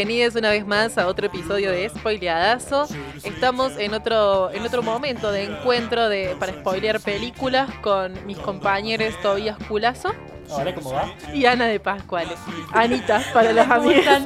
Bienvenidos 0.00 0.34
una 0.34 0.48
vez 0.48 0.66
más 0.66 0.96
a 0.96 1.06
otro 1.08 1.26
episodio 1.26 1.70
de 1.70 1.86
Spoileadazo. 1.90 2.88
Estamos 3.22 3.76
en 3.76 3.92
otro, 3.92 4.50
en 4.50 4.62
otro 4.64 4.82
momento 4.82 5.30
de 5.30 5.42
encuentro 5.42 6.08
de, 6.08 6.36
para 6.40 6.54
spoilear 6.54 7.00
películas 7.00 7.68
con 7.82 8.14
mis 8.24 8.38
compañeros 8.38 9.14
Tobías 9.20 9.58
Culazo 9.68 10.14
Ahora, 10.50 10.74
¿cómo 10.74 10.94
va? 10.94 11.12
y 11.34 11.44
Ana 11.44 11.66
de 11.66 11.80
Pascuales. 11.80 12.38
Anita, 12.72 13.22
para 13.34 13.52
los 13.52 13.68
amigos. 13.68 14.06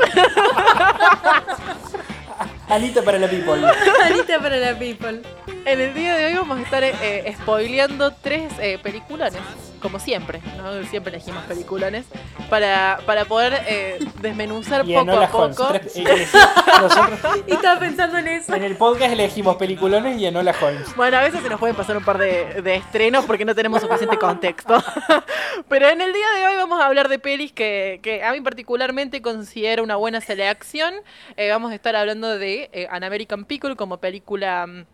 Anita 2.68 3.02
para 3.02 3.18
la 3.18 3.26
people. 3.28 3.66
Anita 4.04 4.38
para 4.38 4.56
la 4.58 4.78
people. 4.78 5.22
En 5.66 5.80
el 5.80 5.94
día 5.94 6.14
de 6.16 6.26
hoy 6.26 6.34
vamos 6.34 6.58
a 6.58 6.62
estar 6.62 6.84
eh, 6.84 7.34
spoileando 7.40 8.12
tres 8.12 8.52
eh, 8.60 8.78
peliculones, 8.82 9.40
como 9.80 9.98
siempre, 9.98 10.40
¿no? 10.56 10.82
Siempre 10.84 11.14
elegimos 11.14 11.42
peliculones, 11.44 12.04
para, 12.50 13.00
para 13.06 13.24
poder 13.24 13.62
eh, 13.66 13.98
desmenuzar 14.20 14.88
Y 14.88 14.94
poco 14.94 15.10
a 15.12 15.30
Holmes. 15.30 15.56
poco. 15.56 15.72
Tres- 15.72 15.96
y 15.96 16.04
elegí- 16.04 16.38
Nosotros 16.80 17.42
Y 17.46 17.52
estaba 17.52 17.80
pensando 17.80 18.18
en 18.18 18.28
eso. 18.28 18.54
en 18.54 18.62
el 18.62 18.76
podcast 18.76 19.12
elegimos 19.12 19.56
peliculones 19.56 20.18
y 20.18 20.26
Enola 20.26 20.54
Holmes. 20.60 20.94
Bueno, 20.96 21.16
a 21.18 21.22
veces 21.22 21.40
se 21.42 21.48
nos 21.48 21.58
pueden 21.60 21.76
pasar 21.76 21.96
un 21.96 22.04
par 22.04 22.18
de, 22.18 22.62
de 22.62 22.74
estrenos 22.76 23.24
porque 23.24 23.44
no 23.44 23.54
tenemos 23.54 23.80
suficiente 23.80 24.18
contexto. 24.18 24.82
Pero 25.68 25.88
en 25.88 26.00
el 26.00 26.12
día 26.12 26.30
de 26.36 26.46
hoy 26.46 26.56
vamos 26.56 26.80
a 26.80 26.86
hablar 26.86 27.08
de 27.08 27.18
pelis 27.18 27.52
que, 27.52 28.00
que 28.02 28.22
a 28.22 28.32
mí 28.32 28.40
particularmente 28.42 29.22
considero 29.22 29.82
una 29.82 29.96
buena 29.96 30.20
selección. 30.20 30.94
Eh, 31.36 31.50
vamos 31.50 31.72
a 31.72 31.74
estar 31.74 31.96
hablando 31.96 32.38
de 32.38 32.70
eh, 32.72 32.86
An 32.90 33.02
American 33.04 33.44
Pickle 33.44 33.76
como 33.76 33.98
película 33.98 34.66
mm, 34.66 34.84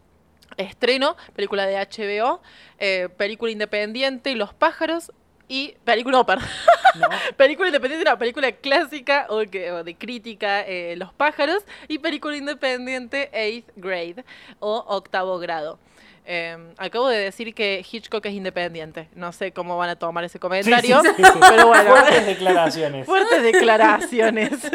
estreno, 0.57 1.17
película 1.35 1.67
de 1.67 1.77
HBO, 1.77 2.41
eh, 2.79 3.09
película 3.17 3.51
independiente, 3.53 4.35
Los 4.35 4.53
pájaros 4.55 5.13
y 5.49 5.75
película, 5.85 6.19
no, 6.19 6.27
perdón. 6.27 6.47
¿no? 6.95 7.09
película 7.37 7.69
independiente, 7.69 8.09
una 8.09 8.19
película 8.19 8.53
clásica 8.53 9.27
o, 9.29 9.41
que- 9.51 9.73
o 9.73 9.83
de 9.85 9.95
crítica, 9.97 10.63
eh, 10.67 10.95
Los 10.97 11.13
pájaros, 11.13 11.65
y 11.89 11.99
película 11.99 12.37
independiente, 12.37 13.31
Eighth 13.33 13.71
Grade 13.77 14.25
o 14.61 14.85
Octavo 14.89 15.39
Grado. 15.39 15.79
Eh, 16.27 16.57
acabo 16.77 17.09
de 17.09 17.19
decir 17.19 17.53
que 17.55 17.85
Hitchcock 17.91 18.25
es 18.27 18.35
independiente. 18.35 19.09
No 19.17 19.33
sé 19.33 19.51
cómo 19.53 19.77
van 19.77 19.89
a 19.89 19.97
tomar 19.97 20.23
ese 20.23 20.39
comentario, 20.39 21.01
Sí, 21.03 21.09
sí, 21.09 21.15
sí, 21.17 21.25
sí. 21.33 21.39
pero 21.41 21.67
bueno. 21.67 21.91
Fuertes 21.97 22.27
declaraciones. 22.27 23.07
Fuertes 23.07 23.43
declaraciones. 23.43 24.51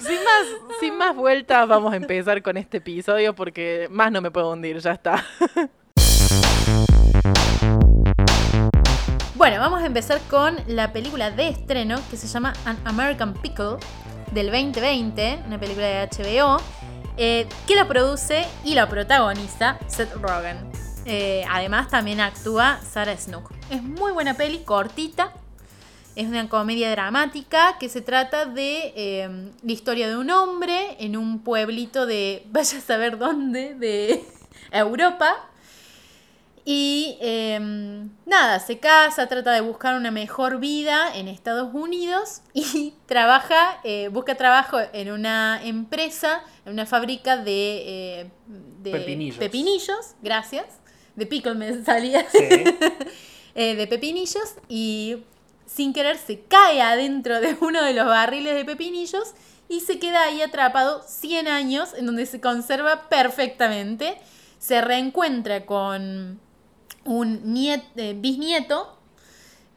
sin, 0.00 0.24
más, 0.24 0.46
sin 0.80 0.96
más 0.96 1.14
vueltas, 1.14 1.68
vamos 1.68 1.92
a 1.92 1.96
empezar 1.96 2.42
con 2.42 2.56
este 2.56 2.78
episodio 2.78 3.34
porque 3.34 3.88
más 3.90 4.10
no 4.10 4.20
me 4.20 4.30
puedo 4.30 4.52
hundir, 4.52 4.78
ya 4.78 4.92
está. 4.92 5.24
Bueno, 9.40 9.58
vamos 9.58 9.80
a 9.80 9.86
empezar 9.86 10.20
con 10.28 10.58
la 10.66 10.92
película 10.92 11.30
de 11.30 11.48
estreno 11.48 11.98
que 12.10 12.18
se 12.18 12.26
llama 12.26 12.52
An 12.66 12.78
American 12.84 13.32
Pickle 13.32 13.78
del 14.32 14.50
2020, 14.50 15.44
una 15.46 15.58
película 15.58 15.86
de 15.86 16.08
HBO, 16.08 16.58
eh, 17.16 17.46
que 17.66 17.74
la 17.74 17.88
produce 17.88 18.46
y 18.64 18.74
la 18.74 18.86
protagoniza 18.86 19.78
Seth 19.86 20.12
Rogen. 20.16 20.70
Eh, 21.06 21.42
además 21.50 21.88
también 21.88 22.20
actúa 22.20 22.80
Sarah 22.82 23.16
Snook. 23.16 23.50
Es 23.70 23.82
muy 23.82 24.12
buena 24.12 24.34
peli, 24.34 24.58
cortita. 24.58 25.32
Es 26.16 26.26
una 26.26 26.48
comedia 26.48 26.90
dramática 26.90 27.76
que 27.78 27.88
se 27.88 28.00
trata 28.00 28.44
de 28.44 28.92
eh, 28.96 29.50
la 29.62 29.72
historia 29.72 30.08
de 30.08 30.16
un 30.16 30.30
hombre 30.30 30.96
en 30.98 31.16
un 31.16 31.40
pueblito 31.42 32.04
de, 32.06 32.44
vaya 32.50 32.78
a 32.78 32.80
saber 32.80 33.18
dónde, 33.18 33.74
de 33.74 34.24
Europa. 34.72 35.46
Y 36.64 37.16
eh, 37.20 37.58
nada, 38.26 38.60
se 38.60 38.78
casa, 38.78 39.26
trata 39.28 39.52
de 39.52 39.62
buscar 39.62 39.96
una 39.96 40.10
mejor 40.10 40.60
vida 40.60 41.16
en 41.16 41.26
Estados 41.26 41.72
Unidos 41.72 42.42
y 42.54 42.92
trabaja, 43.06 43.80
eh, 43.82 44.08
busca 44.08 44.36
trabajo 44.36 44.78
en 44.92 45.10
una 45.10 45.60
empresa, 45.64 46.42
en 46.66 46.74
una 46.74 46.86
fábrica 46.86 47.38
de, 47.38 48.20
eh, 48.20 48.30
de 48.82 48.90
Pepinillos. 48.92 49.38
pepinillos, 49.38 50.14
gracias. 50.22 50.66
De 51.16 51.26
pickle 51.26 51.54
me 51.54 51.82
salía. 51.82 52.28
Sí. 52.30 52.38
eh, 53.54 53.74
de 53.74 53.86
pepinillos 53.86 54.54
y 54.68 55.24
sin 55.72 55.92
querer 55.92 56.16
se 56.18 56.40
cae 56.40 56.82
adentro 56.82 57.40
de 57.40 57.56
uno 57.60 57.82
de 57.84 57.94
los 57.94 58.06
barriles 58.06 58.54
de 58.54 58.64
pepinillos 58.64 59.34
y 59.68 59.80
se 59.80 59.98
queda 60.00 60.24
ahí 60.24 60.42
atrapado 60.42 61.02
100 61.06 61.46
años 61.48 61.94
en 61.96 62.06
donde 62.06 62.26
se 62.26 62.40
conserva 62.40 63.08
perfectamente. 63.08 64.16
Se 64.58 64.80
reencuentra 64.80 65.64
con 65.64 66.40
un 67.04 67.54
niet- 67.54 67.84
eh, 67.96 68.14
bisnieto 68.16 68.98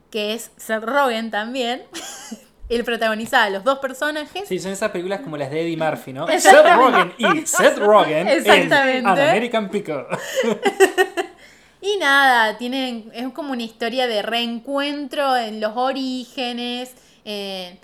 que 0.10 0.34
es 0.34 0.52
Seth 0.58 0.84
Rogen 0.84 1.30
también. 1.32 1.84
Él 2.70 2.84
protagoniza 2.84 3.44
a 3.44 3.50
los 3.50 3.64
dos 3.64 3.80
personajes. 3.80 4.48
Sí, 4.48 4.58
son 4.58 4.72
esas 4.72 4.90
películas 4.90 5.20
como 5.22 5.38
las 5.38 5.52
de 5.52 5.62
Eddie 5.62 5.78
Murphy, 5.78 6.14
¿no? 6.14 6.26
Seth. 6.40 6.76
Rogen 6.76 7.14
y 7.18 7.46
Seth 7.46 7.78
Rogen 7.78 8.28
en 8.30 9.06
An 9.06 9.20
American 9.20 9.70
Pickle. 9.70 10.06
Y 11.86 11.98
nada, 11.98 12.58
tienen, 12.58 13.12
es 13.14 13.28
como 13.34 13.52
una 13.52 13.64
historia 13.64 14.08
de 14.08 14.22
reencuentro 14.22 15.36
en 15.36 15.60
los 15.60 15.76
orígenes, 15.76 16.96
en- 17.26 17.78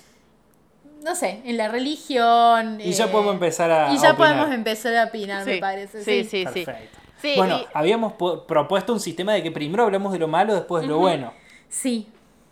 no 1.03 1.15
sé, 1.15 1.41
en 1.43 1.57
la 1.57 1.67
religión. 1.67 2.79
Y 2.81 2.93
ya 2.93 3.05
eh, 3.05 3.07
podemos 3.09 3.33
empezar 3.33 3.69
a 3.71 3.91
Y 3.93 3.97
ya 3.97 4.09
a 4.09 4.11
opinar. 4.13 4.15
podemos 4.15 4.51
empezar 4.55 4.95
a 4.95 5.03
opinar, 5.05 5.45
me 5.45 5.57
parece. 5.57 6.03
sí, 6.03 6.23
sí, 6.23 6.45
sí. 6.53 6.63
Perfecto. 6.65 6.97
Sí, 7.21 7.33
bueno, 7.35 7.59
y- 7.59 7.67
habíamos 7.73 8.13
propuesto 8.13 8.93
un 8.93 9.01
sistema 9.01 9.33
de 9.33 9.43
que 9.43 9.51
primero 9.51 9.83
hablamos 9.83 10.13
de 10.13 10.19
lo 10.19 10.29
malo, 10.29 10.55
después 10.55 10.83
de 10.83 10.87
lo 10.87 10.99
bueno. 10.99 11.33
Sí, 11.67 12.07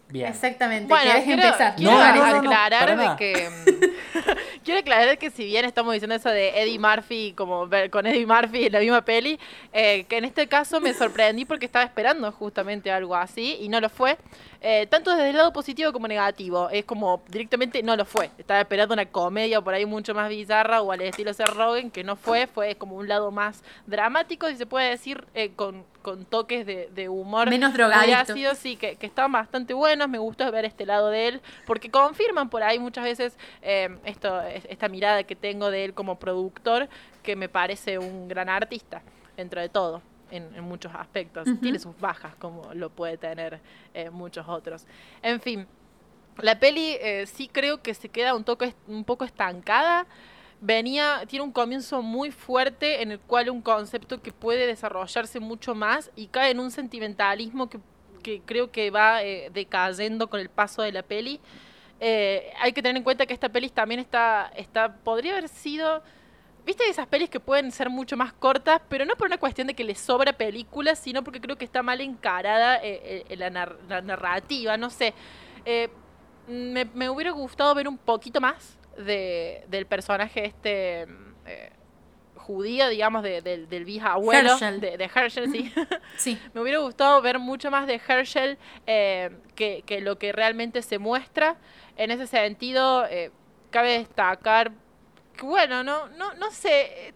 Bien. 0.09 0.27
exactamente. 0.27 0.89
Bueno, 0.89 1.09
¿Querés 1.11 1.23
quiero, 1.23 1.43
empezar? 1.43 1.75
quiero 1.77 1.91
No, 1.93 1.97
no, 2.15 2.37
aclarar 2.39 2.97
de 2.97 3.15
que 3.17 3.49
quiero 4.67 4.81
aclarar 4.81 5.17
que 5.17 5.31
si 5.31 5.45
bien 5.45 5.63
estamos 5.63 5.93
diciendo 5.93 6.13
eso 6.13 6.27
de 6.27 6.49
Eddie 6.61 6.77
Murphy 6.77 7.31
como 7.37 7.67
ver 7.67 7.89
con 7.89 8.05
Eddie 8.05 8.25
Murphy 8.25 8.65
en 8.65 8.73
la 8.73 8.81
misma 8.81 9.01
peli, 9.01 9.39
eh, 9.71 10.03
que 10.09 10.17
en 10.17 10.25
este 10.25 10.47
caso 10.47 10.81
me 10.81 10.93
sorprendí 10.93 11.45
porque 11.45 11.65
estaba 11.65 11.85
esperando 11.85 12.29
justamente 12.33 12.91
algo 12.91 13.15
así 13.15 13.55
y 13.61 13.69
no 13.69 13.79
lo 13.79 13.87
fue. 13.87 14.17
Eh, 14.59 14.85
tanto 14.87 15.11
desde 15.11 15.29
el 15.29 15.37
lado 15.37 15.53
positivo 15.53 15.93
como 15.93 16.09
negativo. 16.09 16.69
Es 16.69 16.83
como 16.83 17.23
directamente 17.29 17.81
no 17.81 17.95
lo 17.95 18.03
fue. 18.03 18.29
Estaba 18.37 18.59
esperando 18.59 18.93
una 18.93 19.05
comedia 19.05 19.61
por 19.61 19.73
ahí 19.73 19.85
mucho 19.85 20.13
más 20.13 20.27
bizarra 20.27 20.81
o 20.81 20.91
al 20.91 20.99
estilo 20.99 21.33
Seth 21.33 21.47
Rogen, 21.47 21.89
que 21.89 22.03
no 22.03 22.17
fue. 22.17 22.45
Fue 22.47 22.75
como 22.75 22.97
un 22.97 23.07
lado 23.07 23.31
más 23.31 23.63
dramático, 23.85 24.49
si 24.49 24.57
se 24.57 24.65
puede 24.65 24.89
decir, 24.89 25.25
eh, 25.33 25.51
con, 25.55 25.85
con 26.07 26.23
toques 26.23 26.65
de, 26.65 26.89
de 26.95 27.09
humor. 27.09 27.49
Menos 27.49 27.73
drogadicto. 27.73 28.31
ácido, 28.31 28.55
sí, 28.55 28.77
que, 28.77 28.95
que 28.95 29.05
estaban 29.05 29.33
bastante 29.33 29.73
buenos. 29.73 30.07
Me 30.07 30.19
gustó 30.19 30.49
ver 30.53 30.63
este 30.63 30.85
lado 30.85 31.09
de 31.09 31.27
él, 31.27 31.41
porque 31.65 31.91
confirman 31.91 32.49
por 32.49 32.63
ahí 32.63 32.79
muchas 32.79 33.03
veces 33.03 33.37
eh, 33.61 33.89
esto, 34.05 34.39
es- 34.43 34.63
esta 34.69 34.87
mirada 34.87 35.23
que 35.23 35.35
tengo 35.35 35.69
de 35.69 35.83
él 35.83 35.93
como 35.93 36.17
productor, 36.17 36.87
que 37.23 37.35
me 37.35 37.49
parece 37.49 37.97
un 37.99 38.29
gran 38.29 38.47
artista, 38.47 39.01
dentro 39.35 39.59
de 39.59 39.67
todo. 39.67 40.01
En, 40.31 40.43
en 40.55 40.63
muchos 40.63 40.93
aspectos. 40.95 41.45
Tiene 41.61 41.77
sus 41.79 41.97
bajas, 41.99 42.35
como 42.35 42.73
lo 42.73 42.89
puede 42.89 43.17
tener 43.17 43.59
eh, 43.93 44.09
muchos 44.09 44.45
otros. 44.47 44.85
En 45.21 45.39
fin, 45.41 45.67
la 46.39 46.57
peli 46.57 46.95
eh, 47.01 47.25
sí 47.27 47.49
creo 47.51 47.81
que 47.81 47.93
se 47.93 48.07
queda 48.09 48.33
un, 48.33 48.45
toque, 48.45 48.73
un 48.87 49.03
poco 49.03 49.25
estancada. 49.25 50.05
Venía, 50.59 51.21
tiene 51.27 51.45
un 51.45 51.51
comienzo 51.51 52.01
muy 52.01 52.31
fuerte 52.31 53.03
en 53.03 53.11
el 53.11 53.19
cual 53.19 53.51
un 53.51 53.61
concepto 53.61 54.23
que 54.23 54.31
puede 54.31 54.65
desarrollarse 54.65 55.39
mucho 55.39 55.75
más 55.75 56.09
y 56.15 56.27
cae 56.27 56.49
en 56.49 56.59
un 56.59 56.71
sentimentalismo 56.71 57.69
que, 57.69 57.77
que 58.23 58.41
creo 58.41 58.71
que 58.71 58.89
va 58.89 59.21
eh, 59.23 59.51
decayendo 59.53 60.27
con 60.31 60.39
el 60.39 60.49
paso 60.49 60.81
de 60.81 60.91
la 60.91 61.03
peli. 61.03 61.39
Eh, 61.99 62.51
hay 62.59 62.73
que 62.73 62.81
tener 62.81 62.97
en 62.97 63.03
cuenta 63.03 63.27
que 63.27 63.35
esta 63.35 63.49
peli 63.49 63.69
también 63.69 63.99
está, 63.99 64.51
está, 64.55 64.95
podría 64.95 65.33
haber 65.33 65.47
sido, 65.47 66.01
viste 66.65 66.89
esas 66.89 67.05
pelis 67.05 67.29
que 67.29 67.39
pueden 67.39 67.71
ser 67.71 67.91
mucho 67.91 68.17
más 68.17 68.33
cortas, 68.33 68.81
pero 68.89 69.05
no 69.05 69.15
por 69.15 69.27
una 69.27 69.37
cuestión 69.37 69.67
de 69.67 69.75
que 69.75 69.83
le 69.83 69.93
sobra 69.93 70.33
película, 70.33 70.95
sino 70.95 71.23
porque 71.23 71.39
creo 71.39 71.55
que 71.55 71.65
está 71.65 71.83
mal 71.83 72.01
encarada 72.01 72.79
eh, 72.81 73.25
la, 73.37 73.51
la 73.87 74.01
narrativa, 74.01 74.75
no 74.75 74.89
sé. 74.89 75.13
Me, 76.47 76.85
me 76.85 77.09
hubiera 77.09 77.31
gustado 77.31 77.75
ver 77.75 77.87
un 77.87 77.97
poquito 77.97 78.41
más 78.41 78.76
de, 78.97 79.63
del 79.67 79.85
personaje 79.85 80.45
este 80.45 81.07
eh, 81.45 81.71
judío, 82.35 82.87
digamos, 82.89 83.23
de- 83.23 83.41
del, 83.41 83.67
del 83.69 83.85
bisabuelo 83.85 84.51
Herschel. 84.51 84.79
De, 84.81 84.97
de 84.97 85.09
Herschel, 85.13 85.51
sí. 85.51 85.73
Sí. 86.17 86.39
Me 86.53 86.61
hubiera 86.61 86.79
gustado 86.79 87.21
ver 87.21 87.39
mucho 87.39 87.69
más 87.71 87.87
de 87.87 88.01
Herschel 88.07 88.57
eh, 88.85 89.29
que, 89.55 89.83
que 89.85 90.01
lo 90.01 90.17
que 90.17 90.31
realmente 90.31 90.81
se 90.81 90.97
muestra. 90.99 91.55
En 91.97 92.11
ese 92.11 92.27
sentido, 92.27 93.05
eh, 93.05 93.31
cabe 93.69 93.97
destacar 93.99 94.71
que, 95.35 95.45
bueno, 95.45 95.83
no, 95.83 96.07
no, 96.09 96.33
no 96.35 96.51
sé, 96.51 97.09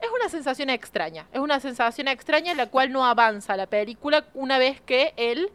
es 0.00 0.08
una 0.14 0.28
sensación 0.28 0.68
extraña. 0.70 1.26
Es 1.32 1.40
una 1.40 1.60
sensación 1.60 2.08
extraña 2.08 2.50
en 2.52 2.58
la 2.58 2.66
cual 2.66 2.90
no 2.92 3.06
avanza 3.06 3.56
la 3.56 3.66
película 3.66 4.26
una 4.34 4.58
vez 4.58 4.80
que 4.82 5.14
él 5.16 5.50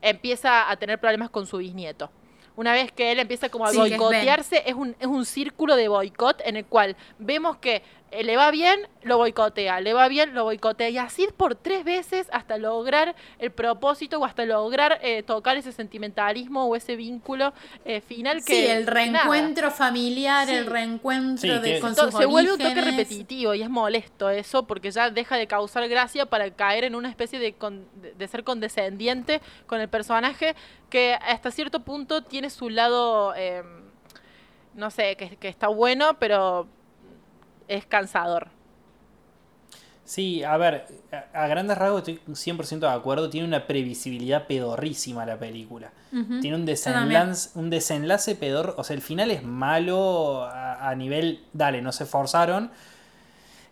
empieza 0.00 0.70
a 0.70 0.76
tener 0.76 0.98
problemas 0.98 1.30
con 1.30 1.46
su 1.46 1.58
bisnieto. 1.58 2.10
Una 2.56 2.72
vez 2.72 2.92
que 2.92 3.12
él 3.12 3.18
empieza 3.18 3.48
como 3.48 3.64
a 3.64 3.70
Sí, 3.70 3.80
es 3.80 3.88
boicotearse, 3.98 4.62
es 4.66 4.74
un, 4.74 4.94
es 5.00 5.06
un 5.06 5.24
círculo 5.24 5.74
de 5.76 5.88
boicot 5.88 6.40
en 6.44 6.56
el 6.56 6.66
cual 6.66 6.96
vemos 7.18 7.56
que 7.56 7.82
eh, 8.12 8.22
le 8.24 8.36
va 8.36 8.50
bien, 8.50 8.86
lo 9.02 9.16
boicotea, 9.18 9.80
le 9.80 9.92
va 9.94 10.06
bien, 10.08 10.34
lo 10.34 10.44
boicotea. 10.44 10.88
Y 10.90 10.98
así 10.98 11.26
por 11.36 11.54
tres 11.54 11.84
veces 11.84 12.28
hasta 12.32 12.58
lograr 12.58 13.16
el 13.38 13.50
propósito 13.50 14.18
o 14.20 14.24
hasta 14.24 14.44
lograr 14.44 14.98
eh, 15.02 15.22
tocar 15.22 15.56
ese 15.56 15.72
sentimentalismo 15.72 16.64
o 16.66 16.76
ese 16.76 16.94
vínculo 16.96 17.52
eh, 17.84 18.00
final 18.00 18.44
que... 18.44 18.54
sí, 18.54 18.66
el 18.66 18.86
reencuentro 18.86 19.70
familiar, 19.70 20.46
Sí. 20.46 20.54
el 20.54 20.66
reencuentro 20.66 21.40
Sí, 21.54 21.58
de, 21.60 21.80
con 21.80 21.94
sus 21.96 22.14
se 22.14 22.26
vuelve 22.26 22.52
un 22.52 22.58
toque 22.58 22.80
repetitivo 22.80 23.54
y 23.54 23.62
es 23.62 23.70
molesto 23.70 24.30
eso 24.30 24.64
porque 24.66 24.90
ya 24.90 25.10
deja 25.10 25.36
de 25.36 25.46
causar 25.46 25.88
gracia 25.88 26.26
para 26.26 26.50
caer 26.50 26.84
en 26.84 26.94
una 26.94 27.08
especie 27.08 27.38
de, 27.38 27.54
con- 27.54 27.86
de- 28.00 28.12
de 28.12 28.28
ser 28.28 28.44
condescendiente 28.44 29.40
con 29.66 29.80
el 29.80 29.88
personaje 29.88 30.54
que 30.90 31.14
hasta 31.14 31.50
cierto 31.50 31.80
punto 31.80 32.22
tiene 32.22 32.50
su 32.50 32.68
lado, 32.68 33.34
eh, 33.34 33.62
no 34.74 34.90
sé, 34.90 35.16
que, 35.16 35.36
que 35.36 35.48
está 35.48 35.68
bueno, 35.68 36.18
pero 36.18 36.66
es 37.68 37.86
cansador. 37.86 38.48
Sí, 40.04 40.42
a 40.42 40.56
ver, 40.56 40.86
a, 41.32 41.46
grandes 41.46 41.78
rasgos 41.78 42.08
estoy 42.08 42.20
100% 42.26 42.80
de 42.80 42.88
acuerdo. 42.88 43.30
Tiene 43.30 43.46
una 43.46 43.66
previsibilidad 43.66 44.46
pedorrísima 44.46 45.24
la 45.24 45.38
película. 45.38 45.92
Tiene 46.40 46.56
un 46.56 46.66
desenlace, 46.66 47.50
un 47.54 47.70
desenlace 47.70 48.34
pedor. 48.34 48.74
O 48.76 48.84
sea, 48.84 48.94
el 48.94 49.02
final 49.02 49.30
es 49.30 49.42
malo 49.44 50.42
a, 50.44 50.88
a 50.88 50.94
nivel. 50.96 51.44
Dale, 51.52 51.80
no 51.82 51.92
se 51.92 52.04
forzaron. 52.04 52.70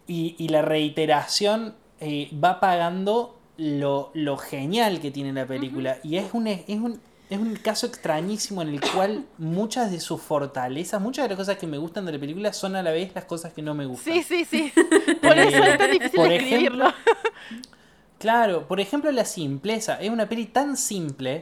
Y, 0.07 0.37
y 0.39 0.49
la 0.49 0.63
reiteración 0.63 1.75
eh, 2.01 2.31
va 2.43 2.61
pagando 2.61 3.39
lo, 3.59 4.11
lo 4.15 4.39
genial 4.39 5.01
que 5.01 5.11
tiene 5.11 5.33
la 5.33 5.47
película. 5.47 5.99
Y 6.03 6.17
es 6.17 6.33
un, 6.33 6.47
es, 6.47 6.67
un, 6.69 7.01
es 7.31 7.39
un 7.39 7.55
caso 7.57 7.87
extrañísimo 7.87 8.61
en 8.63 8.69
el 8.69 8.81
cual 8.81 9.25
muchas 9.39 9.91
de 9.91 10.01
sus 10.01 10.21
fortalezas, 10.21 11.01
muchas 11.01 11.25
de 11.25 11.29
las 11.31 11.39
cosas 11.39 11.57
que 11.57 11.67
me 11.67 11.79
gustan 11.79 12.05
de 12.05 12.13
la 12.13 12.19
película 12.19 12.53
son 12.53 12.77
a 12.77 12.83
la 12.83 12.91
vez 12.91 13.13
las 13.15 13.25
cosas 13.25 13.53
que 13.53 13.63
no 13.63 13.73
me 13.75 13.87
gustan. 13.87 14.13
Sí, 14.15 14.23
sí, 14.23 14.45
sí. 14.45 14.73
Por 15.23 15.39
eso 15.39 15.63
es 15.65 15.79
tan 15.79 15.91
difícil 15.91 16.17
Por 16.17 16.29
describirlo. 16.29 16.93
Claro, 18.19 18.69
por 18.69 18.81
ejemplo, 18.81 19.11
la 19.13 19.25
simpleza. 19.25 19.95
Es 20.01 20.11
una 20.11 20.29
peli 20.29 20.45
tan 20.47 20.77
simple 20.77 21.41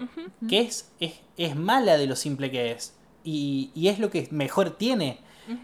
que 0.48 0.60
es, 0.60 0.92
es, 1.00 1.14
es 1.36 1.56
mala 1.56 1.96
de 1.96 2.06
lo 2.06 2.14
simple 2.14 2.50
que 2.52 2.70
es. 2.70 2.94
Y, 3.24 3.70
y 3.74 3.88
es 3.88 3.98
lo 3.98 4.10
que 4.10 4.28
mejor 4.30 4.70
tiene. 4.76 5.18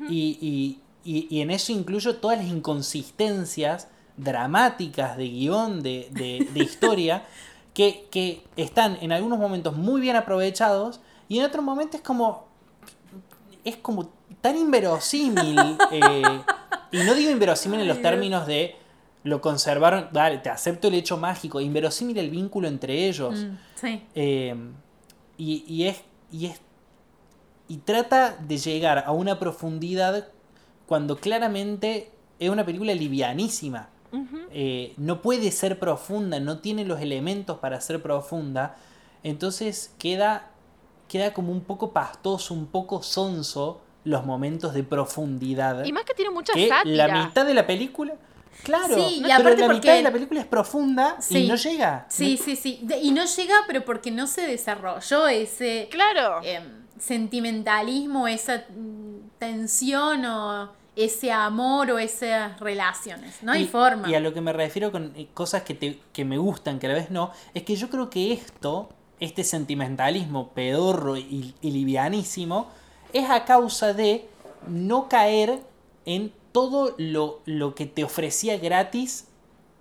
y, 0.08 0.38
y- 0.40 0.80
y- 1.04 1.26
y 1.30 1.40
en 1.42 1.50
eso 1.50 1.70
incluyo 1.70 2.16
todas 2.16 2.38
las 2.38 2.46
inconsistencias 2.48 3.88
dramáticas 4.16 5.16
de 5.18 5.28
guion, 5.28 5.82
de, 5.82 6.08
de- 6.10 6.48
de 6.52 6.60
historia, 6.64 7.24
que, 7.74 8.06
que 8.10 8.42
están 8.56 8.96
en 9.00 9.12
algunos 9.12 9.38
momentos 9.38 9.76
muy 9.76 10.00
bien 10.00 10.16
aprovechados 10.16 11.00
y 11.28 11.38
en 11.38 11.44
otros 11.44 11.64
momentos 11.64 11.96
es 11.96 12.06
como. 12.06 12.46
Es 13.64 13.76
como 13.76 14.10
tan 14.40 14.56
inverosímil. 14.56 15.58
eh, 15.90 16.40
y 16.92 16.98
no 16.98 17.14
digo 17.14 17.30
inverosímil 17.30 17.80
en 17.80 17.88
los 17.88 18.00
términos 18.00 18.46
de 18.46 18.76
lo 19.24 19.40
conservaron. 19.40 20.08
Dale, 20.12 20.38
te 20.38 20.50
acepto 20.50 20.88
el 20.88 20.94
hecho 20.94 21.16
mágico. 21.16 21.60
Inverosímil 21.60 22.18
el 22.18 22.30
vínculo 22.30 22.68
entre 22.68 23.08
ellos. 23.08 23.34
Mm, 23.34 23.56
sí. 23.74 24.02
Eh, 24.14 24.54
y, 25.36 25.64
y 25.66 25.88
es, 25.88 26.02
y 26.30 26.46
es. 26.46 26.60
Y 27.66 27.78
trata 27.78 28.36
de 28.36 28.58
llegar 28.58 29.04
a 29.06 29.12
una 29.12 29.38
profundidad 29.38 30.28
cuando 30.86 31.16
claramente 31.16 32.10
es 32.38 32.50
una 32.50 32.64
película 32.64 32.94
livianísima. 32.94 33.88
Eh, 34.50 34.94
no 34.96 35.20
puede 35.22 35.50
ser 35.50 35.78
profunda, 35.78 36.40
no 36.40 36.58
tiene 36.58 36.84
los 36.84 37.00
elementos 37.00 37.58
para 37.58 37.80
ser 37.80 38.02
profunda. 38.02 38.76
Entonces 39.22 39.92
queda, 39.98 40.50
queda 41.08 41.32
como 41.32 41.52
un 41.52 41.62
poco 41.62 41.92
pastoso, 41.92 42.54
un 42.54 42.66
poco 42.66 43.02
sonso 43.02 43.80
los 44.04 44.24
momentos 44.26 44.74
de 44.74 44.82
profundidad. 44.84 45.84
Y 45.84 45.92
más 45.92 46.04
que 46.04 46.14
tiene 46.14 46.30
mucha 46.30 46.52
que 46.52 46.68
sátira. 46.68 47.06
la 47.08 47.24
mitad 47.26 47.46
de 47.46 47.54
la 47.54 47.66
película. 47.66 48.14
Claro, 48.62 48.94
Sí, 48.94 49.16
y 49.18 49.22
pero 49.22 49.38
la 49.38 49.42
porque- 49.66 49.68
mitad 49.68 49.94
de 49.94 50.02
la 50.02 50.12
película 50.12 50.40
es 50.40 50.46
profunda 50.46 51.16
Sí. 51.20 51.38
y 51.38 51.48
no 51.48 51.56
llega. 51.56 52.06
Sí, 52.08 52.36
sí, 52.36 52.54
sí. 52.54 52.78
De- 52.82 52.98
y 53.00 53.10
no 53.10 53.24
llega, 53.24 53.54
pero 53.66 53.84
porque 53.84 54.10
no 54.10 54.26
se 54.26 54.42
desarrolló 54.46 55.26
ese 55.26 55.88
Claro. 55.90 56.40
em, 56.44 56.62
sentimentalismo, 56.98 58.28
esa 58.28 58.64
mm, 58.70 59.38
tensión 59.38 60.24
o 60.24 60.70
ese 60.96 61.32
amor 61.32 61.90
o 61.90 61.98
esas 61.98 62.58
relaciones. 62.60 63.42
No 63.42 63.52
hay 63.52 63.62
y, 63.62 63.66
forma. 63.66 64.08
Y 64.08 64.14
a 64.14 64.20
lo 64.20 64.32
que 64.32 64.40
me 64.40 64.52
refiero 64.52 64.92
con 64.92 65.12
eh, 65.16 65.28
cosas 65.34 65.62
que, 65.62 65.74
te- 65.74 65.98
que 66.12 66.24
me 66.24 66.38
gustan, 66.38 66.78
que 66.78 66.86
a 66.86 66.90
la 66.90 66.94
vez 66.96 67.10
no, 67.10 67.30
es 67.52 67.62
que 67.64 67.74
yo 67.76 67.90
creo 67.90 68.10
que 68.10 68.32
esto, 68.32 68.88
este 69.20 69.42
sentimentalismo 69.44 70.48
pedorro 70.50 71.16
y, 71.16 71.54
y 71.60 71.70
livianísimo, 71.70 72.68
es 73.12 73.28
a 73.30 73.44
causa 73.44 73.92
de 73.92 74.26
no 74.68 75.08
caer 75.08 75.60
en 76.06 76.32
todo 76.52 76.94
lo, 76.98 77.40
lo 77.44 77.74
que 77.74 77.86
te 77.86 78.04
ofrecía 78.04 78.56
gratis 78.58 79.26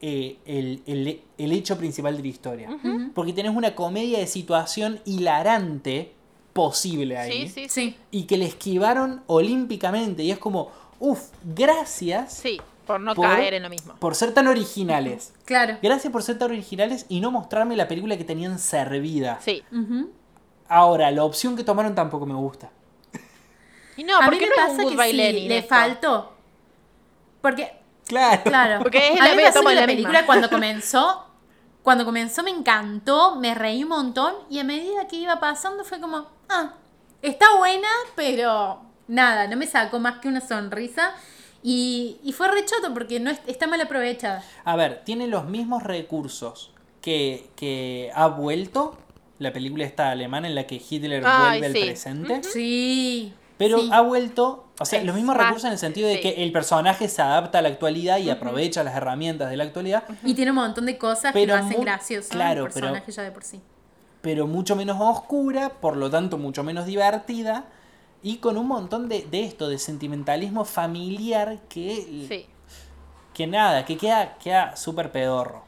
eh, 0.02 0.38
el, 0.46 0.82
el- 0.88 1.22
el 1.38 1.52
hecho 1.52 1.78
principal 1.78 2.16
de 2.18 2.24
la 2.24 2.28
historia. 2.28 2.70
Porque 3.14 3.34
tenés 3.34 3.56
una 3.56 3.76
comedia 3.76 4.20
de 4.20 4.28
situación 4.28 5.00
hilarante 5.06 6.14
posible 6.54 7.18
ahí. 7.18 7.48
Sí, 7.48 7.50
sí. 7.50 7.70
Sí. 7.70 7.96
Y 8.12 8.24
que 8.24 8.38
le 8.38 8.46
esquivaron 8.46 9.24
olímpicamente. 9.28 10.24
Y 10.24 10.32
es 10.32 10.38
como, 10.40 10.70
uff, 11.06 11.30
gracias 11.44 12.34
Sí, 12.34 12.62
por 12.88 13.00
no 13.00 13.14
Por- 13.16 13.28
caer 13.28 13.54
en 13.56 13.64
lo 13.64 13.70
mismo. 13.70 13.96
por 13.96 14.16
ser 14.16 14.34
tan 14.34 14.48
originales. 14.48 15.34
Claro. 15.46 15.78
Gracias 15.82 16.12
por 16.12 16.24
ser 16.24 16.38
tan 16.40 16.52
originales 16.52 17.06
y 17.10 17.20
no 17.20 17.30
mostrarme 17.30 17.76
la 17.76 17.88
película 17.88 18.18
que 18.18 18.24
tenían 18.24 18.58
servida. 18.60 19.40
Sí. 19.42 19.62
Ahora, 20.70 21.12
la 21.12 21.24
opción 21.26 21.56
que 21.58 21.64
tomaron 21.64 21.94
tampoco 21.96 22.26
me 22.26 22.34
gusta. 22.34 22.72
Y 23.98 24.04
no, 24.04 24.18
a 24.18 24.22
mí 24.22 24.26
porque 24.28 24.42
me 24.42 24.48
no 24.48 24.54
es 24.56 24.60
pasa 24.72 24.84
que 24.84 25.12
sí, 25.12 25.14
le 25.48 25.58
esto. 25.58 25.70
faltó. 25.70 26.34
Porque 27.42 27.80
Claro. 28.06 28.42
Claro. 28.44 28.80
Porque 28.82 29.14
es 29.14 29.20
a 29.22 29.24
la 29.26 29.30
mí 29.32 29.38
me 29.38 29.44
pasó 29.44 29.60
que 29.62 29.76
la 29.76 29.82
la 29.82 29.88
película 29.88 30.20
misma. 30.20 30.26
cuando 30.28 30.50
comenzó, 30.50 31.26
cuando 31.84 32.06
comenzó 32.06 32.42
me 32.44 32.52
encantó, 32.52 33.36
me 33.36 33.54
reí 33.54 33.84
un 33.84 33.90
montón 33.90 34.34
y 34.50 34.60
a 34.60 34.64
medida 34.64 35.08
que 35.08 35.18
iba 35.18 35.40
pasando 35.40 35.84
fue 35.84 36.00
como, 36.00 36.26
ah, 36.50 36.74
está 37.22 37.58
buena, 37.58 37.88
pero 38.16 38.82
nada, 39.08 39.48
no 39.48 39.58
me 39.58 39.68
sacó 39.68 40.00
más 40.00 40.20
que 40.20 40.28
una 40.28 40.42
sonrisa 40.42 41.12
y, 41.62 42.18
y 42.24 42.34
fue 42.34 42.48
rechoto 42.50 42.94
porque 42.94 43.20
no 43.20 43.30
es- 43.32 43.42
está 43.48 43.68
mal 43.68 43.80
aprovechada. 43.82 44.44
A 44.66 44.76
ver, 44.76 45.02
tiene 45.06 45.28
los 45.28 45.46
mismos 45.46 45.84
recursos 45.84 46.72
que, 47.02 47.50
que 47.56 48.12
ha 48.16 48.28
vuelto 48.28 48.98
la 49.40 49.52
película 49.52 49.84
esta 49.84 50.12
alemana 50.12 50.48
en 50.48 50.56
la 50.56 50.66
que 50.68 50.82
Hitler 50.88 51.24
Ay, 51.26 51.60
vuelve 51.60 51.74
sí. 51.74 51.82
al 51.82 51.88
presente. 51.88 52.44
Sí. 52.44 53.34
Pero 53.58 53.80
sí. 53.80 53.90
ha 53.94 54.02
vuelto, 54.02 54.68
o 54.80 54.86
sea, 54.86 55.00
Es 55.00 55.06
los 55.06 55.16
mismos 55.16 55.36
más- 55.36 55.46
recursos 55.48 55.66
en 55.68 55.74
el 55.74 55.78
sentido 55.80 56.08
de 56.08 56.16
sí. 56.16 56.22
que 56.22 56.44
el 56.44 56.52
personaje 56.52 57.08
se 57.08 57.22
adapta 57.22 57.60
a 57.60 57.62
la 57.62 57.70
actualidad 57.70 58.18
y 58.18 58.30
aprovecha 58.30 58.84
las 58.84 58.96
herramientas 58.96 59.50
de 59.50 59.58
la 59.58 59.64
actualidad, 59.66 60.04
Y 60.24 60.34
tiene 60.34 60.52
un 60.52 60.56
montón 60.58 60.86
de 60.86 60.98
cosas 60.98 61.34
que 61.34 61.40
Pero 61.40 61.58
lo 61.58 61.64
hacen 61.66 61.82
gracioso. 61.82 62.30
claro, 62.30 62.66
el 62.66 62.72
pero- 62.74 62.88
personaje 62.88 63.12
ya 63.12 63.24
de 63.24 63.32
por 63.32 63.44
sí. 63.44 63.62
pero 64.22 64.48
mucho 64.48 64.76
menos 64.76 64.98
oscura, 65.00 65.70
por 65.70 65.98
lo 65.98 66.10
tanto 66.10 66.38
mucho 66.38 66.64
menos 66.64 66.86
divertida, 66.86 67.66
y 68.24 68.38
con 68.38 68.58
un 68.58 68.68
montón 68.68 69.10
de, 69.10 69.22
de 69.30 69.44
esto, 69.46 69.68
de 69.70 69.78
sentimentalismo 69.78 70.64
familiar 70.66 71.60
que, 71.70 72.26
Sí. 72.28 72.46
que 73.34 73.46
nada, 73.48 73.86
que 73.86 73.98
queda, 73.98 74.38
queda 74.38 74.76
súper 74.78 75.12
pedorro. 75.12 75.64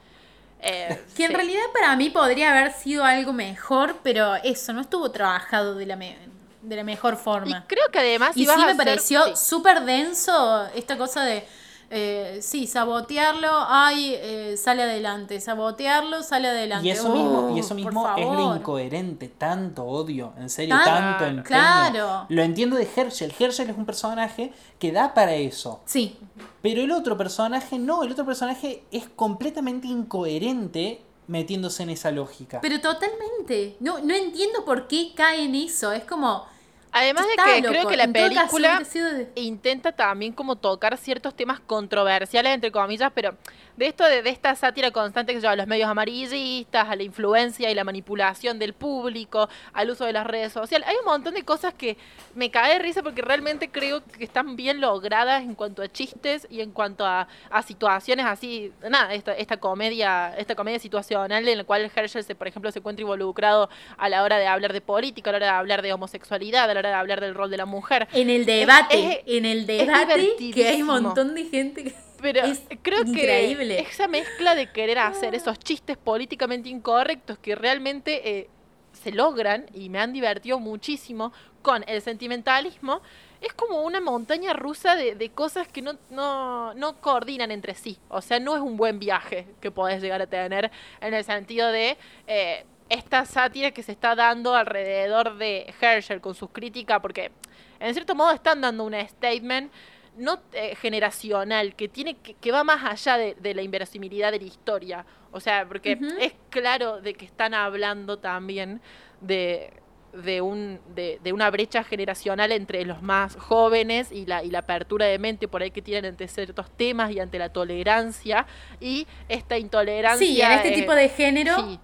Eh, 0.62 1.00
Que 1.16 1.26
en 1.26 1.34
realidad 1.34 1.62
para 1.74 1.96
mí 1.96 2.10
podría 2.10 2.52
haber 2.58 2.72
sido 2.74 3.04
algo 3.04 3.34
mejor, 3.34 3.98
pero 4.04 4.36
eso 4.36 4.74
no 4.74 4.82
estuvo 4.82 5.12
trabajado 5.12 5.76
de 5.76 5.86
la, 5.86 5.96
me- 5.96 6.18
de 6.62 6.76
la 6.78 6.84
mejor 6.84 7.14
Y 7.14 7.18
forma. 7.18 7.66
creo 7.68 7.88
que 7.92 8.00
además 8.00 8.32
Y 8.36 8.46
sí 8.46 8.48
me 8.58 8.64
hacer- 8.64 8.78
pareció 8.78 9.26
sí. 9.26 9.34
súper 9.36 9.82
denso 9.86 10.66
esta 10.74 10.98
cosa 10.98 11.24
de, 11.24 11.46
eh, 11.90 12.40
sí, 12.42 12.68
sabotearlo, 12.68 13.50
ay, 13.68 14.14
eh, 14.18 14.56
sale 14.58 14.84
adelante, 14.84 15.40
sabotearlo, 15.40 16.24
sale 16.24 16.48
adelante. 16.50 16.88
Y 16.88 16.92
eso 16.92 17.10
Oh, 17.12 17.14
mismo, 17.16 17.56
y 17.56 17.60
eso 17.60 17.70
por 17.70 17.76
mismo 17.78 18.10
es 18.18 18.26
lo 18.26 18.56
incoherente, 18.56 19.28
tanto 19.30 19.84
odio, 19.84 20.34
en 20.38 20.50
serio, 20.50 20.76
Tan- 20.76 20.86
tanto 20.86 21.26
empeño. 21.26 21.44
claro. 21.44 22.26
Lo 22.30 22.42
entiendo 22.42 22.76
de 22.76 22.88
Herschel. 22.96 23.34
Herschel 23.38 23.70
es 23.70 23.78
un 23.78 23.86
personaje 23.86 24.52
que 24.80 24.92
da 24.92 25.14
para 25.14 25.34
eso. 25.36 25.82
Sí, 25.86 26.18
Pero 26.62 26.82
el 26.82 26.92
otro 26.92 27.16
personaje 27.18 27.78
no, 27.78 28.04
el 28.04 28.12
otro 28.12 28.26
personaje 28.26 28.84
es 28.92 29.08
completamente 29.16 29.88
incoherente 29.88 31.02
metiéndose 31.28 31.84
en 31.84 31.90
esa 31.92 32.12
lógica. 32.12 32.60
pero 32.62 32.80
totalmente. 32.82 33.78
No, 33.80 34.00
no 34.00 34.14
entiendo 34.14 34.64
por 34.66 34.88
qué 34.88 35.12
cae 35.16 35.44
en 35.46 35.56
eso. 35.56 35.92
Es 35.92 36.04
como... 36.04 36.46
Además 36.96 37.26
de 37.28 37.36
que 37.44 37.62
loco. 37.62 37.70
creo 37.74 37.88
que 37.88 37.98
la 37.98 38.04
En 38.06 38.14
todo 38.14 38.24
caso, 38.34 38.56
película 38.56 38.80
de- 38.80 39.32
intenta 39.42 39.92
también 39.92 40.32
como 40.32 40.56
tocar 40.56 40.98
ciertos 40.98 41.36
temas 41.36 41.60
controversiales, 41.60 42.54
entre 42.54 42.72
comillas, 42.72 43.12
pero 43.14 43.36
de 43.78 43.88
esto, 43.88 44.04
de, 44.06 44.22
de 44.22 44.30
esta 44.30 44.56
sátira 44.56 44.92
constante 44.92 45.34
que 45.34 45.40
lleva 45.42 45.52
a 45.54 45.56
los 45.56 45.68
medios 45.68 45.90
amarillistas, 45.90 46.88
a 46.90 46.96
la 46.96 47.04
influencia 47.04 47.70
y 47.70 47.76
la 47.76 47.84
manipulación 47.84 48.58
del 48.60 48.74
público, 48.74 49.50
al 49.74 49.90
uso 49.90 50.06
de 50.06 50.14
las 50.14 50.26
redes 50.26 50.54
sociales. 50.54 50.88
Hay 50.88 50.96
un 50.98 51.06
montón 51.06 51.34
de 51.34 51.44
cosas 51.44 51.74
que 51.74 51.98
me 52.36 52.50
cae 52.52 52.74
de 52.74 52.80
risa 52.80 53.04
porque 53.04 53.22
realmente 53.22 53.70
creo 53.70 54.04
que 54.06 54.24
están 54.24 54.56
bien 54.56 54.80
logradas 54.82 55.44
en 55.44 55.56
cuanto 55.56 55.82
a 55.82 55.88
chistes 55.92 56.48
y 56.50 56.62
en 56.62 56.72
cuanto 56.72 57.06
a, 57.06 57.28
a 57.50 57.62
situaciones 57.64 58.26
así, 58.26 58.72
nada, 58.90 59.14
esta, 59.14 59.34
esta 59.34 59.58
comedia, 59.58 60.34
esta 60.38 60.56
comedia 60.56 60.80
situacional 60.80 61.48
en 61.48 61.58
la 61.58 61.64
cual 61.64 61.92
Herschel 61.94 62.24
se, 62.24 62.36
por 62.36 62.48
ejemplo, 62.48 62.72
se 62.72 62.80
encuentra 62.80 63.02
involucrado 63.02 63.70
a 63.98 64.10
la 64.10 64.24
hora 64.24 64.38
de 64.38 64.48
hablar 64.48 64.74
de 64.74 64.82
política, 64.82 65.30
a 65.30 65.34
la 65.34 65.38
hora 65.38 65.46
de 65.48 65.52
hablar 65.52 65.82
de 65.82 65.94
homosexualidad, 65.94 66.70
a 66.70 66.74
la 66.74 66.80
hora 66.80 66.90
de 66.90 66.96
hablar 66.96 67.20
del 67.22 67.36
rol 67.36 67.50
de 67.50 67.58
la 67.58 67.66
mujer. 67.66 68.08
En 68.14 68.30
el 68.30 68.46
debate, 68.46 69.14
es- 69.14 69.20
en 69.38 69.46
el 69.46 69.66
debate, 69.66 70.36
que 70.54 70.68
hay 70.68 70.82
un 70.82 70.88
montón 71.04 71.36
de 71.36 71.46
gente 71.46 71.84
que... 71.84 72.05
Pero 72.34 72.48
Es 72.48 72.62
creo 72.82 73.02
increíble. 73.02 73.78
que 73.78 73.82
esa 73.90 74.08
mezcla 74.08 74.56
de 74.56 74.72
querer 74.72 75.00
hacer 75.00 75.36
esos 75.36 75.60
chistes 75.60 75.98
políticamente 75.98 76.70
incorrectos 76.70 77.38
que 77.40 77.56
realmente 77.56 78.30
eh, 78.40 78.50
se 78.94 79.12
logran 79.12 79.66
y 79.74 79.90
me 79.90 80.00
han 80.00 80.14
divertido 80.14 80.60
muchísimo 80.60 81.32
con 81.62 81.84
el 81.88 82.02
sentimentalismo, 82.02 83.02
es 83.42 83.54
como 83.54 83.82
una 83.82 84.00
montaña 84.00 84.54
rusa 84.54 84.96
de, 84.96 85.16
de 85.16 85.30
cosas 85.32 85.68
que 85.68 85.82
no, 85.82 85.94
no, 86.10 86.74
no 86.76 87.02
coordinan 87.02 87.52
entre 87.52 87.74
sí. 87.76 87.98
O 88.10 88.22
sea, 88.22 88.40
no 88.40 88.56
es 88.56 88.62
un 88.62 88.78
buen 88.78 89.00
viaje 89.00 89.48
que 89.62 89.72
podés 89.72 90.02
llegar 90.02 90.22
a 90.22 90.28
tener 90.28 90.72
en 91.02 91.14
el 91.14 91.24
sentido 91.24 91.72
de... 91.72 91.98
eh, 92.28 92.66
esta 92.88 93.26
sátira 93.26 93.72
que 93.72 93.82
se 93.82 93.92
está 93.94 94.14
dando 94.14 94.54
alrededor 94.54 95.38
de 95.40 95.74
Herschel 95.82 96.22
con 96.22 96.36
sus 96.36 96.52
críticas, 96.52 97.00
porque 97.02 97.32
en 97.80 97.92
cierto 97.96 98.14
modo 98.14 98.30
están 98.32 98.62
dando 98.62 98.84
un 98.84 98.94
statement 98.94 99.72
no 100.18 100.40
eh, 100.54 100.76
generacional, 100.76 101.76
que 101.76 101.88
tiene 101.88 102.16
que, 102.18 102.34
que 102.36 102.52
va 102.52 102.64
más 102.64 102.84
allá 102.84 103.18
de, 103.18 103.36
de 103.36 103.54
la 103.54 103.62
inverosimilidad 103.62 104.32
de 104.32 104.40
la 104.40 104.46
historia. 104.46 105.06
O 105.32 105.40
sea, 105.40 105.66
porque 105.68 106.00
es 106.20 106.34
claro 106.50 107.02
de 107.02 107.14
que 107.14 107.26
están 107.26 107.54
hablando 107.54 108.20
también 108.20 108.82
de, 109.20 109.74
de, 110.14 110.42
un, 110.42 110.80
de, 110.96 111.20
de 111.22 111.34
una 111.34 111.50
brecha 111.50 111.84
generacional 111.84 112.54
entre 112.54 112.86
los 112.86 113.02
más 113.02 113.36
jóvenes 113.36 114.12
y 114.14 114.26
la, 114.26 114.44
y 114.44 114.50
la 114.50 114.60
apertura 114.60 115.06
de 115.08 115.20
mente 115.20 115.48
por 115.50 115.62
ahí 115.62 115.72
que 115.72 115.82
tienen 115.82 116.06
ante 116.06 116.28
ciertos 116.30 116.72
temas 116.72 117.12
y 117.12 117.20
ante 117.20 117.38
la 117.38 117.50
tolerancia 117.50 118.46
y 118.80 119.06
esta 119.28 119.58
intolerancia. 119.58 120.26
Sí, 120.26 120.42
en 120.42 120.52
este 120.54 120.70
eh, 120.70 120.76
tipo 120.76 120.94
de 120.96 121.10
género... 121.10 121.56
sí, 121.58 121.80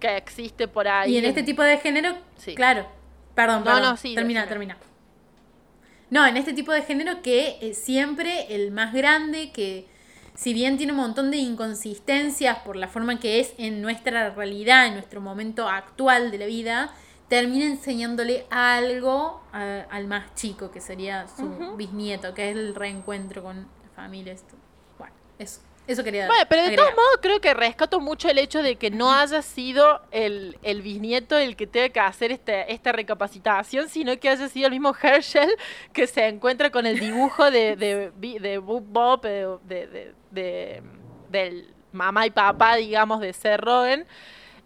que 0.00 0.16
existe 0.16 0.68
por 0.68 0.86
ahí. 0.88 1.14
Y 1.14 1.18
en 1.18 1.24
este 1.26 1.42
tipo 1.42 1.62
de 1.62 1.78
género, 1.78 2.14
Sí. 2.36 2.54
claro. 2.54 2.86
Perdón, 3.34 3.60
No, 3.60 3.64
perdón. 3.64 3.82
no, 3.82 3.96
sí, 3.96 4.14
termina, 4.14 4.46
termina. 4.46 4.76
No, 6.14 6.24
en 6.24 6.36
este 6.36 6.52
tipo 6.52 6.70
de 6.70 6.82
género 6.82 7.22
que 7.22 7.58
eh, 7.60 7.74
siempre 7.74 8.54
el 8.54 8.70
más 8.70 8.92
grande, 8.94 9.50
que 9.50 9.88
si 10.36 10.54
bien 10.54 10.76
tiene 10.76 10.92
un 10.92 10.98
montón 10.98 11.32
de 11.32 11.38
inconsistencias 11.38 12.58
por 12.60 12.76
la 12.76 12.86
forma 12.86 13.18
que 13.18 13.40
es 13.40 13.52
en 13.58 13.82
nuestra 13.82 14.30
realidad, 14.30 14.86
en 14.86 14.94
nuestro 14.94 15.20
momento 15.20 15.68
actual 15.68 16.30
de 16.30 16.38
la 16.38 16.46
vida, 16.46 16.94
termina 17.28 17.64
enseñándole 17.64 18.46
algo 18.50 19.42
a- 19.52 19.86
al 19.90 20.06
más 20.06 20.32
chico, 20.36 20.70
que 20.70 20.80
sería 20.80 21.26
su 21.26 21.48
bisnieto, 21.76 22.32
que 22.32 22.48
es 22.50 22.56
el 22.56 22.76
reencuentro 22.76 23.42
con 23.42 23.62
la 23.62 23.90
familia. 23.96 24.34
Esto. 24.34 24.54
Bueno, 24.98 25.14
eso, 25.40 25.62
eso 25.86 26.02
quería 26.02 26.26
Bueno, 26.26 26.44
pero 26.48 26.62
de 26.62 26.68
agregar. 26.68 26.86
todos 26.86 26.96
modos 26.96 27.18
creo 27.20 27.40
que 27.40 27.52
rescato 27.54 28.00
mucho 28.00 28.28
el 28.28 28.38
hecho 28.38 28.62
de 28.62 28.76
que 28.76 28.90
no 28.90 29.12
haya 29.12 29.42
sido 29.42 30.00
el, 30.10 30.56
el 30.62 30.80
bisnieto 30.82 31.36
el 31.38 31.56
que 31.56 31.66
tenga 31.66 31.88
que 31.90 32.00
hacer 32.00 32.32
este, 32.32 32.72
esta 32.72 32.92
recapacitación, 32.92 33.88
sino 33.88 34.18
que 34.18 34.28
haya 34.30 34.48
sido 34.48 34.66
el 34.66 34.72
mismo 34.72 34.94
Herschel 35.00 35.50
que 35.92 36.06
se 36.06 36.26
encuentra 36.28 36.70
con 36.70 36.86
el 36.86 36.98
dibujo 36.98 37.50
de, 37.50 37.76
de, 37.76 38.12
de 38.40 38.58
Bob, 38.58 39.20
de, 39.22 39.58
de- 39.64 40.14
de- 40.30 40.82
del 41.28 41.74
mamá 41.92 42.26
y 42.26 42.30
papá, 42.30 42.76
digamos, 42.76 43.20
de 43.20 43.32
Seth 43.32 43.60
Rogen, 43.60 44.06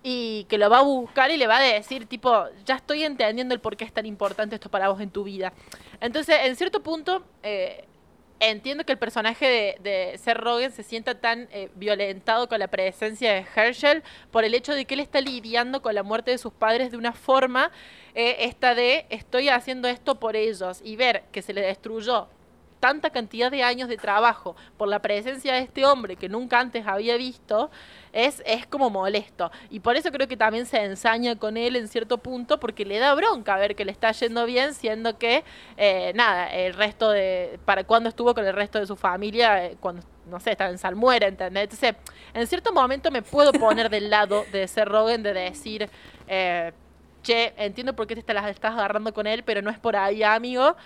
y 0.02 0.44
que 0.48 0.56
lo 0.58 0.70
va 0.70 0.78
a 0.78 0.82
buscar 0.82 1.30
y 1.30 1.37
le 1.37 1.46
va 1.46 1.58
a 1.58 1.62
decir, 1.62 2.06
tipo, 2.06 2.44
ya 2.64 2.76
estoy 2.76 3.02
entendiendo 3.02 3.52
el 3.54 3.60
por 3.60 3.76
qué 3.76 3.84
es 3.84 3.92
tan 3.92 4.06
importante 4.06 4.54
esto 4.54 4.70
para 4.70 4.88
vos 4.88 5.00
en 5.00 5.10
tu 5.10 5.25
vida. 5.25 5.52
Entonces, 6.00 6.37
en 6.44 6.54
cierto 6.56 6.82
punto, 6.82 7.25
eh, 7.42 7.84
entiendo 8.40 8.85
que 8.85 8.92
el 8.92 8.99
personaje 8.99 9.47
de, 9.47 9.76
de 9.83 10.18
Seth 10.18 10.37
Rogen 10.37 10.73
se 10.73 10.83
sienta 10.83 11.14
tan 11.14 11.49
eh, 11.52 11.71
violentado 11.75 12.49
con 12.49 12.59
la 12.59 12.68
presencia 12.68 13.33
de 13.33 13.47
Herschel 13.54 14.02
por 14.30 14.45
el 14.45 14.54
hecho 14.54 14.75
de 14.75 14.85
que 14.85 14.95
él 14.95 15.00
está 15.00 15.21
lidiando 15.21 15.83
con 15.83 15.95
la 15.95 16.02
muerte 16.02 16.30
de 16.30 16.38
sus 16.38 16.52
padres 16.52 16.90
de 16.90 16.97
una 16.97 17.12
forma, 17.12 17.71
eh, 18.14 18.37
esta 18.40 18.75
de 18.75 19.07
estoy 19.11 19.49
haciendo 19.49 19.88
esto 19.88 20.18
por 20.18 20.37
ellos 20.37 20.80
y 20.85 20.97
ver 20.97 21.25
que 21.33 21.42
se 21.42 21.52
le 21.52 21.62
destruyó 21.62 22.28
tanta 22.80 23.11
cantidad 23.11 23.50
de 23.50 23.62
años 23.62 23.88
de 23.88 23.97
trabajo 23.97 24.56
por 24.76 24.88
la 24.88 25.00
presencia 25.00 25.54
de 25.54 25.61
este 25.61 25.85
hombre 25.85 26.16
que 26.16 26.28
nunca 26.28 26.61
antes 26.61 26.87
había 26.87 27.16
visto, 27.16 27.70
es, 28.12 28.42
es 28.47 28.66
como 28.66 28.90
molesto. 28.90 29.50
Y 29.70 29.80
por 29.80 29.97
eso 29.97 30.11
creo 30.11 30.28
que 30.28 30.37
también 30.37 30.66
se 30.66 30.82
ensaña 30.82 31.37
con 31.37 31.56
él 31.56 31.76
en 31.76 31.88
cierto 31.88 32.18
punto, 32.18 32.58
porque 32.61 32.85
le 32.85 32.99
da 32.99 33.14
bronca 33.14 33.56
ver 33.56 33.76
que 33.76 33.85
le 33.85 33.92
está 33.92 34.12
yendo 34.12 34.47
bien, 34.47 34.75
siendo 34.75 35.18
que, 35.18 35.44
eh, 35.76 36.12
nada, 36.14 36.49
el 36.49 36.75
resto 36.75 37.11
de. 37.11 37.58
para 37.64 37.85
cuando 37.85 38.08
estuvo 38.08 38.35
con 38.35 38.47
el 38.47 38.54
resto 38.54 38.78
de 38.78 38.87
su 38.87 38.97
familia, 38.97 39.66
eh, 39.66 39.76
cuando, 39.80 40.02
no 40.26 40.40
sé, 40.40 40.52
estaba 40.52 40.70
en 40.70 40.78
Salmuera, 40.78 41.26
¿entendés? 41.26 41.64
Entonces, 41.64 41.94
en 42.35 42.47
cierto 42.47 42.73
momento 42.73 43.11
me 43.11 43.23
puedo 43.23 43.52
poner 43.52 43.90
del 43.90 44.11
lado 44.11 44.44
de 44.52 44.66
ser 44.68 44.88
Rogen, 44.88 45.23
de 45.23 45.32
decir. 45.32 45.88
Eh, 46.26 46.73
Che, 47.23 47.52
entiendo 47.56 47.94
por 47.94 48.06
qué 48.06 48.14
te 48.16 48.32
la 48.32 48.49
estás 48.49 48.73
agarrando 48.73 49.12
con 49.12 49.26
él, 49.26 49.42
pero 49.42 49.61
no 49.61 49.70
es 49.70 49.78
por 49.78 49.97
ahí, 49.97 50.23
amigo. 50.23 50.76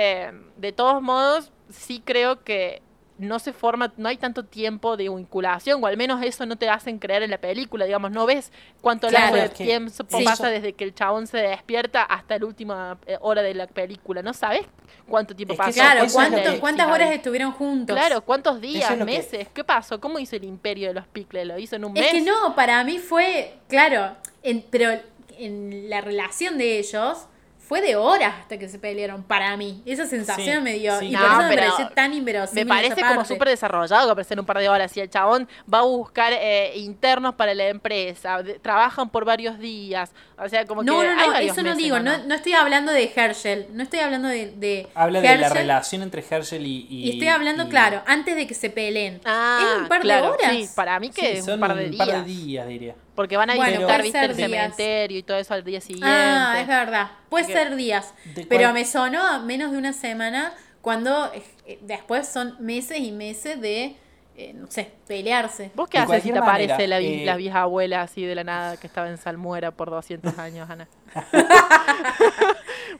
Eh, 0.00 0.30
de 0.56 0.72
todos 0.72 1.02
modos, 1.02 1.50
sí 1.70 2.00
creo 2.04 2.44
que 2.44 2.80
no 3.18 3.40
se 3.40 3.52
forma, 3.52 3.92
no 3.96 4.08
hay 4.08 4.16
tanto 4.16 4.44
tiempo 4.44 4.96
de 4.96 5.08
vinculación, 5.08 5.82
o 5.82 5.88
al 5.88 5.96
menos 5.96 6.22
eso 6.22 6.46
no 6.46 6.54
te 6.54 6.68
hacen 6.68 7.00
creer 7.00 7.24
en 7.24 7.30
la 7.32 7.38
película, 7.38 7.84
digamos, 7.84 8.12
no 8.12 8.26
ves 8.26 8.52
cuánto 8.80 9.08
Claro, 9.08 9.34
de 9.34 9.48
que 9.50 9.64
tiempo 9.64 9.90
sí. 10.08 10.24
pasa 10.24 10.48
desde 10.50 10.74
que 10.74 10.84
el 10.84 10.94
chabón 10.94 11.26
se 11.26 11.38
despierta 11.38 12.04
hasta 12.04 12.38
la 12.38 12.46
última 12.46 12.96
eh, 13.06 13.18
hora 13.20 13.42
de 13.42 13.54
la 13.54 13.66
película, 13.66 14.22
¿no 14.22 14.32
sabes 14.34 14.62
cuánto 15.08 15.34
tiempo 15.34 15.54
Es 15.54 15.58
que 15.58 15.64
pasa? 15.64 15.70
eso- 15.72 15.82
Claro, 15.82 16.12
¿cuánto- 16.30 16.52
que- 16.52 16.60
¿cuántas 16.60 16.86
horas 16.92 17.10
estuvieron 17.10 17.50
juntos? 17.50 17.96
Claro, 17.96 18.20
¿cuántos 18.20 18.60
días, 18.60 18.88
es 18.92 18.98
lo 19.00 19.04
que- 19.04 19.10
meses? 19.12 19.48
¿Qué 19.52 19.64
pasó? 19.64 20.00
¿Cómo 20.00 20.20
hizo 20.20 20.36
el 20.36 20.44
imperio 20.44 20.86
de 20.86 20.94
los 20.94 21.08
picles? 21.08 21.44
¿Lo 21.44 21.58
hizo 21.58 21.74
en 21.74 21.86
un 21.86 21.94
mes? 21.94 22.04
Es 22.06 22.12
que 22.12 22.20
no, 22.20 22.54
para 22.54 22.84
mí 22.84 22.98
fue, 22.98 23.54
claro, 23.68 24.14
en- 24.44 24.64
pero 24.70 24.92
en 25.36 25.90
la 25.90 26.00
relación 26.02 26.56
de 26.56 26.78
ellos 26.78 27.26
fue 27.68 27.82
de 27.82 27.96
horas 27.96 28.34
hasta 28.40 28.58
que 28.58 28.68
se 28.68 28.78
pelearon, 28.78 29.22
para 29.22 29.54
mí. 29.58 29.82
Esa 29.84 30.06
sensación 30.06 30.56
Sí, 30.58 30.62
me 30.62 30.72
dio. 30.74 30.98
sí. 30.98 31.06
Y 31.08 31.10
No, 31.12 31.20
por 31.20 31.28
eso 31.30 31.42
me 31.42 31.56
pareció 31.56 31.88
tan 31.90 32.14
inverosímil. 32.14 32.64
Me 32.64 32.68
parece 32.68 33.00
como 33.02 33.24
súper 33.26 33.48
desarrollado 33.48 34.06
que 34.06 34.12
aparece 34.12 34.32
en 34.34 34.40
un 34.40 34.46
par 34.46 34.58
de 34.58 34.68
horas. 34.68 34.96
Y 34.96 35.00
el 35.00 35.10
chabón 35.10 35.46
va 35.72 35.80
a 35.80 35.82
buscar 35.82 36.32
eh, 36.34 36.72
internos 36.76 37.34
para 37.34 37.52
la 37.54 37.68
empresa, 37.68 38.42
de- 38.42 38.58
trabajan 38.58 39.10
por 39.10 39.24
varios 39.26 39.58
días. 39.58 40.10
O 40.38 40.48
sea, 40.48 40.64
como 40.64 40.82
No, 40.82 41.00
que 41.00 41.06
no, 41.08 41.20
hay 41.20 41.26
no, 41.26 41.32
varios 41.34 41.52
eso 41.52 41.62
no 41.62 41.68
meses, 41.70 41.82
digo, 41.84 41.96
¿o 41.96 42.00
no, 42.00 42.16
no 42.24 42.34
estoy 42.34 42.52
hablando 42.54 42.92
de 42.92 43.12
Herschel, 43.14 43.66
no 43.72 43.82
estoy 43.82 43.98
hablando 44.00 44.28
de, 44.28 44.52
de 44.52 44.86
Habla 44.94 45.20
de 45.20 45.36
la 45.36 45.48
relación 45.48 46.02
entre 46.02 46.24
Herschel 46.28 46.64
y. 46.66 46.86
Y, 46.88 47.06
Y 47.08 47.10
estoy 47.10 47.28
hablando, 47.28 47.64
y- 47.64 47.68
claro, 47.68 48.02
antes 48.06 48.34
de 48.36 48.46
que 48.46 48.54
se 48.54 48.70
peleen. 48.70 49.20
Ah, 49.24 49.74
es 49.76 49.82
un 49.82 49.88
par 49.88 50.00
claro, 50.00 50.26
de 50.26 50.32
horas. 50.32 50.52
Sí, 50.52 50.68
para 50.74 50.98
mí 51.00 51.10
que 51.10 51.20
Sí, 51.20 51.26
es 51.38 51.44
son 51.44 51.54
un 51.54 51.60
par 51.60 51.74
de 51.76 51.88
días. 51.90 52.24
días, 52.26 52.66
diría. 52.68 52.94
Porque 53.18 53.36
van 53.36 53.50
a 53.50 53.56
Bueno, 53.56 53.72
visitar, 53.78 54.00
viste, 54.00 54.24
el 54.26 54.36
días. 54.36 54.48
cementerio 54.48 55.18
y 55.18 55.22
todo 55.24 55.38
eso 55.38 55.52
al 55.52 55.64
día 55.64 55.80
siguiente. 55.80 56.08
Ah, 56.08 56.56
es 56.60 56.68
verdad. 56.68 57.10
Puede 57.28 57.46
ser 57.46 57.74
días. 57.74 58.14
Pero 58.48 58.72
me 58.72 58.84
sonó 58.84 59.20
a 59.26 59.40
menos 59.40 59.72
de 59.72 59.78
una 59.78 59.92
semana 59.92 60.54
cuando 60.82 61.32
eh, 61.66 61.80
después 61.82 62.28
son 62.28 62.54
meses 62.60 63.00
y 63.00 63.10
meses 63.10 63.60
de, 63.60 63.96
eh, 64.36 64.52
no 64.54 64.70
sé, 64.70 64.92
pelearse. 65.08 65.72
¿Vos 65.74 65.88
qué 65.88 65.98
De 65.98 66.04
haces 66.04 66.22
si 66.22 66.28
te 66.28 66.38
cualquier 66.38 66.44
aparece 66.48 66.72
manera, 66.74 66.86
la, 66.86 66.98
eh, 67.00 67.24
la 67.24 67.34
vieja 67.34 67.62
abuela 67.62 68.02
así 68.02 68.24
de 68.24 68.36
la 68.36 68.44
nada 68.44 68.76
que 68.76 68.86
estaba 68.86 69.08
en 69.08 69.18
Salmuera 69.18 69.72
por 69.72 69.90
200 69.90 70.38
años, 70.38 70.70
Ana? 70.70 70.86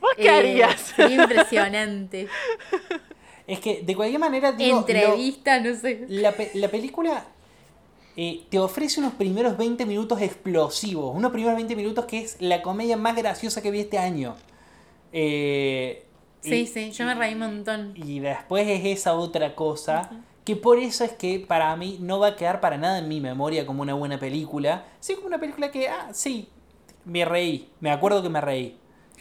¿Vos 0.00 0.10
qué 0.16 0.26
Eh, 0.26 0.30
harías? 0.30 0.80
Sería 0.80 1.22
impresionante. 1.22 2.28
Es 3.46 3.60
que, 3.60 3.82
de 3.82 3.94
cualquier 3.94 4.18
manera, 4.20 4.50
digo. 4.50 4.80
lo- 4.80 4.80
Entrevista, 4.80 5.60
no 5.60 5.74
sé. 5.76 6.06
la, 6.08 6.32
pe- 6.32 6.50
la 6.54 6.66
película 6.68 7.22
eh, 8.20 8.46
te 8.50 8.58
ofrece 8.58 9.00
unos 9.00 9.14
primeros 9.14 9.56
20 9.56 9.86
minutos 9.86 10.20
explosivos. 10.20 11.14
Unos 11.16 11.30
primeros 11.32 11.56
20 11.56 11.76
minutos 11.76 12.04
que 12.06 12.18
es 12.20 12.36
la 12.40 12.62
comedia 12.62 12.96
más 12.96 13.16
graciosa 13.16 13.62
que 13.62 13.70
vi 13.70 13.80
este 13.80 13.98
año. 13.98 14.34
Eh, 15.12 16.04
Sí, 16.40 16.54
y- 16.62 16.66
sí, 16.66 16.92
yo 16.92 17.04
me 17.04 17.14
reí 17.14 17.34
un 17.34 17.40
montón. 17.40 17.92
Y 17.94 18.20
después 18.20 18.66
es 18.68 18.84
esa 18.84 19.14
otra 19.14 19.54
cosa. 19.54 20.10
Que 20.44 20.56
por 20.56 20.78
eso 20.78 21.04
es 21.04 21.12
que 21.12 21.40
para 21.40 21.74
mí 21.76 21.98
no 22.00 22.18
va 22.20 22.28
a 22.28 22.36
quedar 22.36 22.60
para 22.60 22.78
nada 22.78 22.98
en 22.98 23.08
mi 23.08 23.20
memoria 23.20 23.66
como 23.66 23.82
una 23.82 23.94
buena 23.94 24.18
película. 24.18 24.84
Sí, 25.00 25.14
como 25.14 25.26
una 25.26 25.38
película 25.38 25.70
que, 25.70 25.88
ah, 25.88 26.08
sí, 26.12 26.48
me 27.04 27.24
reí. 27.24 27.70
Me 27.80 27.90
acuerdo 27.90 28.22
que 28.22 28.30
me 28.30 28.40
reí. 28.40 28.78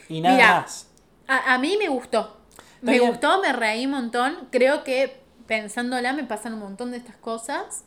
Y 0.10 0.22
nada 0.22 0.36
Mira, 0.36 0.62
más. 0.62 0.90
A, 1.28 1.54
a 1.56 1.58
mí 1.58 1.76
me 1.78 1.90
gustó. 1.90 2.38
Me 2.82 2.94
bien. 2.94 3.08
gustó, 3.10 3.42
me 3.42 3.52
reí 3.54 3.86
un 3.86 3.92
montón. 3.92 4.48
Creo 4.52 4.84
que 4.86 5.20
pensándola 5.48 6.14
me 6.14 6.24
pasan 6.24 6.54
un 6.54 6.60
montón 6.60 6.92
de 6.92 6.98
estas 6.98 7.18
cosas. 7.18 7.84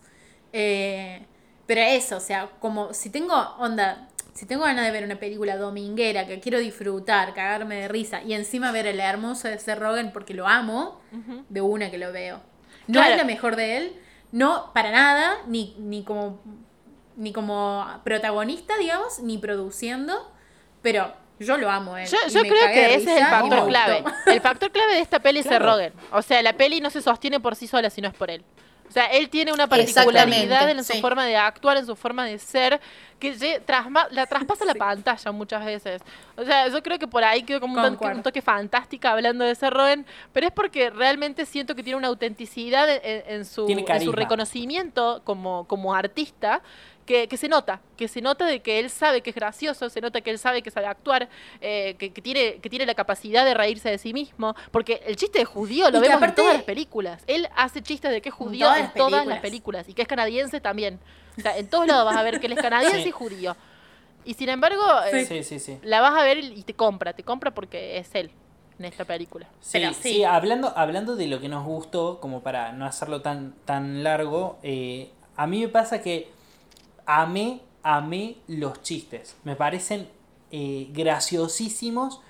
Eh, 0.52 1.24
pero 1.66 1.80
eso, 1.80 2.16
o 2.16 2.20
sea, 2.20 2.48
como 2.60 2.92
si 2.94 3.10
tengo 3.10 3.34
onda, 3.58 4.08
si 4.34 4.46
tengo 4.46 4.64
ganas 4.64 4.84
de 4.84 4.90
ver 4.90 5.04
una 5.04 5.16
película 5.20 5.56
dominguera 5.56 6.26
que 6.26 6.40
quiero 6.40 6.58
disfrutar, 6.58 7.32
cagarme 7.34 7.76
de 7.76 7.88
risa 7.88 8.22
y 8.22 8.34
encima 8.34 8.72
ver 8.72 8.86
el 8.86 8.98
hermoso 9.00 9.48
de 9.48 9.58
Seth 9.58 9.78
Rogen 9.78 10.12
porque 10.12 10.34
lo 10.34 10.46
amo, 10.48 11.00
de 11.48 11.60
una 11.60 11.90
que 11.90 11.98
lo 11.98 12.12
veo. 12.12 12.40
No 12.86 12.94
Claro. 12.94 13.10
es 13.12 13.16
la 13.18 13.24
mejor 13.24 13.56
de 13.56 13.76
él, 13.76 13.92
No, 14.32 14.70
para 14.74 14.90
nada, 14.92 15.38
ni, 15.46 15.74
ni 15.78 16.02
como 16.04 16.40
ni 17.16 17.32
como 17.32 17.84
protagonista, 18.04 18.78
digamos, 18.78 19.18
ni 19.20 19.36
produciendo, 19.38 20.32
pero 20.82 21.12
yo 21.38 21.56
lo 21.58 21.68
amo. 21.68 21.96
él, 21.98 22.06
Yo, 22.06 22.40
creo 22.42 22.66
que 22.72 22.94
ese 22.94 23.12
es 23.16 23.20
el 23.20 23.26
factor 23.26 23.66
clave. 23.68 24.04
El 24.26 24.40
factor 24.40 24.70
clave 24.70 24.94
de 24.94 25.00
esta 25.00 25.18
peli 25.20 25.40
es. 25.40 25.46
Seth 25.46 25.60
Rogen. 25.60 25.92
O 26.12 26.22
sea, 26.22 26.40
la 26.42 26.52
peli 26.54 26.80
no 26.80 26.88
se 26.90 27.02
sostiene 27.02 27.38
por 27.40 27.56
sí 27.56 27.66
sola 27.66 27.90
si 27.90 28.00
no 28.00 28.08
es 28.08 28.14
por 28.14 28.30
él. 28.30 28.42
O 28.90 28.92
sea, 28.92 29.06
él 29.06 29.28
tiene 29.30 29.52
una 29.52 29.68
particularidad 29.68 30.68
en 30.68 30.82
su 30.82 30.94
sí. 30.94 31.00
forma 31.00 31.24
de 31.24 31.36
actuar, 31.36 31.76
en 31.76 31.86
su 31.86 31.94
forma 31.94 32.24
de 32.26 32.40
ser, 32.40 32.80
que 33.20 33.32
trasma- 33.64 34.08
la 34.10 34.26
traspasa 34.26 34.64
la 34.64 34.74
pantalla 34.74 35.30
muchas 35.30 35.64
veces. 35.64 36.02
O 36.36 36.44
sea, 36.44 36.66
yo 36.66 36.82
creo 36.82 36.98
que 36.98 37.06
por 37.06 37.22
ahí 37.22 37.44
quedó 37.44 37.60
como 37.60 37.74
un 37.74 37.82
toque, 37.82 37.90
Concuerdo. 37.90 38.16
un 38.16 38.22
toque 38.24 38.42
fantástica 38.42 39.12
hablando 39.12 39.44
de 39.44 39.54
Seth 39.54 39.70
Rogen, 39.72 40.04
pero 40.32 40.48
es 40.48 40.52
porque 40.52 40.90
realmente 40.90 41.46
siento 41.46 41.76
que 41.76 41.84
tiene 41.84 41.98
una 41.98 42.08
autenticidad 42.08 42.88
en, 42.90 43.22
en 43.28 43.44
su, 43.44 43.68
en 43.68 44.12
reconocimiento 44.12 45.22
como, 45.24 45.68
como 45.68 45.94
artista 45.94 46.60
que, 47.06 47.26
que 47.28 47.36
se 47.36 47.48
nota, 47.48 47.80
que 47.96 48.06
se 48.08 48.20
nota 48.20 48.46
de 48.46 48.60
que 48.60 48.78
él 48.78 48.88
sabe 48.90 49.20
que 49.20 49.30
es 49.30 49.36
gracioso, 49.36 49.88
se 49.90 50.00
nota 50.00 50.20
que 50.20 50.30
él 50.30 50.38
sabe 50.38 50.62
que 50.62 50.70
sabe 50.70 50.86
actuar, 50.86 51.28
eh, 51.60 51.96
que, 51.98 52.12
que 52.12 52.22
tiene, 52.22 52.56
que 52.60 52.70
tiene 52.70 52.86
la 52.86 52.94
capacidad 52.94 53.44
de 53.44 53.54
reírse 53.54 53.90
de 53.90 53.98
sí 53.98 54.12
mismo, 54.12 54.54
porque 54.70 55.02
el 55.06 55.16
chiste 55.16 55.40
de 55.40 55.44
judío 55.44 55.90
lo 55.90 55.98
Y 55.98 56.02
vemos 56.02 56.16
aparte- 56.18 56.40
en 56.40 56.44
todas 56.46 56.54
las 56.54 56.62
películas. 56.64 57.22
Él 57.26 57.48
hace 57.56 57.82
chistes 57.82 58.10
de 58.12 58.20
que 58.22 58.28
es 58.28 58.34
judío 58.34 58.66
todas 58.66 58.78
en 58.78 58.84
las 58.84 58.94
todas 58.94 59.26
las 59.26 59.40
películas. 59.40 59.88
y 59.88 59.94
que 59.94 60.02
es 60.02 60.08
canadiense 60.08 60.60
también. 60.60 61.00
O 61.36 61.40
sea, 61.40 61.56
en 61.58 61.68
todos 61.68 61.86
lados 61.86 62.04
vas 62.04 62.16
a 62.16 62.22
ver 62.22 62.38
que 62.40 62.46
él 62.46 62.52
es 62.52 62.58
canadiense 62.62 63.02
Sí. 63.02 63.08
y 63.08 63.12
judío. 63.12 63.56
Y 64.24 64.34
sin 64.34 64.48
embargo, 64.50 64.82
eh, 65.12 65.24
Sí, 65.24 65.42
sí, 65.42 65.58
sí. 65.58 65.78
la 65.82 66.00
vas 66.00 66.14
a 66.14 66.22
ver 66.22 66.38
y 66.38 66.62
te 66.62 66.74
compra, 66.74 67.12
te 67.14 67.22
compra 67.24 67.50
porque 67.52 67.96
es 67.98 68.14
él 68.14 68.30
en 68.78 68.84
esta 68.84 69.04
película. 69.04 69.46
Sí, 69.60 69.70
Pero 69.78 69.94
sí, 69.94 70.00
sí. 70.14 70.24
hablando, 70.24 70.72
hablando 70.76 71.16
de 71.16 71.26
lo 71.26 71.40
que 71.40 71.48
nos 71.48 71.64
gustó, 71.64 72.20
como 72.20 72.42
para 72.42 72.72
no 72.72 72.84
hacerlo 72.86 73.22
tan, 73.22 73.54
tan 73.64 74.02
largo, 74.04 74.58
eh, 74.62 75.10
a 75.36 75.46
mí 75.46 75.60
me 75.60 75.68
pasa 75.68 76.02
que 76.02 76.28
amé, 77.18 77.60
amé 77.82 78.36
los 78.46 78.82
chistes. 78.82 79.36
Me 79.44 79.56
parecen 79.56 80.08
eh, 80.50 80.88
graciosísimos 80.92 82.20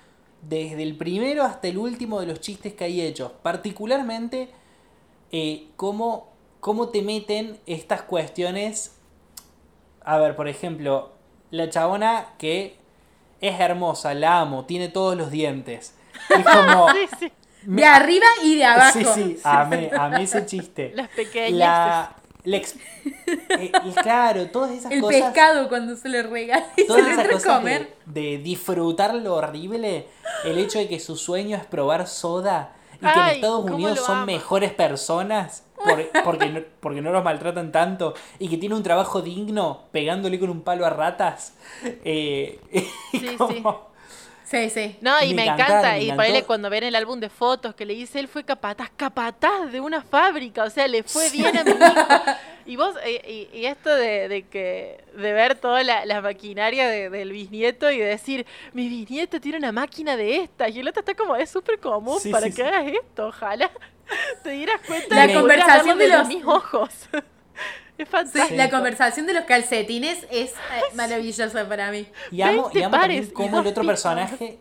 desde 0.41 0.81
el 0.81 0.97
primero 0.97 1.43
hasta 1.43 1.67
el 1.67 1.77
último 1.77 2.19
de 2.19 2.27
los 2.27 2.39
chistes 2.39 2.73
que 2.73 2.85
hay 2.85 3.01
hechos. 3.01 3.31
Particularmente, 3.43 4.49
eh, 5.31 5.67
cómo, 5.75 6.29
cómo 6.59 6.89
te 6.89 7.01
meten 7.01 7.59
estas 7.65 8.01
cuestiones. 8.01 8.97
A 10.03 10.17
ver, 10.17 10.35
por 10.35 10.47
ejemplo, 10.47 11.13
la 11.51 11.69
chabona 11.69 12.33
que 12.39 12.77
es 13.39 13.59
hermosa, 13.59 14.13
la 14.13 14.39
amo, 14.39 14.65
tiene 14.65 14.87
todos 14.87 15.15
los 15.15 15.29
dientes. 15.29 15.95
Es 16.29 16.45
como... 16.55 16.89
Sí, 16.91 17.07
sí. 17.19 17.31
De 17.63 17.85
arriba 17.85 18.25
y 18.43 18.55
de 18.55 18.65
abajo. 18.65 18.99
Sí, 18.99 19.05
sí, 19.13 19.37
amé, 19.43 19.91
amé 19.95 20.23
ese 20.23 20.47
chiste. 20.47 20.91
Las 20.95 21.09
pequeñas. 21.09 21.59
La, 21.59 22.15
la 22.43 22.57
ex- 22.57 22.75
eh, 23.57 23.71
y 23.85 23.91
claro, 23.91 24.47
todas 24.47 24.71
esas 24.71 24.91
El 24.91 25.01
cosas. 25.01 25.21
pescado 25.21 25.69
cuando 25.69 25.95
se 25.95 26.09
le 26.09 26.23
regala 26.23 26.65
y 26.77 26.85
Todas 26.87 27.05
le 27.05 27.11
esas 27.13 27.27
cosas 27.27 27.57
comer. 27.59 27.95
de, 28.05 28.21
de 28.21 28.37
disfrutar 28.39 29.13
lo 29.15 29.35
horrible, 29.35 30.07
el 30.45 30.57
hecho 30.57 30.79
de 30.79 30.87
que 30.87 30.99
su 30.99 31.15
sueño 31.15 31.57
es 31.57 31.65
probar 31.65 32.07
soda 32.07 32.73
y 32.95 32.99
que 33.05 33.19
en 33.19 33.27
Estados 33.27 33.65
Unidos 33.69 33.99
son 33.99 34.25
mejores 34.25 34.71
personas 34.73 35.63
por- 35.75 36.23
porque, 36.23 36.49
no, 36.49 36.61
porque 36.79 37.01
no 37.01 37.11
los 37.11 37.23
maltratan 37.23 37.71
tanto 37.71 38.13
y 38.37 38.47
que 38.49 38.57
tiene 38.57 38.75
un 38.75 38.83
trabajo 38.83 39.21
digno 39.23 39.81
pegándole 39.91 40.39
con 40.39 40.49
un 40.51 40.61
palo 40.61 40.85
a 40.85 40.89
ratas. 40.91 41.53
Eh, 41.83 42.59
Sí, 43.11 43.35
como- 43.37 43.51
Sí, 43.51 43.63
sí. 44.69 44.97
No, 45.01 45.23
y 45.23 45.33
Me 45.33 45.43
encanta. 45.45 45.81
me 45.93 45.99
Y 46.01 46.05
encantó. 46.05 46.23
ponele 46.23 46.43
cuando 46.43 46.69
ven 46.69 46.83
el 46.83 46.95
álbum 46.95 47.19
de 47.19 47.29
fotos 47.29 47.73
que 47.75 47.85
le 47.85 47.93
dice 47.93 48.19
él 48.19 48.27
fue 48.27 48.43
capataz, 48.43 48.89
capataz 48.97 49.71
de 49.71 49.79
una 49.79 50.01
fábrica. 50.01 50.63
O 50.63 50.69
sea, 50.69 50.87
le 50.87 51.03
fue 51.03 51.29
bien 51.29 51.57
a 51.57 51.63
mi 51.63 51.71
hijo. 51.71 51.79
Y 52.63 52.75
vos, 52.75 52.95
y, 53.27 53.49
y 53.53 53.65
esto 53.65 53.89
de, 53.89 54.27
de 54.27 54.43
que 54.43 55.03
de 55.17 55.33
ver 55.33 55.55
toda 55.55 55.83
la, 55.83 56.05
la 56.05 56.21
maquinaria 56.21 56.87
de- 56.87 57.09
del 57.09 57.31
bisnieto 57.31 57.89
y 57.89 57.97
de 57.97 58.05
decir, 58.05 58.45
mi 58.73 58.87
bisnieto 58.87 59.41
tiene 59.41 59.57
una 59.57 59.71
máquina 59.71 60.15
de 60.15 60.37
esta. 60.41 60.69
Y 60.69 60.79
el 60.79 60.87
otro 60.87 60.99
está 60.99 61.15
como, 61.15 61.35
es 61.35 61.49
súper 61.49 61.79
común 61.79 62.19
Sí, 62.19 62.29
para 62.29 62.45
sí, 62.45 62.51
que 62.53 62.61
sí. 62.61 62.67
hagas 62.67 62.85
esto. 62.85 63.27
Ojalá 63.29 63.71
te 64.43 64.51
dieras 64.51 64.79
cuenta 64.85 65.15
La 65.15 65.21
de 65.23 65.27
que 65.29 65.33
conversación 65.39 65.97
de 65.97 66.07
los- 66.09 66.27
mis 66.27 66.45
ojos. 66.45 66.89
Es 68.03 68.09
Sí, 68.09 68.11
fantástico. 68.11 68.55
La 68.55 68.69
conversación 68.69 69.27
de 69.27 69.33
los 69.33 69.45
calcetines 69.45 70.25
es 70.31 70.51
eh, 70.51 70.55
maravillosa 70.95 71.67
para 71.67 71.91
mí. 71.91 72.07
Y 72.31 72.41
amo, 72.41 72.69
y 72.73 72.79
20 72.79 72.83
amo 72.85 72.97
también 72.97 73.21
pares 73.25 73.33
cómo 73.33 73.59
el 73.59 73.67
otro 73.67 73.81
picos. 73.81 73.87
personaje. 73.87 74.59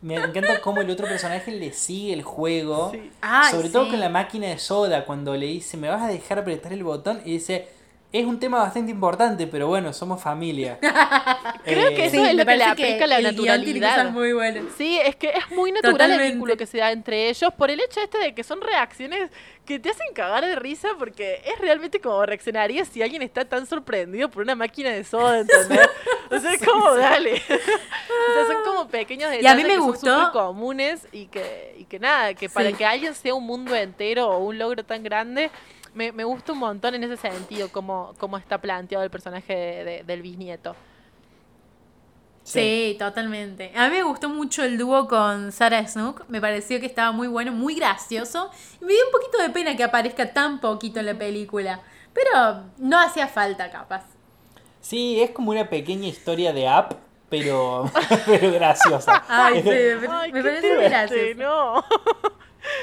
Me 0.00 0.16
encanta 0.16 0.60
cómo 0.60 0.80
el 0.80 0.90
otro 0.90 1.06
personaje 1.06 1.52
le 1.52 1.72
sigue 1.72 2.12
el 2.12 2.22
juego. 2.22 2.90
Sí. 2.90 3.10
Sobre 3.52 3.68
todo 3.68 3.88
con 3.88 4.00
la 4.00 4.08
máquina 4.08 4.48
de 4.48 4.58
soda, 4.58 5.04
cuando 5.04 5.36
le 5.36 5.46
dice, 5.46 5.76
¿me 5.76 5.88
vas 5.88 6.02
a 6.02 6.08
dejar 6.08 6.40
apretar 6.40 6.72
el 6.72 6.82
botón? 6.82 7.22
Y 7.24 7.34
dice, 7.34 7.68
es 8.12 8.26
un 8.26 8.38
tema 8.38 8.58
bastante 8.58 8.90
importante, 8.90 9.46
pero 9.46 9.68
bueno, 9.68 9.92
somos 9.92 10.20
familia. 10.22 10.78
Creo 11.64 11.88
Eh, 11.88 11.94
que 11.94 12.04
eso 12.06 12.16
Sí, 12.16 12.22
es 12.28 12.34
lo 12.34 12.44
que 12.44 12.56
le 12.56 12.64
aplica 12.64 13.06
la 13.06 13.20
naturalidad. 13.20 14.10
muy 14.10 14.32
buenas. 14.34 14.64
Sí, 14.76 14.98
es 15.02 15.16
que 15.16 15.28
es 15.30 15.50
muy 15.50 15.72
natural 15.72 16.10
el 16.12 16.32
vínculo 16.32 16.56
que 16.56 16.66
se 16.66 16.78
da 16.78 16.92
entre 16.92 17.28
ellos 17.30 17.52
por 17.54 17.70
el 17.70 17.80
hecho 17.80 18.00
este 18.00 18.18
de 18.18 18.34
que 18.34 18.44
son 18.44 18.60
reacciones 18.60 19.30
que 19.64 19.78
te 19.78 19.90
hacen 19.90 20.08
cagar 20.14 20.44
de 20.44 20.56
risa 20.56 20.88
porque 20.98 21.40
es 21.46 21.58
realmente 21.60 22.00
como 22.00 22.26
reaccionaría 22.26 22.84
si 22.84 23.00
alguien 23.00 23.22
está 23.22 23.44
tan 23.44 23.64
sorprendido 23.66 24.28
por 24.28 24.42
una 24.42 24.56
máquina 24.56 24.90
de 24.90 25.04
soda, 25.04 25.38
¿entendés? 25.38 25.88
O 26.30 26.38
sea, 26.38 26.52
es 26.54 26.62
como, 26.66 26.94
dale. 26.96 27.34
o 27.46 28.34
sea, 28.34 28.46
son 28.46 28.62
como 28.64 28.88
pequeños 28.88 29.30
detalles 29.30 29.44
Y 29.44 29.46
a 29.46 29.54
mí 29.54 29.62
me 29.62 29.68
que 29.70 29.76
son 29.76 29.86
gustó- 29.86 30.18
súper 30.18 30.32
comunes 30.32 31.06
y 31.12 31.26
que, 31.26 31.76
y 31.78 31.84
que 31.84 31.98
nada, 31.98 32.34
que 32.34 32.48
para 32.48 32.68
Sí. 32.70 32.74
que 32.74 32.84
alguien 32.84 33.14
sea 33.14 33.34
un 33.34 33.44
mundo 33.46 33.74
entero 33.74 34.28
o 34.28 34.38
un 34.38 34.58
logro 34.58 34.84
tan 34.84 35.02
grande, 35.02 35.50
me, 35.94 36.12
me 36.12 36.24
gusta 36.24 36.52
un 36.52 36.58
montón 36.58 36.94
en 36.94 37.04
ese 37.04 37.16
sentido 37.16 37.68
cómo, 37.70 38.14
cómo 38.18 38.36
está 38.38 38.58
planteado 38.58 39.04
el 39.04 39.10
personaje 39.10 39.54
de- 39.54 39.84
de- 39.84 40.02
del 40.04 40.22
bisnieto. 40.22 40.74
Sí, 42.44 42.96
totalmente. 42.98 43.70
A 43.76 43.88
mí 43.88 43.94
me 43.96 44.02
gustó 44.02 44.28
mucho 44.28 44.64
el 44.64 44.76
dúo 44.76 45.06
con 45.06 45.52
Sarah 45.52 45.86
Snook. 45.86 46.24
Me 46.28 46.40
pareció 46.40 46.80
que 46.80 46.86
estaba 46.86 47.12
muy 47.12 47.28
bueno, 47.28 47.52
muy 47.52 47.76
gracioso. 47.76 48.50
Y 48.80 48.84
me 48.84 48.92
dio 48.94 49.04
un 49.06 49.12
poquito 49.12 49.38
de 49.40 49.50
pena 49.50 49.76
que 49.76 49.84
aparezca 49.84 50.32
tan 50.32 50.60
poquito 50.60 50.98
en 50.98 51.06
la 51.06 51.14
película. 51.14 51.80
Pero 52.12 52.64
no 52.78 52.98
hacía 52.98 53.28
falta, 53.28 53.70
capaz. 53.70 54.04
Sí, 54.80 55.20
es 55.22 55.30
como 55.30 55.52
una 55.52 55.68
pequeña 55.70 56.08
historia 56.08 56.52
de 56.52 56.66
app, 56.66 56.94
pero, 57.28 57.88
pero 58.26 58.50
graciosa. 58.50 59.22
Ay, 59.28 59.62
sí, 59.62 59.68
me, 59.68 60.08
Ay, 60.10 60.32
me 60.32 60.42
triste, 60.42 60.76
gracioso. 60.88 61.34
no. 61.38 61.84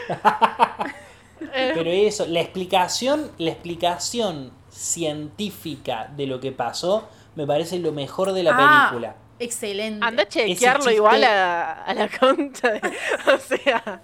Eh, 1.54 1.71
Pero 1.73 1.89
eso, 1.89 2.25
la 2.28 2.41
explicación, 2.41 3.32
la 3.38 3.52
explicación 3.52 4.52
científica 4.69 6.12
de 6.15 6.28
lo 6.28 6.39
que 6.39 6.52
pasó 6.52 7.08
me 7.36 7.45
parece 7.47 7.80
lo 7.80 7.91
mejor 7.91 8.34
de 8.34 8.43
la 8.43 8.52
Ah, 8.54 8.88
película. 8.89 9.15
Excelente. 9.39 10.06
Anda 10.06 10.23
a 10.23 10.28
chequearlo 10.28 10.80
chiste- 10.86 10.95
igual 10.95 11.23
a, 11.23 11.84
a 11.84 11.93
la 11.93 12.10
concha. 12.10 12.71
de- 12.71 12.82
o 13.34 13.38
sea, 13.38 14.02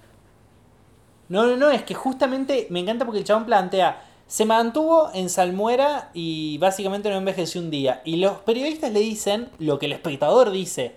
No, 1.27 1.45
no, 1.45 1.57
no, 1.57 1.69
es 1.71 1.83
que 1.83 1.93
justamente 1.93 2.67
me 2.69 2.79
encanta 2.79 3.03
porque 3.05 3.19
el 3.19 3.25
chabón 3.25 3.45
plantea, 3.45 4.01
se 4.27 4.45
mantuvo 4.45 5.09
en 5.13 5.29
salmuera 5.29 6.09
y 6.13 6.57
básicamente 6.59 7.09
no 7.09 7.17
envejeció 7.17 7.61
un 7.61 7.69
día. 7.71 8.01
Y 8.05 8.17
los 8.17 8.39
periodistas 8.39 8.91
le 8.91 8.99
dicen 8.99 9.49
lo 9.59 9.77
que 9.79 9.87
el 9.87 9.91
espectador 9.93 10.51
dice. 10.51 10.95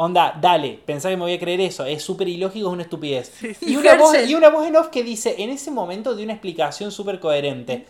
Onda, 0.00 0.38
dale, 0.40 0.78
pensá 0.86 1.08
que 1.08 1.16
me 1.16 1.22
voy 1.22 1.32
a 1.32 1.40
creer 1.40 1.60
eso, 1.60 1.84
es 1.84 2.04
súper 2.04 2.28
ilógico, 2.28 2.68
es 2.68 2.72
una 2.72 2.82
estupidez. 2.84 3.32
Y, 3.60 3.72
Y 3.72 3.76
una 3.76 3.94
voz, 3.98 4.16
y 4.28 4.32
una 4.36 4.48
voz 4.48 4.64
en 4.68 4.76
off 4.76 4.90
que 4.90 5.02
dice, 5.02 5.34
en 5.38 5.50
ese 5.50 5.72
momento 5.72 6.14
de 6.14 6.22
una 6.22 6.34
explicación 6.34 6.92
súper 6.92 7.18
coherente. 7.18 7.84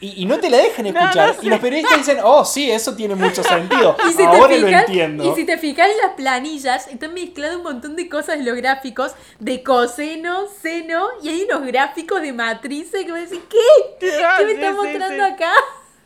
Y, 0.00 0.22
y 0.22 0.24
no 0.24 0.40
te 0.40 0.48
la 0.48 0.56
dejan 0.56 0.86
escuchar. 0.86 1.36
Y 1.42 1.50
los 1.50 1.60
periodistas 1.60 1.98
dicen, 1.98 2.20
oh, 2.24 2.46
sí, 2.46 2.70
eso 2.70 2.96
tiene 2.96 3.14
mucho 3.14 3.42
sentido. 3.44 3.94
Y 4.08 4.14
si 4.14 4.22
Ahora 4.22 4.48
te 4.48 4.58
lo 4.58 4.66
fijas, 4.68 4.88
entiendo. 4.88 5.30
Y 5.30 5.34
si 5.34 5.44
te 5.44 5.58
fijas 5.58 5.90
en 5.90 5.98
las 5.98 6.12
planillas, 6.16 6.88
están 6.88 7.12
mezclados 7.12 7.58
un 7.58 7.64
montón 7.64 7.94
de 7.94 8.08
cosas 8.08 8.36
en 8.36 8.46
los 8.46 8.56
gráficos 8.56 9.12
de 9.38 9.62
coseno, 9.62 10.46
seno, 10.62 11.08
y 11.22 11.28
hay 11.28 11.42
unos 11.42 11.66
gráficos 11.66 12.22
de 12.22 12.32
matrices 12.32 13.04
que 13.04 13.12
me 13.12 13.20
decís, 13.20 13.40
¿qué? 13.50 14.16
Ah, 14.24 14.36
¿Qué 14.38 14.46
me 14.46 14.52
sí, 14.52 14.56
está 14.56 14.70
sí, 14.70 14.76
mostrando 14.76 15.26
sí. 15.26 15.32
acá? 15.32 15.52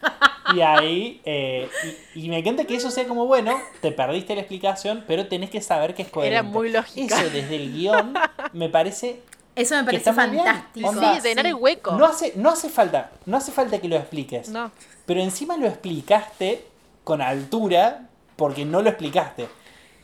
Y 0.55 0.63
ahí, 0.63 1.21
eh, 1.27 1.69
y, 2.15 2.25
y 2.25 2.29
me 2.31 2.39
encanta 2.39 2.65
que 2.65 2.75
eso 2.75 2.91
sea 2.91 3.07
como, 3.07 3.27
bueno, 3.27 3.61
te 3.83 3.93
perdiste 3.93 4.35
la 4.35 4.41
explicación, 4.41 5.05
pero 5.07 5.27
tenés 5.29 5.51
que 5.51 5.61
saber 5.61 5.95
que 5.95 6.01
es 6.01 6.09
coherente. 6.09 6.39
Era 6.39 6.43
muy 6.43 6.71
lógica. 6.71 7.21
Eso 7.21 7.29
desde 7.31 7.57
el 7.57 7.75
guion 7.75 8.15
me 8.55 8.71
parece... 8.71 9.21
Eso 9.55 9.75
me 9.75 9.85
parece 9.85 10.11
fantástico. 10.13 10.89
Onda, 10.89 11.21
sí, 11.21 11.29
llenar 11.29 11.47
el 11.47 11.55
hueco. 11.55 11.93
No 11.93 12.07
hace, 12.07 12.33
no 12.37 12.49
hace 12.49 12.71
falta, 12.71 13.11
no 13.27 13.37
hace 13.37 13.53
falta 13.53 13.79
que 13.79 13.89
lo 13.89 13.97
expliques. 13.97 14.49
No. 14.49 14.71
Pero 15.05 15.21
encima 15.21 15.57
lo 15.59 15.67
explicaste 15.67 16.65
con 17.05 17.21
altura 17.21 18.07
porque 18.37 18.65
no 18.65 18.81
lo 18.81 18.89
explicaste. 18.89 19.49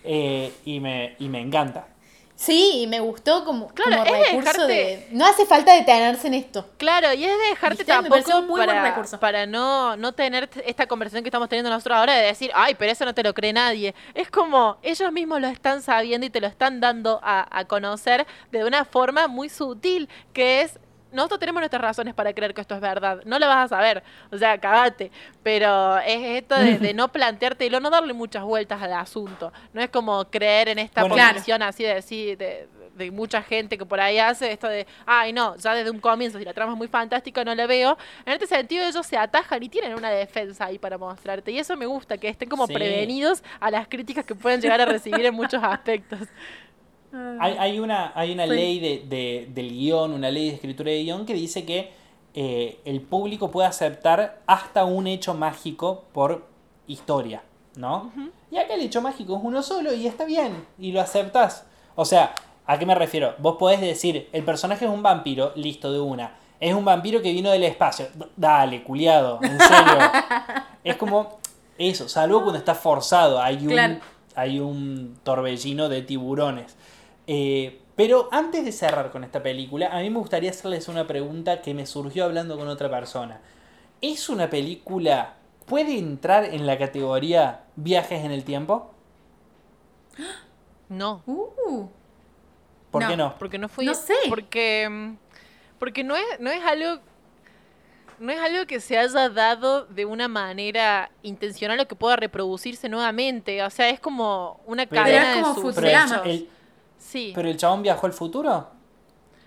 Eh, 0.03 0.53
y, 0.67 0.81
me, 0.81 1.17
y 1.21 1.29
me 1.31 1.41
encanta. 1.41 1.87
Sí, 2.37 2.81
y 2.83 2.87
me 2.89 2.99
gustó 2.99 3.45
como, 3.45 3.69
Claro, 3.69 4.03
como 4.05 4.13
de 4.19 4.25
recurso 4.25 4.51
dejarte- 4.51 4.67
de... 4.67 5.09
No 5.13 5.25
hace 5.25 5.47
falta 5.47 5.73
detenerse 5.73 6.27
en 6.27 6.35
esto. 6.35 6.69
Claro, 6.79 7.13
y 7.15 7.25
es 7.25 7.31
de 7.39 7.45
dejarte 7.51 7.79
¿Viste? 7.85 7.93
Tampoco 7.93 8.43
muy 8.43 8.57
buen 8.57 8.67
para, 8.67 8.83
recurso. 8.83 9.21
para 9.21 9.47
no, 9.47 9.97
no 9.97 10.13
tener 10.13 10.51
esta 10.67 10.87
conversación 10.89 11.23
que 11.23 11.29
estamos 11.29 11.49
teniendo 11.49 11.71
nosotros 11.71 11.97
ahora 11.97 12.15
de 12.17 12.27
decir, 12.27 12.51
ay, 12.55 12.75
pero 12.75 12.91
eso 12.91 13.05
no 13.05 13.15
te 13.15 13.23
lo 13.23 13.33
cree 13.35 13.53
nadie. 13.53 13.95
Es 14.15 14.31
como 14.33 14.79
ellos 14.83 15.13
mismos 15.13 15.41
lo 15.41 15.47
están 15.47 15.81
sabiendo 15.81 16.27
y 16.27 16.31
te 16.31 16.41
lo 16.41 16.49
están 16.49 16.81
dando 16.81 17.21
a, 17.23 17.47
a 17.57 17.65
conocer 17.67 18.27
de 18.51 18.65
una 18.65 18.85
forma 18.85 19.29
muy 19.29 19.49
sutil, 19.49 20.09
que 20.33 20.63
es 20.63 20.79
nosotros 21.15 21.41
tenemos 21.41 21.61
nuestras 21.61 21.81
razones 21.81 22.13
para 22.15 22.33
creer 22.35 22.53
que 22.53 22.61
esto 22.61 22.75
es 22.75 22.81
verdad. 22.81 23.21
No 23.25 23.39
lo 23.39 23.47
vas 23.49 23.65
a 23.67 23.77
saber, 23.77 24.03
o 24.31 24.37
sea, 24.37 24.59
cagate. 24.59 25.11
Pero 25.43 25.99
es 25.99 26.43
esto 26.43 26.57
de, 26.59 26.79
de 26.79 26.93
no 26.95 27.09
planteártelo, 27.09 27.81
no 27.81 27.91
darle 27.91 28.13
muchas 28.13 28.43
vueltas 28.45 28.83
al 28.83 28.93
asunto. 28.93 29.53
No 29.73 29.81
es 29.81 29.89
como 29.91 30.25
creer 30.31 30.69
en 30.69 30.79
esta 30.79 31.03
Bueno, 31.03 31.17
posición 31.33 31.63
así 31.63 31.85
de 31.85 31.95
decir, 31.95 32.37
de, 32.39 32.69
de 32.95 33.11
mucha 33.11 33.43
gente 33.43 33.77
que 33.77 33.85
por 33.85 33.99
ahí 34.01 34.19
hace 34.21 34.53
esto 34.53 34.69
de, 34.69 34.87
ay 35.05 35.33
no, 35.33 35.57
ya 35.57 35.75
desde 35.75 35.91
un 35.91 35.99
comienzo, 35.99 36.39
si 36.39 36.45
la 36.45 36.53
trama 36.55 36.73
es 36.73 36.79
muy 36.79 36.87
fantástica, 36.89 37.45
no 37.45 37.53
la 37.55 37.67
veo. 37.67 37.99
En 38.25 38.35
este 38.35 38.47
sentido, 38.47 38.85
ellos 38.87 39.05
se 39.07 39.17
atajan 39.17 39.63
y 39.63 39.69
tienen 39.69 39.95
una 39.95 40.11
defensa 40.11 40.67
ahí 40.67 40.79
para 40.79 40.97
mostrarte. 40.97 41.51
Y 41.51 41.59
eso 41.59 41.77
me 41.77 41.87
gusta, 41.87 42.19
que 42.19 42.29
estén 42.29 42.49
como 42.49 42.67
Sí. 42.69 42.73
prevenidos 42.75 43.43
a 43.61 43.71
las 43.71 43.89
críticas 43.89 44.25
que 44.25 44.35
pueden 44.35 44.61
llegar 44.61 44.81
a 44.81 44.85
recibir 44.85 45.25
en 45.27 45.35
muchos 45.35 45.63
aspectos. 45.63 46.21
Hay, 47.41 47.57
hay 47.59 47.79
una, 47.81 48.13
hay 48.15 48.33
una 48.33 48.47
ley 48.47 48.81
de, 48.81 49.05
de- 49.09 49.49
del 49.55 49.71
guion, 49.71 50.13
una 50.13 50.31
ley 50.31 50.49
de 50.49 50.55
escritura 50.55 50.91
de 50.91 51.03
guion 51.05 51.27
que 51.27 51.35
dice 51.35 51.65
que 51.65 51.93
eh, 52.35 52.81
el 52.85 53.01
público 53.01 53.51
puede 53.51 53.69
aceptar 53.69 54.41
hasta 54.47 54.85
un 54.85 55.07
hecho 55.07 55.35
mágico 55.35 56.05
por 56.13 56.47
historia, 56.87 57.43
¿no? 57.77 58.13
Y 58.51 58.57
acá 58.59 58.75
el 58.75 58.81
hecho 58.83 59.01
mágico 59.01 59.37
es 59.37 59.41
uno 59.43 59.63
solo 59.63 59.93
y 59.95 60.07
está 60.07 60.25
bien, 60.25 60.65
y 60.79 60.93
lo 60.93 61.01
aceptas. 61.01 61.67
O 61.95 62.05
sea, 62.05 62.35
¿a 62.67 62.79
qué 62.79 62.87
me 62.87 62.95
refiero? 62.95 63.35
Vos 63.39 63.57
podés 63.59 63.81
decir, 63.81 64.29
el 64.33 64.43
personaje 64.45 64.85
es 64.85 64.91
un 64.91 65.03
vampiro, 65.03 65.53
listo 65.57 65.93
de 65.93 66.01
una. 66.01 66.37
Es 66.61 66.75
un 66.75 66.85
vampiro 66.85 67.21
que 67.23 67.33
vino 67.33 67.51
del 67.51 67.65
espacio. 67.65 68.07
D- 68.15 68.27
Dale, 68.37 68.83
culiado, 68.83 69.39
en 69.43 69.59
serio. 69.59 69.99
es 70.85 70.97
como 70.97 71.39
eso, 71.79 72.09
salvo 72.09 72.41
cuando 72.43 72.59
está 72.59 72.75
forzado. 72.75 73.41
Hay 73.41 73.59
un, 73.59 73.69
Claro. 73.73 73.97
hay 74.35 74.59
un 74.61 75.17
torbellino 75.23 75.89
de 75.89 76.03
tiburones. 76.03 76.77
Eh, 77.27 77.81
pero 77.97 78.29
antes 78.33 78.65
de 78.65 78.73
cerrar 78.73 79.11
con 79.11 79.25
esta 79.25 79.43
película, 79.43 79.89
a 79.97 80.01
mí 80.01 80.11
me 80.11 80.19
gustaría 80.19 80.51
hacerles 80.51 80.89
una 80.89 81.07
pregunta 81.07 81.63
que 81.63 81.75
me 81.75 81.87
surgió 81.87 82.25
hablando 82.25 82.59
con 82.59 82.69
otra 82.69 82.91
persona. 82.91 83.41
¿Es 84.01 84.29
una 84.29 84.51
película, 84.51 85.35
puede 85.67 85.97
entrar 85.99 86.45
en 86.45 86.67
la 86.67 86.77
categoría 86.79 87.63
viajes 87.77 88.25
en 88.25 88.31
el 88.33 88.45
tiempo? 88.45 88.91
No. 90.89 91.23
Uh, 91.27 91.87
¿Por 92.91 93.03
No, 93.03 93.09
qué 93.09 93.17
no? 93.17 93.35
Porque 93.39 93.59
no 93.59 93.69
fui. 93.69 93.87
No 93.87 93.95
sé. 93.95 94.15
Porque. 94.29 94.87
mm, 94.89 95.17
Porque 95.79 96.05
no 96.05 96.15
es, 96.15 96.25
no 96.41 96.51
es 96.51 96.63
algo. 96.63 97.01
No 98.21 98.31
es 98.31 98.39
algo 98.39 98.67
que 98.67 98.79
se 98.81 98.97
haya 98.97 99.29
dado 99.31 99.87
de 99.87 100.05
una 100.05 100.29
manera 100.29 101.11
intencional 101.23 101.81
o 101.81 101.89
que 101.89 101.97
pueda 101.97 102.17
reproducirse 102.17 102.89
nuevamente. 102.89 103.63
O 103.65 103.71
sea, 103.71 103.89
es 103.89 103.99
como 103.99 104.61
una 104.67 104.87
Pero- 104.87 105.03
cadena 105.03 105.39
es 105.41 105.45
como 105.47 105.73
de 105.73 105.93
el, 106.25 106.49
Sí. 107.15 107.31
¿Pero 107.33 107.49
el 107.49 107.57
chabón 107.57 107.83
viajó 107.83 108.07
al 108.09 108.13
futuro? 108.13 108.67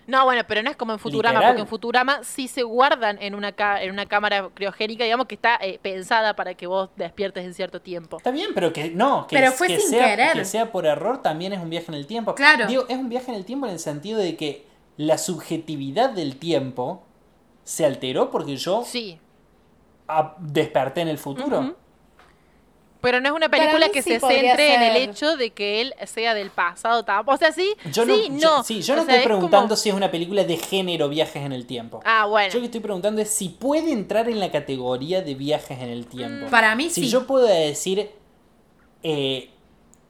No, 0.06 0.24
bueno, 0.24 0.42
pero 0.48 0.62
no 0.62 0.70
es 0.70 0.76
como 0.76 0.94
en 0.94 0.98
Futurama, 0.98 1.34
Literal. 1.34 1.50
porque 1.52 1.60
en 1.60 1.68
Futurama 1.68 2.24
sí 2.24 2.48
se 2.48 2.62
guardan 2.62 3.18
en 3.20 3.34
una, 3.34 3.52
ca- 3.52 3.82
en 3.82 3.90
una 3.90 4.06
cámara 4.06 4.48
criogénica, 4.54 5.04
digamos 5.04 5.26
que 5.26 5.34
está 5.34 5.56
eh, 5.60 5.78
pensada 5.82 6.34
para 6.34 6.54
que 6.54 6.66
vos 6.66 6.88
despiertes 6.96 7.44
en 7.44 7.52
cierto 7.52 7.82
tiempo. 7.82 8.16
Está 8.16 8.30
bien, 8.30 8.52
pero 8.54 8.72
que 8.72 8.90
no, 8.90 9.26
que, 9.26 9.36
Pero 9.36 9.52
fue 9.52 9.66
que 9.66 9.80
sin 9.80 9.90
sea, 9.90 10.06
querer. 10.06 10.32
que 10.32 10.46
sea 10.46 10.72
por 10.72 10.86
error 10.86 11.20
también 11.20 11.52
es 11.52 11.60
un 11.60 11.68
viaje 11.68 11.88
en 11.88 11.94
el 11.94 12.06
tiempo. 12.06 12.34
Claro. 12.34 12.66
Digo, 12.66 12.86
es 12.88 12.96
un 12.96 13.10
viaje 13.10 13.30
en 13.30 13.36
el 13.36 13.44
tiempo 13.44 13.66
en 13.66 13.72
el 13.74 13.78
sentido 13.80 14.18
de 14.18 14.34
que 14.34 14.64
la 14.96 15.18
subjetividad 15.18 16.08
del 16.08 16.38
tiempo 16.38 17.02
se 17.64 17.84
alteró 17.84 18.30
porque 18.30 18.56
yo 18.56 18.84
Sí. 18.86 19.18
desperté 20.38 21.02
en 21.02 21.08
el 21.08 21.18
futuro. 21.18 21.58
Ujú. 21.60 21.74
Pero 23.00 23.20
no 23.20 23.28
es 23.28 23.34
una 23.34 23.48
película 23.48 23.88
que 23.90 24.02
sí 24.02 24.10
se 24.10 24.20
centre 24.20 24.74
en 24.74 24.82
el 24.82 24.96
hecho 24.96 25.36
de 25.36 25.50
que 25.50 25.80
él 25.80 25.94
sea 26.06 26.34
del 26.34 26.50
pasado 26.50 27.04
tampoco. 27.04 27.36
O 27.36 27.38
sea, 27.38 27.52
sí, 27.52 27.74
Yo 27.92 28.04
no, 28.04 28.14
sí, 28.16 28.28
yo- 28.38 28.56
no. 28.58 28.64
sí, 28.64 28.82
yo 28.82 28.96
no 28.96 29.02
O 29.02 29.04
sea, 29.04 29.14
estoy 29.14 29.22
es 29.24 29.28
como- 29.28 29.38
preguntando 29.48 29.76
si 29.76 29.88
es 29.90 29.94
una 29.94 30.10
película 30.10 30.42
de 30.42 30.56
género 30.56 31.08
viajes 31.08 31.44
en 31.44 31.52
el 31.52 31.64
tiempo. 31.64 32.00
Ah, 32.04 32.26
bueno. 32.26 32.48
Yo 32.52 32.54
lo 32.58 32.62
que 32.62 32.66
estoy 32.66 32.80
preguntando 32.80 33.20
es 33.22 33.30
si 33.30 33.50
puede 33.50 33.92
entrar 33.92 34.28
en 34.28 34.40
la 34.40 34.50
categoría 34.50 35.22
de 35.22 35.34
viajes 35.36 35.78
en 35.80 35.90
el 35.90 36.06
tiempo. 36.06 36.46
para 36.50 36.74
mí 36.74 36.90
si 36.90 37.02
sí. 37.02 37.08
yo 37.08 37.26
puedo 37.26 37.46
decir 37.46 38.10
eh, 39.04 39.50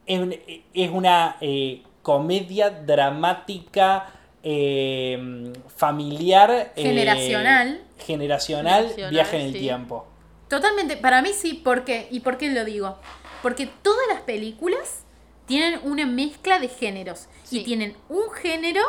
es, 0.07 0.19
un- 0.19 0.35
es 0.73 0.91
una 0.91 1.37
eh, 1.43 1.83
comedia 2.03 2.71
dramática 2.71 4.07
eh, 4.43 5.53
familiar 5.77 6.73
eh, 6.75 6.83
Generacional. 6.83 7.83
generacional 7.99 8.85
Generacional, 8.89 9.11
viaje 9.11 9.37
en 9.37 9.47
el 9.47 9.53
sí. 9.53 9.59
tiempo 9.59 10.07
Totalmente, 10.49 10.97
para 10.97 11.23
mí 11.23 11.31
sí, 11.33 11.55
¿por 11.55 11.85
qué? 11.85 12.09
¿Y 12.11 12.21
por 12.21 12.39
qué 12.39 12.51
lo 12.51 12.65
digo? 12.65 12.99
Porque 13.43 13.69
todas 13.83 14.07
las 14.09 14.23
películas 14.23 15.05
tienen 15.47 15.81
una 15.85 16.07
mezcla 16.07 16.59
de 16.59 16.69
géneros 16.69 17.27
Sí. 17.45 17.61
y 17.61 17.65
tienen 17.65 17.97
un 18.09 18.31
género 18.31 18.83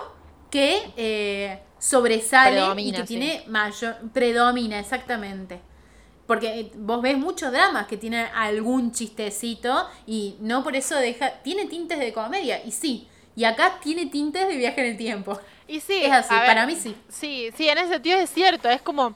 que 0.49 0.91
eh, 0.97 1.59
sobresale 1.77 2.51
y 2.57 2.59
Predomina, 2.61 2.97
que 3.01 3.07
sí. 3.07 3.17
tiene 3.17 3.43
mayor, 3.47 3.97
predomina, 4.13 4.79
exactamente. 4.79 5.59
Porque 6.27 6.59
eh, 6.59 6.71
vos 6.75 7.01
ves 7.01 7.17
muchos 7.17 7.51
dramas 7.51 7.87
que 7.87 7.97
tienen 7.97 8.27
algún 8.35 8.91
chistecito 8.91 9.87
y 10.05 10.35
no 10.39 10.63
por 10.63 10.75
eso 10.75 10.95
deja, 10.95 11.31
tiene 11.43 11.65
tintes 11.65 11.99
de 11.99 12.13
comedia, 12.13 12.63
y 12.63 12.71
sí, 12.71 13.07
y 13.35 13.43
acá 13.45 13.79
tiene 13.81 14.07
tintes 14.07 14.47
de 14.47 14.55
viaje 14.57 14.81
en 14.81 14.87
el 14.91 14.97
tiempo. 14.97 15.39
Y 15.67 15.79
sí, 15.79 16.01
Es 16.03 16.11
así, 16.11 16.33
ver, 16.33 16.45
para 16.45 16.65
mí 16.65 16.75
sí. 16.75 16.95
Sí, 17.09 17.49
sí, 17.55 17.69
en 17.69 17.77
ese 17.77 17.93
sentido 17.93 18.17
es 18.19 18.29
cierto. 18.31 18.69
Es 18.69 18.81
como. 18.81 19.15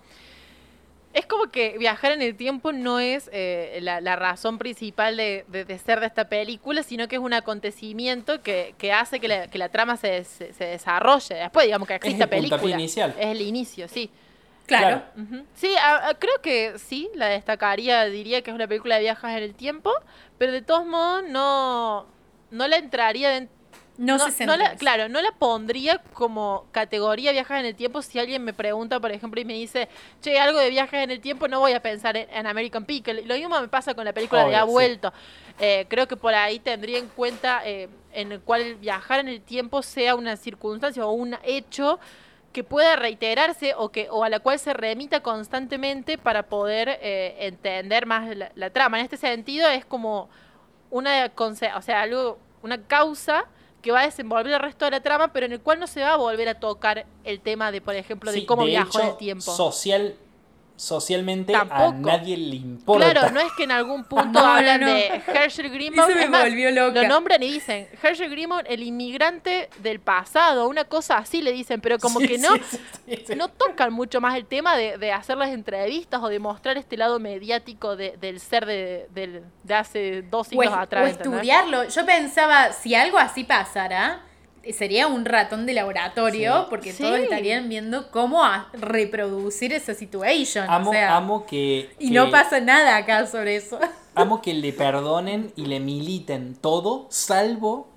Es 1.13 1.25
como 1.27 1.51
que 1.51 1.77
viajar 1.77 2.11
en 2.11 2.21
el 2.23 2.35
tiempo 2.35 2.71
no 2.71 2.99
es 2.99 3.29
eh, 3.31 3.77
la, 3.81 4.01
la 4.01 4.15
razón 4.15 4.57
principal 4.57 5.15
de, 5.15 5.45
de- 5.47 5.63
de 5.63 5.77
ser 5.79 5.99
de 5.99 6.07
esta 6.07 6.27
película, 6.27 6.81
sino 6.83 7.07
que 7.07 7.17
es 7.17 7.21
un 7.21 7.33
acontecimiento 7.33 8.41
que, 8.41 8.73
que 8.77 8.91
hace 8.91 9.19
que 9.19 9.27
la, 9.27 9.47
que 9.47 9.57
la 9.59 9.69
trama 9.69 9.95
se, 9.95 10.23
se, 10.23 10.53
se 10.53 10.65
desarrolle. 10.65 11.35
Después, 11.35 11.65
digamos 11.65 11.87
que 11.87 11.95
exista 11.95 12.23
el 12.23 12.29
puntapié 12.29 12.49
película. 12.49 12.75
inicial. 12.79 13.13
Es 13.19 13.27
el 13.27 13.41
inicio, 13.41 13.87
sí. 13.87 14.09
Claro. 14.65 15.03
Sí, 15.55 15.75
a- 15.79 16.09
a- 16.09 16.13
creo 16.15 16.41
que 16.41 16.73
sí, 16.79 17.09
la 17.15 17.27
destacaría, 17.27 18.05
diría 18.05 18.41
que 18.41 18.49
es 18.49 18.55
una 18.55 18.67
película 18.67 18.95
de 18.95 19.01
viajes 19.01 19.29
en 19.31 19.43
el 19.43 19.53
tiempo, 19.55 19.91
pero 20.37 20.51
de 20.51 20.61
todos 20.61 20.85
modos 20.85 21.23
no, 21.27 22.07
no 22.49 22.67
la 22.67 22.77
entraría 22.77 23.29
dentro. 23.29 23.53
No, 23.97 24.17
se 24.31 24.45
no 24.45 24.57
la- 24.57 24.65
en 24.65 24.71
eso. 24.71 24.79
Claro, 24.79 25.07
no 25.09 25.21
la 25.21 25.31
pondría 25.33 26.01
como 26.13 26.65
categoría 26.71 27.31
viajes 27.31 27.59
en 27.59 27.65
el 27.67 27.75
tiempo. 27.75 28.01
Si 28.01 28.17
alguien 28.17 28.43
me 28.43 28.53
pregunta, 28.53 28.99
por 28.99 29.11
ejemplo, 29.11 29.39
y 29.39 29.45
me 29.45 29.53
dice, 29.53 29.87
che, 30.21 30.39
algo 30.39 30.57
de 30.59 30.69
viajes 30.71 31.03
en 31.03 31.11
el 31.11 31.19
tiempo, 31.21 31.47
no 31.47 31.59
voy 31.59 31.73
a 31.73 31.81
pensar 31.81 32.17
en, 32.17 32.27
en 32.31 32.47
American 32.47 32.85
Pickle. 32.85 33.23
Lo 33.25 33.35
mismo 33.35 33.59
me 33.61 33.67
pasa 33.67 33.93
con 33.93 34.05
la 34.05 34.13
película 34.13 34.45
de 34.47 34.55
Ha 34.55 34.65
sí. 34.65 34.71
Vuelto. 34.71 35.13
Eh, 35.59 35.85
creo 35.89 36.07
que 36.07 36.17
por 36.17 36.33
ahí 36.33 36.57
tendría 36.59 36.97
en 36.97 37.07
cuenta 37.07 37.61
eh, 37.65 37.87
en 38.13 38.31
el 38.31 38.41
cual 38.41 38.75
viajar 38.75 39.19
en 39.19 39.27
el 39.27 39.41
tiempo 39.41 39.83
sea 39.83 40.15
una 40.15 40.37
circunstancia 40.37 41.05
o 41.05 41.11
un 41.11 41.37
hecho 41.43 41.99
que 42.51 42.63
pueda 42.63 42.95
reiterarse 42.95 43.73
o 43.75 43.89
que 43.89 44.07
o 44.09 44.23
a 44.23 44.29
la 44.29 44.39
cual 44.39 44.57
se 44.59 44.73
remita 44.73 45.21
constantemente 45.21 46.17
para 46.17 46.43
poder 46.43 46.97
eh, 47.01 47.35
entender 47.41 48.05
más 48.07 48.35
la, 48.35 48.51
la 48.55 48.69
trama. 48.71 48.97
En 48.99 49.03
este 49.05 49.17
sentido 49.17 49.67
es 49.69 49.85
como 49.85 50.29
una 50.89 51.33
conse- 51.35 51.71
o 51.75 51.81
sea, 51.83 52.01
algo 52.01 52.39
una 52.63 52.81
causa 52.81 53.45
que 53.83 53.91
va 53.91 53.99
a 54.01 54.05
desenvolver 54.05 54.51
el 54.53 54.59
resto 54.59 54.85
de 54.85 54.91
la 54.91 55.01
trama, 55.03 55.31
pero 55.33 55.45
en 55.45 55.51
el 55.51 55.59
cual 55.61 55.79
no 55.79 55.85
se 55.85 56.01
va 56.01 56.13
a 56.13 56.17
volver 56.17 56.47
a 56.49 56.59
tocar 56.59 57.05
el 57.23 57.39
tema 57.41 57.71
de, 57.71 57.81
por 57.81 57.93
ejemplo, 57.95 58.31
de 58.31 58.39
Sí, 58.39 58.45
cómo 58.47 58.63
de 58.63 58.69
viajó 58.69 58.99
en 59.01 59.07
el 59.07 59.17
tiempo. 59.17 59.43
social 59.55 60.15
socialmente 60.83 61.55
a 61.55 61.59
Tampoco. 61.65 61.93
nadie 62.07 62.37
le 62.37 62.55
importa 62.57 63.11
Claro, 63.11 63.31
no 63.31 63.39
es 63.39 63.51
que 63.53 63.63
en 63.63 63.71
algún 63.71 64.03
punto 64.05 64.39
No, 64.39 64.45
hablan 64.45 64.81
no. 64.81 64.87
de 64.87 65.21
Herschel 65.27 65.69
Grimald. 65.69 66.09
Eso 66.09 66.17
me 66.19 66.25
es 66.25 66.29
más, 66.29 66.43
volvió 66.43 66.71
loca. 66.71 67.01
Lo 67.01 67.07
nombran 67.07 67.41
y 67.41 67.51
dicen, 67.51 67.87
Herschel 68.01 68.29
Grimald, 68.29 68.65
el 68.69 68.83
inmigrante 68.83 69.69
del 69.81 69.99
pasado, 69.99 70.67
una 70.67 70.83
cosa 70.83 71.17
así 71.17 71.41
le 71.41 71.51
dicen, 71.53 71.79
pero 71.81 71.97
como 71.99 72.19
Sí, 72.19 72.27
que 72.27 72.37
no, 72.37 72.55
sí, 72.55 72.79
sí, 73.07 73.23
sí. 73.27 73.35
no 73.35 73.47
tocan 73.47 73.93
mucho 73.93 74.19
más 74.21 74.35
el 74.35 74.45
tema 74.45 74.75
de, 74.75 74.97
de 74.97 75.11
hacer 75.11 75.37
las 75.37 75.49
entrevistas 75.49 76.21
o 76.21 76.27
de 76.29 76.39
mostrar 76.39 76.77
este 76.77 76.97
lado 76.97 77.19
mediático 77.19 77.95
de- 77.95 78.17
del 78.19 78.39
ser 78.39 78.65
de, 78.65 79.07
del- 79.13 79.43
de 79.63 79.73
hace 79.73 80.21
dos 80.23 80.47
o, 80.47 80.49
siglos 80.49 80.67
es- 80.73 80.77
atrás. 80.77 81.03
o 81.03 81.07
estudiarlo. 81.07 81.87
Yo 81.87 82.05
pensaba, 82.05 82.71
si 82.73 82.93
algo 82.95 83.17
así 83.17 83.43
pasara, 83.43 84.21
eh, 84.25 84.29
sería 84.71 85.07
un 85.07 85.25
ratón 85.25 85.65
de 85.65 85.73
laboratorio, 85.73 86.61
Sí. 86.61 86.67
porque 86.69 86.93
Sí. 86.93 87.03
todos 87.03 87.19
estarían 87.19 87.67
viendo 87.67 88.09
cómo 88.11 88.45
a- 88.45 88.69
reproducir 88.73 89.73
esa 89.73 89.93
situation. 89.93 90.65
amo, 90.69 90.91
o 90.91 90.93
sea, 90.93 91.17
amo 91.17 91.45
que, 91.45 91.93
y 91.99 92.07
que- 92.09 92.13
no 92.13 92.31
pasa 92.31 92.59
nada 92.61 92.95
acá 92.95 93.25
sobre 93.27 93.57
eso. 93.57 93.77
amo 94.15 94.41
que 94.41 94.53
le 94.53 94.71
perdonen 94.71 95.51
y 95.55 95.65
le 95.65 95.79
militen 95.79 96.55
todo 96.55 97.07
salvo 97.09 97.89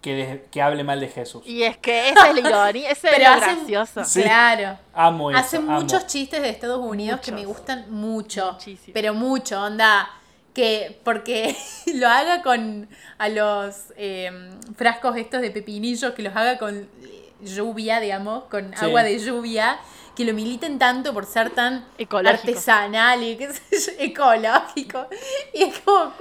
que, 0.00 0.14
de- 0.14 0.44
que 0.50 0.62
hable 0.62 0.84
mal 0.84 1.00
de 1.00 1.08
Jesús 1.08 1.42
Y 1.44 1.64
es 1.64 1.76
que 1.76 2.08
esa 2.10 2.28
es 2.28 2.34
la 2.34 2.40
ironía, 2.48 2.90
ese 2.90 3.08
es 3.10 3.18
lo 3.18 3.28
hacen, 3.28 3.56
gracioso. 3.58 4.04
Sí. 4.04 4.22
claro. 4.22 4.78
amo 4.94 5.30
eso 5.30 5.38
Hacen 5.40 5.62
amo. 5.68 5.80
muchos 5.80 6.06
chistes 6.06 6.40
de 6.42 6.48
Estados 6.50 6.78
Unidos 6.84 7.20
que 7.20 7.32
me 7.32 7.44
gustan 7.44 7.86
mucho. 7.90 8.52
Muchísimo. 8.52 8.92
Pero 8.94 9.14
mucho, 9.14 9.60
onda. 9.62 10.08
Que 10.54 10.98
porque 11.04 11.56
lo 11.94 12.08
haga 12.08 12.42
con 12.42 12.88
a 13.18 13.28
los 13.28 13.76
eh, 13.96 14.30
frascos 14.76 15.16
estos 15.16 15.40
de 15.40 15.50
pepinillos, 15.50 16.12
que 16.14 16.22
los 16.22 16.34
haga 16.34 16.58
con 16.58 16.88
lluvia, 17.40 18.00
digamos, 18.00 18.44
con 18.44 18.72
Sí. 18.76 18.84
agua 18.84 19.04
de 19.04 19.18
lluvia, 19.18 19.78
que 20.16 20.24
lo 20.24 20.34
militen 20.34 20.80
tanto 20.80 21.14
por 21.14 21.24
ser 21.26 21.50
tan 21.50 21.86
Ecológico. 21.96 22.40
artesanal 22.48 23.22
y 23.22 23.36
qué 23.36 23.52
sé 23.52 23.62
yo, 23.98 24.04
ecológico. 24.04 25.06
Y 25.54 25.62
es 25.64 25.78
como. 25.80 26.12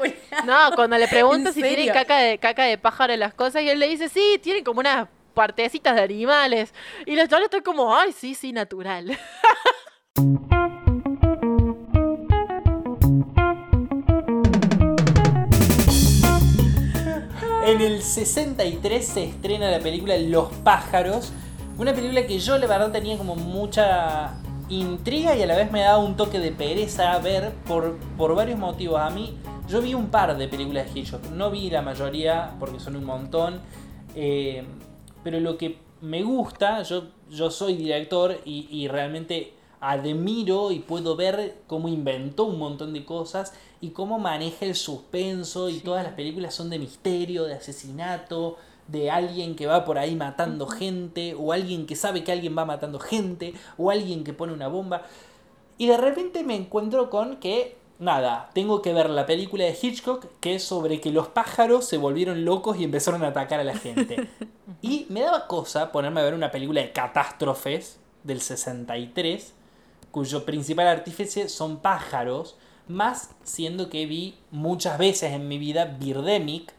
No, 0.46 0.72
cuando 0.76 0.98
le 1.00 1.08
preguntan 1.08 1.48
¿En 1.48 1.54
si 1.54 1.64
tienen 1.64 1.92
caca 1.92 2.18
de, 2.20 2.38
caca 2.38 2.64
de 2.66 2.78
pájaro 2.78 3.14
en 3.14 3.22
las 3.22 3.34
cosas, 3.34 3.64
y 3.64 3.70
él 3.70 3.80
le 3.80 3.88
dice, 3.88 4.10
sí, 4.10 4.40
tienen 4.44 4.64
como 4.64 4.80
una 4.82 5.10
partecitas 5.34 5.96
de 5.96 6.02
animales. 6.02 6.74
Y 7.06 7.16
los 7.16 7.28
chavales 7.28 7.46
están 7.46 7.62
como, 7.62 7.96
ay, 7.96 8.12
sí, 8.12 8.36
sí, 8.36 8.52
natural. 8.54 9.18
En 17.68 17.82
el 17.82 18.02
63 18.02 19.06
se 19.06 19.26
estrena 19.26 19.70
la 19.70 19.82
película 19.82 20.18
Los 20.18 20.54
pájaros. 20.64 21.34
Una 21.78 21.94
película 21.94 22.26
que 22.26 22.40
yo 22.40 22.58
la 22.58 22.66
verdad 22.66 22.94
tenía 22.94 23.18
como 23.18 23.36
mucha 23.36 24.36
intriga 24.70 25.36
y 25.36 25.42
a 25.42 25.48
la 25.48 25.58
vez 25.58 25.70
me 25.70 25.82
daba 25.82 25.98
un 25.98 26.16
toque 26.16 26.40
de 26.40 26.54
pereza 26.54 27.12
a 27.12 27.20
ver 27.20 27.52
por, 27.68 27.98
por 28.18 28.34
varios 28.36 28.58
motivos. 28.58 29.02
A 29.02 29.10
mí, 29.10 29.38
yo 29.68 29.82
vi 29.82 29.96
un 29.96 30.08
par 30.08 30.38
de 30.38 30.48
películas 30.48 30.94
de 30.94 30.98
Hitchcock, 30.98 31.26
no 31.32 31.52
vi 31.52 31.70
la 31.70 31.82
mayoría 31.82 32.56
porque 32.58 32.80
son 32.80 32.96
un 32.96 33.04
montón. 33.04 33.60
eh, 34.16 34.64
pero 35.26 35.42
lo 35.42 35.58
que 35.58 35.78
me 36.00 36.24
gusta, 36.24 36.84
yo, 36.84 37.08
yo 37.30 37.52
soy 37.52 37.76
director 37.76 38.40
y, 38.46 38.70
y 38.72 38.88
realmente 38.88 39.52
admiro 39.82 40.72
y 40.72 40.80
puedo 40.80 41.18
ver 41.18 41.58
cómo 41.68 41.90
inventó 41.90 42.46
un 42.46 42.60
montón 42.60 42.94
de 42.94 43.04
cosas 43.04 43.52
y 43.82 43.90
cómo 43.90 44.20
maneja 44.20 44.66
el 44.66 44.76
suspenso 44.76 45.70
y 45.70 45.80
todas 45.80 46.04
las 46.04 46.14
películas 46.14 46.54
son 46.54 46.70
de 46.70 46.80
misterio, 46.80 47.46
de 47.46 47.54
asesinato, 47.54 48.58
de 48.88 49.12
alguien 49.12 49.56
que 49.56 49.68
va 49.68 49.86
por 49.86 49.98
ahí 49.98 50.16
matando 50.16 50.68
gente 50.68 51.36
o 51.38 51.52
alguien 51.52 51.86
que 51.86 51.96
sabe 51.96 52.24
que 52.24 52.32
alguien 52.32 52.58
va 52.58 52.66
matando 52.66 53.00
gente 53.00 53.54
o 53.78 53.92
alguien 53.92 54.24
que 54.24 54.34
pone 54.34 54.54
una 54.54 54.68
bomba. 54.68 55.04
Y 55.78 55.88
de 55.88 55.98
repente 55.98 56.44
me 56.44 56.56
encuentro 56.56 57.10
con 57.10 57.38
que, 57.38 57.78
nada, 58.00 58.50
tengo 58.54 58.82
que 58.82 58.94
ver 58.94 59.10
la 59.10 59.26
película 59.26 59.66
de 59.66 59.78
Hitchcock 59.80 60.26
que 60.40 60.56
es 60.56 60.64
sobre 60.64 61.02
que 61.02 61.12
los 61.12 61.28
pájaros 61.28 61.86
se 61.86 61.98
volvieron 61.98 62.46
locos 62.46 62.78
y 62.78 62.84
empezaron 62.84 63.24
a 63.24 63.28
atacar 63.28 63.60
a 63.60 63.64
la 63.64 63.78
gente. 63.78 64.28
y 64.82 65.06
me 65.10 65.22
daba 65.22 65.48
cosa 65.48 65.92
ponerme 65.92 66.22
a 66.22 66.24
ver 66.24 66.34
una 66.34 66.52
película 66.52 66.82
de 66.82 66.92
catástrofes 66.92 68.00
del 68.24 68.42
63 68.42 69.54
cuyo 70.12 70.46
principal 70.46 70.88
artífice 70.88 71.48
son 71.48 71.78
pájaros, 71.78 72.58
más 72.88 73.32
siendo 73.44 73.90
que 73.90 74.06
vi 74.06 74.36
muchas 74.52 74.98
veces 74.98 75.34
en 75.34 75.48
mi 75.48 75.58
vida 75.58 75.86
Birdemic, 75.86 76.74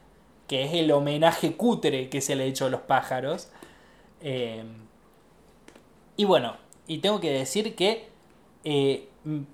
que 0.47 0.65
es 0.65 0.75
el 0.75 0.91
homenaje 0.93 1.55
cutre 1.57 2.09
que 2.09 2.21
se 2.21 2.35
le 2.35 2.45
ha 2.45 2.47
hecho 2.47 2.67
a 2.67 2.71
los 2.71 2.81
pájaros. 2.81 3.51
Eh, 4.21 4.65
y 6.17 6.25
bueno, 6.25 6.57
y 6.87 6.99
tengo 6.99 7.21
que 7.21 7.31
decir 7.31 7.75
que 7.75 8.09
eh, 8.65 9.09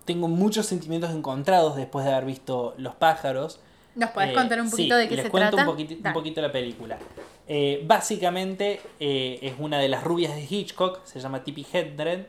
tengo 0.04 0.28
muchos 0.28 0.66
sentimientos 0.66 1.10
encontrados 1.10 1.76
después 1.76 2.04
de 2.04 2.12
haber 2.12 2.26
visto 2.26 2.74
Los 2.78 2.94
pájaros. 2.94 3.60
¿Nos 3.96 4.10
podés 4.10 4.30
Eh, 4.30 4.34
contar 4.34 4.60
un 4.60 4.70
poquito 4.70 4.94
sí, 4.94 5.00
de 5.02 5.08
qué 5.08 5.16
les 5.16 5.24
se 5.24 5.30
cuento 5.30 5.56
trata? 5.56 5.70
Un 5.70 5.76
poquito, 5.76 6.08
un 6.08 6.14
poquito 6.14 6.40
la 6.40 6.52
película. 6.52 6.98
Básicamente 7.84 8.80
es 8.98 9.54
una 9.58 9.78
de 9.78 9.88
las 9.88 10.02
rubias 10.02 10.34
de 10.34 10.46
Hitchcock, 10.48 11.04
se 11.04 11.20
llama 11.20 11.44
Tippi 11.44 11.66
Hedren, 11.72 12.26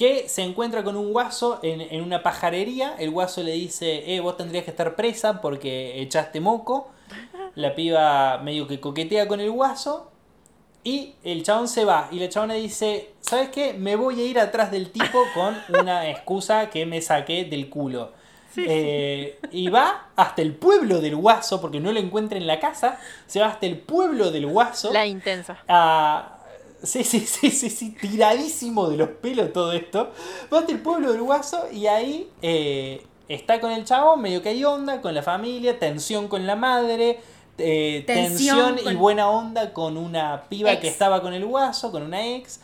que 0.00 0.30
se 0.30 0.40
encuentra 0.42 0.82
con 0.82 0.96
un 0.96 1.12
guaso 1.12 1.58
en, 1.62 1.82
en 1.82 2.00
una 2.00 2.22
pajarería. 2.22 2.94
El 2.98 3.10
guaso 3.10 3.42
le 3.42 3.52
dice, 3.52 4.14
eh, 4.14 4.20
vos 4.20 4.34
tendrías 4.38 4.64
que 4.64 4.70
estar 4.70 4.96
presa 4.96 5.42
porque 5.42 6.00
echaste 6.00 6.40
moco. 6.40 6.88
La 7.54 7.74
piba 7.74 8.38
medio 8.38 8.66
que 8.66 8.80
coquetea 8.80 9.28
con 9.28 9.40
el 9.40 9.50
guaso. 9.50 10.10
Y 10.84 11.16
el 11.22 11.42
chabón 11.42 11.68
se 11.68 11.84
va. 11.84 12.08
Y 12.10 12.18
la 12.18 12.30
chabona 12.30 12.54
dice, 12.54 13.10
¿sabes 13.20 13.50
qué? 13.50 13.74
Me 13.74 13.94
voy 13.94 14.18
a 14.22 14.24
ir 14.24 14.38
atrás 14.40 14.70
del 14.70 14.90
tipo 14.90 15.22
con 15.34 15.54
una 15.78 16.08
excusa 16.08 16.70
que 16.70 16.86
me 16.86 17.02
saqué 17.02 17.44
del 17.44 17.68
culo. 17.68 18.12
Eh, 18.56 19.38
y 19.52 19.68
va 19.68 20.08
hasta 20.16 20.40
el 20.40 20.54
pueblo 20.54 21.02
del 21.02 21.14
guaso, 21.16 21.60
porque 21.60 21.78
no 21.78 21.92
lo 21.92 22.00
encuentra 22.00 22.38
en 22.38 22.46
la 22.46 22.58
casa. 22.58 22.98
Se 23.26 23.38
va 23.38 23.48
hasta 23.48 23.66
el 23.66 23.76
pueblo 23.78 24.30
del 24.30 24.46
guaso. 24.46 24.92
La 24.94 25.04
intensa. 25.06 25.58
a- 25.68 26.38
Sí, 26.82 27.04
sí, 27.04 27.20
sí, 27.20 27.50
sí, 27.50 27.70
sí, 27.70 27.96
tiradísimo 28.00 28.88
de 28.88 28.96
los 28.96 29.08
pelos 29.08 29.52
todo 29.52 29.72
esto. 29.72 30.12
Va 30.52 30.64
el 30.66 30.78
pueblo 30.80 31.12
del 31.12 31.22
Guaso 31.22 31.68
y 31.72 31.86
ahí 31.86 32.30
eh, 32.42 33.04
está 33.28 33.60
con 33.60 33.70
el 33.70 33.84
chabón, 33.84 34.22
medio 34.22 34.42
que 34.42 34.50
hay 34.50 34.64
onda, 34.64 35.00
con 35.00 35.14
la 35.14 35.22
familia, 35.22 35.78
tensión 35.78 36.28
con 36.28 36.46
la 36.46 36.56
madre, 36.56 37.20
eh, 37.58 38.04
Tensión 38.06 38.76
tensión, 38.76 38.92
y 38.92 38.96
buena 38.96 39.28
onda 39.28 39.72
con 39.72 39.96
una 39.96 40.44
piba 40.48 40.72
Ex. 40.72 40.80
que 40.80 40.88
estaba 40.88 41.20
con 41.20 41.34
el 41.34 41.44
Guaso, 41.44 41.92
con 41.92 42.02
una 42.02 42.26
ex. 42.26 42.60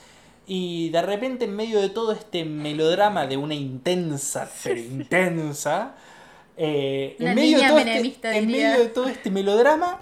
Y 0.47 0.91
de 0.91 1.03
repente 1.03 1.45
en 1.45 1.57
medio 1.57 1.81
de 1.81 1.91
todo 1.91 2.13
este 2.13 2.45
melodrama 2.45 3.27
de 3.27 3.37
una 3.37 3.55
intensa, 3.55 4.49
pero 4.63 4.79
intensa, 4.79 5.97
eh, 6.57 7.17
en, 7.19 7.35
medio 7.35 7.59
de 7.59 7.69
todo 7.69 7.79
este, 7.79 8.39
en 8.39 8.47
medio 8.47 8.79
de 8.79 8.87
todo 8.87 9.09
este 9.09 9.31
melodrama, 9.31 10.01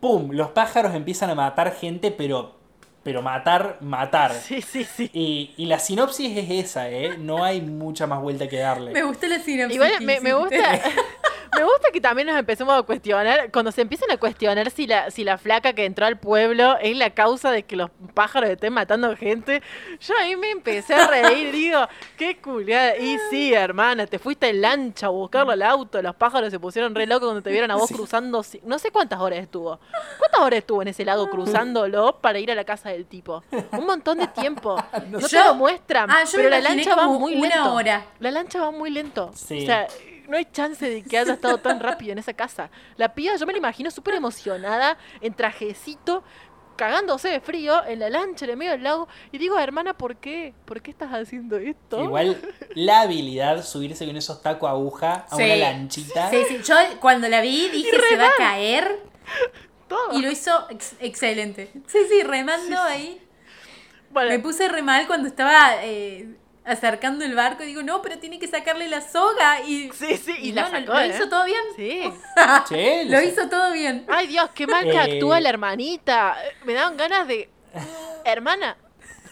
¡pum! 0.00 0.30
Los 0.30 0.50
pájaros 0.50 0.94
empiezan 0.94 1.30
a 1.30 1.34
matar 1.34 1.74
gente, 1.74 2.10
pero, 2.10 2.54
pero 3.02 3.22
matar, 3.22 3.78
matar. 3.80 4.32
Sí, 4.42 4.60
sí, 4.60 4.84
sí. 4.84 5.10
Y, 5.12 5.54
y 5.56 5.66
la 5.66 5.78
sinopsis 5.78 6.36
es 6.36 6.50
esa, 6.50 6.90
¿eh? 6.90 7.16
No 7.18 7.44
hay 7.44 7.60
mucha 7.60 8.06
más 8.06 8.20
vuelta 8.20 8.48
que 8.48 8.58
darle. 8.58 8.92
Me 8.92 9.02
gustó 9.02 9.26
la 9.26 9.38
sinopsis. 9.38 9.74
Igual 9.74 10.00
me, 10.02 10.34
gusta. 10.34 10.80
Me 11.62 11.68
gusta 11.68 11.92
que 11.92 12.00
también 12.00 12.26
nos 12.26 12.36
empecemos 12.36 12.76
a 12.76 12.82
cuestionar, 12.82 13.52
cuando 13.52 13.70
se 13.70 13.82
empiezan 13.82 14.10
a 14.10 14.16
cuestionar 14.16 14.68
si 14.72 14.88
la, 14.88 15.12
si 15.12 15.22
la 15.22 15.38
flaca 15.38 15.74
que 15.74 15.84
entró 15.84 16.06
al 16.06 16.18
pueblo 16.18 16.76
es 16.80 16.96
la 16.96 17.10
causa 17.10 17.52
de 17.52 17.62
que 17.62 17.76
los 17.76 17.88
pájaros 18.14 18.50
estén 18.50 18.72
matando 18.72 19.16
gente, 19.16 19.62
yo 20.00 20.12
ahí 20.18 20.34
me 20.34 20.50
empecé 20.50 20.94
a 20.94 21.06
reír, 21.06 21.52
digo, 21.52 21.86
qué 22.18 22.38
culiada. 22.38 22.96
Y 22.96 23.16
sí, 23.30 23.54
hermana, 23.54 24.08
te 24.08 24.18
fuiste 24.18 24.48
en 24.48 24.60
lancha 24.60 25.06
a 25.06 25.10
buscarlo 25.10 25.52
al 25.52 25.62
auto, 25.62 26.02
los 26.02 26.16
pájaros 26.16 26.50
se 26.50 26.58
pusieron 26.58 26.96
re 26.96 27.06
locos 27.06 27.28
cuando 27.28 27.42
te 27.42 27.52
vieron 27.52 27.70
a 27.70 27.76
vos 27.76 27.92
cruzando, 27.92 28.44
no 28.64 28.78
sé 28.80 28.90
cuántas 28.90 29.20
horas 29.20 29.38
estuvo. 29.38 29.78
¿Cuántas 30.18 30.40
horas 30.40 30.58
estuvo 30.58 30.82
en 30.82 30.88
ese 30.88 31.04
lago 31.04 31.30
cruzándolo 31.30 32.18
para 32.20 32.40
ir 32.40 32.50
a 32.50 32.56
la 32.56 32.64
casa 32.64 32.88
del 32.88 33.06
tipo? 33.06 33.44
Un 33.70 33.86
montón 33.86 34.18
de 34.18 34.26
tiempo. 34.26 34.82
No 35.12 35.20
te 35.20 35.28
Yo- 35.28 35.44
lo 35.44 35.54
muestran, 35.54 36.10
Ah, 36.10 36.24
pero 36.34 36.48
la 36.48 36.58
lancha 36.60 36.96
va 36.96 37.06
muy 37.06 37.36
una 37.36 37.48
lento. 37.48 37.72
hora. 37.74 38.04
La 38.18 38.32
lancha 38.32 38.60
va 38.60 38.72
muy 38.72 38.90
lento. 38.90 39.30
Sí. 39.34 39.62
O 39.62 39.66
sea, 39.66 39.86
no 40.32 40.38
hay 40.38 40.46
chance 40.46 40.88
de 40.88 41.02
que 41.04 41.18
haya 41.18 41.34
estado 41.34 41.58
tan 41.58 41.78
rápido 41.78 42.12
en 42.12 42.18
esa 42.18 42.32
casa. 42.32 42.70
La 42.96 43.14
piba, 43.14 43.36
yo 43.36 43.46
me 43.46 43.52
la 43.52 43.58
imagino 43.58 43.90
súper 43.90 44.14
emocionada, 44.14 44.96
en 45.20 45.34
trajecito, 45.34 46.24
cagándose 46.76 47.28
de 47.28 47.40
frío, 47.40 47.84
en 47.86 48.00
la 48.00 48.08
lancha, 48.08 48.46
en 48.46 48.52
el 48.52 48.56
medio 48.56 48.72
del 48.72 48.82
lago. 48.82 49.06
Y 49.30 49.36
digo, 49.38 49.58
hermana, 49.58 49.92
¿por 49.92 50.16
qué? 50.16 50.54
¿Por 50.64 50.80
qué 50.80 50.90
estás 50.90 51.10
haciendo 51.12 51.58
esto? 51.58 52.02
Igual 52.02 52.40
la 52.74 53.02
habilidad 53.02 53.62
subirse 53.62 54.06
con 54.06 54.16
esos 54.16 54.40
tacos 54.42 54.70
aguja 54.70 55.26
a 55.30 55.36
Sí. 55.36 55.42
una 55.44 55.56
lanchita. 55.56 56.30
Sí, 56.30 56.42
sí. 56.48 56.58
Yo 56.64 56.74
cuando 57.00 57.28
la 57.28 57.40
vi 57.42 57.68
dije 57.68 57.90
se 58.08 58.16
va 58.16 58.28
a 58.28 58.36
caer. 58.38 59.00
Todo. 59.86 60.18
Y 60.18 60.22
lo 60.22 60.30
hizo 60.30 60.66
ex- 60.70 60.96
excelente. 61.00 61.70
Sí, 61.86 61.98
sí, 62.08 62.22
remando 62.22 62.80
ahí. 62.80 63.20
Bueno, 64.10 64.30
Me 64.30 64.38
puse 64.38 64.68
re 64.68 64.82
mal 64.82 65.06
cuando 65.06 65.28
estaba 65.28 65.84
eh, 65.84 66.34
acercando 66.64 67.24
el 67.24 67.34
barco. 67.34 67.62
Digo, 67.64 67.82
no, 67.82 68.02
pero 68.02 68.18
tiene 68.18 68.38
que 68.38 68.46
sacarle 68.48 68.88
la 68.88 69.00
soga. 69.00 69.60
Y, 69.62 69.90
sí, 69.92 70.16
sí, 70.16 70.34
y, 70.38 70.48
y 70.48 70.52
la 70.52 70.62
no, 70.62 70.70
sacó, 70.70 70.92
¿Lo 70.92 71.00
¿eh? 71.00 71.08
hizo 71.08 71.28
todo 71.28 71.44
bien? 71.44 71.60
Sí. 71.76 72.12
Che, 72.68 73.04
Lo 73.08 73.18
sé. 73.18 73.24
hizo 73.26 73.48
todo 73.48 73.72
bien. 73.72 74.06
Ay, 74.08 74.26
Dios, 74.28 74.50
qué 74.54 74.66
mal 74.66 74.84
que 74.84 74.92
Eh. 74.92 74.98
actúa 75.16 75.40
la 75.40 75.48
hermanita. 75.48 76.36
Me 76.64 76.72
daban 76.74 76.96
ganas 76.96 77.26
de... 77.28 77.48
Hermana, 78.24 78.76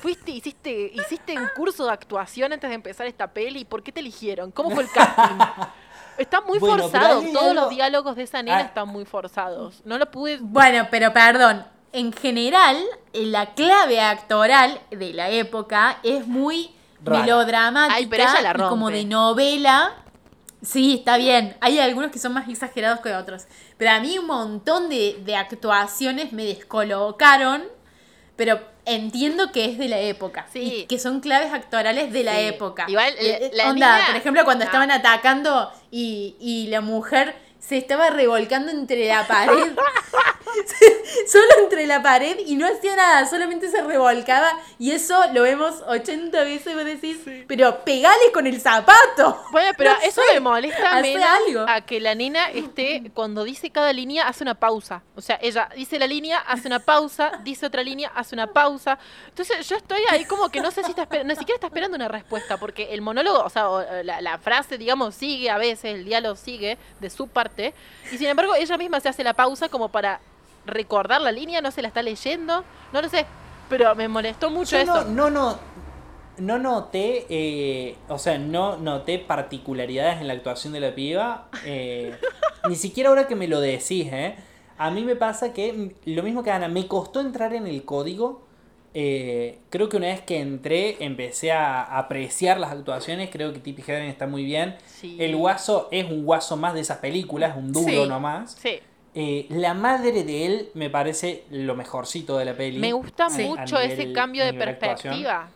fuiste, 0.00 0.30
hiciste, 0.32 0.90
hiciste 0.94 1.38
un 1.38 1.48
curso 1.54 1.84
de 1.86 1.92
actuación 1.92 2.52
antes 2.52 2.68
de 2.68 2.74
empezar 2.74 3.06
esta 3.06 3.32
peli. 3.32 3.64
¿Por 3.64 3.82
qué 3.82 3.92
te 3.92 4.00
eligieron? 4.00 4.50
¿Cómo 4.50 4.70
fue 4.70 4.82
el 4.84 4.90
casting? 4.90 5.36
Está 6.18 6.40
muy 6.42 6.58
Bueno, 6.58 6.82
forzado. 6.88 7.22
Todos 7.22 7.42
algo- 7.50 7.54
los 7.54 7.70
diálogos 7.70 8.16
de 8.16 8.24
esa 8.24 8.42
nena 8.42 8.58
Ah. 8.58 8.62
están 8.62 8.88
muy 8.88 9.04
forzados. 9.04 9.80
No 9.84 9.96
lo 9.98 10.10
pude... 10.10 10.38
Bueno, 10.40 10.88
pero 10.90 11.12
perdón. 11.12 11.64
En 11.92 12.12
general, 12.12 12.76
la 13.12 13.54
clave 13.54 14.00
actoral 14.00 14.80
de 14.90 15.12
la 15.12 15.30
época 15.30 15.98
es 16.02 16.26
muy 16.26 16.74
Rara. 17.04 17.22
melodramática 17.22 17.94
Ay, 17.96 18.06
pero 18.06 18.22
ella 18.24 18.40
la 18.42 18.50
y 18.50 18.68
como 18.68 18.90
de 18.90 19.04
novela. 19.04 19.94
Sí, 20.62 20.96
está 20.98 21.16
bien. 21.16 21.56
Hay 21.60 21.78
algunos 21.78 22.10
que 22.10 22.18
son 22.18 22.34
más 22.34 22.48
exagerados 22.48 23.00
que 23.00 23.14
otros. 23.14 23.44
Pero 23.78 23.92
a 23.92 24.00
mí 24.00 24.18
un 24.18 24.26
montón 24.26 24.88
de, 24.90 25.18
de 25.24 25.36
actuaciones 25.36 26.32
me 26.32 26.44
descolocaron. 26.44 27.62
Pero 28.36 28.60
entiendo 28.84 29.52
que 29.52 29.66
es 29.66 29.78
de 29.78 29.88
la 29.88 29.98
época. 29.98 30.46
Sí. 30.52 30.60
Y 30.82 30.86
que 30.86 30.98
son 30.98 31.20
claves 31.20 31.52
actorales 31.52 32.12
de 32.12 32.24
la 32.24 32.34
Sí. 32.36 32.40
época. 32.46 32.84
Igual, 32.88 33.14
la- 33.14 33.22
Eh, 33.22 33.50
la 33.54 33.70
onda, 33.70 33.94
niña- 33.96 34.06
por 34.08 34.16
ejemplo, 34.16 34.44
cuando 34.44 34.64
No. 34.64 34.68
estaban 34.68 34.90
atacando 34.90 35.70
y, 35.90 36.36
y 36.40 36.66
la 36.68 36.80
mujer 36.80 37.34
se 37.60 37.76
estaba 37.76 38.10
revolcando 38.10 38.72
entre 38.72 39.06
la 39.06 39.26
pared. 39.26 39.72
Solo 41.30 41.44
entre 41.62 41.86
la 41.86 42.02
pared 42.02 42.38
y 42.44 42.56
no 42.56 42.66
hacía 42.66 42.96
nada, 42.96 43.26
solamente 43.26 43.68
se 43.70 43.82
revolcaba. 43.82 44.50
Y 44.78 44.90
eso 44.92 45.16
lo 45.32 45.42
vemos 45.42 45.82
80 45.86 46.42
veces, 46.44 46.74
vos 46.74 46.84
decís, 46.84 47.18
pero 47.46 47.84
pegale 47.84 48.32
con 48.32 48.46
el 48.46 48.60
zapato. 48.60 49.40
Bueno, 49.52 49.70
pero 49.76 49.92
No 50.00 50.00
eso 50.00 50.22
sé, 50.26 50.34
me 50.34 50.40
molesta 50.40 51.00
menos 51.00 51.24
algo. 51.24 51.64
a 51.68 51.80
que 51.82 52.00
la 52.00 52.14
nena 52.14 52.50
esté, 52.50 53.10
cuando 53.14 53.44
dice 53.44 53.70
cada 53.70 53.92
línea, 53.92 54.26
hace 54.26 54.42
una 54.44 54.54
pausa. 54.54 55.02
O 55.14 55.20
sea, 55.20 55.38
ella 55.42 55.68
dice 55.76 55.98
la 55.98 56.06
línea, 56.06 56.38
hace 56.38 56.66
una 56.68 56.80
pausa, 56.80 57.32
dice 57.44 57.66
otra 57.66 57.82
línea, 57.82 58.10
hace 58.14 58.34
una 58.34 58.48
pausa. 58.48 58.98
Entonces 59.28 59.68
yo 59.68 59.76
estoy 59.76 60.00
ahí 60.10 60.24
como 60.24 60.48
que 60.48 60.60
no 60.60 60.70
sé 60.70 60.82
si 60.82 60.90
está 60.90 61.02
esperando, 61.02 61.32
ni 61.32 61.38
siquiera 61.38 61.56
está 61.56 61.66
esperando 61.68 61.96
una 61.96 62.08
respuesta, 62.08 62.56
porque 62.56 62.92
el 62.92 63.02
monólogo, 63.02 63.40
o 63.40 63.50
sea, 63.50 63.68
la 64.02 64.38
frase, 64.38 64.78
digamos, 64.78 65.14
sigue 65.14 65.50
a 65.50 65.58
veces, 65.58 65.94
el 65.94 66.04
diálogo 66.04 66.36
sigue 66.36 66.78
de 67.00 67.10
su 67.10 67.28
parte, 67.28 67.49
y 68.12 68.18
sin 68.18 68.26
embargo 68.28 68.54
ella 68.54 68.76
misma 68.78 69.00
se 69.00 69.08
hace 69.08 69.24
la 69.24 69.34
pausa 69.34 69.68
como 69.68 69.88
para 69.88 70.20
recordar 70.66 71.20
la 71.20 71.32
línea, 71.32 71.60
no 71.60 71.70
se 71.70 71.82
la 71.82 71.88
está 71.88 72.02
leyendo, 72.02 72.64
no 72.92 73.02
lo 73.02 73.08
sé, 73.08 73.26
pero 73.68 73.94
me 73.94 74.08
molestó 74.08 74.50
mucho 74.50 74.76
Yo 74.76 74.82
eso. 74.82 75.04
no, 75.04 75.30
no, 75.30 75.30
no, 75.30 75.58
no 76.38 76.58
noté, 76.58 77.26
eh, 77.28 77.96
o 78.08 78.18
sea, 78.18 78.38
no 78.38 78.76
noté 78.76 79.18
particularidades 79.18 80.20
en 80.20 80.28
la 80.28 80.34
actuación 80.34 80.72
de 80.72 80.80
la 80.80 80.94
piba. 80.94 81.48
eh, 81.64 82.16
ni 82.68 82.76
siquiera 82.76 83.08
ahora 83.08 83.26
que 83.26 83.36
me 83.36 83.48
lo 83.48 83.60
decís, 83.60 84.08
¿eh? 84.12 84.36
A 84.78 84.90
mí 84.90 85.04
me 85.04 85.16
pasa 85.16 85.52
que 85.52 85.94
lo 86.06 86.22
mismo 86.22 86.42
que 86.42 86.50
Ana, 86.50 86.68
me 86.68 86.86
costó 86.86 87.20
entrar 87.20 87.52
en 87.54 87.66
el 87.66 87.84
código. 87.84 88.42
Eh, 88.92 89.58
creo 89.70 89.88
que 89.88 89.96
una 89.96 90.08
vez 90.08 90.20
que 90.22 90.40
entré 90.40 90.96
empecé 91.04 91.52
a 91.52 91.82
apreciar 91.98 92.58
las 92.58 92.72
actuaciones. 92.72 93.30
Creo 93.30 93.52
que 93.52 93.60
Tippi 93.60 93.82
Hedren 93.82 94.08
está 94.08 94.26
muy 94.26 94.44
bien. 94.44 94.76
Sí. 94.86 95.16
El 95.20 95.36
guaso 95.36 95.88
es 95.92 96.04
un 96.10 96.24
guaso 96.24 96.56
más 96.56 96.74
de 96.74 96.80
esas 96.80 96.98
películas, 96.98 97.56
un 97.56 97.72
duro 97.72 98.02
Sí. 98.04 98.08
nomás. 98.08 98.52
Sí. 98.60 98.80
Eh, 99.14 99.46
la 99.48 99.74
madre 99.74 100.22
de 100.24 100.46
él 100.46 100.68
me 100.74 100.88
parece 100.90 101.44
lo 101.50 101.74
mejorcito 101.74 102.38
de 102.38 102.44
la 102.44 102.54
peli. 102.54 102.78
Me 102.78 102.92
gusta 102.92 103.28
mucho 103.28 103.76
A 103.76 103.84
ese 103.84 104.12
cambio 104.12 104.42
de 104.44 104.50
actuación. 104.50 104.78
perspectiva. 104.78 105.50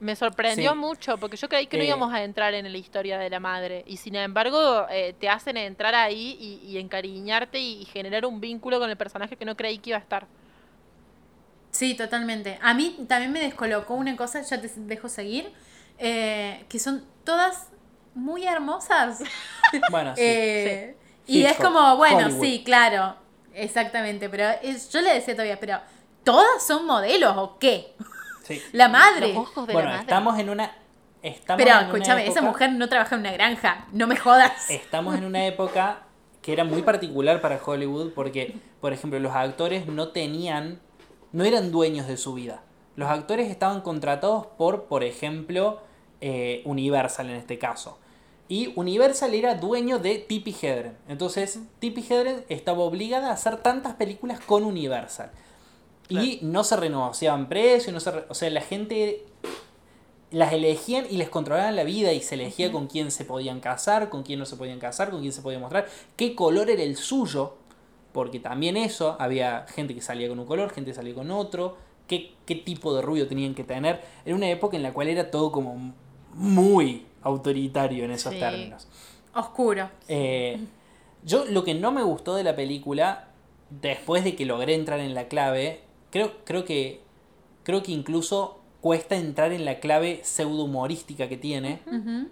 Me 0.00 0.16
sorprendió 0.16 0.74
mucho 0.74 1.16
porque 1.16 1.36
yo 1.36 1.48
creí 1.48 1.66
que 1.66 1.78
no 1.78 1.82
Eh, 1.82 1.86
íbamos 1.86 2.12
a 2.12 2.22
entrar 2.24 2.52
en 2.52 2.70
la 2.70 2.76
historia 2.76 3.18
de 3.18 3.30
la 3.30 3.40
madre. 3.40 3.84
Y 3.86 3.96
sin 3.96 4.16
embargo, 4.16 4.86
eh, 4.90 5.14
te 5.18 5.28
hacen 5.30 5.56
entrar 5.56 5.94
ahí 5.94 6.36
y, 6.38 6.70
y 6.70 6.78
encariñarte 6.78 7.58
y, 7.58 7.80
y 7.82 7.84
generar 7.86 8.26
un 8.26 8.40
vínculo 8.40 8.78
con 8.78 8.90
el 8.90 8.96
personaje 8.96 9.36
que 9.36 9.44
no 9.46 9.56
creí 9.56 9.78
que 9.78 9.90
iba 9.90 9.98
a 9.98 10.02
estar. 10.02 10.26
Sí, 11.74 11.94
totalmente. 11.94 12.58
A 12.62 12.72
mí 12.72 13.04
también 13.08 13.32
me 13.32 13.40
descolocó 13.40 13.94
una 13.94 14.14
cosa, 14.16 14.40
ya 14.42 14.60
te 14.60 14.70
dejo 14.76 15.08
seguir, 15.08 15.52
eh, 15.98 16.64
que 16.68 16.78
son 16.78 17.04
todas 17.24 17.68
muy 18.14 18.46
hermosas. 18.46 19.18
Bueno, 19.90 20.14
sí. 20.14 20.22
Eh, 20.24 20.96
Y 21.26 21.44
es 21.44 21.56
como, 21.56 21.96
bueno, 21.96 22.26
Hollywood. 22.26 22.40
sí, 22.42 22.62
claro, 22.64 23.16
exactamente, 23.54 24.28
pero 24.28 24.44
es- 24.62 24.88
yo 24.90 25.00
le 25.00 25.14
decía 25.14 25.34
todavía, 25.34 25.58
pero 25.58 25.80
¿todas 26.22 26.64
son 26.64 26.86
modelos 26.86 27.34
o 27.36 27.58
qué? 27.58 27.94
sí. 28.44 28.62
La 28.72 28.88
madre. 28.88 29.28
Los 29.34 29.38
ojos 29.48 29.66
de 29.66 29.72
Bueno, 29.72 29.88
la 29.88 29.94
madre. 29.96 30.02
estamos 30.08 30.38
en 30.38 30.50
una. 30.50 30.70
Estamos 31.22 31.58
Pero 31.64 31.70
en 31.78 31.84
una 31.86 31.86
escúchame, 31.96 32.22
esa 32.22 32.30
época- 32.40 32.46
mujer 32.52 32.72
no 32.72 32.88
trabaja 32.88 33.14
en 33.16 33.22
una 33.22 33.32
granja, 33.32 33.86
no 33.92 34.06
me 34.06 34.14
jodas. 34.16 34.68
Estamos 34.70 35.16
en 35.16 35.24
una 35.24 35.44
época 35.46 36.02
que 36.42 36.52
era 36.52 36.62
muy 36.64 36.82
particular 36.82 37.40
para 37.40 37.58
Hollywood 37.64 38.12
porque, 38.12 38.54
por 38.82 38.92
ejemplo, 38.92 39.18
los 39.18 39.34
actores 39.34 39.86
no 39.86 40.08
tenían. 40.08 40.80
No 41.34 41.44
eran 41.44 41.70
dueños 41.70 42.06
de 42.06 42.16
su 42.16 42.32
vida. 42.32 42.62
Los 42.96 43.10
actores 43.10 43.50
estaban 43.50 43.80
contratados 43.80 44.46
por, 44.56 44.84
por 44.84 45.02
ejemplo, 45.04 45.80
eh, 46.20 46.62
Universal 46.64 47.28
en 47.28 47.36
este 47.36 47.58
caso. 47.58 47.98
Y 48.46 48.72
Universal 48.76 49.34
era 49.34 49.56
dueño 49.56 49.98
de 49.98 50.18
Tippi 50.18 50.54
Hedren. 50.62 50.96
Entonces, 51.08 51.58
Tippi 51.80 52.04
Hedren 52.08 52.44
estaba 52.48 52.84
obligada 52.84 53.30
a 53.30 53.32
hacer 53.32 53.56
tantas 53.56 53.94
películas 53.94 54.38
con 54.38 54.64
Universal. 54.64 55.32
Y 56.08 56.38
no 56.42 56.62
se 56.62 56.76
renegociaban 56.76 57.48
precios, 57.48 57.92
no 57.92 57.98
se 57.98 58.10
re- 58.12 58.26
o 58.28 58.34
sea, 58.34 58.48
la 58.50 58.60
gente 58.60 59.24
las 60.30 60.52
elegían 60.52 61.06
y 61.10 61.16
les 61.16 61.30
controlaban 61.30 61.74
la 61.74 61.84
vida 61.84 62.12
y 62.12 62.20
se 62.20 62.34
elegía 62.34 62.70
con 62.70 62.86
quién 62.86 63.10
se 63.10 63.24
podían 63.24 63.60
casar, 63.60 64.08
con 64.10 64.22
quién 64.22 64.38
no 64.38 64.46
se 64.46 64.56
podían 64.56 64.78
casar, 64.78 65.10
con 65.10 65.20
quién 65.20 65.32
se 65.32 65.42
podía 65.42 65.58
mostrar, 65.58 65.88
qué 66.16 66.34
color 66.34 66.70
era 66.70 66.82
el 66.82 66.96
suyo, 66.96 67.56
porque 68.14 68.38
también 68.40 68.76
eso, 68.78 69.16
había 69.18 69.66
gente 69.68 69.92
que 69.94 70.00
salía 70.00 70.28
con 70.28 70.38
un 70.38 70.46
color, 70.46 70.70
gente 70.70 70.92
que 70.92 70.94
salía 70.94 71.14
con 71.14 71.30
otro, 71.32 71.76
qué, 72.06 72.32
qué 72.46 72.54
tipo 72.54 72.94
de 72.94 73.02
rubio 73.02 73.26
tenían 73.26 73.54
que 73.54 73.64
tener. 73.64 74.00
Era 74.24 74.36
una 74.36 74.48
época 74.48 74.76
en 74.76 74.84
la 74.84 74.92
cual 74.92 75.08
era 75.08 75.30
todo 75.32 75.50
como 75.52 75.92
muy 76.32 77.04
autoritario 77.22 78.04
en 78.04 78.12
esos 78.12 78.32
Sí. 78.32 78.38
términos. 78.38 78.86
Oscuro. 79.34 79.90
Eh, 80.08 80.58
yo 81.24 81.44
lo 81.46 81.64
que 81.64 81.74
no 81.74 81.90
me 81.90 82.02
gustó 82.04 82.36
de 82.36 82.44
la 82.44 82.54
película, 82.54 83.28
después 83.68 84.22
de 84.22 84.36
que 84.36 84.46
logré 84.46 84.74
entrar 84.74 85.00
en 85.00 85.12
la 85.14 85.26
clave, 85.26 85.80
creo, 86.10 86.32
creo 86.44 86.64
que 86.64 87.02
creo 87.64 87.82
que 87.82 87.90
incluso 87.92 88.60
cuesta 88.80 89.16
entrar 89.16 89.50
en 89.52 89.64
la 89.64 89.80
clave 89.80 90.20
pseudo 90.22 90.64
humorística 90.64 91.28
que 91.28 91.36
tiene, 91.38 91.80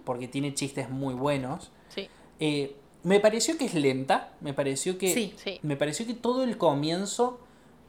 porque 0.05 0.27
tiene 0.29 0.53
chistes 0.53 0.89
muy 0.89 1.13
buenos. 1.13 1.71
Sí, 1.89 2.07
Eh, 2.39 2.75
me 3.03 3.19
pareció 3.19 3.57
que 3.57 3.65
es 3.65 3.73
lenta, 3.73 4.33
me 4.41 4.53
pareció 4.53 4.97
que 4.97 5.13
Sí. 5.13 5.33
sí. 5.43 5.59
me 5.61 5.75
pareció 5.75 6.05
que 6.05 6.13
todo 6.13 6.43
el 6.43 6.57
comienzo 6.57 7.39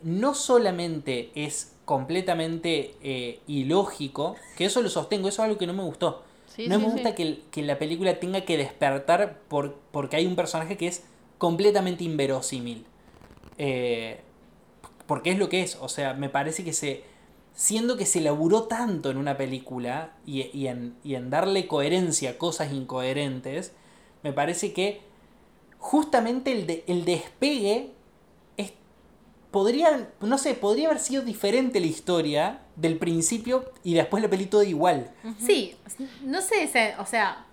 no 0.03 0.35
solamente 0.35 1.31
es 1.35 1.73
completamente 1.85 2.95
eh, 3.03 3.41
ilógico, 3.47 4.37
que 4.57 4.65
eso 4.67 4.83
lo 4.83 4.89
sostengo, 4.89 5.29
eso 5.29 5.43
es 5.43 5.47
algo 5.47 5.59
que 5.59 5.67
no 5.67 5.73
me 5.75 5.83
gustó. 5.83 6.23
Sí, 6.47 6.69
no 6.69 6.77
sí, 6.77 6.81
me 6.83 6.87
sí. 6.89 6.93
gusta 6.93 7.15
que, 7.15 7.41
que 7.51 7.63
la 7.63 7.79
película 7.79 8.19
tenga 8.21 8.43
que 8.43 8.57
despertar 8.57 9.39
por, 9.49 9.75
porque 9.93 10.17
hay 10.17 10.27
un 10.27 10.37
personaje 10.37 10.77
que 10.77 10.87
es 10.89 11.05
completamente 11.39 12.05
inverosímil. 12.05 12.85
Eh, 13.59 14.21
porque 15.07 15.31
es 15.31 15.39
lo 15.39 15.49
que 15.49 15.63
es, 15.63 15.77
o 15.81 15.89
sea, 15.89 16.15
me 16.15 16.29
parece 16.29 16.65
que 16.65 16.73
se... 16.73 17.05
Siendo 17.57 17.97
que 17.97 18.05
se 18.07 18.21
laburó 18.21 18.65
tanto 18.65 19.11
en 19.11 19.17
una 19.17 19.37
película 19.37 20.15
y, 20.27 20.43
y 20.57 20.67
en, 20.67 20.97
y 21.05 21.15
en 21.15 21.31
darle 21.31 21.69
coherencia 21.69 22.31
a 22.31 22.39
cosas 22.39 22.73
incoherentes, 22.73 23.73
me 24.25 24.33
parece 24.33 24.73
que 24.73 25.01
justamente 25.79 26.51
el, 26.51 26.67
de- 26.67 26.83
el 26.89 27.05
despegue 27.05 27.91
es, 28.57 28.73
podría, 29.53 30.09
no 30.21 30.39
sé, 30.39 30.55
podría 30.55 30.89
haber 30.89 30.99
sido 30.99 31.23
diferente 31.23 31.79
la 31.79 31.87
historia 31.87 32.61
del 32.75 32.99
principio 32.99 33.71
y 33.85 33.95
después 33.95 34.23
la 34.23 34.29
peli 34.31 34.47
toda 34.47 34.65
igual. 34.65 35.13
Sí, 35.39 35.77
no 36.23 36.41
sé, 36.41 36.69
o 36.99 37.07
sea, 37.07 37.45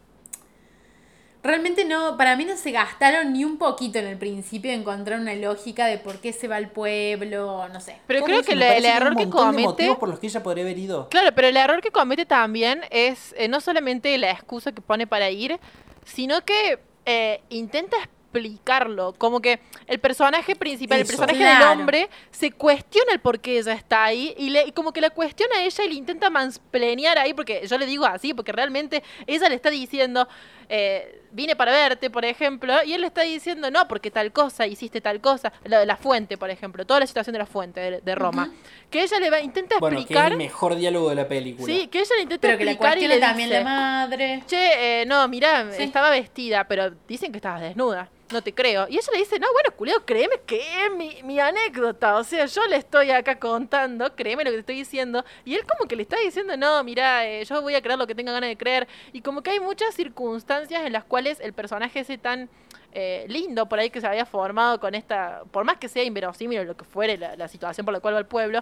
realmente 1.44 1.86
no, 1.86 2.18
para 2.18 2.36
mí 2.38 2.46
no 2.46 2.56
se 2.56 2.72
gastaron 2.72 3.34
ni 3.34 3.44
un 3.44 3.58
poquito 3.58 4.00
en 4.00 4.08
el 4.08 4.18
principio 4.18 4.72
en 4.72 4.82
encontrar 4.82 5.20
una 5.20 5.36
lógica 5.36 5.88
de 5.88 5.98
por 5.98 6.20
qué 6.20 6.32
se 6.34 6.48
va 6.48 6.56
al 6.56 6.70
pueblo, 6.70 7.68
no 7.70 7.82
sé. 7.82 7.98
Pero 8.08 8.24
creo 8.24 8.40
eso 8.40 8.48
que 8.48 8.54
el 8.54 8.60
un 8.60 8.86
error 8.86 9.16
que 9.18 9.26
de 9.26 9.30
comete... 9.30 9.68
motivos 9.68 9.98
por 9.98 10.08
los 10.10 10.20
que 10.20 10.28
ella 10.28 10.42
podría 10.42 10.64
haber 10.64 10.78
ido. 10.80 11.10
Claro, 11.10 11.32
pero 11.36 11.48
el 11.50 11.58
error 11.58 11.82
que 11.82 11.92
comete 11.92 12.26
también 12.26 12.82
es 12.92 13.36
eh, 13.38 13.48
no 13.50 13.60
solamente 13.60 14.18
la 14.18 14.32
excusa 14.32 14.72
que 14.72 14.82
pone 14.82 15.06
para 15.06 15.30
ir, 15.30 15.60
sino 16.06 16.44
que 16.46 16.80
eh, 17.06 17.42
intenta 17.50 17.98
explicarlo. 17.98 19.14
Como 19.18 19.42
que 19.42 19.60
el 19.88 20.00
personaje 20.00 20.56
principal, 20.56 21.02
el 21.02 21.06
personaje 21.06 21.38
Claro. 21.38 21.70
del 21.70 21.80
hombre, 21.80 22.10
se 22.32 22.52
cuestiona 22.52 23.12
el 23.14 23.20
por 23.20 23.40
qué 23.42 23.60
ella 23.60 23.74
está 23.74 24.06
ahí 24.06 24.34
y, 24.38 24.50
le, 24.52 24.66
y 24.68 24.72
como 24.72 24.94
que 24.94 25.02
la 25.02 25.10
cuestiona 25.10 25.58
a 25.58 25.64
ella 25.64 25.84
y 25.84 25.90
le 25.90 25.96
intenta 25.96 26.30
mansplanear 26.30 27.18
ahí, 27.20 27.34
porque 27.34 27.68
yo 27.68 27.78
le 27.78 27.86
digo 27.86 28.06
así, 28.06 28.34
porque 28.34 28.52
realmente 28.54 29.04
ella 29.28 29.50
le 29.50 29.56
está 29.56 29.70
diciendo, 29.70 30.28
eh, 30.74 31.22
vine 31.32 31.56
para 31.58 31.74
verte, 31.74 32.10
por 32.10 32.24
ejemplo, 32.24 32.74
y 32.86 32.94
él 32.94 33.02
le 33.02 33.08
está 33.08 33.24
diciendo, 33.24 33.70
no, 33.70 33.88
porque 33.90 34.10
tal 34.10 34.32
cosa, 34.32 34.66
hiciste 34.68 35.02
tal 35.02 35.20
cosa, 35.20 35.52
la 35.66 35.80
de 35.82 35.86
la 35.86 35.98
fuente, 35.98 36.38
por 36.38 36.50
ejemplo, 36.50 36.86
toda 36.86 37.02
la 37.02 37.08
situación 37.08 37.34
de 37.34 37.40
la 37.40 37.46
fuente 37.46 37.80
de, 37.82 38.00
de 38.02 38.16
Roma, 38.16 38.50
que 38.90 39.04
ella 39.04 39.20
le 39.20 39.30
va, 39.30 39.42
intenta 39.42 39.76
Bueno, 39.80 39.98
que 39.98 40.04
es 40.04 40.06
explicar... 40.06 40.32
el 40.32 40.38
mejor 40.38 40.76
diálogo 40.76 41.10
de 41.10 41.16
la 41.16 41.28
película. 41.28 41.66
Sí, 41.66 41.88
que 41.88 42.00
ella 42.00 42.16
le 42.16 42.22
intenta 42.24 42.48
Pero 42.48 42.58
que 42.58 42.66
la 42.66 42.72
explicar 42.72 42.98
y 42.98 43.08
le 43.08 43.20
también 43.20 43.50
dice, 43.50 43.64
la 43.64 43.70
madre. 43.70 44.44
che, 44.48 45.02
eh, 45.02 45.06
no, 45.06 45.28
mira, 45.28 45.72
Sí. 45.74 45.84
estaba 45.84 46.10
vestida, 46.10 46.64
pero 46.70 46.90
dicen 47.08 47.32
que 47.34 47.38
estabas 47.40 47.62
desnuda. 47.62 48.10
No 48.32 48.42
te 48.42 48.54
creo. 48.54 48.88
Y 48.90 48.98
ella 48.98 49.08
le 49.12 49.20
dice, 49.20 49.40
no, 49.40 49.48
bueno, 49.52 49.72
culeo, 49.76 50.06
créeme 50.06 50.36
que 50.46 50.58
es 50.58 50.92
mi, 50.96 51.22
mi 51.24 51.40
anécdota. 51.40 52.16
O 52.18 52.24
sea, 52.24 52.46
yo 52.46 52.66
le 52.68 52.78
estoy 52.78 53.12
acá 53.12 53.38
contando, 53.40 54.16
créeme 54.16 54.44
lo 54.44 54.52
que 54.52 54.58
te 54.58 54.60
estoy 54.62 54.76
diciendo. 54.76 55.26
Y 55.44 55.56
él 55.56 55.62
como 55.66 55.88
que 55.88 55.96
le 55.96 56.04
está 56.04 56.18
diciendo, 56.18 56.56
no, 56.58 56.84
mira, 56.84 57.28
eh, 57.28 57.44
yo 57.46 57.62
voy 57.62 57.76
a 57.76 57.82
creer 57.82 58.00
lo 58.00 58.08
que 58.08 58.16
tenga 58.16 58.32
ganas 58.32 58.50
de 58.50 58.58
creer. 58.58 58.88
Y 59.12 59.22
como 59.22 59.42
que 59.42 59.52
hay 59.52 59.60
muchas 59.60 59.94
circunstancias 59.96 60.86
en 60.86 60.94
las 60.94 61.04
cuales 61.04 61.40
el 61.40 61.54
personaje 61.54 62.00
ese 62.00 62.18
tan 62.18 62.50
eh, 62.94 63.26
lindo 63.30 63.68
por 63.68 63.80
ahí 63.80 63.90
que 63.90 64.02
se 64.02 64.08
había 64.08 64.26
formado 64.26 64.80
con 64.80 64.96
esta, 64.96 65.44
por 65.52 65.64
más 65.64 65.78
que 65.78 65.88
sea 65.88 66.04
inverosímil 66.04 66.60
o 66.60 66.64
lo 66.66 66.76
que 66.76 66.84
fuere 66.84 67.18
la, 67.18 67.38
la 67.38 67.48
situación 67.48 67.86
por 67.86 67.94
la 67.94 68.02
cual 68.02 68.16
va 68.16 68.18
al 68.18 68.28
pueblo, 68.28 68.62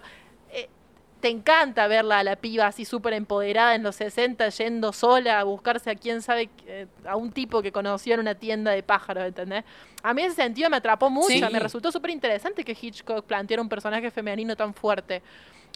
te 1.20 1.28
encanta 1.28 1.86
verla 1.86 2.20
a 2.20 2.24
la 2.24 2.36
piba 2.36 2.66
así 2.66 2.84
súper 2.84 3.12
empoderada 3.12 3.74
en 3.74 3.82
los 3.82 3.96
60 3.96 4.48
yendo 4.48 4.92
sola 4.92 5.40
a 5.40 5.44
buscarse 5.44 5.90
a 5.90 5.94
quién 5.94 6.22
sabe, 6.22 6.48
eh, 6.66 6.86
a 7.06 7.16
un 7.16 7.30
tipo 7.32 7.60
que 7.62 7.72
conoció 7.72 8.14
en 8.14 8.20
una 8.20 8.34
tienda 8.34 8.70
de 8.70 8.82
pájaros, 8.82 9.24
¿entendés? 9.24 9.64
A 10.02 10.14
mí 10.14 10.22
en 10.22 10.28
ese 10.28 10.36
sentido 10.42 10.70
me 10.70 10.78
atrapó 10.78 11.10
mucho, 11.10 11.28
Sí. 11.28 11.42
me 11.52 11.58
resultó 11.60 11.92
súper 11.92 12.10
interesante 12.10 12.64
que 12.64 12.76
Hitchcock 12.80 13.24
planteara 13.26 13.62
un 13.62 13.68
personaje 13.68 14.10
femenino 14.10 14.56
tan 14.56 14.72
fuerte. 14.74 15.22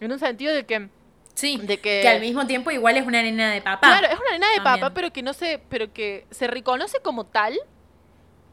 En 0.00 0.10
un 0.10 0.18
sentido 0.18 0.54
de 0.54 0.64
que... 0.64 0.88
Sí, 1.34 1.58
De 1.58 1.78
que- 1.78 2.00
que... 2.02 2.08
al 2.08 2.20
mismo 2.20 2.46
tiempo 2.46 2.70
igual 2.70 2.96
es 2.96 3.06
una 3.06 3.20
nena 3.20 3.50
de 3.52 3.60
papá. 3.60 3.86
Claro, 3.98 4.06
es 4.06 4.18
una 4.20 4.30
nena 4.32 4.48
de 4.50 4.56
También. 4.56 4.80
papa, 4.80 4.94
pero 4.94 5.12
que 5.12 5.22
no 5.22 5.32
se, 5.32 5.60
pero 5.68 5.92
que 5.92 6.26
se 6.30 6.46
reconoce 6.46 7.00
como 7.00 7.24
tal 7.26 7.58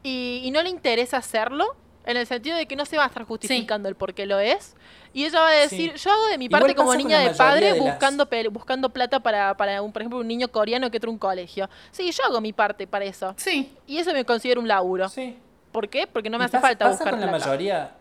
y, 0.02 0.40
y 0.44 0.50
no 0.50 0.62
le 0.62 0.68
interesa 0.68 1.16
hacerlo, 1.18 1.76
en 2.04 2.16
el 2.16 2.26
sentido 2.26 2.56
de 2.56 2.66
que 2.66 2.74
no 2.76 2.84
se 2.84 2.96
va 2.96 3.04
a 3.04 3.06
estar 3.08 3.24
justificando 3.24 3.88
el 3.88 3.94
por 3.94 4.14
qué 4.14 4.26
lo 4.26 4.38
es. 4.40 4.74
Y 5.14 5.24
ella 5.24 5.40
va 5.40 5.48
a 5.48 5.52
decir, 5.52 5.92
Sí. 5.96 6.04
yo 6.04 6.10
hago 6.12 6.26
de 6.28 6.38
mi 6.38 6.46
Igual 6.46 6.62
parte 6.62 6.74
como 6.74 6.94
niña 6.94 7.22
la 7.22 7.28
de 7.30 7.34
padre 7.36 7.66
de 7.74 7.78
las- 7.80 7.80
buscando 7.80 8.28
buscando 8.50 8.88
plata 8.90 9.20
para, 9.20 9.56
para 9.56 9.82
un, 9.82 9.92
por 9.92 10.02
ejemplo, 10.02 10.18
un 10.18 10.26
niño 10.26 10.48
coreano 10.48 10.90
que 10.90 10.96
entra 10.96 11.08
a 11.08 11.12
un 11.12 11.18
colegio. 11.18 11.68
Sí, 11.90 12.10
yo 12.10 12.24
hago 12.24 12.40
mi 12.40 12.52
parte 12.52 12.86
para 12.86 13.04
eso. 13.04 13.34
Sí, 13.36 13.72
Y 13.86 13.98
eso 13.98 14.12
me 14.12 14.24
considero 14.24 14.60
un 14.60 14.68
laburo. 14.68 15.08
Sí. 15.08 15.36
¿Por 15.70 15.88
qué? 15.88 16.06
Porque 16.06 16.28
no 16.30 16.38
me 16.38 16.44
Y 16.44 16.46
hace 16.46 16.52
pasa- 16.58 16.66
falta 16.68 16.84
pasa 16.86 16.96
buscar 16.96 17.10
con 17.12 17.20
la 17.20 17.28
plata. 17.28 17.46
mayoría 17.46 17.94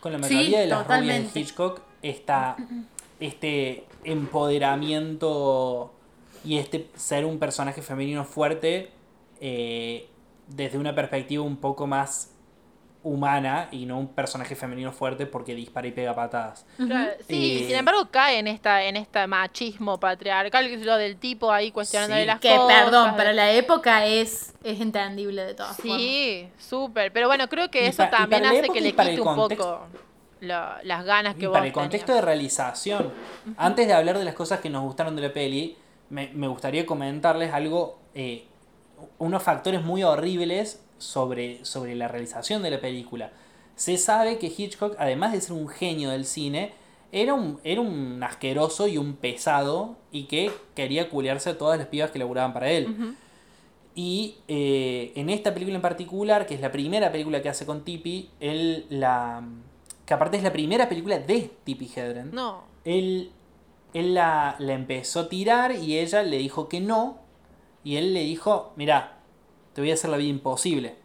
con 0.00 0.12
la 0.12 0.18
Sí, 0.26 0.34
mayoría 0.34 0.60
de 0.60 0.66
las 0.66 0.86
rubias 0.86 1.32
de 1.34 1.40
Hitchcock 1.40 1.80
está 2.02 2.56
este 3.20 3.84
empoderamiento 4.02 5.92
y 6.44 6.58
este 6.58 6.88
ser 6.96 7.24
un 7.24 7.38
personaje 7.38 7.82
femenino 7.82 8.24
fuerte 8.24 8.90
eh, 9.40 10.08
desde 10.48 10.78
una 10.78 10.94
perspectiva 10.94 11.42
un 11.44 11.56
poco 11.56 11.86
más 11.86 12.30
humana 13.04 13.68
y 13.72 13.84
no 13.86 13.98
un 13.98 14.08
personaje 14.08 14.54
femenino 14.54 14.92
fuerte 14.92 15.26
porque 15.26 15.54
dispara 15.54 15.86
y 15.88 15.90
pega 15.92 16.14
patadas. 16.14 16.64
Claro, 16.76 17.10
sí, 17.26 17.34
y 17.36 17.62
Eh, 17.64 17.66
sin 17.66 17.76
embargo 17.76 18.08
cae 18.10 18.38
en 18.38 18.46
esta, 18.46 18.84
en 18.84 18.96
este 18.96 19.26
machismo 19.26 19.98
patriarcal, 19.98 20.68
que 20.68 20.74
es 20.74 20.84
lo 20.86 20.96
del 20.96 21.16
tipo 21.16 21.50
ahí 21.50 21.72
cuestionándole 21.72 22.22
Sí. 22.22 22.26
las 22.26 22.40
Que, 22.40 22.54
cosas. 22.56 22.82
perdón, 22.84 23.10
de- 23.12 23.16
para 23.16 23.32
la 23.32 23.50
época 23.52 24.06
es, 24.06 24.54
es 24.62 24.80
entendible 24.80 25.44
de 25.44 25.54
todas 25.54 25.76
formas. 25.76 25.98
Sí, 25.98 26.48
súper. 26.58 27.12
Pero 27.12 27.26
bueno, 27.26 27.48
creo 27.48 27.70
que 27.70 27.84
Y 27.84 27.88
eso 27.88 28.04
también 28.08 28.44
hace 28.46 28.68
que 28.68 28.80
le 28.80 28.92
quite 28.92 29.20
un 29.20 29.34
poco 29.34 29.80
lo- 30.40 30.82
las 30.84 31.04
ganas 31.04 31.34
que 31.34 31.42
Y 31.44 31.46
vos 31.46 31.54
para 31.54 31.66
el 31.66 31.72
contexto 31.72 32.14
de 32.14 32.20
realización, 32.20 33.12
antes 33.56 33.86
de 33.86 33.92
hablar 33.94 34.18
de 34.18 34.24
las 34.24 34.34
cosas 34.34 34.60
que 34.60 34.70
nos 34.70 34.82
gustaron 34.82 35.16
de 35.16 35.22
la 35.22 35.32
peli, 35.32 35.76
me, 36.10 36.28
me 36.34 36.46
gustaría 36.46 36.84
comentarles 36.86 37.52
algo, 37.52 37.98
eh, 38.14 38.44
unos 39.18 39.42
factores 39.42 39.82
muy 39.82 40.02
horribles 40.04 40.80
sobre, 41.02 41.64
sobre 41.64 41.94
la 41.94 42.08
realización 42.08 42.62
de 42.62 42.70
la 42.70 42.80
película. 42.80 43.32
Se 43.76 43.96
sabe 43.98 44.38
que 44.38 44.52
Hitchcock, 44.56 44.96
además 44.98 45.32
de 45.32 45.40
ser 45.40 45.52
un 45.52 45.68
genio 45.68 46.10
del 46.10 46.24
cine, 46.24 46.72
era 47.12 47.34
un, 47.34 47.60
era 47.62 47.80
un 47.80 48.22
asqueroso 48.22 48.88
y 48.88 48.96
un 48.96 49.14
pesado 49.14 49.96
y 50.10 50.24
que 50.24 50.50
quería 50.74 51.10
culiarse 51.10 51.50
a 51.50 51.58
todas 51.58 51.78
las 51.78 51.88
pibas 51.88 52.10
que 52.10 52.18
laburaban 52.18 52.54
para 52.54 52.70
él. 52.70 53.16
Y 53.94 54.36
eh, 54.48 55.12
en 55.16 55.28
esta 55.28 55.52
película 55.52 55.76
en 55.76 55.82
particular, 55.82 56.46
que 56.46 56.54
es 56.54 56.60
la 56.62 56.72
primera 56.72 57.12
película 57.12 57.42
que 57.42 57.50
hace 57.50 57.66
con 57.66 57.84
Tippi, 57.84 58.30
él 58.40 58.86
la. 58.88 59.44
que 60.06 60.14
aparte 60.14 60.38
es 60.38 60.42
la 60.42 60.52
primera 60.52 60.88
película 60.88 61.18
de 61.18 61.50
Tippi 61.64 61.90
Hedren. 61.94 62.30
No. 62.32 62.62
Él, 62.84 63.30
él 63.92 64.14
la, 64.14 64.56
la 64.58 64.72
empezó 64.72 65.20
a 65.20 65.28
tirar 65.28 65.72
y 65.72 65.98
ella 65.98 66.22
le 66.22 66.38
dijo 66.38 66.68
que 66.70 66.80
no. 66.80 67.18
Y 67.84 67.96
él 67.96 68.14
le 68.14 68.20
dijo: 68.20 68.72
Mira, 68.76 69.18
te 69.74 69.80
voy 69.80 69.90
a 69.90 69.94
hacer 69.94 70.10
la 70.10 70.16
vida 70.16 70.28
imposible. 70.28 70.96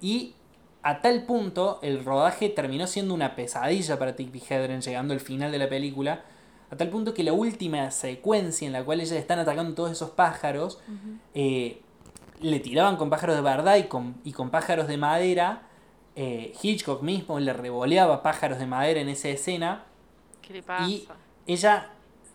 Y 0.00 0.34
a 0.82 1.00
tal 1.00 1.24
punto, 1.24 1.78
el 1.82 2.04
rodaje 2.04 2.48
terminó 2.48 2.86
siendo 2.86 3.14
una 3.14 3.36
pesadilla 3.36 3.98
para 3.98 4.16
Tippi 4.16 4.42
Hedren, 4.48 4.80
llegando 4.80 5.14
al 5.14 5.20
final 5.20 5.52
de 5.52 5.58
la 5.58 5.68
película. 5.68 6.24
A 6.70 6.76
tal 6.76 6.88
punto 6.88 7.14
que 7.14 7.22
la 7.22 7.32
última 7.32 7.90
secuencia 7.90 8.66
en 8.66 8.72
la 8.72 8.84
cual 8.84 9.00
ella 9.00 9.14
le 9.14 9.20
están 9.20 9.38
atacando 9.38 9.74
todos 9.74 9.92
esos 9.92 10.10
pájaros, 10.10 10.80
eh, 11.34 11.82
le 12.40 12.60
tiraban 12.60 12.96
con 12.96 13.10
pájaros 13.10 13.36
de 13.36 13.42
verdad 13.42 13.76
y 13.76 13.84
con, 13.84 14.16
y 14.24 14.32
con 14.32 14.50
pájaros 14.50 14.88
de 14.88 14.96
madera. 14.96 15.62
Eh, 16.16 16.52
Hitchcock 16.60 17.02
mismo 17.02 17.38
le 17.38 17.52
revoleaba 17.52 18.22
pájaros 18.22 18.58
de 18.58 18.66
madera 18.66 19.00
en 19.00 19.08
esa 19.08 19.28
escena. 19.28 19.84
¿Qué 20.40 20.54
le 20.54 20.62
pasa? 20.62 20.88
Y 20.88 21.06
ella, 21.46 21.90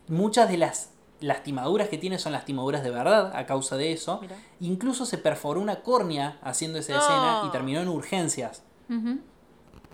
muchas 0.07 0.49
de 0.49 0.57
las 0.57 0.91
lastimaduras 1.19 1.89
que 1.89 1.97
tiene 1.97 2.19
son 2.19 2.31
lastimaduras 2.33 2.83
de 2.83 2.91
verdad 2.91 3.35
a 3.35 3.45
causa 3.45 3.75
de 3.77 3.91
eso. 3.91 4.21
Incluso 4.59 5.05
se 5.05 5.17
perforó 5.17 5.61
una 5.61 5.81
córnea 5.81 6.37
haciendo 6.41 6.79
esa 6.79 6.93
No. 6.93 6.99
escena 6.99 7.41
y 7.47 7.51
terminó 7.51 7.79
en 7.81 7.87
urgencias. 7.87 8.63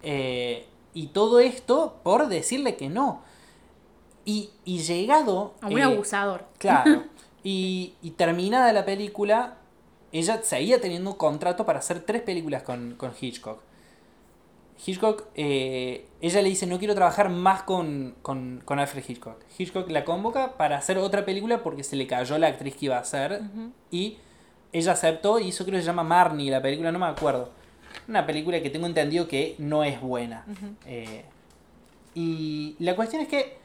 Eh, 0.04 0.68
y 0.94 1.08
todo 1.08 1.40
esto 1.40 2.00
por 2.04 2.28
decirle 2.28 2.76
que 2.76 2.90
no. 2.90 3.22
Y, 4.26 4.52
y 4.64 4.80
llegado... 4.80 5.54
A 5.62 5.68
un 5.68 5.80
eh, 5.80 5.84
abusador. 5.84 6.46
Claro. 6.58 7.04
Y, 7.46 7.96
y 8.02 8.12
terminada 8.12 8.72
la 8.72 8.86
película, 8.86 9.58
ella 10.14 10.42
seguía 10.44 10.80
teniendo 10.80 11.10
un 11.12 11.18
contrato 11.18 11.66
para 11.66 11.80
hacer 11.80 12.00
tres 12.06 12.22
películas 12.22 12.64
con, 12.64 12.96
con 12.96 13.12
Hitchcock. 13.20 13.60
Hitchcock, 14.86 15.26
eh, 15.36 16.08
ella 16.22 16.42
le 16.42 16.50
dice, 16.50 16.68
no 16.68 16.78
quiero 16.78 16.94
trabajar 16.94 17.30
más 17.30 17.64
con, 17.64 18.16
con, 18.22 18.62
con 18.66 18.80
Alfred 18.80 19.04
Hitchcock. 19.08 19.38
Hitchcock 19.58 19.90
la 19.90 20.04
convoca 20.04 20.58
para 20.58 20.78
hacer 20.78 20.98
otra 20.98 21.24
película 21.26 21.64
porque 21.64 21.84
se 21.84 21.96
le 21.96 22.06
cayó 22.08 22.38
la 22.38 22.48
actriz 22.48 22.76
que 22.76 22.86
iba 22.86 22.98
a 22.98 23.02
hacer. 23.02 23.42
Y 23.92 24.18
ella 24.74 24.92
aceptó 24.92 25.40
y 25.40 25.48
hizo 25.48 25.64
creo 25.64 25.78
que 25.78 25.82
se 25.82 25.88
llama 25.88 26.04
Marnie, 26.04 26.52
la 26.52 26.62
película, 26.62 26.92
no 26.92 27.00
me 27.00 27.06
acuerdo. 27.06 27.50
Una 28.08 28.26
película 28.26 28.62
que 28.62 28.70
tengo 28.70 28.88
entendido 28.88 29.28
que 29.28 29.56
no 29.58 29.84
es 29.84 30.02
buena. 30.02 30.46
Eh, 30.86 31.24
y 32.16 32.76
la 32.80 32.96
cuestión 32.96 33.22
es 33.22 33.28
que 33.28 33.58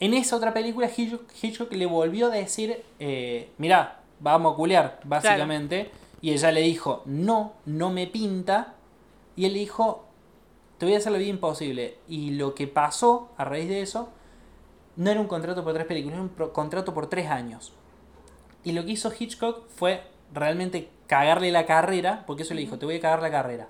en 0.00 0.14
esa 0.14 0.36
otra 0.36 0.52
película 0.52 0.90
Hitchcock, 0.94 1.30
Hitchcock 1.40 1.72
le 1.72 1.86
volvió 1.86 2.26
a 2.26 2.30
decir, 2.30 2.82
eh, 2.98 3.50
mirá, 3.58 4.00
vamos 4.18 4.54
a 4.54 4.56
culear, 4.56 5.00
básicamente. 5.04 5.90
Y 6.20 6.32
ella 6.32 6.50
le 6.50 6.62
dijo, 6.62 7.02
no, 7.04 7.52
no 7.66 7.90
me 7.90 8.06
pinta. 8.06 8.74
Y 9.36 9.44
él 9.44 9.52
le 9.52 9.60
dijo, 9.60 10.05
te 10.78 10.86
voy 10.86 10.94
a 10.94 10.98
hacer 10.98 11.12
la 11.12 11.18
vida 11.18 11.30
imposible. 11.30 11.98
Y 12.08 12.30
lo 12.32 12.54
que 12.54 12.66
pasó 12.66 13.30
a 13.36 13.44
raíz 13.44 13.68
de 13.68 13.82
eso, 13.82 14.08
no 14.96 15.10
era 15.10 15.20
un 15.20 15.26
contrato 15.26 15.64
por 15.64 15.74
tres 15.74 15.86
películas, 15.86 16.18
era 16.18 16.22
un 16.22 16.50
contrato 16.50 16.94
por 16.94 17.08
tres 17.08 17.28
años. 17.28 17.72
Y 18.64 18.72
lo 18.72 18.84
que 18.84 18.92
hizo 18.92 19.12
Hitchcock 19.16 19.68
fue 19.68 20.02
realmente 20.32 20.90
cagarle 21.06 21.52
la 21.52 21.66
carrera, 21.66 22.24
porque 22.26 22.42
eso 22.42 22.54
le 22.54 22.60
dijo, 22.60 22.78
te 22.78 22.86
voy 22.86 22.96
a 22.96 23.00
cagar 23.00 23.22
la 23.22 23.30
carrera. 23.30 23.68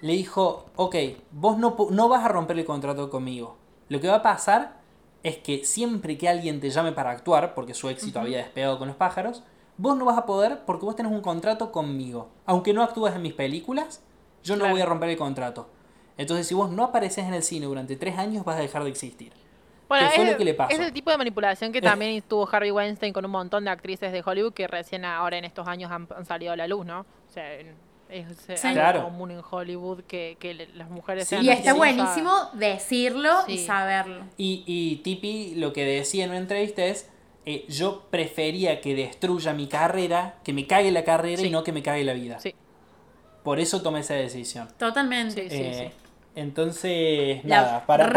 Le 0.00 0.14
dijo, 0.14 0.66
ok, 0.76 0.96
vos 1.30 1.58
no, 1.58 1.76
no 1.90 2.08
vas 2.08 2.24
a 2.24 2.28
romper 2.28 2.58
el 2.58 2.64
contrato 2.64 3.10
conmigo. 3.10 3.56
Lo 3.88 4.00
que 4.00 4.08
va 4.08 4.16
a 4.16 4.22
pasar 4.22 4.80
es 5.22 5.36
que 5.38 5.64
siempre 5.64 6.16
que 6.16 6.28
alguien 6.28 6.60
te 6.60 6.70
llame 6.70 6.92
para 6.92 7.10
actuar, 7.10 7.54
porque 7.54 7.74
su 7.74 7.88
éxito 7.90 8.20
había 8.20 8.38
despegado 8.38 8.78
con 8.78 8.88
los 8.88 8.96
pájaros, 8.96 9.42
vos 9.76 9.96
no 9.96 10.06
vas 10.06 10.16
a 10.16 10.26
poder 10.26 10.60
porque 10.64 10.86
vos 10.86 10.96
tenés 10.96 11.12
un 11.12 11.20
contrato 11.20 11.70
conmigo. 11.70 12.28
Aunque 12.46 12.72
no 12.72 12.82
actúes 12.82 13.14
en 13.14 13.22
mis 13.22 13.34
películas, 13.34 14.02
yo 14.42 14.54
no 14.54 14.60
Claro. 14.60 14.74
voy 14.74 14.80
a 14.82 14.86
romper 14.86 15.08
el 15.10 15.16
contrato. 15.16 15.68
Entonces, 16.16 16.46
si 16.46 16.54
vos 16.54 16.70
no 16.70 16.84
apareces 16.84 17.24
en 17.26 17.34
el 17.34 17.42
cine 17.42 17.66
durante 17.66 17.96
tres 17.96 18.18
años, 18.18 18.44
vas 18.44 18.56
a 18.58 18.60
dejar 18.60 18.84
de 18.84 18.90
existir. 18.90 19.32
Bueno, 19.88 20.08
¿Qué 20.08 20.14
fue 20.16 20.24
es, 20.26 20.30
lo 20.32 20.36
que 20.38 20.44
le 20.44 20.54
pasó? 20.54 20.72
es 20.72 20.78
el 20.80 20.92
tipo 20.92 21.10
de 21.10 21.16
manipulación 21.16 21.72
que 21.72 21.80
también 21.82 22.22
tuvo 22.22 22.48
Harvey 22.50 22.70
Weinstein 22.70 23.12
con 23.12 23.24
un 23.24 23.30
montón 23.32 23.64
de 23.64 23.70
actrices 23.70 24.12
de 24.12 24.22
Hollywood 24.24 24.52
que 24.52 24.68
recién 24.68 25.04
ahora 25.04 25.36
en 25.38 25.44
estos 25.44 25.66
años 25.66 25.90
han, 25.90 26.06
han 26.16 26.24
salido 26.26 26.52
a 26.52 26.56
la 26.56 26.68
luz, 26.68 26.86
¿no? 26.86 27.00
O 27.00 27.32
sea, 27.32 27.52
es 27.54 27.66
eh, 28.08 28.56
Sí. 28.56 28.66
algo 28.68 28.74
Claro. 28.80 29.04
común 29.04 29.30
en 29.32 29.40
Hollywood 29.48 30.02
que, 30.02 30.36
que 30.38 30.68
las 30.74 30.90
mujeres 30.90 31.24
Sí, 31.24 31.30
sean 31.36 31.44
Y 31.44 31.50
está 31.50 31.74
buenísimo 31.74 32.32
decirlo 32.54 33.32
y 33.48 33.58
saberlo. 33.58 34.24
Y, 34.36 34.62
y 34.66 34.96
Tipi 34.96 35.54
lo 35.56 35.72
que 35.72 35.84
decía 35.84 36.24
en 36.24 36.30
una 36.30 36.38
entrevista 36.38 36.84
es, 36.84 37.08
eh, 37.46 37.64
yo 37.68 38.02
prefería 38.10 38.80
que 38.80 38.94
destruya 38.94 39.52
mi 39.54 39.66
carrera, 39.68 40.36
que 40.44 40.52
me 40.52 40.66
cague 40.66 40.90
la 40.92 41.02
carrera 41.04 41.40
y 41.42 41.50
no 41.50 41.64
que 41.64 41.72
me 41.72 41.82
cague 41.82 42.04
la 42.04 42.12
vida. 42.12 42.38
Sí, 42.40 42.54
Por 43.42 43.58
eso 43.60 43.82
tomé 43.82 44.00
esa 44.00 44.14
decisión. 44.14 44.68
Totalmente. 44.78 45.48
Sí, 45.50 45.72
sí. 45.72 45.84
Eh, 45.84 45.92
Entonces, 46.34 47.44
La 47.44 47.62
nada, 47.62 47.86
para, 47.86 48.12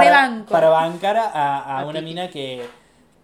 para, 0.49 0.69
bancar 0.69 1.17
a, 1.17 1.59
a 1.59 1.79
A 1.81 1.85
una 1.85 2.01
mina 2.01 2.29
que, 2.29 2.69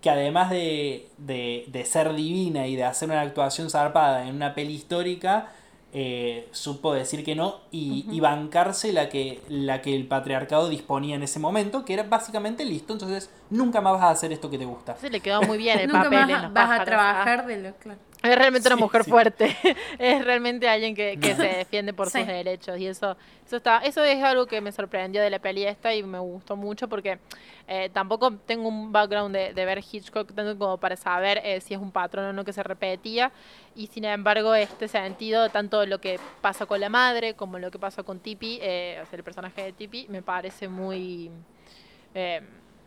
que 0.02 0.10
además 0.10 0.50
de, 0.50 1.10
de, 1.18 1.66
de 1.68 1.86
ser 1.86 2.14
divina 2.14 2.68
y 2.68 2.76
de 2.76 2.84
hacer 2.86 3.10
una 3.10 3.22
actuación 3.22 3.70
zarpada 3.70 4.28
en 4.28 4.36
una 4.36 4.56
peli 4.56 4.74
histórica, 4.74 5.52
eh, 5.92 6.48
supo 6.52 6.94
decir 6.94 7.24
que 7.26 7.36
no 7.36 7.62
y, 7.72 8.06
y 8.10 8.20
bancarse 8.20 8.94
la 8.94 9.10
que, 9.10 9.44
la 9.50 9.82
que 9.82 9.96
el 9.96 10.08
patriarcado 10.08 10.70
disponía 10.70 11.16
en 11.16 11.24
ese 11.24 11.40
momento, 11.40 11.84
que 11.86 11.94
era 11.94 12.04
básicamente 12.04 12.64
listo, 12.66 12.94
entonces 12.94 13.30
nunca 13.50 13.82
más 13.82 13.94
vas 13.94 14.04
a 14.04 14.10
hacer 14.12 14.32
esto 14.32 14.50
que 14.50 14.58
te 14.60 14.66
gusta. 14.66 14.94
Entonces 14.94 15.12
le 15.12 15.22
quedó 15.22 15.44
muy 15.44 15.58
bien 15.58 15.80
el 15.80 15.88
Nunca 15.88 16.04
papel 16.04 16.12
más 16.12 16.30
en 16.30 16.42
los 16.42 16.54
vas 16.54 16.72
a 16.72 16.84
pájaros. 16.84 16.86
trabajar 16.86 17.40
Ah, 17.40 17.48
de 17.48 17.58
lo 17.58 17.76
claro. 17.78 18.00
Es 18.22 18.36
realmente 18.36 18.68
una 18.68 18.76
mujer 18.76 19.04
sí. 19.04 19.10
fuerte. 19.10 19.56
es 20.00 20.26
realmente 20.26 20.68
alguien 20.68 20.94
que, 20.94 21.18
que 21.20 21.36
se 21.36 21.44
defiende 21.44 21.94
por 21.94 22.10
Sí. 22.12 22.20
sus 22.20 22.28
derechos. 22.28 22.78
Y 22.78 22.88
eso, 22.88 23.16
eso 23.46 23.58
está, 23.58 23.78
eso 23.80 24.04
es 24.04 24.22
algo 24.24 24.46
que 24.46 24.60
me 24.62 24.72
sorprendió 24.72 25.22
de 25.22 25.30
la 25.30 25.40
peli 25.40 25.66
esta 25.66 25.94
y 25.96 26.04
me 26.04 26.20
gustó 26.20 26.56
mucho 26.56 26.90
porque 26.90 27.20
eh, 27.68 27.90
tampoco 27.94 28.34
tengo 28.46 28.68
un 28.68 28.92
background 28.92 29.34
de, 29.36 29.54
de 29.54 29.66
ver 29.66 29.80
Hitchcock 29.80 30.34
tanto 30.34 30.58
como 30.58 30.78
para 30.78 30.96
saber 30.98 31.40
eh, 31.44 31.62
si 31.62 31.74
es 31.74 31.80
un 31.80 31.92
patrón 31.92 32.26
o 32.26 32.34
no 32.34 32.44
que 32.44 32.52
se 32.54 32.64
repetía. 32.64 33.32
Y 33.76 33.88
sin 33.88 34.04
embargo, 34.06 34.54
este 34.56 34.88
sentido, 34.88 35.50
tanto 35.50 35.86
lo 35.86 36.02
que 36.02 36.20
pasa 36.42 36.66
con 36.66 36.80
la 36.82 36.90
madre 36.90 37.36
como 37.36 37.58
lo 37.60 37.72
que 37.72 37.80
pasa 37.80 38.04
con 38.04 38.20
Tipi, 38.20 38.60
eh, 38.62 39.00
o 39.02 39.06
sea, 39.06 39.18
el 39.18 39.24
personaje 39.24 39.64
de 39.64 39.72
Tipi, 39.72 40.08
me 40.10 40.22
parece 40.22 40.68
muy 40.68 41.32
eh, 42.14 42.42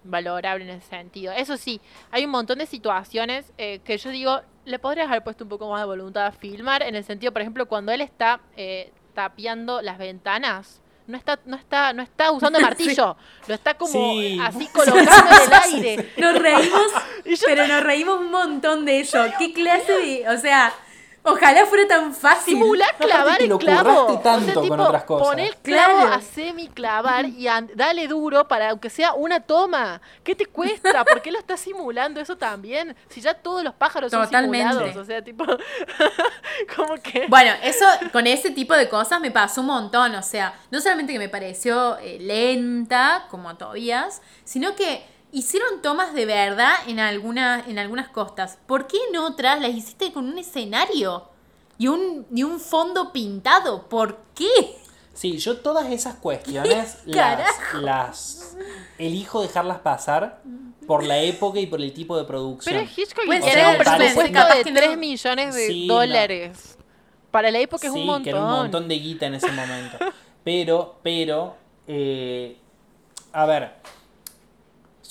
valorable 0.05 0.65
en 0.65 0.71
ese 0.71 0.89
sentido. 0.89 1.33
Eso 1.33 1.57
sí, 1.57 1.81
hay 2.11 2.25
un 2.25 2.31
montón 2.31 2.59
de 2.59 2.67
situaciones 2.67 3.53
eh, 3.59 3.81
que 3.85 3.99
yo 3.99 4.11
digo, 4.11 4.41
le 4.65 4.79
podrías 4.79 5.09
haber 5.09 5.23
puesto 5.25 5.45
un 5.45 5.51
poco 5.51 5.69
más 5.71 5.81
de 5.81 5.87
voluntad 5.87 6.27
a 6.27 6.33
filmar, 6.33 6.83
en 6.83 6.95
el 6.95 7.05
sentido, 7.05 7.33
por 7.33 7.43
ejemplo, 7.43 7.67
cuando 7.67 7.93
él 7.93 8.01
está 8.01 8.41
eh, 8.57 8.93
tapiando 9.15 9.83
las 9.83 9.99
ventanas. 9.99 10.79
No 11.05 11.17
está, 11.19 11.39
no 11.47 11.57
está, 11.57 11.93
no 11.93 12.03
está 12.03 12.31
usando 12.31 12.61
martillo, 12.61 13.17
lo 13.49 13.55
está 13.55 13.75
como 13.75 13.91
Sí. 13.93 14.39
así 14.41 14.69
colocando 14.73 15.11
en 15.11 15.43
el 15.43 15.53
aire. 15.53 16.13
Nos 16.17 16.39
reímos, 16.39 16.87
pero 17.45 17.67
nos 17.67 17.83
reímos 17.83 18.21
un 18.21 18.31
montón 18.31 18.85
de 18.85 19.01
eso. 19.01 19.19
¿Qué 19.37 19.53
clase 19.53 19.93
de.? 19.93 20.29
O 20.29 20.39
sea, 20.39 20.73
ojalá 21.25 21.67
fuera 21.67 21.87
tan 21.89 22.15
fácil. 22.15 22.55
Simular 22.55 22.97
clavar 22.97 23.41
el 23.43 23.49
lo 23.49 23.59
clavo. 23.59 24.07
curraste 24.07 24.13
O 24.13 24.15
sea, 24.15 24.23
tanto 24.23 24.55
con 24.55 24.63
tipo, 24.63 24.83
otras 24.83 25.05
cosas. 25.05 25.29
Poner 25.29 25.47
el 25.49 25.57
clavo 25.57 25.99
Claro. 26.01 26.15
a 26.15 26.21
semi 26.21 26.69
clavar 26.69 27.27
y 27.27 27.47
dale 27.75 28.09
duro 28.09 28.49
para 28.49 28.71
aunque 28.71 28.91
sea 28.91 29.15
una 29.15 29.41
toma. 29.41 30.01
¿Qué 30.25 30.35
te 30.35 30.47
cuesta? 30.47 31.05
¿Por 31.05 31.23
qué 31.23 31.31
lo 31.33 31.39
estás 31.39 31.61
simulando 31.61 32.21
eso 32.21 32.37
también? 32.37 32.97
Si 33.09 33.21
ya 33.21 33.35
todos 33.35 33.63
los 33.63 33.75
pájaros 33.75 34.11
Totalmente. 34.11 34.63
son 34.65 34.73
simulados. 34.73 34.97
O 34.97 35.05
sea, 35.05 35.23
tipo. 35.23 35.45
como 36.77 36.95
que. 37.03 37.27
Bueno, 37.29 37.53
eso 37.63 37.85
con 38.13 38.27
ese 38.27 38.51
tipo 38.51 38.75
de 38.75 38.89
cosas 38.89 39.21
me 39.21 39.31
pasó 39.31 39.61
un 39.61 39.69
montón. 39.69 40.15
O 40.15 40.23
sea, 40.23 40.55
no 40.71 40.81
solamente 40.81 41.13
que 41.13 41.19
me 41.19 41.29
pareció 41.29 41.99
eh, 41.99 42.19
lenta, 42.21 43.27
como 43.31 43.49
a 43.49 43.59
Tobías, 43.59 44.23
sino 44.45 44.75
que 44.75 45.05
hicieron 45.33 45.83
tomas 45.83 46.15
de 46.15 46.27
verdad 46.27 46.75
en, 46.87 47.01
alguna, 47.01 47.65
en 47.67 47.79
algunas 47.79 48.09
costas. 48.09 48.59
¿Por 48.67 48.87
qué 48.87 48.99
en 49.11 49.17
otras 49.17 49.61
las 49.61 49.71
hiciste 49.73 50.13
con 50.13 50.27
un 50.29 50.39
escenario? 50.39 51.29
Y 51.79 51.89
un, 51.89 52.27
y 52.33 52.43
un 52.45 52.61
fondo 52.61 53.13
pintado. 53.13 53.89
¿Por 53.89 54.19
qué? 54.35 54.77
Sí, 55.15 55.39
yo 55.39 55.59
todas 55.59 55.91
esas 55.91 56.15
cuestiones 56.17 56.99
las, 57.07 58.57
elijo 58.99 59.43
dejarlas 59.43 59.79
pasar 59.81 60.41
por 60.87 61.05
la 61.05 61.19
época 61.19 61.59
y 61.61 61.67
por 61.67 61.81
el 61.81 61.93
tipo 61.93 62.17
de 62.17 62.25
producción. 62.25 62.75
Pero 62.75 62.85
es 62.89 62.97
Hitchcock 62.99 63.25
ser, 63.27 63.43
tiene 63.43 63.69
un 63.71 63.77
presupuesto 63.79 64.21
de 64.23 64.63
que 64.65 64.71
no- 64.71 64.81
3 64.81 64.99
millones 64.99 65.55
de 65.55 65.67
Sí, 65.67 65.87
no. 65.87 65.95
dólares. 65.95 66.79
Para 67.31 67.51
la 67.51 67.59
época 67.59 67.87
es 67.87 67.93
sí, 67.93 67.99
un 68.01 68.07
montón. 68.07 68.25
que 68.25 68.31
era 68.31 68.41
un 68.45 68.51
montón 68.51 68.89
de 68.89 68.95
guita 68.99 69.27
en 69.27 69.35
ese 69.35 69.51
momento. 69.51 69.99
Pero, 70.45 70.97
pero, 71.03 71.57
eh, 71.87 72.57
a 73.33 73.47
ver, 73.47 73.73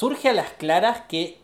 surge 0.02 0.30
a 0.30 0.34
las 0.34 0.49
claras 0.54 1.02
que, 1.08 1.38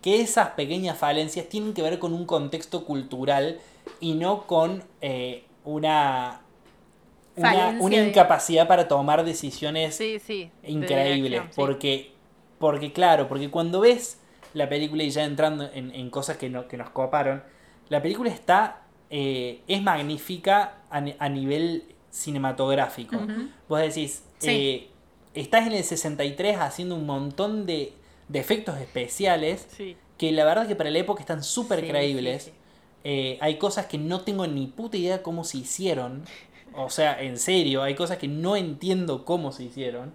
que 0.00 0.22
esas 0.22 0.50
pequeñas 0.50 0.96
falencias 0.96 1.48
tienen 1.50 1.74
que 1.74 1.82
ver 1.82 1.98
con 1.98 2.14
un 2.14 2.24
contexto 2.24 2.86
cultural 2.86 3.58
y 4.00 4.14
no 4.14 4.46
con 4.46 4.82
eh, 5.02 5.44
una, 5.64 6.40
una, 7.36 7.96
incapacidad 7.96 8.66
para 8.66 8.88
tomar 8.88 9.22
decisiones 9.24 9.94
Sí, 9.96 10.18
sí. 10.18 10.50
de 10.62 10.70
increíbles. 10.70 11.42
sí. 11.50 11.52
Porque, 11.56 12.12
porque, 12.58 12.92
claro, 12.92 13.28
porque 13.28 13.50
cuando 13.50 13.80
ves 13.80 14.18
la 14.54 14.66
película 14.68 15.02
y 15.02 15.10
ya 15.10 15.24
entrando 15.24 15.68
en, 15.72 15.94
en 15.94 16.08
cosas 16.10 16.38
que, 16.38 16.48
no, 16.48 16.66
que 16.68 16.76
nos 16.78 16.90
coparon, 16.90 17.42
la 17.90 18.00
película 18.00 18.30
está. 18.30 18.82
eh, 19.10 19.60
es 19.68 19.82
magnífica 19.82 20.78
a, 20.90 21.02
a 21.18 21.28
nivel 21.28 21.84
cinematográfico. 22.10 23.16
Vos 23.68 23.80
decís, 23.80 24.24
eh, 24.42 24.88
estás 25.34 25.66
en 25.66 25.72
el 25.72 25.84
63 25.84 26.58
haciendo 26.58 26.94
un 26.96 27.06
montón 27.06 27.66
de, 27.66 27.92
de 28.28 28.38
efectos 28.38 28.78
especiales 28.78 29.66
Sí. 29.76 29.96
que 30.18 30.32
la 30.32 30.44
verdad 30.44 30.66
que 30.66 30.76
para 30.76 30.90
la 30.90 30.98
época 30.98 31.20
están 31.20 31.42
súper 31.42 31.80
Sí, 31.80 31.86
creíbles. 31.88 32.42
sí. 32.44 32.52
Eh, 33.04 33.38
hay 33.40 33.56
cosas 33.58 33.86
que 33.86 33.96
no 33.98 34.20
tengo 34.22 34.46
ni 34.46 34.66
puta 34.66 34.96
idea 34.98 35.22
cómo 35.22 35.44
se 35.44 35.58
hicieron. 35.58 36.24
O 36.74 36.90
sea, 36.90 37.20
en 37.22 37.38
serio, 37.38 37.82
hay 37.82 37.94
cosas 37.94 38.18
que 38.18 38.28
no 38.28 38.56
entiendo 38.56 39.24
cómo 39.24 39.52
se 39.52 39.64
hicieron. 39.64 40.12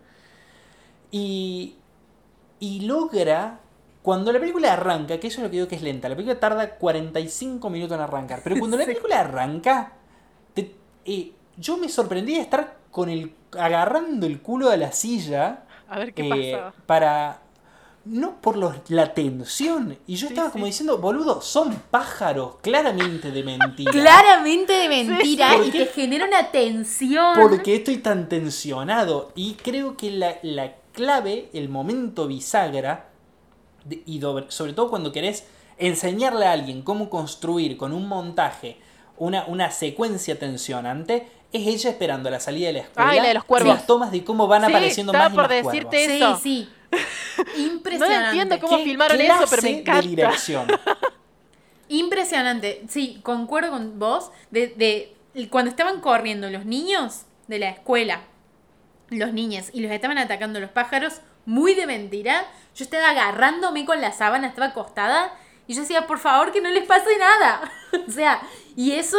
Y, 1.11 1.75
y 2.59 2.81
logra, 2.81 3.59
cuando 4.01 4.31
la 4.31 4.39
película 4.39 4.73
arranca, 4.73 5.19
que 5.19 5.27
eso 5.27 5.37
es 5.39 5.43
lo 5.43 5.49
que 5.49 5.57
digo 5.57 5.67
que 5.67 5.75
es 5.75 5.81
lenta, 5.81 6.09
la 6.09 6.15
película 6.15 6.39
tarda 6.39 6.75
45 6.77 7.69
minutos 7.69 7.95
en 7.95 8.01
arrancar, 8.01 8.41
pero 8.43 8.57
cuando 8.59 8.77
la 8.77 8.85
película 8.85 9.19
arranca, 9.21 9.93
te- 10.53 10.75
eh, 11.05 11.31
yo 11.57 11.77
me 11.77 11.89
sorprendí 11.89 12.35
de 12.35 12.41
estar 12.41 12.77
con 12.91 13.09
el 13.09 13.31
agarrando 13.59 14.25
el 14.25 14.41
culo 14.41 14.69
de 14.69 14.77
la 14.77 14.91
silla 14.91 15.63
A 15.89 15.99
ver 15.99 16.13
qué 16.13 16.27
eh, 16.51 16.55
pasa. 16.57 16.73
para 16.85 17.39
no 18.05 18.39
por 18.39 18.55
los- 18.55 18.75
la 18.89 19.13
tensión 19.15 19.97
y 20.05 20.15
yo 20.15 20.27
Sí, 20.27 20.33
estaba 20.33 20.49
sí. 20.49 20.53
como 20.53 20.65
diciendo 20.67 20.99
boludo 20.99 21.41
son 21.41 21.73
pájaros 21.89 22.57
claramente 22.61 23.31
de 23.31 23.43
mentira 23.43 23.91
Claramente 23.91 24.73
de 24.73 24.87
mentira 24.89 25.49
sí. 25.53 25.69
y 25.69 25.71
te 25.71 25.85
genera 25.87 26.25
una 26.25 26.51
tensión. 26.51 27.35
¿Por 27.35 27.63
qué 27.63 27.77
estoy 27.77 27.97
tan 27.97 28.29
tensionado? 28.29 29.31
Y 29.35 29.55
creo 29.55 29.97
que 29.97 30.11
la, 30.11 30.35
la 30.43 30.73
clave, 30.91 31.49
el 31.53 31.67
momento 31.67 32.27
bisagra, 32.27 33.09
de- 33.85 34.03
y 34.05 34.21
sobre 34.49 34.73
todo 34.73 34.89
cuando 34.91 35.11
querés 35.11 35.47
enseñarle 35.79 36.45
a 36.45 36.51
alguien 36.51 36.83
cómo 36.83 37.09
construir 37.09 37.75
con 37.75 37.91
un 37.91 38.07
montaje 38.07 38.77
una, 39.17 39.45
una 39.45 39.71
secuencia 39.71 40.37
tensionante, 40.37 41.27
es 41.51 41.67
ella 41.67 41.89
esperando 41.91 42.29
la 42.29 42.39
salida 42.39 42.67
de 42.67 42.73
la 42.73 42.79
escuela. 42.79 43.09
Ay, 43.09 43.19
la 43.19 43.27
de 43.27 43.33
los 43.35 43.43
cuervos. 43.45 43.75
Las 43.75 43.87
tomas 43.87 44.11
de 44.11 44.23
cómo 44.23 44.47
van 44.47 44.65
Sí, 44.65 44.71
apareciendo 44.71 45.13
más 45.13 45.31
y 45.31 45.35
por 45.35 45.43
más 45.43 45.49
decirte 45.49 46.05
cuervos. 46.05 46.41
Sí, 46.41 46.57
eso. 46.57 46.67
sí. 46.67 46.69
Impresionante. 47.57 48.19
No 48.19 48.27
entiendo 48.27 48.59
cómo 48.59 48.77
¿Qué 48.77 48.83
filmaron 48.83 49.21
eso, 49.21 49.45
pero 49.49 49.61
me 49.61 49.79
encanta. 49.79 50.01
De 50.01 50.07
dirección. 50.07 50.67
Impresionante. 51.89 52.83
Sí, 52.89 53.19
concuerdo 53.23 53.71
con 53.71 53.99
vos. 53.99 54.31
De, 54.51 54.67
de 54.67 55.47
cuando 55.49 55.69
estaban 55.69 56.01
corriendo 56.01 56.49
los 56.49 56.65
niños 56.65 57.23
de 57.47 57.59
la 57.59 57.69
escuela, 57.69 58.21
los 59.09 59.33
niños, 59.33 59.69
y 59.73 59.81
los 59.81 59.91
estaban 59.91 60.17
atacando 60.17 60.59
los 60.59 60.71
pájaros, 60.71 61.21
muy 61.45 61.75
de 61.75 61.85
mentira. 61.85 62.45
Yo 62.75 62.83
estaba 62.83 63.09
agarrándome 63.09 63.85
con 63.85 64.01
la 64.01 64.11
sábana, 64.11 64.47
estaba 64.47 64.67
acostada, 64.67 65.33
y 65.67 65.73
yo 65.73 65.81
decía, 65.81 66.07
por 66.07 66.19
favor, 66.19 66.51
que 66.51 66.61
no 66.61 66.69
les 66.69 66.85
pase 66.85 67.17
nada. 67.17 67.71
o 68.07 68.11
sea, 68.11 68.41
y 68.75 68.91
eso, 68.93 69.17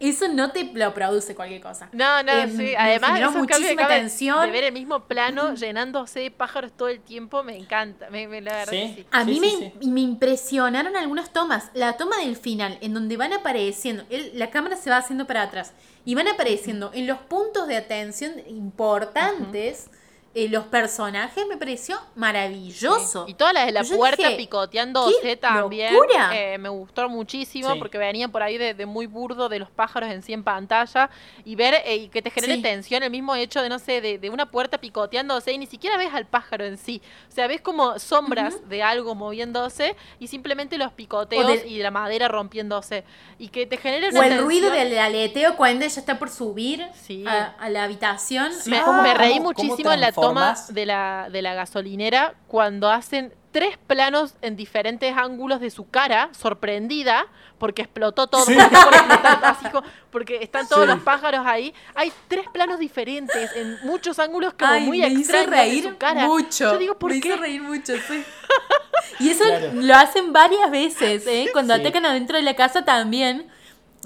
eso 0.00 0.26
no 0.28 0.50
te 0.50 0.64
lo 0.74 0.92
produce 0.94 1.34
cualquier 1.34 1.60
cosa. 1.60 1.88
No, 1.92 2.22
no, 2.22 2.32
Eh, 2.32 2.48
sí. 2.56 2.74
Además, 2.76 3.20
esos 3.20 3.34
muchísima 3.36 3.82
acabas 3.82 3.88
tensión. 4.00 4.40
de 4.46 4.50
ver 4.50 4.64
el 4.64 4.72
mismo 4.72 5.04
plano 5.04 5.54
llenándose 5.54 6.20
de 6.20 6.30
pájaros 6.32 6.72
todo 6.72 6.88
el 6.88 7.00
tiempo, 7.00 7.42
me 7.44 7.56
encanta. 7.56 8.10
Me, 8.10 8.26
me- 8.26 8.40
la 8.40 8.52
verdad 8.52 8.72
Sí. 8.72 9.06
A 9.12 9.24
Sí, 9.24 9.30
mí 9.30 9.40
sí, 9.48 9.72
me, 9.80 9.92
me 9.92 10.00
impresionaron 10.00 10.96
algunas 10.96 11.32
tomas. 11.32 11.70
La 11.74 11.96
toma 11.96 12.18
del 12.18 12.36
final, 12.36 12.78
en 12.80 12.94
donde 12.94 13.16
van 13.16 13.32
apareciendo, 13.32 14.04
el- 14.10 14.36
la 14.38 14.50
cámara 14.50 14.76
se 14.76 14.90
va 14.90 14.96
haciendo 14.96 15.26
para 15.26 15.42
atrás 15.42 15.72
y 16.04 16.16
van 16.16 16.26
apareciendo 16.26 16.90
en 16.94 17.06
los 17.06 17.18
puntos 17.18 17.68
de 17.68 17.76
atención 17.76 18.32
importantes 18.48 19.88
eh, 20.34 20.48
los 20.48 20.64
personajes, 20.64 21.46
me 21.46 21.56
pareció 21.56 21.98
maravilloso. 22.14 23.24
Y 23.28 23.34
todas 23.34 23.54
las 23.54 23.66
de 23.66 23.72
la 23.72 23.82
Yo 23.82 23.96
puerta 23.96 24.22
dije, 24.28 24.36
picoteándose 24.36 25.14
¡qué 25.22 25.36
también. 25.36 25.92
locura! 25.94 26.30
eh, 26.32 26.58
me 26.58 26.68
gustó 26.68 27.08
muchísimo 27.08 27.72
Sí. 27.72 27.78
porque 27.78 27.98
venían 27.98 28.30
por 28.32 28.42
ahí 28.42 28.58
de, 28.58 28.74
de 28.74 28.86
muy 28.86 29.06
burdo 29.06 29.48
de 29.48 29.58
los 29.58 29.70
pájaros 29.70 30.10
en 30.10 30.22
sí 30.22 30.32
en 30.32 30.42
pantalla. 30.42 31.10
Y 31.44 31.54
ver 31.56 31.74
eh, 31.84 31.96
y 31.96 32.08
que 32.08 32.22
te 32.22 32.30
genere 32.30 32.56
Sí. 32.56 32.62
tensión 32.62 33.02
el 33.02 33.10
mismo 33.10 33.34
hecho 33.34 33.62
de, 33.62 33.68
no 33.68 33.78
sé, 33.78 34.00
de, 34.00 34.18
de 34.18 34.30
una 34.30 34.50
puerta 34.50 34.78
picoteándose 34.78 35.52
y 35.52 35.58
ni 35.58 35.66
siquiera 35.66 35.96
ves 35.96 36.12
al 36.14 36.26
pájaro 36.26 36.64
en 36.64 36.78
sí. 36.78 37.02
O 37.28 37.32
sea, 37.32 37.46
ves 37.46 37.60
como 37.60 37.98
sombras 37.98 38.68
de 38.68 38.82
algo 38.82 39.14
moviéndose 39.14 39.96
y 40.18 40.26
simplemente 40.28 40.78
los 40.78 40.92
picoteos 40.92 41.64
y 41.66 41.78
la 41.78 41.90
madera 41.90 42.28
rompiéndose. 42.28 43.04
Y 43.38 43.48
que 43.48 43.66
te 43.66 43.76
genere 43.76 44.08
una 44.10 44.20
o 44.20 44.22
el 44.22 44.28
tensión. 44.30 44.44
ruido 44.46 44.70
del 44.70 44.98
aleteo 44.98 45.56
cuando 45.56 45.84
ella 45.84 45.98
está 46.00 46.18
por 46.18 46.30
subir 46.30 46.86
Sí. 46.94 47.24
a, 47.26 47.54
a 47.58 47.68
la 47.68 47.84
habitación. 47.84 48.50
Me, 48.66 48.78
Ah, 48.78 49.00
me 49.02 49.14
reí 49.14 49.38
¿cómo- 49.38 49.52
cómo 49.52 49.64
muchísimo 49.68 49.92
en 49.92 50.00
la 50.00 50.12
toma 50.28 50.54
de 50.68 50.86
la, 50.86 51.28
de 51.30 51.42
la 51.42 51.54
gasolinera 51.54 52.34
cuando 52.48 52.90
hacen 52.90 53.34
tres 53.52 53.76
planos 53.86 54.34
en 54.40 54.56
diferentes 54.56 55.14
ángulos 55.16 55.60
de 55.60 55.70
su 55.70 55.88
cara, 55.90 56.30
sorprendida, 56.32 57.26
porque 57.58 57.82
explotó 57.82 58.26
todo, 58.26 58.44
Sí. 58.46 58.56
porque, 60.10 60.38
están 60.42 60.66
todos 60.68 60.84
Sí. 60.84 60.88
los 60.88 61.00
pájaros 61.00 61.44
ahí. 61.46 61.74
Hay 61.94 62.12
tres 62.28 62.46
planos 62.52 62.78
diferentes 62.78 63.54
en 63.54 63.78
muchos 63.84 64.18
ángulos 64.18 64.54
como 64.54 64.72
Ay, 64.72 64.84
muy 64.86 65.00
me 65.00 65.08
hizo 65.08 65.20
extraños 65.20 65.50
de 65.50 65.56
reír 65.56 65.84
su 65.84 65.96
cara. 65.98 66.26
mucho. 66.26 66.72
Yo 66.72 66.78
digo, 66.78 66.98
¿por 66.98 67.10
me 67.12 67.20
qué? 67.20 67.28
hizo 67.28 67.36
reír 67.36 67.62
mucho, 67.62 67.92
sí. 68.08 68.24
Y 69.18 69.30
eso 69.30 69.44
Claro. 69.44 69.70
lo 69.74 69.94
hacen 69.96 70.32
varias 70.32 70.70
veces, 70.70 71.26
¿eh? 71.26 71.48
Cuando 71.52 71.74
Sí. 71.74 71.80
atacan 71.80 72.06
adentro 72.06 72.36
de 72.36 72.42
la 72.42 72.54
casa 72.54 72.84
también. 72.84 73.48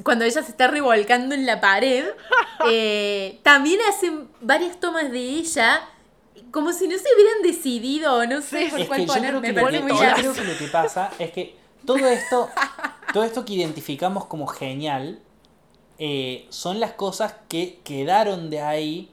Cuando 0.03 0.25
ella 0.27 0.43
se 0.43 0.51
está 0.51 0.67
revolcando 0.69 1.35
en 1.35 1.47
la 1.47 1.61
pared, 1.61 2.05
eh, 2.71 3.39
también 3.43 3.79
hacen 3.89 4.29
varias 4.41 4.79
tomas 4.81 5.11
de 5.11 5.19
ella 5.21 5.81
como 6.57 6.73
si 6.73 6.89
no 6.89 6.97
se 6.97 7.05
hubieran 7.15 7.43
decidido, 7.43 8.27
no 8.27 8.41
sé 8.41 8.69
por 8.71 8.81
Es 8.81 8.87
cuál 8.89 9.01
que 9.01 9.07
yo 9.07 9.13
poner. 9.13 9.29
creo 9.29 9.41
Me 9.43 9.49
que, 9.49 9.53
lo 9.53 9.61
parece 9.63 9.79
que, 9.79 9.83
muy 9.85 9.93
yo 9.93 9.99
gracioso. 10.01 10.33
creo 10.33 10.45
que 10.47 10.53
lo 10.53 10.59
que 10.59 10.69
pasa 10.73 11.11
es 11.19 11.31
que 11.33 11.55
todo 11.85 11.99
esto, 12.07 12.49
todo 13.13 13.25
esto 13.25 13.45
que 13.45 13.53
identificamos 13.53 14.25
como 14.25 14.47
genial 14.47 15.21
eh, 15.99 16.47
son 16.49 16.81
las 16.81 16.93
cosas 16.93 17.35
que 17.49 17.81
quedaron 17.85 18.49
de 18.49 18.63
ahí 18.63 19.11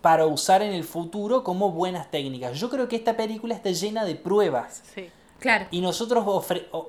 para 0.00 0.24
usar 0.26 0.62
en 0.62 0.72
el 0.72 0.84
futuro 0.84 1.44
como 1.44 1.70
buenas 1.70 2.10
técnicas. 2.10 2.58
Yo 2.58 2.70
creo 2.70 2.88
que 2.88 2.96
esta 2.96 3.14
película 3.16 3.54
está 3.54 3.70
llena 3.70 4.04
de 4.06 4.14
pruebas 4.14 4.82
Sí. 4.94 5.10
Claro. 5.40 5.66
y 5.70 5.82
nosotros 5.82 6.24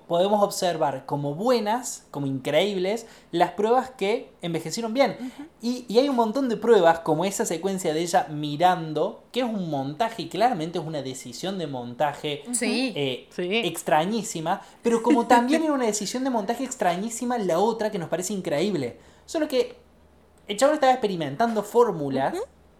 podemos 0.07 0.41
observar 0.41 1.05
como 1.05 1.35
buenas, 1.35 2.05
como 2.11 2.25
increíbles, 2.25 3.05
las 3.31 3.51
pruebas 3.51 3.89
que 3.89 4.29
envejecieron 4.41 4.93
bien. 4.93 5.17
y, 5.61 5.85
y 5.89 5.99
hay 5.99 6.07
un 6.07 6.15
montón 6.15 6.47
de 6.47 6.55
pruebas, 6.55 6.99
como 6.99 7.25
esa 7.25 7.45
secuencia 7.45 7.93
de 7.93 8.01
ella 8.01 8.27
mirando, 8.29 9.23
que 9.33 9.41
es 9.41 9.45
un 9.45 9.69
montaje, 9.69 10.21
y 10.23 10.29
claramente 10.29 10.79
es 10.79 10.85
una 10.85 11.01
decisión 11.01 11.57
de 11.57 11.67
montaje 11.67 12.43
Sí. 12.53 12.93
eh, 12.95 13.27
Sí. 13.31 13.49
extrañísima, 13.65 14.61
pero 14.81 15.03
como 15.03 15.25
también 15.27 15.63
era 15.63 15.73
una 15.73 15.85
decisión 15.85 16.23
de 16.23 16.29
montaje 16.29 16.63
extrañísima 16.63 17.37
la 17.37 17.59
otra 17.59 17.91
que 17.91 17.99
nos 17.99 18.09
parece 18.09 18.33
increíble. 18.33 18.97
Solo 19.25 19.47
que 19.47 19.75
el 20.47 20.57
chabón 20.57 20.75
estaba 20.75 20.93
experimentando 20.93 21.61
fórmulas 21.63 22.35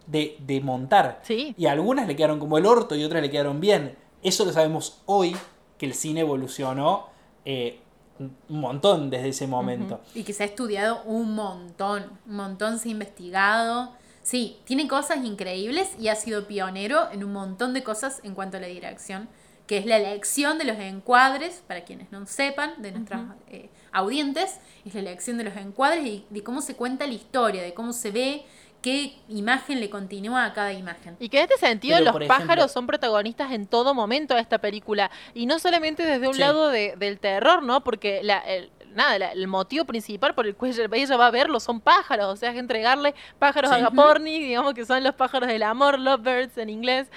de, 0.06 0.36
de 0.40 0.60
montar. 0.60 1.20
Sí. 1.24 1.54
Y 1.58 1.66
algunas 1.66 2.06
le 2.06 2.16
quedaron 2.16 2.38
como 2.38 2.56
el 2.58 2.64
orto 2.66 2.94
y 2.94 3.04
otras 3.04 3.20
le 3.22 3.30
quedaron 3.30 3.60
bien. 3.60 3.96
Eso 4.22 4.44
lo 4.44 4.52
sabemos 4.52 5.02
hoy, 5.06 5.36
que 5.78 5.86
el 5.86 5.94
cine 5.94 6.20
evolucionó 6.20 7.08
eh, 7.44 7.80
un 8.18 8.60
montón 8.60 9.10
desde 9.10 9.28
ese 9.28 9.46
momento. 9.46 10.00
Y 10.14 10.24
que 10.24 10.32
se 10.32 10.42
ha 10.42 10.46
estudiado 10.46 11.02
un 11.04 11.34
montón, 11.34 12.04
un 12.26 12.36
montón 12.36 12.78
se 12.78 12.88
ha 12.88 12.92
investigado. 12.92 13.92
Sí, 14.22 14.58
tiene 14.64 14.88
cosas 14.88 15.24
increíbles 15.24 15.90
y 16.00 16.08
ha 16.08 16.16
sido 16.16 16.46
pionero 16.46 17.10
en 17.12 17.24
un 17.24 17.32
montón 17.32 17.74
de 17.74 17.84
cosas 17.84 18.20
en 18.24 18.34
cuanto 18.34 18.56
a 18.56 18.60
la 18.60 18.66
dirección, 18.66 19.28
que 19.66 19.78
es 19.78 19.86
la 19.86 19.98
elección 19.98 20.58
de 20.58 20.64
los 20.64 20.78
encuadres, 20.78 21.62
para 21.66 21.84
quienes 21.84 22.10
no 22.10 22.26
sepan, 22.26 22.80
de 22.82 22.92
nuestros 22.92 23.20
eh, 23.48 23.68
audientes, 23.92 24.58
es 24.84 24.94
la 24.94 25.00
elección 25.00 25.38
de 25.38 25.44
los 25.44 25.56
encuadres 25.56 26.04
y 26.04 26.26
de 26.30 26.42
cómo 26.42 26.60
se 26.60 26.74
cuenta 26.74 27.06
la 27.06 27.14
historia, 27.14 27.62
de 27.62 27.74
cómo 27.74 27.92
se 27.92 28.10
ve, 28.10 28.44
qué 28.86 29.16
imagen 29.28 29.80
le 29.80 29.90
continúa 29.90 30.44
a 30.44 30.52
cada 30.52 30.72
imagen. 30.72 31.16
Y 31.18 31.28
que 31.28 31.38
en 31.38 31.42
este 31.50 31.56
sentido 31.56 31.96
Pero, 31.98 32.04
los 32.12 32.14
ejemplo- 32.20 32.28
pájaros 32.28 32.70
son 32.70 32.86
protagonistas 32.86 33.50
en 33.50 33.66
todo 33.66 33.94
momento 33.94 34.34
de 34.36 34.40
esta 34.40 34.58
película. 34.58 35.10
Y 35.34 35.46
no 35.46 35.58
solamente 35.58 36.04
desde 36.04 36.28
un 36.28 36.34
Sí. 36.34 36.38
lado 36.40 36.68
de- 36.68 36.94
del 36.96 37.18
terror, 37.18 37.64
¿no? 37.64 37.82
Porque 37.82 38.20
la, 38.22 38.38
el- 38.38 38.70
nada, 38.94 39.18
la- 39.18 39.32
el 39.32 39.48
motivo 39.48 39.86
principal 39.86 40.36
por 40.36 40.46
el 40.46 40.54
cual 40.54 40.70
ella, 40.70 40.86
ella 40.92 41.16
va 41.16 41.26
a 41.26 41.30
verlo 41.32 41.58
son 41.58 41.80
pájaros, 41.80 42.26
o 42.32 42.36
sea, 42.36 42.52
es 42.52 42.58
entregarle 42.58 43.16
pájaros 43.40 43.72
Sí. 43.72 43.76
a 43.76 43.80
Gaporni, 43.80 44.38
digamos 44.38 44.72
que 44.72 44.84
son 44.86 45.02
los 45.02 45.16
pájaros 45.16 45.48
del 45.48 45.64
amor, 45.64 45.98
lovebirds 45.98 46.56
en 46.56 46.70
inglés, 46.70 47.08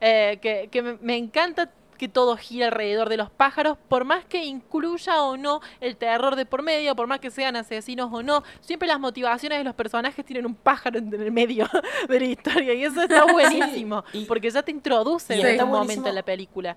eh, 0.00 0.38
que, 0.40 0.68
que 0.70 0.80
me, 0.82 0.92
me 1.00 1.16
encanta 1.16 1.70
que 1.96 2.08
todo 2.08 2.36
gira 2.36 2.66
alrededor 2.66 3.08
de 3.08 3.16
los 3.16 3.30
pájaros, 3.30 3.78
por 3.88 4.04
más 4.04 4.24
que 4.24 4.44
incluya 4.44 5.22
o 5.22 5.36
no 5.36 5.60
el 5.80 5.96
terror 5.96 6.36
de 6.36 6.46
por 6.46 6.62
medio, 6.62 6.94
por 6.96 7.06
más 7.06 7.20
que 7.20 7.30
sean 7.30 7.56
asesinos 7.56 8.10
o 8.12 8.22
no, 8.22 8.42
siempre 8.60 8.86
las 8.88 9.00
motivaciones 9.00 9.58
de 9.58 9.64
los 9.64 9.74
personajes 9.74 10.24
tienen 10.24 10.46
un 10.46 10.54
pájaro 10.54 10.98
en 10.98 11.12
el 11.12 11.32
medio 11.32 11.66
de 12.08 12.20
la 12.20 12.26
historia 12.26 12.74
y 12.74 12.84
eso 12.84 13.02
está 13.02 13.24
buenísimo, 13.32 14.04
y- 14.12 14.24
porque 14.24 14.50
ya 14.50 14.62
te 14.62 14.70
introduce 14.70 15.34
en 15.34 15.40
algún 15.46 15.70
momento 15.70 15.78
buenísimo- 16.02 16.08
en 16.08 16.14
la 16.14 16.22
película. 16.22 16.76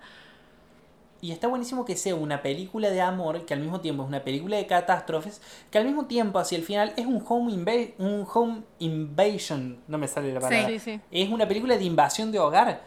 Y 1.21 1.33
está 1.33 1.49
buenísimo 1.49 1.83
que 1.83 1.97
sea 1.97 2.15
una 2.15 2.41
película 2.41 2.89
de 2.91 3.01
amor, 3.01 3.45
que 3.45 3.53
al 3.53 3.59
mismo 3.59 3.81
tiempo 3.81 4.03
es 4.03 4.07
una 4.07 4.23
película 4.23 4.55
de 4.55 4.65
catástrofes, 4.65 5.41
que 5.69 5.77
al 5.77 5.83
mismo 5.83 6.05
tiempo 6.05 6.39
hacia 6.39 6.57
el 6.57 6.63
final 6.63 6.93
es 6.95 7.05
un 7.05 7.21
home, 7.27 7.51
inva- 7.51 7.91
un 7.97 8.25
home 8.33 8.61
invasion, 8.79 9.79
no 9.89 9.97
me 9.97 10.07
sale 10.07 10.31
la 10.33 10.39
palabra. 10.39 10.69
Sí, 10.69 10.79
sí. 10.79 11.01
Es 11.11 11.29
una 11.29 11.45
película 11.45 11.75
de 11.77 11.83
invasión 11.83 12.31
de 12.31 12.39
hogar. 12.39 12.83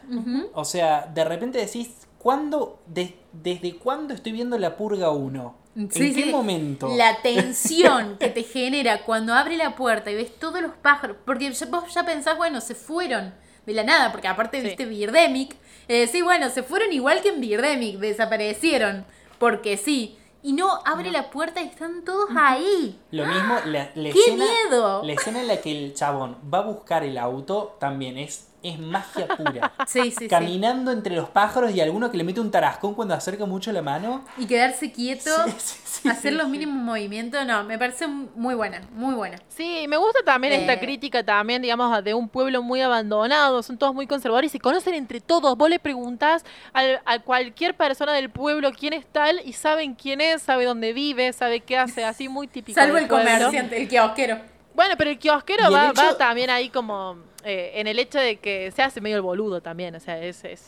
O 0.54 0.64
sea, 0.64 1.06
de 1.12 1.24
repente 1.24 1.58
decís, 1.58 2.06
¿cuándo, 2.22 2.78
de- 2.86 3.16
¿desde 3.32 3.76
cuándo 3.76 4.14
estoy 4.14 4.32
viendo 4.32 4.58
La 4.58 4.76
Purga 4.76 5.10
1? 5.10 5.56
¿En 5.74 5.90
Sí, 5.90 6.14
qué 6.14 6.24
sí. 6.24 6.30
momento? 6.30 6.88
La 6.96 7.22
tensión 7.22 8.18
que 8.18 8.28
te 8.28 8.42
genera 8.42 9.04
cuando 9.04 9.32
abre 9.34 9.56
la 9.56 9.74
puerta 9.74 10.10
y 10.10 10.14
ves 10.14 10.38
todos 10.38 10.60
los 10.60 10.72
pájaros. 10.72 11.16
Porque 11.24 11.50
ya- 11.50 11.66
vos 11.66 11.92
ya 11.94 12.04
pensás, 12.04 12.36
bueno, 12.36 12.60
se 12.60 12.74
fueron 12.74 13.34
de 13.66 13.72
la 13.74 13.82
nada. 13.82 14.12
Porque 14.12 14.28
aparte 14.28 14.60
Sí. 14.60 14.66
viste 14.68 14.84
Birdemic. 14.84 15.56
Eh, 15.88 16.06
sí, 16.06 16.20
bueno, 16.22 16.50
se 16.50 16.62
fueron 16.62 16.92
igual 16.92 17.22
que 17.22 17.30
en 17.30 17.40
Birdemic. 17.40 17.96
Desaparecieron. 17.98 19.04
Porque 19.38 19.76
sí. 19.76 20.18
Y 20.44 20.52
no, 20.54 20.68
abre 20.84 21.10
la 21.10 21.30
puerta 21.30 21.62
y 21.62 21.68
están 21.68 22.04
todos 22.04 22.28
ahí. 22.36 22.98
Lo 23.12 23.24
mismo, 23.26 23.54
la, 23.66 23.90
la 23.94 24.10
¡Qué 24.10 24.18
escena, 24.18 24.44
miedo! 24.44 25.02
la 25.04 25.12
escena 25.12 25.40
en 25.40 25.46
la 25.48 25.60
que 25.60 25.70
el 25.70 25.94
chabón 25.94 26.36
va 26.52 26.58
a 26.58 26.62
buscar 26.62 27.04
el 27.04 27.16
auto 27.16 27.76
también 27.78 28.18
es, 28.18 28.48
es 28.62 28.78
magia 28.78 29.26
pura. 29.28 29.72
Sí, 29.86 30.02
sí, 30.04 30.14
sí. 30.20 30.28
Caminando 30.28 30.90
entre 30.92 31.16
los 31.16 31.28
pájaros 31.28 31.72
y 31.74 31.80
alguno 31.80 32.10
que 32.10 32.16
le 32.16 32.24
mete 32.24 32.40
un 32.40 32.50
tarascón 32.50 32.94
cuando 32.94 33.14
acerca 33.14 33.44
mucho 33.46 33.72
la 33.72 33.82
mano. 33.82 34.24
Y 34.38 34.46
quedarse 34.46 34.92
quieto, 34.92 35.30
Sí, 35.46 35.50
sí, 35.58 35.80
sí, 35.84 36.08
hacer 36.08 36.32
sí, 36.32 36.36
los 36.38 36.46
sí. 36.46 36.52
mínimos 36.52 36.76
movimientos. 36.76 37.44
No, 37.46 37.64
me 37.64 37.78
parece 37.78 38.06
muy 38.06 38.54
buena, 38.54 38.80
muy 38.92 39.14
buena. 39.14 39.38
Sí, 39.48 39.86
me 39.88 39.96
gusta 39.96 40.20
también 40.24 40.52
esta 40.54 40.74
Eh. 40.74 40.80
crítica 40.80 41.24
también, 41.24 41.62
digamos, 41.62 42.02
de 42.04 42.14
un 42.14 42.28
pueblo 42.28 42.62
muy 42.62 42.80
abandonado, 42.80 43.62
son 43.62 43.76
todos 43.78 43.94
muy 43.94 44.06
conservadores 44.06 44.50
y 44.50 44.52
se 44.52 44.60
conocen 44.60 44.94
entre 44.94 45.20
todos. 45.20 45.56
Vos 45.56 45.68
le 45.68 45.78
preguntás 45.78 46.44
a, 46.72 47.18
cualquier 47.20 47.74
persona 47.76 48.12
del 48.12 48.30
pueblo 48.30 48.70
quién 48.72 48.92
es 48.92 49.04
tal 49.06 49.40
y 49.44 49.52
saben 49.52 49.94
quién 49.94 50.20
es, 50.20 50.42
sabe 50.42 50.64
dónde 50.64 50.92
vive, 50.92 51.32
sabe 51.32 51.60
qué 51.60 51.76
hace, 51.78 52.04
así 52.04 52.28
muy 52.28 52.46
típico. 52.46 52.80
Salvo 52.80 52.96
el 52.96 53.06
pueblo. 53.08 53.30
comerciante, 53.30 53.80
el 53.82 53.88
kiosquero. 53.88 54.38
Bueno, 54.74 54.94
pero 54.96 55.10
el 55.10 55.18
kiosquero 55.18 55.70
va, 55.70 55.88
hecho- 55.90 56.02
va 56.02 56.16
también 56.16 56.48
ahí 56.50 56.68
como 56.70 57.16
eh, 57.44 57.72
en 57.76 57.86
el 57.86 57.98
hecho 57.98 58.18
de 58.18 58.36
que 58.38 58.70
se 58.70 58.82
hace 58.82 59.00
medio 59.00 59.16
el 59.16 59.22
boludo 59.22 59.60
también, 59.60 59.94
o 59.94 60.00
sea, 60.00 60.18
es, 60.22 60.44
es, 60.44 60.62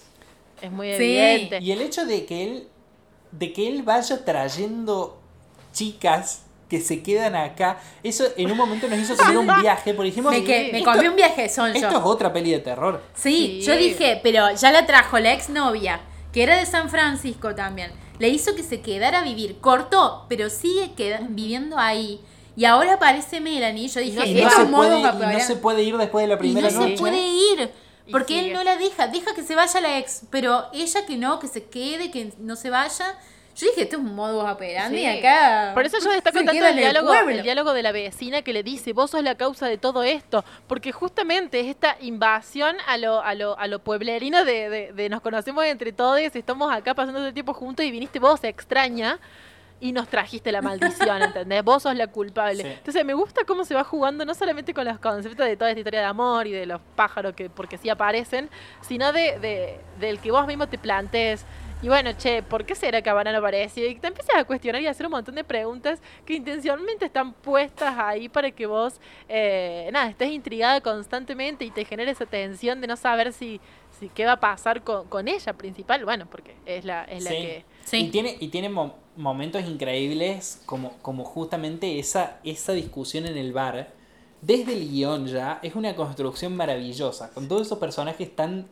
es 0.62 0.70
muy 0.70 0.88
Sí. 0.88 1.16
evidente. 1.18 1.58
Y 1.60 1.72
el 1.72 1.80
hecho 1.82 2.04
de 2.06 2.24
que 2.26 2.42
él, 2.44 2.68
de 3.32 3.52
que 3.52 3.68
él 3.68 3.82
vaya 3.82 4.24
trayendo 4.24 5.20
chicas 5.72 6.42
que 6.68 6.80
se 6.80 7.02
quedan 7.02 7.36
acá, 7.36 7.78
eso 8.02 8.24
en 8.36 8.50
un 8.50 8.56
momento 8.56 8.88
nos 8.88 8.98
hizo 8.98 9.14
tener 9.14 9.36
un 9.36 9.46
viaje, 9.60 9.92
porque 9.94 10.10
dijimos, 10.10 10.32
Me, 10.32 10.42
que, 10.44 10.70
me 10.72 10.78
esto, 10.78 10.92
comí 10.92 11.08
un 11.08 11.16
viaje 11.16 11.48
son 11.48 11.74
esto 11.74 11.88
es 11.88 11.94
otra 12.04 12.32
peli 12.32 12.50
de 12.52 12.58
terror. 12.60 13.02
Sí, 13.14 13.58
Sí. 13.60 13.66
yo 13.66 13.76
dije, 13.76 14.20
pero 14.22 14.52
ya 14.54 14.72
la 14.72 14.86
trajo 14.86 15.18
la 15.18 15.32
exnovia, 15.32 16.00
que 16.32 16.42
era 16.42 16.56
de 16.56 16.66
San 16.66 16.88
Francisco 16.90 17.54
también. 17.54 17.92
Le 18.18 18.28
hizo 18.28 18.54
que 18.54 18.62
se 18.62 18.80
quedara 18.80 19.20
a 19.20 19.24
vivir. 19.24 19.58
Cortó, 19.60 20.26
pero 20.28 20.48
sigue 20.48 20.90
viviendo 21.28 21.76
ahí. 21.78 22.20
Y 22.56 22.64
ahora 22.64 22.94
aparece 22.94 23.40
Melanie. 23.40 23.88
Yo 23.88 24.00
dije, 24.00 24.16
no 24.18 24.24
Y 24.24 24.34
no, 24.42 24.50
se 24.50 24.64
puede, 24.66 24.98
y 25.00 25.02
no 25.02 25.40
se 25.40 25.56
puede 25.56 25.82
ir 25.82 25.96
después 25.96 26.22
de 26.24 26.28
la 26.28 26.34
Y 26.34 26.38
primera 26.38 26.70
no 26.70 26.80
noche. 26.80 26.92
se 26.96 26.98
puede 27.00 27.20
ir. 27.20 27.70
Porque 28.10 28.38
él 28.38 28.52
no 28.52 28.62
la 28.62 28.76
deja. 28.76 29.08
Deja 29.08 29.34
que 29.34 29.42
se 29.42 29.54
vaya 29.54 29.80
la 29.80 29.98
ex. 29.98 30.22
Pero 30.30 30.66
ella 30.72 31.06
que 31.06 31.16
no, 31.16 31.38
que 31.38 31.48
se 31.48 31.64
quede, 31.64 32.10
que 32.10 32.32
no 32.38 32.54
se 32.54 32.70
vaya. 32.70 33.18
Yo 33.56 33.68
dije, 33.68 33.82
esto 33.82 33.96
es 33.98 34.02
un 34.02 34.16
modo 34.16 34.50
operandi 34.50 34.98
Sí. 34.98 35.06
acá. 35.06 35.70
Por 35.74 35.86
eso 35.86 35.98
yo 36.00 36.10
destaco 36.10 36.38
se 36.40 36.44
tanto 36.44 36.66
el 36.66 36.76
diálogo, 36.76 37.14
el 37.14 37.42
diálogo 37.44 37.72
de 37.72 37.82
la 37.84 37.92
vecina 37.92 38.42
que 38.42 38.52
le 38.52 38.64
dice, 38.64 38.92
vos 38.92 39.12
sos 39.12 39.22
la 39.22 39.36
causa 39.36 39.68
de 39.68 39.78
todo 39.78 40.02
esto, 40.02 40.44
porque 40.66 40.90
justamente 40.90 41.60
es 41.60 41.66
esta 41.68 41.96
invasión 42.00 42.74
a 42.88 42.96
lo, 42.98 43.22
a 43.22 43.32
lo, 43.36 43.56
a 43.56 43.68
lo 43.68 43.78
pueblerino 43.78 44.44
de, 44.44 44.68
de, 44.68 44.92
de 44.92 45.08
nos 45.08 45.20
conocemos 45.20 45.64
entre 45.66 45.92
todos, 45.92 46.18
estamos 46.18 46.72
acá 46.72 46.94
pasando 46.94 47.20
todo 47.20 47.28
el 47.28 47.34
tiempo 47.34 47.54
juntos 47.54 47.84
y 47.86 47.92
viniste 47.92 48.18
vos 48.18 48.42
extraña 48.42 49.20
y 49.80 49.92
nos 49.92 50.08
trajiste 50.08 50.50
la 50.52 50.62
maldición, 50.62 51.22
¿entendés? 51.22 51.62
Vos 51.64 51.82
sos 51.82 51.94
la 51.94 52.06
culpable. 52.06 52.62
Sí. 52.62 52.68
Entonces 52.68 53.04
me 53.04 53.14
gusta 53.14 53.44
cómo 53.44 53.64
se 53.64 53.74
va 53.74 53.84
jugando, 53.84 54.24
no 54.24 54.34
solamente 54.34 54.72
con 54.72 54.84
los 54.86 54.98
conceptos 54.98 55.46
de 55.46 55.56
toda 55.56 55.70
esta 55.70 55.80
historia 55.80 56.00
de 56.00 56.06
amor 56.06 56.46
y 56.46 56.52
de 56.52 56.66
los 56.66 56.80
pájaros 56.96 57.34
que 57.34 57.50
porque 57.50 57.76
sí 57.78 57.88
aparecen, 57.90 58.48
sino 58.80 59.12
de, 59.12 59.38
de- 59.40 59.80
del 60.00 60.18
que 60.20 60.30
vos 60.30 60.46
mismo 60.46 60.66
te 60.68 60.78
plantees. 60.78 61.44
Y 61.82 61.88
bueno, 61.88 62.12
che, 62.16 62.42
¿por 62.42 62.64
qué 62.64 62.74
será 62.74 63.02
que 63.02 63.10
Habana 63.10 63.30
no 63.30 63.38
aparece? 63.38 63.86
Y 63.86 63.96
te 63.96 64.06
empiezas 64.06 64.36
a 64.36 64.44
cuestionar 64.44 64.80
y 64.80 64.86
a 64.86 64.90
hacer 64.92 65.04
un 65.04 65.12
montón 65.12 65.34
de 65.34 65.44
preguntas 65.44 66.00
que 66.24 66.32
intencionalmente 66.32 67.04
están 67.04 67.34
puestas 67.34 67.94
ahí 67.98 68.30
para 68.30 68.50
que 68.52 68.64
vos, 68.64 68.98
eh, 69.28 69.90
nada, 69.92 70.08
estés 70.08 70.30
intrigada 70.30 70.80
constantemente 70.80 71.62
y 71.66 71.70
te 71.70 71.84
genere 71.84 72.12
esa 72.12 72.24
tensión 72.24 72.80
de 72.80 72.86
no 72.86 72.96
saber 72.96 73.34
si, 73.34 73.60
si 74.00 74.08
qué 74.08 74.24
va 74.24 74.32
a 74.32 74.40
pasar 74.40 74.82
con, 74.82 75.06
con 75.08 75.28
ella 75.28 75.52
principal. 75.52 76.06
Bueno, 76.06 76.26
porque 76.30 76.54
es 76.64 76.86
la, 76.86 77.04
es 77.04 77.22
la 77.22 77.30
Sí. 77.30 77.36
que... 77.36 77.64
Sí. 77.84 77.96
Y 78.06 78.10
tiene, 78.10 78.34
y 78.40 78.48
tiene 78.48 78.70
mo- 78.70 78.96
momentos 79.16 79.62
increíbles 79.64 80.60
como, 80.66 80.92
como 81.02 81.24
justamente 81.24 81.98
esa, 81.98 82.38
esa 82.44 82.72
discusión 82.72 83.26
en 83.26 83.36
el 83.36 83.52
bar. 83.52 83.90
Desde 84.42 84.74
el 84.74 84.88
guion 84.90 85.26
ya 85.26 85.58
es 85.62 85.74
una 85.74 85.94
construcción 85.96 86.54
maravillosa, 86.56 87.30
con 87.30 87.48
todos 87.48 87.62
esos 87.66 87.78
personajes 87.78 88.34
tan, 88.36 88.66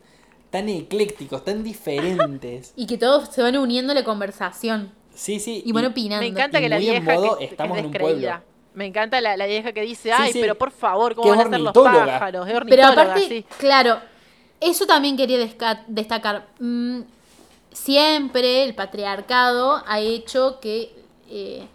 tan 0.51 0.69
eclécticos, 0.69 1.43
tan 1.43 1.63
diferentes. 1.63 2.73
Y 2.75 2.85
que 2.85 2.97
todos 2.97 3.29
se 3.29 3.41
van 3.41 3.57
uniendo 3.57 3.91
a 3.91 3.95
la 3.95 4.03
conversación. 4.03 4.91
Sí, 5.15 5.39
sí. 5.39 5.63
Y 5.65 5.71
van 5.71 5.85
opinando. 5.85 6.21
Me 6.21 6.27
encanta 6.27 6.59
y 6.59 6.63
que 6.63 6.69
la 6.69 6.77
vieja 6.77 7.13
modo, 7.13 7.37
que, 7.37 7.45
que 7.45 7.51
estamos 7.51 7.77
es 7.77 7.83
en 7.83 7.85
un 7.87 7.93
pueblo. 7.93 8.41
Me 8.73 8.85
encanta 8.85 9.21
la, 9.21 9.37
la 9.37 9.45
vieja 9.45 9.71
que 9.71 9.81
dice, 9.81 10.09
Sí, 10.09 10.15
ay, 10.17 10.33
sí. 10.33 10.39
pero 10.41 10.57
por 10.57 10.71
favor, 10.71 11.13
¿cómo 11.15 11.29
van 11.29 11.41
a 11.41 11.49
ser 11.49 11.59
los 11.59 11.73
pájaros? 11.73 12.47
Es 12.47 12.59
Pero 12.67 12.85
aparte, 12.87 13.27
sí. 13.27 13.45
claro, 13.59 13.99
eso 14.59 14.85
también 14.87 15.15
quería 15.15 15.37
destacar. 15.87 16.47
Mm, 16.59 17.01
siempre 17.73 18.63
el 18.63 18.75
patriarcado 18.75 19.83
ha 19.85 19.99
hecho 19.99 20.59
que 20.61 20.95
eh, 21.29 21.67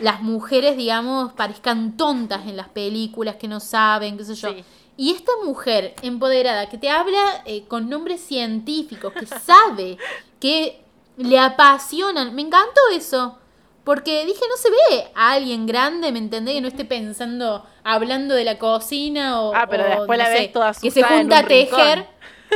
las 0.00 0.22
mujeres, 0.22 0.76
digamos, 0.76 1.32
parezcan 1.32 1.96
tontas 1.96 2.46
en 2.46 2.56
las 2.56 2.68
películas, 2.68 3.36
que 3.36 3.48
no 3.48 3.60
saben, 3.60 4.16
qué 4.16 4.24
sé 4.24 4.34
yo. 4.34 4.52
Sí. 4.52 4.64
Y 4.96 5.12
esta 5.12 5.32
mujer 5.44 5.94
empoderada 6.02 6.68
que 6.68 6.76
te 6.76 6.90
habla 6.90 7.42
eh, 7.46 7.64
con 7.68 7.88
nombres 7.88 8.20
científicos, 8.20 9.12
que 9.12 9.26
sabe, 9.26 9.96
que 10.38 10.82
le 11.16 11.38
apasionan, 11.38 12.34
me 12.34 12.42
encantó 12.42 12.80
eso. 12.92 13.38
Porque 13.84 14.26
dije, 14.26 14.42
no 14.48 14.56
se 14.56 14.70
ve 14.70 15.10
a 15.14 15.32
alguien 15.32 15.66
grande, 15.66 16.12
¿me 16.12 16.18
entendés? 16.18 16.54
Que 16.54 16.60
no 16.60 16.68
esté 16.68 16.84
pensando, 16.84 17.64
hablando 17.82 18.34
de 18.34 18.44
la 18.44 18.58
cocina 18.58 19.40
o. 19.40 19.54
Ah, 19.54 19.66
pero 19.70 19.84
o, 19.84 19.88
después 19.88 20.18
la 20.18 20.24
no 20.24 20.30
ves 20.30 20.42
sé, 20.42 20.48
toda 20.48 20.74
Que 20.74 20.90
se 20.90 21.02
junta 21.02 21.38
un 21.38 21.44
a 21.44 21.48
tejer. 21.48 22.06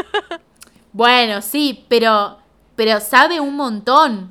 rincón. 0.02 0.40
bueno, 0.92 1.40
sí, 1.40 1.84
pero. 1.88 2.38
Pero 2.76 3.00
sabe 3.00 3.40
un 3.40 3.56
montón. 3.56 4.30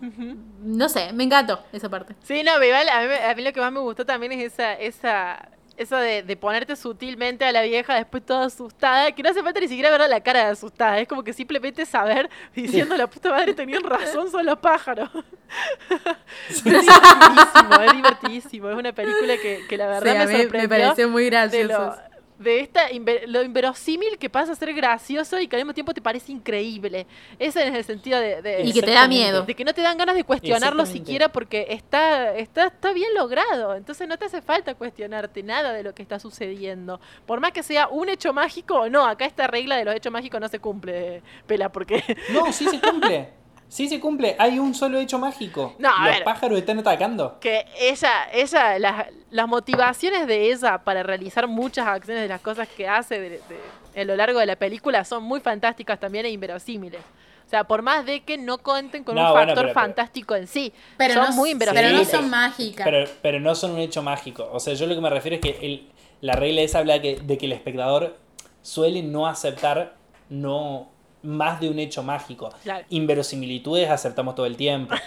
No 0.61 0.87
sé, 0.89 1.11
me 1.13 1.23
encantó 1.23 1.63
esa 1.71 1.89
parte. 1.89 2.15
Sí, 2.23 2.41
no, 2.43 2.63
igual 2.63 2.87
a 2.89 3.01
mí, 3.01 3.13
a 3.31 3.35
mí 3.35 3.43
lo 3.43 3.51
que 3.51 3.59
más 3.59 3.71
me 3.71 3.79
gustó 3.79 4.05
también 4.05 4.31
es 4.31 4.53
esa, 4.53 4.73
esa, 4.73 5.49
eso 5.75 5.97
de, 5.97 6.23
de 6.23 6.37
ponerte 6.37 6.75
sutilmente 6.75 7.45
a 7.45 7.51
la 7.51 7.61
vieja 7.63 7.95
después 7.95 8.25
toda 8.25 8.45
asustada, 8.45 9.11
que 9.11 9.23
no 9.23 9.29
hace 9.29 9.41
falta 9.41 9.59
ni 9.59 9.67
siquiera 9.67 9.89
ver 9.89 10.07
la 10.09 10.21
cara 10.21 10.45
de 10.45 10.51
asustada, 10.51 10.99
es 10.99 11.07
como 11.07 11.23
que 11.23 11.33
simplemente 11.33 11.85
saber 11.85 12.29
diciendo 12.55 12.95
la 12.95 13.07
puta 13.07 13.29
madre 13.29 13.53
tenían 13.53 13.83
razón, 13.83 14.29
son 14.29 14.45
los 14.45 14.57
pájaros. 14.59 15.09
es 16.49 16.63
divertidísimo, 16.63 17.81
es 17.81 17.93
divertidísimo, 17.93 18.69
es 18.69 18.77
una 18.77 18.93
película 18.93 19.35
que, 19.37 19.65
que 19.67 19.77
la 19.77 19.87
verdad 19.87 20.27
me 20.27 20.41
sorprendió. 20.41 21.09
muy 21.09 21.29
de 21.29 21.63
lo, 21.65 21.95
de 22.43 22.59
esta 22.59 22.89
inve- 22.91 23.25
lo 23.27 23.41
inverosímil 23.43 24.17
que 24.17 24.29
pasa 24.29 24.51
a 24.51 24.55
ser 24.55 24.73
gracioso 24.73 25.39
y 25.39 25.47
que 25.47 25.55
al 25.55 25.61
mismo 25.61 25.73
tiempo 25.73 25.93
te 25.93 26.01
parece 26.01 26.31
increíble. 26.31 27.07
Ese 27.39 27.67
es 27.67 27.73
el 27.73 27.83
sentido 27.83 28.19
de, 28.19 28.41
de- 28.41 28.63
Y 28.63 28.73
que 28.73 28.81
te 28.81 28.91
da 28.91 29.07
miedo. 29.07 29.43
de 29.43 29.55
que 29.55 29.63
no 29.65 29.73
te 29.73 29.81
dan 29.81 29.97
ganas 29.97 30.15
de 30.15 30.23
cuestionarlo 30.23 30.85
siquiera 30.85 31.29
porque 31.29 31.67
está, 31.69 32.35
está, 32.35 32.67
está 32.67 32.93
bien 32.93 33.13
logrado. 33.15 33.75
Entonces 33.75 34.07
no 34.07 34.17
te 34.17 34.25
hace 34.25 34.41
falta 34.41 34.75
cuestionarte 34.75 35.41
nada 35.43 35.73
de 35.73 35.83
lo 35.83 35.95
que 35.95 36.01
está 36.03 36.19
sucediendo. 36.19 36.99
Por 37.25 37.39
más 37.39 37.51
que 37.51 37.63
sea 37.63 37.87
un 37.87 38.09
hecho 38.09 38.33
mágico 38.33 38.75
o 38.81 38.89
no, 38.89 39.05
acá 39.05 39.25
esta 39.25 39.47
regla 39.47 39.77
de 39.77 39.85
los 39.85 39.95
hechos 39.95 40.11
mágicos 40.11 40.39
no 40.41 40.47
se 40.47 40.59
cumple, 40.59 41.21
Pela, 41.47 41.69
porque 41.71 42.03
No, 42.33 42.51
sí 42.51 42.67
se 42.67 42.79
cumple. 42.79 43.29
Sí 43.73 43.89
se 43.89 43.99
cumple. 43.99 44.35
Hay 44.37 44.59
un 44.59 44.75
solo 44.75 44.99
hecho 44.99 45.17
mágico. 45.17 45.73
No, 45.79 45.89
a 45.89 46.05
Los 46.05 46.13
ver. 46.17 46.23
pájaros 46.23 46.59
están 46.59 46.77
atacando. 46.77 47.39
que 47.39 47.65
ella, 47.79 48.29
ella, 48.31 48.77
las, 48.77 49.07
las 49.31 49.47
motivaciones 49.47 50.27
de 50.27 50.51
ella 50.51 50.77
para 50.83 51.01
realizar 51.01 51.47
muchas 51.47 51.87
acciones 51.87 52.21
de 52.21 52.29
las 52.29 52.39
cosas 52.39 52.67
que 52.67 52.87
hace 52.87 53.19
de- 53.19 53.29
de- 53.29 54.01
a 54.01 54.03
lo 54.03 54.15
largo 54.15 54.39
de 54.39 54.45
la 54.45 54.55
película 54.57 55.03
son 55.03 55.23
muy 55.23 55.39
fantásticas 55.39 55.99
también 55.99 56.27
e 56.27 56.29
inverosímiles. 56.29 57.01
O 57.47 57.49
sea, 57.49 57.63
por 57.63 57.81
más 57.81 58.05
de 58.05 58.21
que 58.21 58.37
no 58.37 58.59
cuenten 58.59 59.03
con 59.03 59.15
No, 59.15 59.21
un 59.21 59.31
bueno, 59.31 59.39
factor 59.47 59.55
pero- 59.63 59.73
pero- 59.73 59.85
fantástico 59.87 60.35
en 60.35 60.45
sí. 60.45 60.71
Pero 60.97 61.15
son 61.15 61.29
no, 61.31 61.35
muy 61.35 61.55
pero 61.55 61.71
inverosímiles. 61.71 61.93
no 61.99 62.05
Sí, 62.05 62.11
son 62.11 62.19
pero- 62.19 62.31
mágicas. 62.31 62.85
Pero, 62.85 63.09
pero 63.23 63.39
no 63.39 63.55
son 63.55 63.71
un 63.71 63.79
hecho 63.79 64.03
mágico. 64.03 64.47
O 64.53 64.59
sea, 64.59 64.75
yo 64.75 64.85
lo 64.85 64.93
que 64.93 65.01
me 65.01 65.09
refiero 65.09 65.35
es 65.37 65.41
que 65.41 65.65
el, 65.65 65.89
la 66.21 66.33
regla 66.33 66.61
esa 66.61 66.77
habla 66.77 67.01
que, 67.01 67.15
de 67.15 67.37
que 67.39 67.47
el 67.47 67.53
espectador 67.53 68.17
suele 68.61 69.01
no 69.01 69.25
aceptar 69.25 69.95
no 70.29 70.89
más 71.23 71.59
de 71.59 71.69
un 71.69 71.79
hecho 71.79 72.03
mágico. 72.03 72.49
Claro. 72.63 72.85
Inverosimilitudes 72.89 73.89
aceptamos 73.89 74.35
todo 74.35 74.45
el 74.45 74.55
tiempo. 74.57 74.95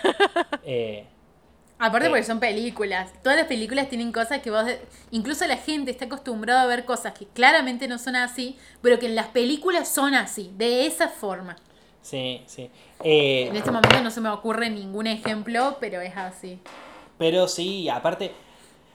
Eh, 0.69 1.07
Aparte 1.79 2.07
Eh. 2.07 2.11
porque 2.11 2.25
son 2.25 2.41
películas. 2.41 3.12
Todas 3.23 3.39
las 3.39 3.47
películas 3.47 3.89
tienen 3.89 4.11
cosas 4.11 4.41
que 4.41 4.51
vos... 4.51 4.64
Incluso 5.12 5.47
la 5.47 5.57
gente 5.59 5.91
está 5.93 6.07
acostumbrada 6.07 6.62
a 6.62 6.67
ver 6.67 6.85
cosas 6.85 7.12
que 7.17 7.27
claramente 7.27 7.87
no 7.87 7.99
son 7.99 8.17
así, 8.17 8.57
pero 8.83 8.99
que 8.99 9.07
en 9.07 9.14
las 9.14 9.29
películas 9.29 9.87
son 9.89 10.14
así, 10.14 10.51
de 10.57 10.87
esa 10.87 11.09
forma. 11.09 11.57
sí, 12.03 12.43
sí. 12.47 12.71
Eh, 13.05 13.47
En 13.49 13.57
este 13.57 13.71
momento 13.71 14.03
no 14.03 14.11
se 14.11 14.21
me 14.21 14.31
ocurre 14.31 14.71
ningún 14.71 15.07
ejemplo, 15.07 15.77
pero 15.79 16.01
es 16.01 16.17
así. 16.17 16.59
Pero 17.19 17.47
sí, 17.47 17.89
aparte, 17.89 18.33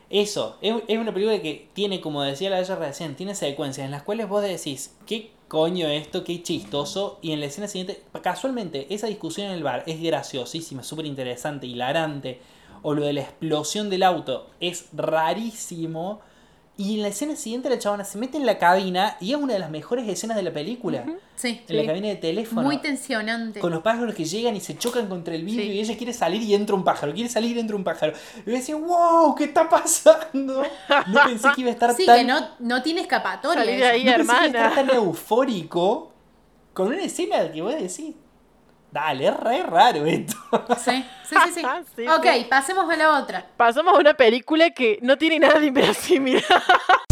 eso, 0.10 0.58
es, 0.62 0.76
es 0.88 0.98
una 0.98 1.14
película 1.14 1.42
que 1.42 1.70
tiene, 1.74 2.02
como 2.02 2.24
decía 2.24 2.50
la 2.50 2.60
ella 2.60 2.76
recién, 2.76 3.16
tiene 3.16 3.34
secuencias 3.36 3.86
en 3.86 3.92
las 3.92 4.04
cuales 4.04 4.28
vos 4.28 4.42
decís, 4.44 4.96
¿qué 5.06 5.32
coño 5.52 5.90
esto? 5.90 6.24
¿Qué 6.24 6.42
chistoso? 6.42 7.20
Y 7.22 7.34
en 7.34 7.42
la 7.42 7.48
escena 7.48 7.68
siguiente, 7.68 8.02
casualmente, 8.24 8.88
esa 8.90 9.08
discusión 9.08 9.48
en 9.48 9.54
el 9.54 9.64
bar 9.64 9.84
es 9.86 10.02
graciosísima, 10.02 10.82
súper 10.82 11.06
interesante, 11.06 11.68
hilarante. 11.68 12.40
O 12.84 12.94
lo 12.94 13.04
de 13.04 13.12
la 13.12 13.20
explosión 13.20 13.90
del 13.90 14.04
auto 14.04 14.48
es 14.62 14.86
rarísimo. 14.94 16.22
Y 16.78 16.96
en 16.96 17.02
la 17.04 17.10
escena 17.10 17.36
siguiente 17.36 17.70
la 17.70 17.78
chabona 17.78 18.04
se 18.04 18.18
mete 18.18 18.38
en 18.38 18.46
la 18.46 18.58
cabina 18.58 19.18
y 19.20 19.32
es 19.34 19.38
una 19.38 19.54
de 19.54 19.60
las 19.60 19.70
mejores 19.70 20.08
escenas 20.08 20.38
de 20.38 20.42
la 20.42 20.52
película. 20.52 21.04
Sí. 21.36 21.62
En 21.68 21.76
la 21.76 21.82
Sí. 21.84 21.88
cabina 21.88 22.08
de 22.08 22.16
teléfono. 22.16 22.62
Muy 22.64 22.78
tensionante. 22.78 23.60
Con 23.60 23.72
los 23.72 23.82
pájaros 23.84 24.16
que 24.16 24.26
llegan 24.26 24.56
y 24.56 24.62
se 24.62 24.78
chocan 24.78 25.08
contra 25.08 25.36
el 25.36 25.44
vidrio 25.44 25.64
Sí. 25.66 25.72
y 25.74 25.80
ella 25.80 25.98
quiere 25.98 26.14
salir 26.14 26.42
y 26.42 26.56
entra 26.56 26.76
un 26.76 26.84
pájaro, 26.84 27.14
quiere 27.14 27.30
salir 27.30 27.56
y 27.56 27.60
entra 27.60 27.76
un 27.76 27.84
pájaro. 27.84 28.14
Y 28.46 28.50
yo 28.50 28.56
decía, 28.56 28.76
wow, 28.78 29.36
¿qué 29.36 29.44
está 29.44 29.70
pasando? 29.70 30.64
No 31.08 31.24
pensé 31.26 31.50
que 31.54 31.62
iba 31.62 31.70
a 31.70 31.74
estar 31.74 31.94
Sí, 31.94 32.06
tan, 32.06 32.18
que 32.20 32.24
no, 32.24 32.40
no 32.60 32.82
tiene 32.82 33.02
escapatoria. 33.02 33.64
Eso. 33.64 33.86
ahí. 33.86 33.86
no 33.86 33.86
pensé 33.86 33.98
que 33.98 34.02
iba 34.04 34.12
a 34.12 34.16
hermana. 34.16 34.46
estar 34.70 34.74
tan 34.88 34.96
eufórico 34.96 36.12
con 36.74 36.88
una 36.88 37.04
escena 37.04 37.52
que 37.52 37.62
vos 37.62 37.74
decís, 37.76 38.16
dale, 38.92 39.28
es 39.28 39.38
re 39.38 39.64
raro 39.64 40.06
esto. 40.06 40.36
Sí, 40.78 41.06
sí, 41.24 41.36
sí. 41.54 41.62
sí. 41.62 41.62
Sí, 41.96 42.08
ok, 42.08 42.26
sí. 42.34 42.48
pasemos 42.50 42.90
a 42.90 42.96
la 42.96 43.20
otra. 43.20 43.46
Pasamos 43.58 43.94
a 43.96 43.98
una 43.98 44.14
película 44.14 44.70
que 44.72 45.00
no 45.02 45.18
tiene 45.18 45.40
nada 45.40 45.60
de 45.60 45.68
inverosímil. 45.68 46.44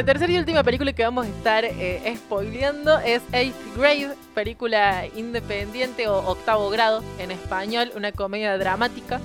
La 0.00 0.06
tercera 0.06 0.32
y 0.32 0.38
última 0.38 0.62
película 0.62 0.94
que 0.94 1.04
vamos 1.04 1.26
a 1.26 1.28
estar 1.28 1.62
eh, 1.62 2.14
spoileando 2.16 2.98
es 3.00 3.20
Eighth 3.32 3.76
Grade, 3.76 4.14
película 4.34 5.04
independiente 5.14 6.08
o 6.08 6.26
octavo 6.26 6.70
grado 6.70 7.04
en 7.18 7.30
español, 7.30 7.92
una 7.94 8.10
comedia 8.10 8.56
dramática 8.56 9.20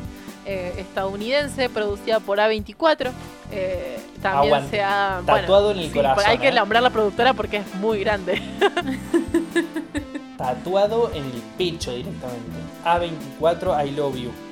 eh, 0.46 0.74
estadounidense 0.78 1.70
producida 1.70 2.20
por 2.20 2.40
A24. 2.40 3.14
Eh, 3.54 4.00
también 4.22 4.54
Aguante. 4.54 4.70
se 4.76 4.84
ha. 4.84 5.22
Tatuado 5.26 5.72
en 5.72 5.78
el 5.80 5.88
sí, 5.88 5.94
corazón, 5.94 6.26
Hay 6.28 6.40
que 6.40 6.50
¿eh? 6.50 6.52
nombrar 6.52 6.84
la 6.84 6.90
productora 6.90 7.34
porque 7.34 7.56
es 7.56 7.76
muy 7.76 8.02
grande. 8.02 8.42
Tatuado 10.38 11.10
en 11.14 11.24
el 11.24 11.42
pecho 11.58 11.94
directamente. 11.94 12.52
A24, 12.84 13.88
I 13.88 13.92
love 13.92 14.18
you. 14.18 14.45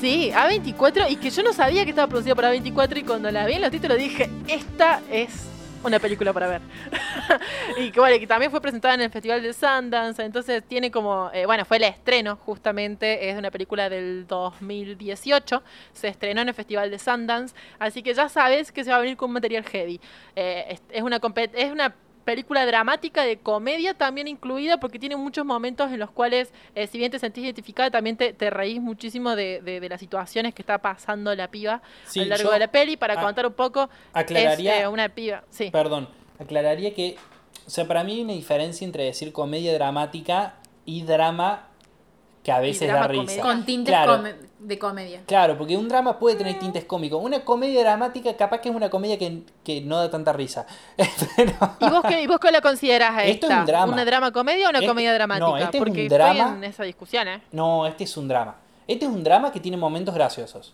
Sí, 0.00 0.30
A24, 0.32 1.10
y 1.10 1.16
que 1.16 1.28
yo 1.28 1.42
no 1.42 1.52
sabía 1.52 1.82
que 1.82 1.90
estaba 1.90 2.06
producida 2.06 2.36
por 2.36 2.44
A24, 2.44 2.98
y 2.98 3.02
cuando 3.02 3.32
la 3.32 3.44
vi 3.46 3.54
en 3.54 3.62
los 3.62 3.70
títulos 3.72 3.98
dije, 3.98 4.30
esta 4.46 5.02
es 5.10 5.48
una 5.82 5.98
película 5.98 6.32
para 6.32 6.46
ver. 6.46 6.60
y 7.78 7.90
que 7.90 7.98
bueno, 7.98 8.16
que 8.20 8.26
también 8.28 8.52
fue 8.52 8.60
presentada 8.60 8.94
en 8.94 9.00
el 9.00 9.10
Festival 9.10 9.42
de 9.42 9.52
Sundance, 9.52 10.22
entonces 10.22 10.62
tiene 10.62 10.92
como, 10.92 11.32
eh, 11.34 11.46
bueno, 11.46 11.64
fue 11.64 11.78
el 11.78 11.82
estreno 11.82 12.36
justamente, 12.36 13.28
es 13.28 13.36
una 13.36 13.50
película 13.50 13.88
del 13.88 14.24
2018, 14.28 15.64
se 15.92 16.06
estrenó 16.06 16.42
en 16.42 16.48
el 16.48 16.54
Festival 16.54 16.92
de 16.92 16.98
Sundance, 17.00 17.56
así 17.80 18.00
que 18.04 18.14
ya 18.14 18.28
sabes 18.28 18.70
que 18.70 18.84
se 18.84 18.90
va 18.90 18.98
a 18.98 19.00
venir 19.00 19.16
con 19.16 19.32
material 19.32 19.64
heavy. 19.64 20.00
Eh, 20.36 20.64
es, 20.70 20.82
es 20.90 21.02
una 21.02 21.20
es 21.54 21.72
una 21.72 21.92
película 22.28 22.66
dramática 22.66 23.22
de 23.24 23.38
comedia 23.38 23.94
también 23.94 24.28
incluida 24.28 24.78
porque 24.78 24.98
tiene 24.98 25.16
muchos 25.16 25.46
momentos 25.46 25.90
en 25.90 25.98
los 25.98 26.10
cuales 26.10 26.52
eh, 26.74 26.86
si 26.86 26.98
bien 26.98 27.10
te 27.10 27.18
sentís 27.18 27.42
identificada 27.44 27.90
también 27.90 28.18
te, 28.18 28.34
te 28.34 28.50
reís 28.50 28.82
muchísimo 28.82 29.34
de, 29.34 29.62
de- 29.62 29.80
de 29.80 29.88
las 29.88 29.98
situaciones 29.98 30.52
que 30.54 30.60
está 30.60 30.76
pasando 30.76 31.34
la 31.34 31.48
piba 31.50 31.80
Sí, 32.06 32.20
a 32.20 32.24
lo 32.24 32.28
largo 32.30 32.50
de 32.52 32.58
la 32.58 32.70
peli. 32.70 32.98
Para 32.98 33.18
contar 33.18 33.46
un 33.46 33.54
poco 33.54 33.88
aclararía- 34.12 34.76
es 34.76 34.82
eh, 34.84 34.88
una 34.88 35.08
piba 35.08 35.42
sí. 35.48 35.70
Perdón, 35.70 36.06
aclararía 36.38 36.92
que, 36.92 37.16
o 37.66 37.70
sea, 37.70 37.86
para 37.86 38.04
mí 38.04 38.12
hay 38.16 38.20
una 38.22 38.34
diferencia 38.34 38.84
entre 38.84 39.04
decir 39.04 39.32
comedia 39.32 39.72
dramática 39.72 40.56
y 40.84 41.04
drama 41.04 41.67
que 42.48 42.52
a 42.52 42.60
veces 42.60 42.88
da 42.88 43.06
risa. 43.06 43.22
comedia. 43.24 43.42
Con 43.42 43.64
tintes 43.66 43.92
Claro. 43.94 44.22
de 44.58 44.78
comedia. 44.78 45.20
Claro, 45.26 45.58
porque 45.58 45.76
un 45.76 45.86
drama 45.86 46.18
puede 46.18 46.36
tener 46.36 46.58
tintes 46.58 46.84
cómicos. 46.84 47.22
Una 47.22 47.44
comedia 47.44 47.80
dramática 47.80 48.34
capaz 48.38 48.60
que 48.62 48.70
es 48.70 48.74
una 48.74 48.88
comedia 48.88 49.18
que, 49.18 49.42
que 49.62 49.82
no 49.82 49.98
da 49.98 50.10
tanta 50.10 50.32
risa. 50.32 50.66
Pero- 51.36 51.52
¿Y 51.80 51.90
vos 51.90 52.02
qué, 52.08 52.22
y 52.22 52.26
vos 52.26 52.38
qué 52.40 52.50
la 52.50 52.62
consideras 52.62 53.10
a 53.10 53.24
Esto 53.24 53.46
es 53.46 53.50
esta? 53.52 53.60
un 53.60 53.66
drama. 53.66 53.92
¿Una 53.92 54.04
drama 54.06 54.32
comedia 54.32 54.66
o 54.66 54.70
una 54.70 54.78
Este- 54.78 54.88
comedia 54.88 55.12
dramática? 55.12 55.46
no, 55.46 55.56
este 55.58 55.76
es 55.76 55.82
un 55.84 56.08
drama- 56.08 56.44
fue 56.48 56.56
en 56.56 56.64
esa 56.64 56.82
discusión, 56.84 57.28
¿eh? 57.28 57.42
no, 57.52 57.86
este 57.86 58.04
es 58.04 58.16
un 58.16 58.26
drama. 58.28 58.56
Este 58.86 59.04
es 59.04 59.10
un 59.10 59.22
drama 59.22 59.52
que 59.52 59.60
tiene 59.60 59.76
momentos 59.76 60.14
graciosos. 60.14 60.72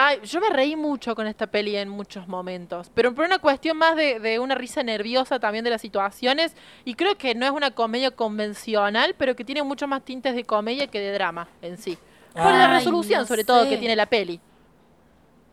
Ay, 0.00 0.20
yo 0.22 0.40
me 0.40 0.48
reí 0.50 0.76
mucho 0.76 1.16
con 1.16 1.26
esta 1.26 1.48
peli 1.48 1.74
en 1.74 1.88
muchos 1.88 2.28
momentos, 2.28 2.88
pero 2.94 3.12
por 3.12 3.24
una 3.24 3.40
cuestión 3.40 3.76
más 3.76 3.96
de, 3.96 4.20
de 4.20 4.38
una 4.38 4.54
risa 4.54 4.84
nerviosa 4.84 5.40
también 5.40 5.64
de 5.64 5.70
las 5.70 5.80
situaciones, 5.80 6.54
y 6.84 6.94
creo 6.94 7.18
que 7.18 7.34
no 7.34 7.44
es 7.44 7.50
una 7.50 7.72
comedia 7.72 8.12
convencional, 8.12 9.16
pero 9.18 9.34
que 9.34 9.44
tiene 9.44 9.64
mucho 9.64 9.88
más 9.88 10.04
tintes 10.04 10.36
de 10.36 10.44
comedia 10.44 10.86
que 10.86 11.00
de 11.00 11.10
drama 11.12 11.48
en 11.62 11.78
sí. 11.78 11.98
Por 12.32 12.44
la 12.44 12.68
resolución, 12.68 13.22
no 13.22 13.26
sobre 13.26 13.42
todo, 13.42 13.68
que 13.68 13.76
tiene 13.76 13.96
la 13.96 14.06
peli. 14.06 14.40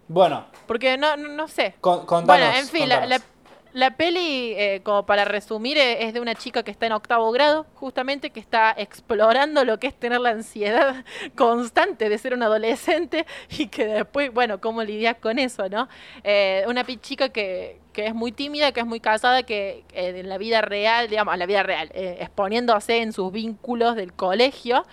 Bueno, 0.07 0.45
Porque 0.67 0.95
no, 0.95 1.17
no, 1.17 1.29
no 1.29 1.47
sé. 1.47 1.73
con, 1.81 2.05
contanos, 2.05 2.27
bueno, 2.27 2.59
en 2.59 2.67
fin, 2.67 2.87
la- 2.87 3.19
la 3.75 3.97
peli, 3.97 4.53
eh, 4.55 4.79
como 4.83 5.05
para 5.05 5.25
resumir, 5.25 5.77
eh, 5.77 6.05
es 6.05 6.13
de 6.13 6.21
una 6.21 6.33
chica 6.33 6.63
que 6.63 6.71
está 6.71 6.85
en 6.85 6.93
octavo 6.93 7.29
grado, 7.33 7.65
justamente, 7.73 8.29
que 8.29 8.39
está 8.39 8.73
explorando 8.77 9.65
lo 9.65 9.79
que 9.79 9.87
es 9.87 9.93
tener 9.93 10.21
la 10.21 10.29
ansiedad 10.29 11.03
constante 11.35 12.07
de 12.07 12.17
ser 12.17 12.33
un 12.33 12.41
adolescente 12.41 13.25
y 13.49 13.67
que 13.67 13.85
después, 13.85 14.33
bueno, 14.33 14.61
cómo 14.61 14.81
lidias 14.81 15.17
con 15.17 15.39
eso, 15.39 15.67
¿no? 15.67 15.89
Eh, 16.23 16.63
una 16.69 16.85
chica 16.85 17.27
que, 17.27 17.81
que 17.91 18.07
es 18.07 18.15
muy 18.15 18.31
tímida, 18.31 18.71
que 18.71 18.79
es 18.79 18.85
muy 18.85 19.01
casada, 19.01 19.43
que 19.43 19.83
eh, 19.91 20.19
en 20.19 20.29
la 20.29 20.37
vida 20.37 20.61
real, 20.61 21.09
digamos, 21.09 21.33
en 21.33 21.39
la 21.41 21.45
vida 21.45 21.63
real, 21.63 21.91
exponiéndose 21.93 23.01
en 23.01 23.11
sus 23.11 23.29
vínculos 23.29 23.97
del 23.97 24.13
colegio, 24.13 24.85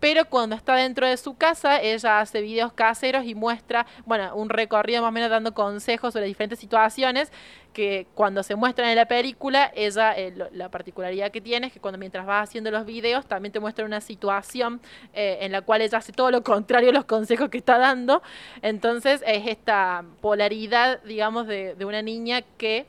pero 0.00 0.24
cuando 0.26 0.54
está 0.56 0.76
dentro 0.76 1.06
de 1.06 1.16
su 1.16 1.36
casa, 1.36 1.80
ella 1.80 2.20
hace 2.20 2.40
videos 2.40 2.72
caseros 2.72 3.24
y 3.24 3.34
muestra, 3.34 3.86
bueno, 4.06 4.34
un 4.34 4.48
recorrido 4.48 5.02
más 5.02 5.08
o 5.08 5.12
menos 5.12 5.30
dando 5.30 5.54
consejos 5.54 6.12
sobre 6.12 6.26
diferentes 6.26 6.58
situaciones 6.58 7.32
que 7.72 8.06
cuando 8.14 8.42
se 8.42 8.56
muestran 8.56 8.88
en 8.88 8.96
la 8.96 9.06
película, 9.06 9.70
ella, 9.74 10.12
eh, 10.16 10.34
la 10.52 10.68
particularidad 10.68 11.30
que 11.30 11.40
tiene 11.40 11.68
es 11.68 11.72
que 11.72 11.80
cuando 11.80 11.98
mientras 11.98 12.26
vas 12.26 12.48
haciendo 12.48 12.70
los 12.70 12.84
videos, 12.86 13.26
también 13.26 13.52
te 13.52 13.60
muestra 13.60 13.84
una 13.84 14.00
situación 14.00 14.80
eh, 15.14 15.38
en 15.42 15.52
la 15.52 15.62
cual 15.62 15.82
ella 15.82 15.98
hace 15.98 16.12
todo 16.12 16.30
lo 16.30 16.42
contrario 16.42 16.90
a 16.90 16.92
los 16.92 17.04
consejos 17.04 17.50
que 17.50 17.58
está 17.58 17.78
dando. 17.78 18.22
Entonces 18.62 19.22
es 19.26 19.46
esta 19.46 20.04
polaridad, 20.20 21.02
digamos, 21.04 21.46
de, 21.46 21.74
de 21.74 21.84
una 21.84 22.02
niña 22.02 22.42
que 22.56 22.86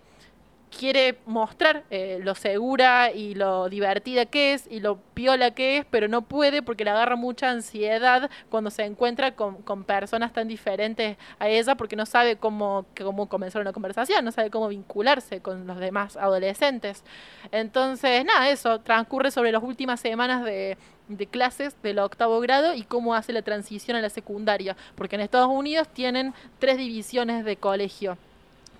quiere 0.69 1.17
mostrar 1.25 1.83
eh, 1.89 2.19
lo 2.23 2.35
segura 2.35 3.11
y 3.11 3.35
lo 3.35 3.69
divertida 3.69 4.25
que 4.25 4.53
es 4.53 4.67
y 4.69 4.79
lo 4.79 4.97
piola 5.13 5.51
que 5.51 5.77
es, 5.77 5.85
pero 5.89 6.07
no 6.07 6.21
puede 6.21 6.61
porque 6.61 6.83
le 6.83 6.91
agarra 6.91 7.15
mucha 7.15 7.49
ansiedad 7.49 8.29
cuando 8.49 8.69
se 8.69 8.83
encuentra 8.83 9.35
con, 9.35 9.61
con 9.63 9.83
personas 9.83 10.33
tan 10.33 10.47
diferentes 10.47 11.17
a 11.39 11.49
ella 11.49 11.75
porque 11.75 11.95
no 11.95 12.05
sabe 12.05 12.37
cómo, 12.37 12.85
cómo 12.97 13.27
comenzar 13.27 13.61
una 13.61 13.73
conversación, 13.73 14.23
no 14.23 14.31
sabe 14.31 14.49
cómo 14.49 14.67
vincularse 14.67 15.41
con 15.41 15.67
los 15.67 15.79
demás 15.79 16.17
adolescentes. 16.17 17.03
Entonces, 17.51 18.23
nada, 18.25 18.49
eso 18.49 18.79
transcurre 18.79 19.31
sobre 19.31 19.51
las 19.51 19.63
últimas 19.63 19.99
semanas 19.99 20.43
de, 20.43 20.77
de 21.07 21.27
clases 21.27 21.75
del 21.81 21.99
octavo 21.99 22.39
grado 22.39 22.73
y 22.73 22.83
cómo 22.83 23.15
hace 23.15 23.33
la 23.33 23.41
transición 23.41 23.97
a 23.97 24.01
la 24.01 24.09
secundaria, 24.09 24.77
porque 24.95 25.15
en 25.15 25.21
Estados 25.21 25.49
Unidos 25.49 25.87
tienen 25.89 26.33
tres 26.59 26.77
divisiones 26.77 27.43
de 27.43 27.57
colegio 27.57 28.17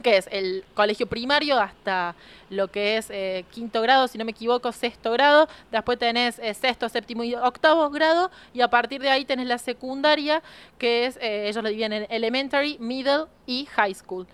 que 0.03 0.17
es 0.17 0.27
el 0.31 0.63
colegio 0.73 1.07
primario 1.07 1.59
hasta 1.59 2.15
lo 2.49 2.69
que 2.69 2.97
es 2.97 3.09
eh, 3.09 3.45
quinto 3.51 3.81
grado, 3.81 4.07
si 4.07 4.17
no 4.17 4.25
me 4.25 4.31
equivoco, 4.31 4.71
sexto 4.71 5.11
grado, 5.11 5.47
después 5.71 5.99
tenés 5.99 6.39
eh, 6.39 6.53
sexto, 6.53 6.89
séptimo 6.89 7.23
y 7.23 7.35
octavo 7.35 7.89
grado, 7.89 8.31
y 8.53 8.61
a 8.61 8.69
partir 8.69 9.01
de 9.01 9.09
ahí 9.09 9.25
tenés 9.25 9.47
la 9.47 9.57
secundaria, 9.57 10.41
que 10.77 11.05
es, 11.05 11.17
eh, 11.17 11.49
ellos 11.49 11.63
lo 11.63 11.69
dividen 11.69 11.93
en 11.93 12.07
elementary, 12.09 12.77
middle 12.79 13.25
y 13.45 13.65
high 13.75 13.93
school. 13.93 14.25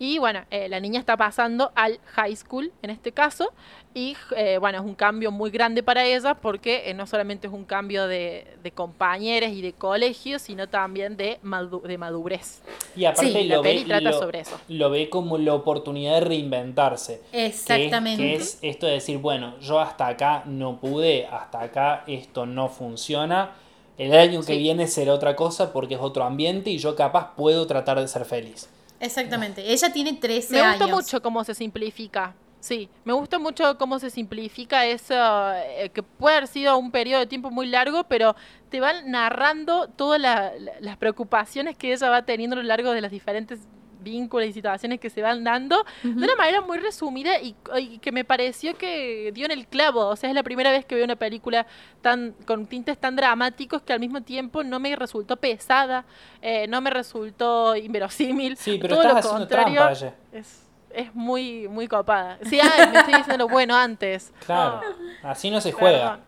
Y 0.00 0.18
bueno, 0.18 0.44
eh, 0.50 0.68
la 0.68 0.78
niña 0.78 1.00
está 1.00 1.16
pasando 1.16 1.72
al 1.74 1.98
high 2.14 2.36
school 2.36 2.72
en 2.82 2.90
este 2.90 3.10
caso. 3.12 3.52
Y 3.94 4.16
eh, 4.36 4.58
bueno, 4.58 4.78
es 4.78 4.84
un 4.84 4.94
cambio 4.94 5.32
muy 5.32 5.50
grande 5.50 5.82
para 5.82 6.04
ella 6.04 6.34
porque 6.34 6.88
eh, 6.88 6.94
no 6.94 7.04
solamente 7.06 7.48
es 7.48 7.52
un 7.52 7.64
cambio 7.64 8.06
de, 8.06 8.46
de 8.62 8.70
compañeros 8.70 9.50
y 9.50 9.60
de 9.60 9.72
colegio, 9.72 10.38
sino 10.38 10.68
también 10.68 11.16
de, 11.16 11.40
madu- 11.42 11.82
de 11.82 11.98
madurez. 11.98 12.62
Y 12.94 13.06
aparte 13.06 13.32
Sí, 13.32 13.44
la 13.44 13.56
lo, 13.56 13.62
peli 13.62 13.80
ve, 13.80 13.84
trata 13.86 14.10
lo, 14.10 14.18
sobre 14.18 14.40
eso. 14.40 14.60
lo 14.68 14.90
ve 14.90 15.10
como 15.10 15.36
la 15.36 15.54
oportunidad 15.54 16.14
de 16.14 16.20
reinventarse. 16.20 17.20
Que 17.32 17.46
es- 17.46 17.54
Exactamente. 17.62 18.22
Que 18.22 18.34
es, 18.36 18.58
esto 18.62 18.86
de 18.86 18.92
decir, 18.92 19.18
bueno, 19.18 19.58
yo 19.58 19.80
hasta 19.80 20.06
acá 20.06 20.44
no 20.46 20.78
pude, 20.78 21.26
hasta 21.26 21.60
acá 21.62 22.04
esto 22.06 22.46
no 22.46 22.68
funciona. 22.68 23.52
El 23.96 24.14
año 24.14 24.42
que 24.44 24.56
viene 24.58 24.86
será 24.86 25.12
otra 25.14 25.34
cosa 25.34 25.72
porque 25.72 25.94
es 25.94 26.00
otro 26.00 26.22
ambiente 26.22 26.70
y 26.70 26.78
yo 26.78 26.94
capaz 26.94 27.34
puedo 27.34 27.66
tratar 27.66 27.98
de 27.98 28.06
ser 28.06 28.24
feliz. 28.24 28.70
Exactamente. 29.00 29.72
Ella 29.72 29.92
tiene 29.92 30.14
13 30.14 30.52
Me 30.54 30.68
gusta 30.68 30.84
años. 30.84 30.96
mucho 31.04 31.22
cómo 31.22 31.44
se 31.44 31.54
simplifica. 31.54 32.34
Sí, 32.60 32.88
me 33.04 33.12
gusta 33.12 33.38
mucho 33.38 33.78
cómo 33.78 34.00
se 34.00 34.10
simplifica 34.10 34.84
eso, 34.84 35.14
eh, 35.54 35.90
que 35.94 36.02
puede 36.02 36.38
haber 36.38 36.48
sido 36.48 36.76
un 36.76 36.90
periodo 36.90 37.20
de 37.20 37.26
tiempo 37.28 37.50
muy 37.52 37.68
largo, 37.68 38.02
pero 38.04 38.34
te 38.68 38.80
van 38.80 39.08
narrando 39.12 39.86
todas 39.88 40.20
la- 40.20 40.52
la- 40.58 40.72
las 40.80 40.96
preocupaciones 40.96 41.76
que 41.76 41.92
ella 41.92 42.10
va 42.10 42.22
teniendo 42.22 42.54
a 42.54 42.58
lo 42.58 42.64
largo 42.64 42.90
de 42.90 43.00
los 43.00 43.12
diferentes 43.12 43.60
vínculos 44.08 44.48
y 44.48 44.52
situaciones 44.52 45.00
que 45.00 45.10
se 45.10 45.22
van 45.22 45.44
dando 45.44 45.84
de 46.02 46.10
una 46.24 46.36
manera 46.36 46.60
muy 46.60 46.78
resumida 46.78 47.40
y, 47.40 47.54
y 47.78 47.98
que 47.98 48.12
me 48.12 48.24
pareció 48.24 48.76
que 48.76 49.30
dio 49.34 49.46
en 49.46 49.52
el 49.52 49.66
clavo. 49.66 50.06
O 50.06 50.16
sea, 50.16 50.28
es 50.28 50.34
la 50.34 50.42
primera 50.42 50.70
vez 50.70 50.84
que 50.84 50.94
veo 50.94 51.04
una 51.04 51.16
película 51.16 51.66
tan 52.02 52.32
con 52.46 52.66
tintes 52.66 52.98
tan 52.98 53.16
dramáticos 53.16 53.82
que 53.82 53.92
al 53.92 54.00
mismo 54.00 54.22
tiempo 54.22 54.64
no 54.64 54.80
me 54.80 54.94
resultó 54.96 55.36
pesada, 55.36 56.04
eh, 56.42 56.66
no 56.68 56.80
me 56.80 56.90
resultó 56.90 57.76
inverosímil. 57.76 58.56
Sí, 58.56 58.78
pero 58.80 58.96
todo 58.96 59.08
estás 59.08 59.24
lo 59.24 59.30
haciendo 59.30 59.38
contrario. 59.38 59.80
trampa. 59.98 60.16
Es, 60.32 60.64
es 60.90 61.14
muy, 61.14 61.68
muy 61.68 61.86
copada. 61.86 62.38
Sí, 62.44 62.58
ah, 62.60 62.88
me 62.92 62.98
estoy 63.00 63.14
diciendo 63.14 63.44
lo 63.44 63.48
bueno 63.48 63.76
antes. 63.76 64.32
Claro, 64.46 64.80
Ah, 65.22 65.30
así 65.30 65.50
no 65.50 65.60
se 65.60 65.72
juega. 65.72 66.20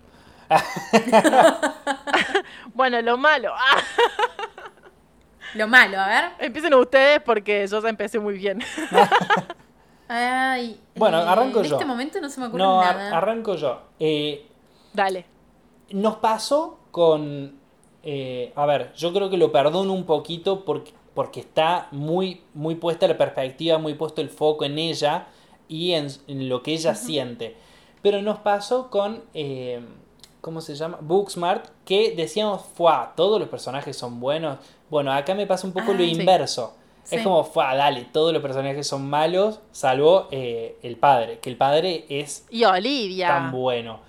bueno, 2.74 3.00
lo 3.02 3.16
malo. 3.16 3.52
Lo 5.54 5.66
malo, 5.68 5.98
a 6.00 6.06
ver. 6.08 6.24
empiecen 6.38 6.74
ustedes 6.74 7.20
porque 7.22 7.66
yo 7.66 7.80
ya 7.82 7.88
empecé 7.88 8.18
muy 8.18 8.34
bien. 8.34 8.60
Ay, 10.08 10.80
Bueno, 10.96 11.18
eh, 11.20 11.24
arranco 11.26 11.60
en 11.60 11.66
yo. 11.66 11.76
este 11.76 11.84
momento 11.86 12.20
no 12.20 12.28
se 12.28 12.40
me 12.40 12.46
ocurre 12.46 12.62
No, 12.62 12.80
nada. 12.82 13.16
arranco 13.16 13.54
yo. 13.54 13.80
Eh, 13.98 14.46
Dale. 14.92 15.24
Nos 15.90 16.16
pasó 16.16 16.78
con... 16.90 17.54
eh, 18.02 18.52
a 18.56 18.66
ver, 18.66 18.92
yo 18.94 19.12
creo 19.12 19.30
que 19.30 19.36
lo 19.36 19.52
perdono 19.52 19.92
un 19.92 20.04
poquito 20.06 20.64
porque, 20.64 20.92
porque 21.14 21.40
está 21.40 21.86
muy, 21.92 22.42
muy 22.54 22.74
puesta 22.74 23.06
la 23.06 23.16
perspectiva, 23.16 23.78
muy 23.78 23.94
puesto 23.94 24.20
el 24.20 24.30
foco 24.30 24.64
en 24.64 24.78
ella 24.78 25.26
y 25.68 25.92
en, 25.92 26.08
en 26.26 26.48
lo 26.48 26.62
que 26.62 26.72
ella 26.72 26.94
siente. 26.96 27.56
Pero 28.02 28.20
nos 28.22 28.38
pasó 28.40 28.90
con... 28.90 29.22
¿Cómo 30.40 30.60
se 30.60 30.74
llama? 30.74 30.98
Booksmart, 31.00 31.66
que 31.84 32.14
decíamos, 32.16 32.62
¡fua! 32.74 33.12
Todos 33.16 33.38
los 33.38 33.48
personajes 33.48 33.96
son 33.96 34.20
buenos. 34.20 34.58
Bueno, 34.88 35.12
acá 35.12 35.34
me 35.34 35.46
pasa 35.46 35.66
un 35.66 35.72
poco 35.72 35.90
Ah, 35.92 35.94
lo 35.94 36.04
sí. 36.04 36.10
inverso. 36.12 36.74
Sí. 37.04 37.16
Es 37.16 37.22
como, 37.22 37.44
¡fua! 37.44 37.74
Dale, 37.74 38.06
todos 38.12 38.32
los 38.32 38.40
personajes 38.40 38.86
son 38.86 39.08
malos, 39.08 39.60
salvo 39.72 40.28
eh, 40.30 40.78
el 40.82 40.96
padre. 40.96 41.38
Que 41.40 41.50
el 41.50 41.56
padre 41.56 42.06
es 42.08 42.46
Y 42.50 42.64
Olivia. 42.64 43.28
tan 43.28 43.52
bueno. 43.52 44.00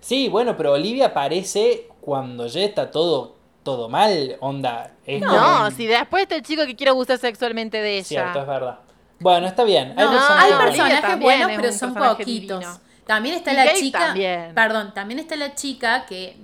Sí, 0.00 0.28
bueno, 0.28 0.56
pero 0.56 0.72
Olivia 0.72 1.06
aparece 1.06 1.88
cuando 2.00 2.46
ya 2.46 2.60
está 2.62 2.90
todo, 2.90 3.34
todo 3.64 3.88
mal, 3.88 4.36
onda. 4.40 4.92
Es 5.06 5.20
No, 5.20 5.66
un- 5.66 5.72
si 5.72 5.86
después 5.86 6.22
está 6.22 6.36
el 6.36 6.42
chico 6.42 6.64
que 6.66 6.76
quiere 6.76 6.92
gustar 6.92 7.18
sexualmente 7.18 7.78
de 7.82 7.96
ella. 7.98 8.04
Cierto, 8.04 8.40
es 8.40 8.46
verdad. 8.46 8.78
Bueno, 9.18 9.46
está 9.46 9.64
bien. 9.64 9.88
No, 9.96 9.96
personajes 10.10 10.52
hay 10.52 10.66
personajes 10.66 11.20
buenos, 11.20 11.50
pero 11.56 11.72
son 11.72 11.94
poquitos. 11.94 12.60
divino. 12.60 12.78
También 13.10 13.34
está 13.34 13.52
Y 13.52 13.56
la 13.56 13.64
Kate 13.66 13.78
chica. 13.80 13.98
también. 13.98 14.54
Perdón, 14.54 14.94
también 14.94 15.18
está 15.18 15.34
la 15.34 15.54
chica 15.56 16.06
que 16.06 16.36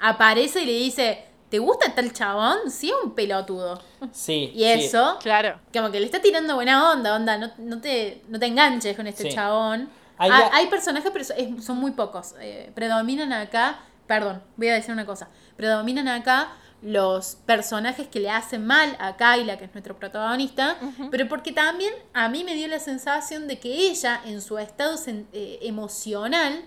aparece 0.00 0.62
y 0.62 0.66
le 0.66 0.72
dice: 0.72 1.24
¿Te 1.48 1.58
gusta 1.58 1.94
tal 1.94 2.12
chabón? 2.12 2.70
Sí, 2.70 2.90
es 2.90 2.94
un 3.02 3.14
pelotudo. 3.14 3.80
Sí. 4.12 4.52
Y 4.54 4.58
sí. 4.58 4.64
eso, 4.64 5.16
Claro. 5.22 5.58
como 5.72 5.90
que 5.90 5.98
le 5.98 6.06
está 6.06 6.20
tirando 6.20 6.54
buena 6.56 6.92
onda, 6.92 7.16
onda, 7.16 7.38
no, 7.38 7.50
no, 7.58 7.80
te, 7.80 8.22
no 8.28 8.38
te 8.38 8.46
enganches 8.46 8.94
con 8.96 9.06
este 9.06 9.24
Sí. 9.30 9.34
chabón. 9.34 9.88
Hay 10.18 10.30
Hay, 10.30 10.42
a- 10.42 10.54
hay 10.56 10.66
personajes, 10.66 11.10
pero 11.10 11.24
son 11.62 11.78
muy 11.78 11.92
pocos. 11.92 12.34
Eh, 12.40 12.70
predominan 12.74 13.32
acá, 13.32 13.78
perdón, 14.06 14.42
voy 14.56 14.68
a 14.68 14.74
decir 14.74 14.92
una 14.92 15.06
cosa. 15.06 15.28
Predominan 15.56 16.06
acá 16.08 16.48
los 16.82 17.36
personajes 17.46 18.08
que 18.08 18.20
le 18.20 18.30
hacen 18.30 18.66
mal 18.66 18.96
a 19.00 19.16
Kyla, 19.16 19.58
que 19.58 19.66
es 19.66 19.74
nuestro 19.74 19.96
protagonista, 19.96 20.78
pero 21.10 21.28
porque 21.28 21.52
también 21.52 21.92
a 22.14 22.28
mí 22.30 22.42
me 22.42 22.54
dio 22.54 22.68
la 22.68 22.78
sensación 22.80 23.48
de 23.48 23.58
que 23.58 23.68
ella, 23.90 24.20
en 24.24 24.40
su 24.40 24.56
estado 24.58 24.96
eh, 25.06 25.58
emocional, 25.62 26.64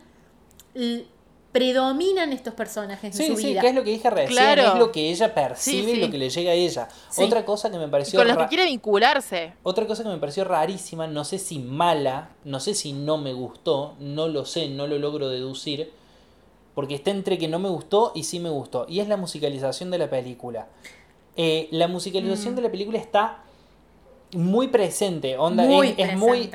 predominan 1.52 2.34
estos 2.34 2.56
personajes 2.56 3.04
en 3.04 3.14
Sí, 3.14 3.28
su 3.28 3.38
sí, 3.38 3.48
vida. 3.48 3.62
que 3.62 3.68
es 3.70 3.76
lo 3.76 3.84
que 3.84 3.92
dije 3.92 4.10
recién, 4.10 4.30
Claro. 4.38 4.74
es 4.74 4.76
lo 4.80 4.92
que 4.92 5.12
ella 5.12 5.36
percibe 5.36 5.92
Sí, 5.94 5.98
y 6.00 6.02
lo 6.02 6.10
que 6.10 6.18
le 6.18 6.30
llega 6.32 6.52
a 6.52 6.56
ella. 6.56 6.88
Sí. 7.12 7.24
Otra 7.24 7.46
cosa 7.46 7.70
que 7.70 7.78
me 7.78 7.86
Y 7.86 7.90
pareció 7.90 8.20
con 8.20 8.28
los 8.28 8.38
que 8.38 8.48
quiere 8.48 8.66
vincularse. 8.66 9.54
Otra 9.62 9.86
cosa 9.86 10.02
que 10.02 10.10
me 10.10 10.18
pareció 10.18 10.44
rarísima, 10.46 11.06
no 11.06 11.24
sé 11.24 11.38
si 11.38 11.60
mala, 11.60 12.30
no 12.44 12.60
sé 12.60 12.74
si 12.74 12.94
no 12.94 13.20
me 13.20 13.34
gustó, 13.34 13.96
no 14.00 14.28
lo 14.28 14.46
sé, 14.46 14.68
no 14.68 14.88
lo 14.88 14.98
logro 14.98 15.30
deducir, 15.30 15.92
porque 16.74 16.96
está 16.96 17.12
entre 17.12 17.38
que 17.38 17.48
no 17.48 17.60
me 17.60 17.70
gustó 17.70 18.12
y 18.16 18.24
sí 18.24 18.40
me 18.40 18.50
gustó, 18.50 18.86
y 18.90 19.00
es 19.00 19.08
la 19.08 19.18
musicalización 19.18 19.92
de 19.92 19.98
la 19.98 20.10
película. 20.10 20.68
Eh, 21.36 21.68
la 21.72 21.88
musicalización 21.88 22.54
Mm. 22.54 22.56
de 22.58 22.62
la 22.62 22.72
película 22.72 23.00
está 23.00 23.44
muy 24.36 24.68
presente, 24.68 25.38
onda, 25.38 25.64
muy 25.64 25.90
es, 25.98 26.10
es 26.10 26.18
muy, 26.18 26.50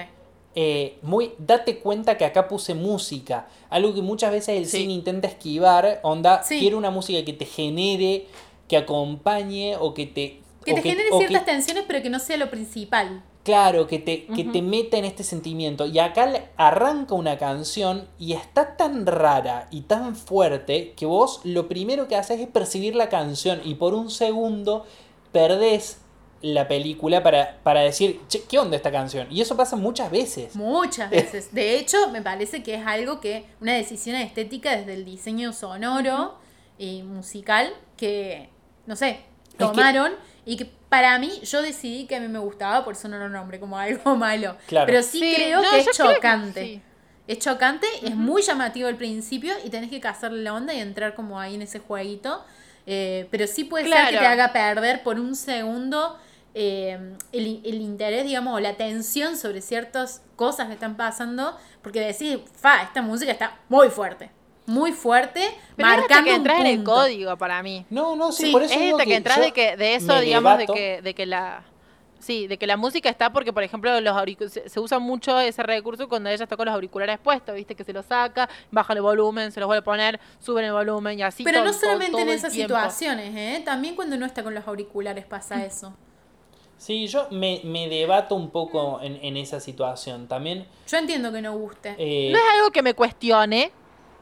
eh, 0.55 0.99
muy, 1.03 1.33
date 1.39 1.79
cuenta 1.79 2.17
que 2.17 2.25
acá 2.25 2.49
puse 2.49 2.75
música, 2.75 3.47
algo 3.71 3.95
que 3.95 4.03
muchas 4.03 4.33
veces 4.33 4.57
el 4.57 4.67
Sí. 4.67 4.79
cine 4.79 4.93
intenta 4.95 5.29
esquivar, 5.29 6.01
onda, 6.03 6.43
Sí. 6.43 6.59
quiero 6.59 6.79
una 6.79 6.91
música 6.91 7.25
que 7.25 7.33
te 7.33 7.45
genere, 7.45 8.27
que 8.67 8.77
acompañe 8.77 9.77
o 9.79 9.95
que 9.95 10.07
te... 10.07 10.41
Que 10.65 10.75
te 10.75 10.83
genere 10.83 11.09
que- 11.11 11.19
ciertas 11.19 11.45
tensiones, 11.47 11.85
pero 11.87 12.03
que 12.03 12.11
no 12.11 12.19
sea 12.19 12.37
lo 12.37 12.51
principal. 12.51 13.23
Claro, 13.49 13.87
que 13.87 13.99
te, 13.99 14.27
que 14.27 14.43
Ujú. 14.43 14.53
te 14.53 14.61
meta 14.61 14.99
en 14.99 15.07
este 15.07 15.25
sentimiento. 15.25 15.87
Y 15.87 15.99
acá 16.01 16.31
arranca 16.59 17.15
una 17.15 17.39
canción 17.39 18.07
y 18.19 18.35
está 18.35 18.77
tan 18.77 19.07
rara 19.07 19.69
y 19.71 19.81
tan 19.83 20.15
fuerte 20.15 20.93
que 20.95 21.07
vos 21.07 21.41
lo 21.45 21.67
primero 21.67 22.09
que 22.09 22.17
haces 22.17 22.41
es 22.41 22.47
percibir 22.49 22.95
la 22.95 23.09
canción 23.09 23.63
y 23.65 23.77
por 23.77 23.95
un 23.95 24.11
segundo 24.11 24.85
perdés 25.33 25.99
la 26.43 26.69
película 26.69 27.23
para, 27.23 27.59
para 27.63 27.81
decir, 27.81 28.21
che, 28.29 28.43
¿qué 28.43 28.59
onda 28.59 28.77
esta 28.77 28.93
canción? 28.93 29.27
Y 29.31 29.41
eso 29.41 29.57
pasa 29.57 29.77
muchas 29.77 30.11
veces. 30.11 30.55
Muchas 30.55 31.09
veces. 31.11 31.55
De 31.55 31.79
hecho, 31.79 31.97
me 32.11 32.21
parece 32.21 32.63
que 32.63 32.75
es 32.75 32.87
algo 32.87 33.19
que, 33.21 33.47
una 33.63 33.73
decisión 33.73 34.15
estética 34.17 34.77
desde 34.77 34.93
el 34.93 35.07
diseño 35.07 35.55
sonoro 35.55 36.35
y 36.79 37.03
musical 37.03 37.73
que, 37.97 38.51
no 38.87 38.95
sé, 38.95 39.21
que- 39.53 39.57
tomaron 39.65 40.13
y 40.49 40.57
que 40.57 40.65
para 40.65 41.19
mí 41.19 41.41
yo 41.43 41.61
decidí 41.61 42.07
que 42.07 42.17
a 42.17 42.21
mí 42.21 42.29
me 42.29 42.39
gustaba, 42.39 42.83
por 42.83 42.95
eso 42.95 43.07
no 43.07 43.19
lo 43.19 43.29
nombré 43.29 43.61
como 43.61 43.77
algo 43.79 44.17
malo. 44.17 44.57
Claro. 44.67 44.87
Pero 44.87 45.03
sí, 45.03 45.35
creo 45.37 45.61
no, 45.61 45.71
que 45.71 45.81
es 45.81 45.87
que 45.87 45.93
chocante. 45.93 46.65
sí. 46.65 46.83
Es 47.27 47.39
chocante, 47.41 47.87
es 48.03 48.17
muy 48.17 48.41
llamativo 48.41 48.89
al 48.89 48.97
principio 48.97 49.53
y 49.63 49.69
tenés 49.69 49.91
que 49.91 50.01
cazarle 50.01 50.43
la 50.43 50.55
onda 50.55 50.73
y 50.73 50.81
entrar 50.81 51.15
como 51.15 51.39
ahí 51.39 51.57
en 51.57 51.61
ese 51.61 51.81
jueguito. 51.81 52.43
Eh, 52.87 53.29
pero 53.31 53.47
sí 53.47 53.65
puede 53.65 53.87
ser 53.87 54.07
que 54.07 54.17
te 54.17 54.27
haga 54.27 54.51
perder 54.51 55.03
por 55.03 55.21
un 55.21 55.37
segundo 55.37 56.19
eh, 56.55 56.99
el, 57.33 57.61
el 57.67 57.83
interés, 57.83 58.25
digamos, 58.25 58.57
o 58.57 58.61
la 58.61 58.71
atención 58.71 59.37
sobre 59.37 59.61
ciertas 59.61 60.23
cosas 60.37 60.69
que 60.69 60.73
están 60.73 60.97
pasando, 60.97 61.55
porque 61.83 62.01
decís, 62.01 62.39
fa, 62.59 62.83
esta 62.85 63.03
música 63.03 63.31
está 63.31 63.59
muy 63.69 63.91
fuerte, 63.91 64.31
muy 64.69 64.93
fuerte, 64.93 65.41
Pero 65.77 65.89
es 65.89 65.95
hasta 65.95 66.01
marcando 66.09 66.25
que 66.25 66.31
un 66.31 66.37
entras 66.37 66.61
en 66.61 66.67
el 66.67 66.77
punto. 66.77 66.93
código 66.95 67.37
para 67.37 67.63
mí. 67.63 67.85
No, 67.91 68.15
no, 68.17 68.31
sí, 68.33 68.47
Sí, 68.47 68.53
por 68.53 68.63
eso 68.63 68.75
es 68.75 68.93
hasta 68.93 69.05
que, 69.05 69.11
que 69.11 69.17
entras 69.17 69.41
de 69.41 69.53
que 69.53 69.77
de 69.77 69.95
eso, 69.97 70.21
digamos, 70.21 70.53
debato. 70.59 70.73
de 70.75 70.79
que, 70.79 71.03
de 71.03 71.15
que 71.15 71.27
la 71.27 71.63
sí, 72.21 72.49
de 72.49 72.59
que 72.59 72.67
la 72.67 72.77
música 72.77 73.09
está 73.09 73.33
porque, 73.33 73.53
por 73.53 73.63
ejemplo, 73.63 74.01
los 74.01 74.17
se, 74.53 74.69
se 74.69 74.81
usa 74.81 74.99
mucho 74.99 75.39
ese 75.39 75.63
recurso 75.63 76.09
cuando 76.09 76.29
ella 76.29 76.43
está 76.45 76.57
con 76.57 76.67
los 76.67 76.75
auriculares 76.75 77.19
puestos, 77.21 77.55
viste 77.55 77.75
que 77.77 77.85
se 77.85 77.93
los 77.93 78.05
saca, 78.07 78.49
baja 78.73 78.93
el 78.93 79.01
volumen, 79.03 79.53
se 79.53 79.61
los 79.61 79.69
vuelve 79.69 79.81
a 79.81 79.85
poner, 79.85 80.21
suben 80.41 80.65
el 80.65 80.73
volumen 80.73 81.19
y 81.19 81.23
así. 81.23 81.45
Pero 81.45 81.59
todo- 81.61 81.65
no 81.67 81.71
todo- 81.71 81.81
solamente 81.81 82.11
todo 82.13 82.21
en 82.23 82.29
el 82.29 82.35
esas 82.35 82.53
tiempo. 82.53 82.75
situaciones, 82.75 83.35
¿eh? 83.37 83.63
también 83.65 83.95
cuando 83.95 84.17
no 84.17 84.27
está 84.27 84.43
con 84.43 84.53
los 84.55 84.67
auriculares 84.67 85.25
pasa 85.27 85.65
eso. 85.65 85.95
Sí, 86.77 87.07
yo 87.09 87.27
me, 87.31 87.61
me 87.65 87.89
debato 87.89 88.35
un 88.37 88.51
poco 88.51 89.01
en, 89.03 89.19
en 89.23 89.37
esa 89.37 89.59
situación. 89.59 90.29
También... 90.29 90.67
Yo 90.89 90.97
entiendo 90.99 91.33
que 91.33 91.41
no 91.43 91.57
guste. 91.57 91.95
eh, 91.99 92.31
No 92.31 92.39
es 92.39 92.45
algo 92.57 92.71
que 92.71 92.83
me 92.83 92.95
cuestione, 92.95 93.73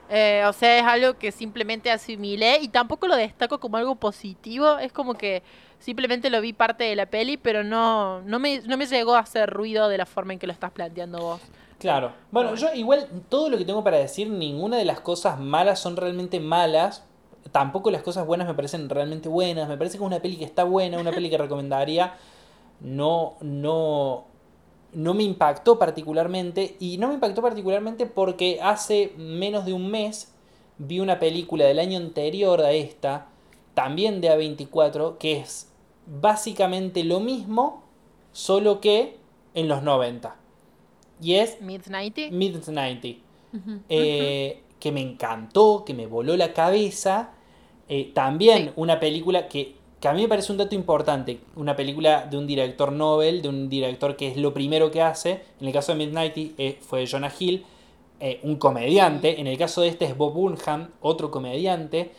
eh, 0.08 0.44
o 0.46 0.52
sea, 0.52 0.78
es 0.78 0.84
algo 0.84 1.18
que 1.18 1.32
simplemente 1.32 1.90
asimilé 1.90 2.58
y 2.60 2.68
tampoco 2.68 3.08
lo 3.08 3.16
destaco 3.16 3.58
como 3.58 3.76
algo 3.76 3.96
positivo, 3.96 4.78
es 4.78 4.92
como 4.92 5.14
que 5.14 5.42
simplemente 5.78 6.30
lo 6.30 6.40
vi 6.40 6.52
parte 6.52 6.84
de 6.84 6.96
la 6.96 7.06
peli, 7.06 7.36
pero 7.36 7.64
no, 7.64 8.20
no, 8.22 8.38
me, 8.38 8.60
no 8.60 8.76
me 8.76 8.86
llegó 8.86 9.14
a 9.14 9.20
hacer 9.20 9.50
ruido 9.50 9.88
de 9.88 9.98
la 9.98 10.06
forma 10.06 10.32
en 10.32 10.38
que 10.38 10.46
lo 10.46 10.52
estás 10.52 10.70
planteando 10.70 11.18
vos. 11.18 11.40
Claro. 11.78 12.12
Bueno, 12.30 12.54
yo 12.54 12.72
igual 12.74 13.06
todo 13.28 13.50
lo 13.50 13.58
que 13.58 13.64
tengo 13.64 13.84
para 13.84 13.98
decir, 13.98 14.28
ninguna 14.28 14.76
de 14.76 14.84
las 14.84 15.00
cosas 15.00 15.38
malas 15.38 15.78
son 15.78 15.96
realmente 15.96 16.40
malas. 16.40 17.04
Tampoco 17.52 17.90
las 17.90 18.02
cosas 18.02 18.26
buenas 18.26 18.48
me 18.48 18.54
parecen 18.54 18.88
realmente 18.88 19.28
buenas. 19.28 19.68
Me 19.68 19.76
parece 19.76 19.98
que 19.98 20.02
es 20.02 20.06
una 20.06 20.20
peli 20.20 20.36
que 20.36 20.44
está 20.44 20.64
buena, 20.64 20.98
una 20.98 21.12
peli 21.12 21.28
que 21.28 21.38
recomendaría. 21.38 22.14
No, 22.80 23.34
no, 23.40 24.24
no 24.96 25.12
me 25.12 25.24
impactó 25.24 25.78
particularmente 25.78 26.74
y 26.80 26.96
no 26.96 27.08
me 27.08 27.14
impactó 27.14 27.42
particularmente 27.42 28.06
porque 28.06 28.60
hace 28.62 29.12
menos 29.18 29.66
de 29.66 29.74
un 29.74 29.90
mes 29.90 30.32
vi 30.78 31.00
una 31.00 31.18
película 31.18 31.66
del 31.66 31.80
año 31.80 31.98
anterior 31.98 32.62
a 32.62 32.72
esta, 32.72 33.28
también 33.74 34.22
de 34.22 34.30
A24, 34.30 35.18
que 35.18 35.38
es 35.38 35.70
básicamente 36.06 37.04
lo 37.04 37.20
mismo, 37.20 37.84
solo 38.32 38.80
que 38.80 39.18
en 39.52 39.68
los 39.68 39.82
90. 39.82 40.34
Y 41.20 41.34
es 41.34 41.60
Mid-90. 41.60 42.30
Mid-90. 42.30 43.18
Eh, 43.90 44.62
que 44.80 44.92
me 44.92 45.02
encantó, 45.02 45.84
que 45.84 45.92
me 45.92 46.06
voló 46.06 46.38
la 46.38 46.54
cabeza. 46.54 47.32
Eh, 47.88 48.12
también 48.14 48.66
Sí. 48.66 48.72
una 48.76 48.98
película 48.98 49.48
que, 49.48 49.75
que 50.00 50.08
a 50.08 50.12
mí 50.12 50.22
me 50.22 50.28
parece 50.28 50.52
un 50.52 50.58
dato 50.58 50.74
importante. 50.74 51.40
Una 51.56 51.74
película 51.74 52.26
de 52.26 52.36
un 52.36 52.46
director 52.46 52.92
Nobel, 52.92 53.42
de 53.42 53.48
un 53.48 53.68
director 53.68 54.16
que 54.16 54.28
es 54.28 54.36
lo 54.36 54.52
primero 54.52 54.90
que 54.90 55.02
hace. 55.02 55.42
En 55.60 55.66
el 55.66 55.72
caso 55.72 55.94
de 55.94 56.06
Mid-90 56.06 56.54
eh, 56.58 56.78
fue 56.80 57.06
Jonah 57.06 57.32
Hill, 57.38 57.64
eh, 58.20 58.40
un 58.42 58.56
comediante. 58.56 59.40
En 59.40 59.46
el 59.46 59.56
caso 59.56 59.80
de 59.80 59.88
este 59.88 60.04
es 60.04 60.16
Bob 60.16 60.34
Burnham, 60.34 60.90
otro 61.00 61.30
comediante. 61.30 62.12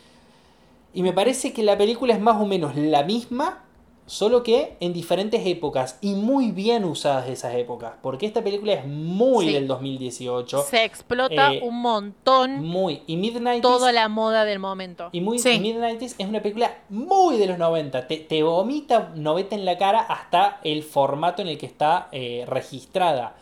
Y 0.92 1.02
me 1.02 1.12
parece 1.12 1.52
que 1.52 1.62
la 1.62 1.78
película 1.78 2.14
es 2.14 2.20
más 2.20 2.40
o 2.40 2.46
menos 2.46 2.74
la 2.74 3.04
misma, 3.04 3.64
solo 4.08 4.42
que 4.42 4.76
en 4.80 4.94
diferentes 4.94 5.46
épocas 5.46 5.98
y 6.00 6.14
muy 6.14 6.50
bien 6.50 6.84
usadas 6.84 7.28
esas 7.28 7.54
épocas. 7.54 7.92
Porque 8.02 8.24
esta 8.26 8.42
película 8.42 8.72
es 8.72 8.86
muy 8.86 9.46
Sí. 9.48 9.52
del 9.52 9.68
2018. 9.68 10.62
Se 10.62 10.82
explota 10.84 11.52
Eh, 11.52 11.60
un 11.62 11.80
montón 11.82 12.64
Muy. 12.64 13.02
Y 13.06 13.16
Midnight 13.18 13.60
toda 13.62 13.92
la 13.92 14.08
moda 14.08 14.44
del 14.46 14.58
momento. 14.58 15.10
y 15.12 15.20
muy 15.20 15.38
Sí. 15.38 15.58
Mid-90s 15.60 16.14
es 16.18 16.26
una 16.26 16.40
película 16.42 16.78
muy 16.88 17.36
de 17.36 17.46
los 17.46 17.58
90. 17.58 18.06
Te, 18.08 18.16
te 18.16 18.42
vomita 18.42 19.12
90 19.14 19.54
en 19.54 19.64
la 19.66 19.76
cara 19.76 20.00
hasta 20.00 20.58
el 20.64 20.82
formato 20.82 21.42
en 21.42 21.48
el 21.48 21.58
que 21.58 21.66
está 21.66 22.08
eh, 22.10 22.44
registrada. 22.48 23.36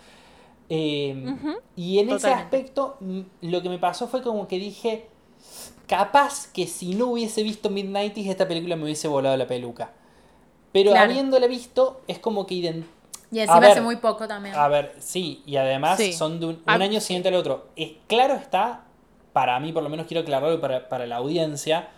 Eh, 0.69 1.15
Ujú, 1.33 1.53
y 1.77 2.01
en 2.01 2.11
ese 2.11 2.33
aspecto, 2.33 2.97
mm, 2.99 3.21
lo 3.43 3.63
que 3.63 3.69
me 3.69 3.79
pasó 3.79 4.09
fue 4.09 4.21
como 4.21 4.49
que 4.49 4.59
dije, 4.59 5.07
capaz 5.87 6.51
que 6.53 6.67
si 6.67 6.97
no 6.97 7.07
hubiese 7.07 7.45
visto 7.45 7.71
Mid-90s, 7.71 8.27
esta 8.29 8.49
película 8.49 8.75
me 8.75 8.83
hubiese 8.83 9.07
volado 9.07 9.37
la 9.37 9.47
peluca. 9.47 9.93
Pero 10.73 10.91
Claro. 10.93 11.11
habiéndola 11.11 11.47
visto, 11.47 12.01
es 12.07 12.19
como 12.19 12.47
que 12.47 12.55
ident- 12.57 12.85
Y 13.33 13.41
encima 13.41 13.61
ver. 13.61 13.71
hace 13.73 13.81
muy 13.81 13.97
poco 13.97 14.29
también. 14.29 14.55
a 14.55 14.69
ver, 14.69 14.95
sí, 14.99 15.43
y 15.47 15.57
además 15.57 15.99
Sí. 15.99 16.13
son 16.13 16.39
de 16.41 16.47
un, 16.47 16.53
un 16.57 16.63
Ah, 16.67 16.75
año 16.75 17.01
siguiente 17.01 17.29
al 17.29 17.35
otro. 17.35 17.69
Es, 17.77 17.93
claro 18.07 18.35
está, 18.35 18.85
para 19.33 19.59
mí 19.61 19.73
por 19.73 19.83
lo 19.83 19.89
menos 19.89 20.07
quiero 20.07 20.23
aclararlo 20.23 20.61
para, 20.61 20.89
para 20.89 21.07
la 21.07 21.17
audiencia, 21.17 21.89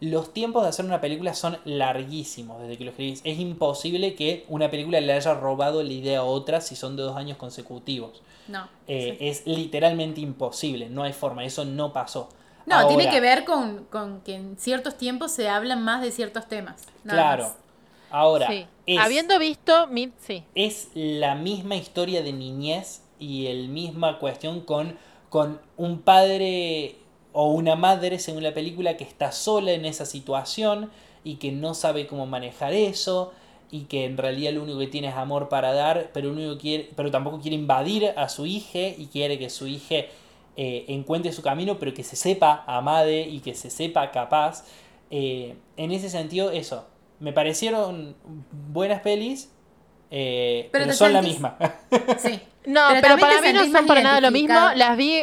los 0.00 0.32
tiempos 0.32 0.62
de 0.62 0.68
hacer 0.68 0.84
una 0.84 1.00
película 1.00 1.34
son 1.34 1.58
larguísimos 1.64 2.60
desde 2.62 2.78
que 2.78 2.84
lo 2.84 2.90
escribís. 2.90 3.20
Es 3.24 3.38
imposible 3.40 4.14
que 4.14 4.44
una 4.48 4.70
película 4.70 5.00
le 5.00 5.12
haya 5.12 5.34
robado 5.34 5.82
la 5.82 5.92
idea 5.92 6.20
a 6.20 6.24
otra 6.24 6.60
si 6.60 6.76
son 6.76 6.96
de 6.96 7.02
dos 7.02 7.16
años 7.16 7.36
consecutivos. 7.36 8.22
No. 8.46 8.68
Eh, 8.86 9.16
sí. 9.18 9.26
Es 9.26 9.46
literalmente 9.46 10.20
imposible, 10.20 10.88
no 10.88 11.02
hay 11.02 11.12
forma, 11.12 11.44
eso 11.44 11.64
no 11.64 11.92
pasó. 11.92 12.28
No, 12.66 12.86
tiene 12.86 13.08
que 13.10 13.20
ver 13.20 13.44
con, 13.44 13.84
con 13.90 14.20
que 14.20 14.34
en 14.36 14.56
ciertos 14.58 14.96
tiempos 14.96 15.32
se 15.32 15.48
hablan 15.48 15.82
más 15.82 16.00
de 16.02 16.12
ciertos 16.12 16.46
temas. 16.46 16.82
Claro. 17.06 17.44
más. 17.44 17.54
Ahora, 18.10 18.46
Sí. 18.48 18.66
es- 18.86 18.98
Habiendo 18.98 19.38
visto 19.38 19.88
sí. 20.18 20.42
es 20.54 20.88
la 20.94 21.34
misma 21.34 21.76
historia 21.76 22.22
de 22.22 22.32
niñez 22.32 23.02
y 23.18 23.46
el 23.46 23.68
misma 23.68 24.18
cuestión 24.18 24.60
con, 24.60 24.96
con 25.28 25.60
un 25.76 26.00
padre 26.00 26.96
o 27.32 27.52
una 27.52 27.76
madre, 27.76 28.18
según 28.18 28.42
la 28.42 28.54
película, 28.54 28.96
que 28.96 29.04
está 29.04 29.32
sola 29.32 29.72
en 29.72 29.84
esa 29.84 30.06
situación 30.06 30.90
y 31.24 31.36
que 31.36 31.52
no 31.52 31.74
sabe 31.74 32.06
cómo 32.06 32.26
manejar 32.26 32.72
eso 32.72 33.32
y 33.70 33.82
que 33.82 34.06
en 34.06 34.16
realidad 34.16 34.52
lo 34.54 34.62
único 34.62 34.78
que 34.78 34.86
tiene 34.86 35.08
es 35.08 35.14
amor 35.14 35.48
para 35.50 35.72
dar, 35.74 36.10
pero, 36.14 36.30
único 36.30 36.56
quiere, 36.56 36.88
pero 36.96 37.10
tampoco 37.10 37.38
quiere 37.40 37.56
invadir 37.56 38.06
a 38.16 38.28
su 38.30 38.46
hija 38.46 38.78
y 38.96 39.08
quiere 39.12 39.38
que 39.38 39.50
su 39.50 39.66
hija 39.66 39.96
eh, 40.56 40.86
encuentre 40.88 41.30
su 41.32 41.42
camino, 41.42 41.78
pero 41.78 41.92
que 41.94 42.02
se 42.02 42.16
sepa 42.16 42.64
amade 42.66 43.20
y 43.28 43.40
que 43.40 43.54
se 43.54 43.68
sepa 43.70 44.10
capaz. 44.10 44.64
Eh, 45.10 45.54
en 45.76 45.92
ese 45.92 46.08
sentido, 46.10 46.50
eso. 46.50 46.84
Me 47.20 47.32
parecieron 47.32 48.16
buenas 48.72 49.00
pelis, 49.00 49.50
eh, 50.10 50.68
Pero 50.72 50.92
son 50.92 51.12
la 51.12 51.22
misma. 51.22 51.56
Sí. 52.18 52.40
No, 52.66 52.88
Pero 53.00 53.18
para 53.18 53.40
mí 53.40 53.52
no 53.52 53.64
son 53.66 53.86
para 53.86 54.02
nada 54.02 54.20
lo 54.20 54.30
mismo. 54.30 54.54
Las 54.74 54.96
vi, 54.96 55.20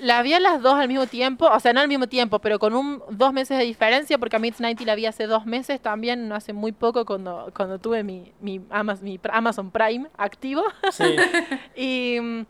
las 0.00 0.22
vi 0.22 0.32
a 0.32 0.40
las 0.40 0.62
dos 0.62 0.74
al 0.74 0.88
mismo 0.88 1.06
tiempo, 1.06 1.46
o 1.46 1.60
sea, 1.60 1.72
no 1.72 1.80
al 1.80 1.88
mismo 1.88 2.06
tiempo, 2.06 2.38
pero 2.38 2.58
con 2.58 2.74
un 2.74 3.02
dos 3.10 3.32
meses 3.32 3.58
de 3.58 3.64
diferencia, 3.64 4.18
porque 4.18 4.36
a 4.36 4.38
Mid-90 4.38 4.84
la 4.84 4.94
vi 4.94 5.06
hace 5.06 5.26
dos 5.26 5.46
meses 5.46 5.80
también, 5.80 6.28
no 6.28 6.34
hace 6.34 6.52
muy 6.52 6.72
poco, 6.72 7.04
cuando, 7.04 7.52
cuando 7.54 7.78
tuve 7.78 8.02
mi, 8.02 8.32
mi, 8.40 8.60
Amazon, 8.70 9.04
mi 9.04 9.20
Amazon 9.30 9.70
Prime 9.70 10.08
activo. 10.16 10.62
Sí. 10.92 11.04
Y. 11.76 12.46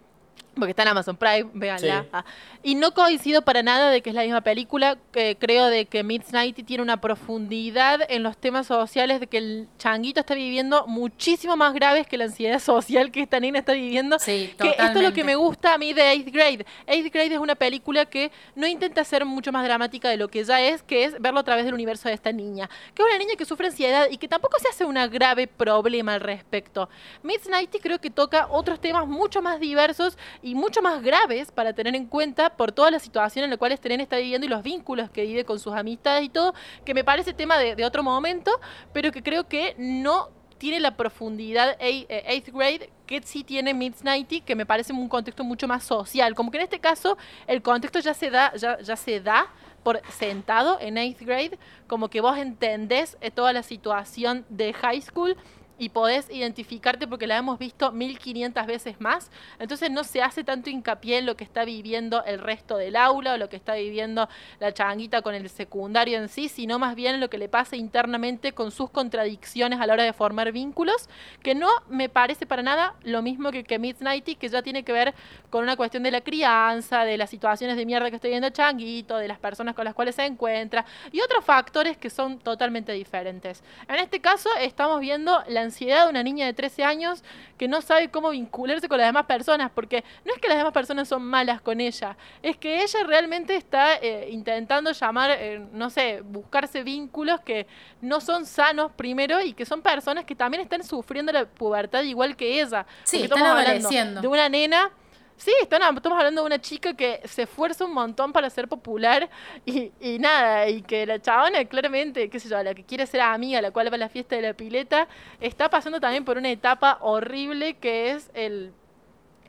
Porque 0.56 0.70
está 0.70 0.82
en 0.82 0.88
Amazon 0.88 1.16
Prime, 1.16 1.50
véanla. 1.52 2.02
Sí. 2.02 2.08
Ah, 2.12 2.24
Y 2.62 2.74
no 2.74 2.92
coincido 2.94 3.42
para 3.42 3.62
nada 3.62 3.90
de 3.90 4.00
que 4.00 4.10
es 4.10 4.16
la 4.16 4.22
misma 4.22 4.40
película. 4.40 4.96
Que 5.12 5.36
creo 5.38 5.66
de 5.66 5.84
que 5.86 6.02
Midnight 6.02 6.64
tiene 6.64 6.82
una 6.82 6.98
profundidad 7.00 8.00
en 8.08 8.22
los 8.22 8.36
temas 8.38 8.66
sociales 8.66 9.20
de 9.20 9.26
que 9.26 9.38
el 9.38 9.68
changuito 9.78 10.20
está 10.20 10.34
viviendo 10.34 10.86
muchísimo 10.86 11.56
más 11.56 11.74
graves 11.74 12.06
que 12.06 12.16
la 12.16 12.24
ansiedad 12.24 12.58
social 12.58 13.10
que 13.12 13.20
esta 13.20 13.38
nena 13.38 13.58
está 13.58 13.72
viviendo. 13.74 14.18
Sí, 14.18 14.54
Que 14.58 14.70
esto 14.70 14.98
es 14.98 15.02
lo 15.02 15.12
que 15.12 15.24
me 15.24 15.36
gusta 15.36 15.74
a 15.74 15.78
mí 15.78 15.92
de 15.92 16.10
Eighth 16.10 16.32
Grade. 16.32 16.66
Eighth 16.86 17.12
Grade 17.12 17.34
es 17.34 17.38
una 17.38 17.54
película 17.54 18.06
que 18.06 18.32
no 18.54 18.66
intenta 18.66 19.04
ser 19.04 19.24
mucho 19.26 19.52
más 19.52 19.64
dramática 19.64 20.08
de 20.08 20.16
lo 20.16 20.28
que 20.28 20.42
ya 20.42 20.60
es, 20.60 20.82
que 20.82 21.04
es 21.04 21.20
verlo 21.20 21.40
a 21.40 21.44
través 21.44 21.66
del 21.66 21.74
universo 21.74 22.08
de 22.08 22.14
esta 22.14 22.32
niña. 22.32 22.68
Que 22.94 23.02
es 23.02 23.08
una 23.08 23.18
niña 23.18 23.34
que 23.36 23.44
sufre 23.44 23.66
ansiedad 23.66 24.08
y 24.10 24.16
que 24.16 24.26
tampoco 24.26 24.58
se 24.58 24.68
hace 24.68 24.84
un 24.86 24.94
grave 25.10 25.46
problema 25.46 26.14
al 26.14 26.20
respecto. 26.20 26.88
Miss 27.22 27.46
Nighty 27.46 27.78
creo 27.78 28.00
que 28.00 28.08
toca 28.10 28.48
otros 28.50 28.80
temas 28.80 29.06
mucho 29.06 29.42
más 29.42 29.60
diversos 29.60 30.16
y 30.46 30.54
mucho 30.54 30.80
más 30.80 31.02
graves 31.02 31.50
para 31.50 31.72
tener 31.72 31.96
en 31.96 32.06
cuenta 32.06 32.50
por 32.50 32.70
toda 32.70 32.92
la 32.92 33.00
situación 33.00 33.42
en 33.44 33.50
la 33.50 33.56
cual 33.56 33.72
Esteren 33.72 34.00
está 34.00 34.16
viviendo 34.18 34.46
y 34.46 34.48
los 34.48 34.62
vínculos 34.62 35.10
que 35.10 35.22
vive 35.22 35.44
con 35.44 35.58
sus 35.58 35.74
amistades 35.74 36.22
y 36.22 36.28
todo, 36.28 36.54
que 36.84 36.94
me 36.94 37.02
parece 37.02 37.32
tema 37.34 37.58
de, 37.58 37.84
otro 37.84 38.04
momento, 38.04 38.52
pero 38.92 39.10
que 39.10 39.24
creo 39.24 39.48
que 39.48 39.74
no 39.76 40.28
tiene 40.58 40.78
la 40.78 40.96
profundidad 40.96 41.76
ei- 41.80 42.06
eh, 42.08 42.22
Eighth 42.28 42.50
Grade 42.54 42.90
que 43.06 43.20
sí 43.22 43.42
tiene 43.42 43.74
Miss 43.74 44.04
Nighty, 44.04 44.40
que 44.40 44.54
me 44.54 44.64
parece 44.64 44.92
un 44.92 45.08
contexto 45.08 45.42
mucho 45.42 45.66
más 45.66 45.82
social. 45.82 46.36
Como 46.36 46.52
que 46.52 46.58
en 46.58 46.62
este 46.64 46.78
caso 46.78 47.18
el 47.48 47.60
contexto 47.60 47.98
ya 47.98 48.14
se 48.14 48.30
da, 48.30 48.54
ya, 48.54 48.78
ya 48.80 48.94
se 48.94 49.20
da 49.20 49.48
por 49.82 50.00
sentado 50.10 50.78
en 50.80 50.96
Eighth 50.96 51.22
Grade, 51.22 51.58
como 51.88 52.08
que 52.08 52.20
vos 52.20 52.38
entendés 52.38 53.16
eh, 53.20 53.32
toda 53.32 53.52
la 53.52 53.64
situación 53.64 54.46
de 54.48 54.72
high 54.74 55.02
school 55.02 55.36
y 55.78 55.90
podés 55.90 56.30
identificarte 56.30 57.06
porque 57.06 57.26
la 57.26 57.36
hemos 57.36 57.58
visto 57.58 57.92
1500 57.92 58.66
veces 58.66 59.00
más. 59.00 59.30
Entonces 59.58 59.90
no 59.90 60.04
se 60.04 60.22
hace 60.22 60.44
tanto 60.44 60.70
hincapié 60.70 61.18
en 61.18 61.26
lo 61.26 61.36
que 61.36 61.44
está 61.44 61.64
viviendo 61.64 62.24
el 62.24 62.38
resto 62.38 62.76
del 62.76 62.96
aula 62.96 63.34
o 63.34 63.36
lo 63.36 63.48
que 63.48 63.56
está 63.56 63.74
viviendo 63.74 64.28
la 64.60 64.72
changuita 64.72 65.22
con 65.22 65.34
el 65.34 65.48
secundario 65.48 66.18
en 66.18 66.28
sí, 66.28 66.48
sino 66.48 66.78
más 66.78 66.94
bien 66.94 67.16
en 67.16 67.20
lo 67.20 67.30
que 67.30 67.38
le 67.38 67.48
pasa 67.48 67.76
internamente 67.76 68.52
con 68.52 68.70
sus 68.70 68.90
contradicciones 68.90 69.80
a 69.80 69.86
la 69.86 69.92
hora 69.92 70.04
de 70.04 70.12
formar 70.12 70.52
vínculos, 70.52 71.08
que 71.42 71.54
no 71.54 71.68
me 71.88 72.08
parece 72.08 72.46
para 72.46 72.62
nada 72.62 72.94
lo 73.02 73.22
mismo 73.22 73.50
que, 73.50 73.64
que 73.64 73.78
Midnighty, 73.78 74.36
que 74.36 74.48
ya 74.48 74.62
tiene 74.62 74.84
que 74.84 74.92
ver 74.92 75.14
con 75.50 75.62
una 75.62 75.76
cuestión 75.76 76.02
de 76.02 76.10
la 76.10 76.20
crianza, 76.20 77.04
de 77.04 77.16
las 77.16 77.30
situaciones 77.30 77.76
de 77.76 77.86
mierda 77.86 78.10
que 78.10 78.16
está 78.16 78.28
viviendo 78.28 78.50
Changuito, 78.50 79.16
de 79.16 79.28
las 79.28 79.38
personas 79.38 79.74
con 79.74 79.84
las 79.84 79.94
cuales 79.94 80.14
se 80.14 80.24
encuentra 80.24 80.84
y 81.12 81.20
otros 81.20 81.44
factores 81.44 81.96
que 81.96 82.10
son 82.10 82.38
totalmente 82.38 82.92
diferentes. 82.92 83.62
En 83.88 83.96
este 83.96 84.20
caso 84.20 84.48
estamos 84.60 85.00
viendo 85.00 85.42
la 85.48 85.62
ansiedad 85.66 86.04
de 86.04 86.10
una 86.10 86.22
niña 86.22 86.46
de 86.46 86.52
13 86.52 86.84
años 86.84 87.22
que 87.56 87.68
no 87.68 87.80
sabe 87.80 88.10
cómo 88.10 88.30
vincularse 88.30 88.88
con 88.88 88.98
las 88.98 89.08
demás 89.08 89.26
personas, 89.26 89.70
porque 89.74 90.04
no 90.24 90.34
es 90.34 90.40
que 90.40 90.48
las 90.48 90.56
demás 90.56 90.72
personas 90.72 91.08
son 91.08 91.22
malas 91.24 91.60
con 91.60 91.80
ella, 91.80 92.16
es 92.42 92.56
que 92.56 92.82
ella 92.82 93.00
realmente 93.06 93.56
está 93.56 93.96
eh, 93.96 94.28
intentando 94.30 94.92
llamar, 94.92 95.30
eh, 95.32 95.60
no 95.72 95.90
sé, 95.90 96.22
buscarse 96.22 96.82
vínculos 96.82 97.40
que 97.40 97.66
no 98.00 98.20
son 98.20 98.46
sanos 98.46 98.92
primero 98.92 99.40
y 99.40 99.52
que 99.52 99.64
son 99.64 99.82
personas 99.82 100.24
que 100.24 100.34
también 100.34 100.62
están 100.62 100.82
sufriendo 100.82 101.32
la 101.32 101.46
pubertad 101.46 102.02
igual 102.02 102.36
que 102.36 102.60
ella. 102.60 102.86
Sí, 103.04 103.22
están 103.22 103.44
hablando. 103.44 104.20
De 104.20 104.28
una 104.28 104.48
nena 104.48 104.90
Sí, 105.36 105.52
están, 105.60 105.82
estamos 105.94 106.18
hablando 106.18 106.40
de 106.42 106.46
una 106.46 106.60
chica 106.60 106.94
que 106.94 107.20
se 107.24 107.42
esfuerza 107.42 107.84
un 107.84 107.92
montón 107.92 108.32
para 108.32 108.48
ser 108.48 108.68
popular 108.68 109.28
y, 109.66 109.92
y 110.00 110.18
nada, 110.18 110.68
y 110.68 110.80
que 110.82 111.04
la 111.04 111.20
chabona 111.20 111.64
claramente, 111.66 112.30
qué 112.30 112.40
sé 112.40 112.48
yo, 112.48 112.62
la 112.62 112.74
que 112.74 112.84
quiere 112.84 113.06
ser 113.06 113.20
amiga, 113.20 113.60
la 113.60 113.70
cual 113.70 113.90
va 113.92 113.96
a 113.96 113.98
la 113.98 114.08
fiesta 114.08 114.34
de 114.34 114.42
la 114.42 114.54
pileta, 114.54 115.08
está 115.40 115.68
pasando 115.68 116.00
también 116.00 116.24
por 116.24 116.38
una 116.38 116.50
etapa 116.50 116.98
horrible 117.02 117.74
que 117.74 118.12
es 118.12 118.30
el, 118.32 118.72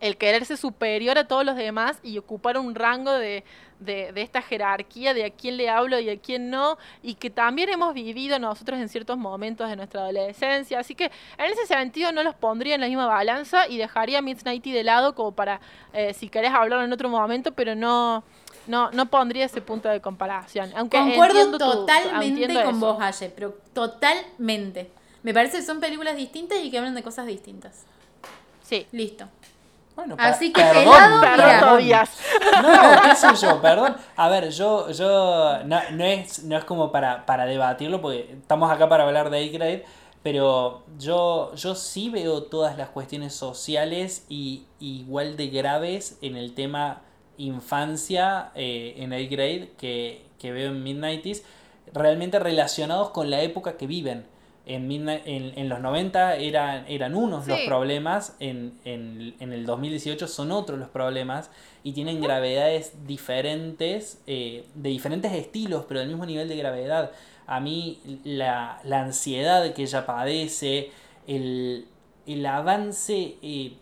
el 0.02 0.18
quererse 0.18 0.58
superior 0.58 1.18
a 1.18 1.28
todos 1.28 1.46
los 1.46 1.56
demás 1.56 2.00
y 2.04 2.18
ocupar 2.18 2.58
un 2.58 2.76
rango 2.76 3.14
de, 3.14 3.46
de, 3.80 4.12
de 4.12 4.22
esta 4.22 4.42
jerarquía 4.42 5.14
de 5.14 5.26
a 5.26 5.30
quién 5.30 5.58
le 5.58 5.70
hablo 5.70 6.00
y 6.00 6.10
a 6.10 6.18
quién 6.20 6.50
no, 6.50 6.78
y 7.04 7.14
que 7.16 7.30
también 7.30 7.70
hemos 7.70 7.94
vivido 7.94 8.40
nosotros 8.40 8.80
en 8.80 8.90
ciertos 8.90 9.18
momentos 9.18 9.70
de 9.70 9.76
nuestra 9.76 10.02
adolescencia. 10.02 10.80
Así 10.80 10.96
que 10.96 11.06
en 11.38 11.52
ese 11.52 11.66
sentido 11.68 12.12
no 12.12 12.24
los 12.24 12.36
pondría 12.36 12.76
en 12.76 12.82
la 12.82 12.88
misma 12.88 13.06
balanza 13.06 13.68
y 13.68 13.78
dejaría 13.78 14.20
a 14.20 14.22
Midnighty 14.22 14.72
de 14.72 14.84
lado 14.84 15.14
como 15.16 15.32
para, 15.34 15.60
eh, 15.94 16.14
si 16.14 16.30
querés 16.30 16.52
hablar 16.52 16.84
en 16.84 16.92
otro 16.92 17.08
momento, 17.10 17.52
pero 17.54 17.76
no, 17.76 18.24
no, 18.66 18.92
no 18.92 19.06
pondría 19.08 19.46
ese 19.46 19.62
punto 19.62 19.90
de 19.90 20.02
comparación. 20.02 20.72
Aunque 20.76 20.98
Concuerdo 20.98 21.52
tu- 21.52 21.58
totalmente 21.58 22.48
con 22.64 22.76
eso. 22.76 22.80
vos, 22.94 22.98
Aye, 23.00 23.30
pero 23.30 23.56
totalmente. 23.74 24.92
Me 25.24 25.34
parece 25.34 25.58
que 25.58 25.64
son 25.64 25.80
películas 25.80 26.16
distintas 26.16 26.60
y 26.64 26.72
que 26.72 26.78
hablan 26.78 26.96
de 26.96 27.04
cosas 27.04 27.26
distintas. 27.28 27.86
Sí. 28.64 28.86
Listo. 28.92 29.28
Bueno, 29.98 30.16
Así 30.20 30.54
que 30.54 30.62
perdón, 30.62 30.94
helado, 30.94 31.22
Perdón, 31.22 31.46
mira. 31.48 31.60
Tobías. 31.60 32.12
No, 32.62 33.02
qué 33.02 33.16
sé 33.16 33.28
yo, 33.42 33.60
perdón. 33.60 33.98
A 34.16 34.30
ver, 34.30 34.52
yo, 34.52 34.92
yo 34.92 35.64
no, 35.64 35.80
no 35.90 36.04
es, 36.04 36.44
no 36.44 36.56
es 36.56 36.64
como 36.66 36.92
para, 36.92 37.26
para 37.26 37.48
debatirlo, 37.48 38.00
porque 38.00 38.36
estamos 38.40 38.72
acá 38.72 38.88
para 38.88 39.06
hablar 39.06 39.32
de 39.32 39.44
A-Grade, 39.44 39.86
pero 40.22 40.84
yo, 41.00 41.52
yo 41.56 41.74
sí 41.74 42.12
veo 42.12 42.44
todas 42.44 42.78
las 42.78 42.90
cuestiones 42.90 43.34
sociales 43.34 44.24
y 44.30 44.68
igual 44.80 45.36
de 45.36 45.48
graves 45.48 46.20
en 46.22 46.38
el 46.38 46.54
tema 46.54 47.02
infancia 47.40 48.52
eh, 48.54 48.94
en 48.98 49.14
A-Grade 49.14 49.72
que, 49.80 50.28
que 50.38 50.52
veo 50.52 50.70
en 50.70 50.84
Midnighties, 50.84 51.44
realmente 51.92 52.38
relacionados 52.38 53.10
con 53.10 53.32
la 53.32 53.42
época 53.42 53.78
que 53.78 53.88
viven. 53.88 54.28
En, 54.70 54.92
en, 54.92 55.54
en 55.56 55.70
los 55.70 55.80
90 55.80 56.36
eran, 56.36 56.86
eran 56.90 57.16
unos 57.16 57.48
los 57.48 57.60
problemas, 57.62 58.36
en, 58.40 58.74
en, 58.84 59.34
en 59.40 59.54
el 59.54 59.66
2018 59.66 60.28
son 60.28 60.52
otros 60.52 60.78
los 60.78 60.90
problemas 60.90 61.50
y 61.84 61.94
tienen 61.94 62.22
gravedades 62.22 62.92
diferentes, 63.08 64.22
eh, 64.28 64.66
de 64.76 64.90
diferentes 64.90 65.32
estilos, 65.32 65.86
pero 65.88 66.02
del 66.02 66.10
mismo 66.10 66.26
nivel 66.26 66.50
de 66.50 66.58
gravedad. 66.58 67.12
A 67.46 67.62
mí 67.62 68.02
la, 68.26 68.82
la 68.84 69.04
ansiedad 69.04 69.74
que 69.74 69.84
ella 69.84 70.06
padece, 70.06 70.92
el, 71.28 71.88
el 72.26 72.46
avance 72.46 73.38
eh, 73.42 73.78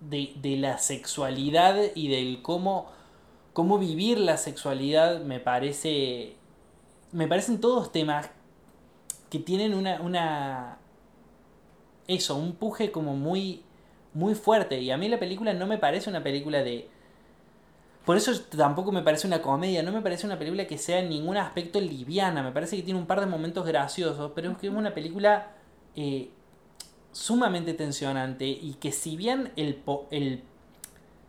de, 0.00 0.32
de 0.36 0.56
la 0.58 0.76
sexualidad 0.76 1.76
y 1.94 2.08
del 2.08 2.42
cómo, 2.42 2.92
cómo 3.54 3.78
vivir 3.78 4.18
la 4.18 4.36
sexualidad 4.36 5.22
me 5.22 5.40
parece... 5.40 6.34
Me 7.12 7.26
parecen 7.26 7.58
todos 7.62 7.90
temas 7.90 8.28
que 9.30 9.38
tienen 9.38 9.74
una, 9.74 10.00
una 10.00 10.78
eso, 12.06 12.36
un 12.36 12.54
puje 12.54 12.90
como 12.90 13.14
muy 13.16 13.62
muy 14.14 14.34
fuerte. 14.34 14.80
Y 14.80 14.90
a 14.90 14.96
mí 14.96 15.08
la 15.08 15.18
película 15.18 15.52
no 15.52 15.66
me 15.66 15.78
parece 15.78 16.10
una 16.10 16.22
película 16.22 16.62
de 16.62 16.88
por 18.04 18.16
eso 18.16 18.32
tampoco 18.56 18.90
me 18.90 19.02
parece 19.02 19.26
una 19.26 19.42
comedia, 19.42 19.82
no 19.82 19.92
me 19.92 20.00
parece 20.00 20.26
una 20.26 20.38
película 20.38 20.66
que 20.66 20.78
sea 20.78 21.00
en 21.00 21.10
ningún 21.10 21.36
aspecto 21.36 21.78
liviana, 21.78 22.42
me 22.42 22.52
parece 22.52 22.76
que 22.76 22.82
tiene 22.82 22.98
un 22.98 23.06
par 23.06 23.20
de 23.20 23.26
momentos 23.26 23.66
graciosos, 23.66 24.32
pero 24.34 24.50
es 24.50 24.56
que 24.58 24.68
es 24.68 24.72
una 24.72 24.94
película 24.94 25.48
eh, 25.94 26.30
sumamente 27.12 27.74
tensionante 27.74 28.46
y 28.46 28.76
que 28.80 28.92
si 28.92 29.16
bien 29.16 29.52
el, 29.56 29.74
po- 29.76 30.08
el 30.10 30.42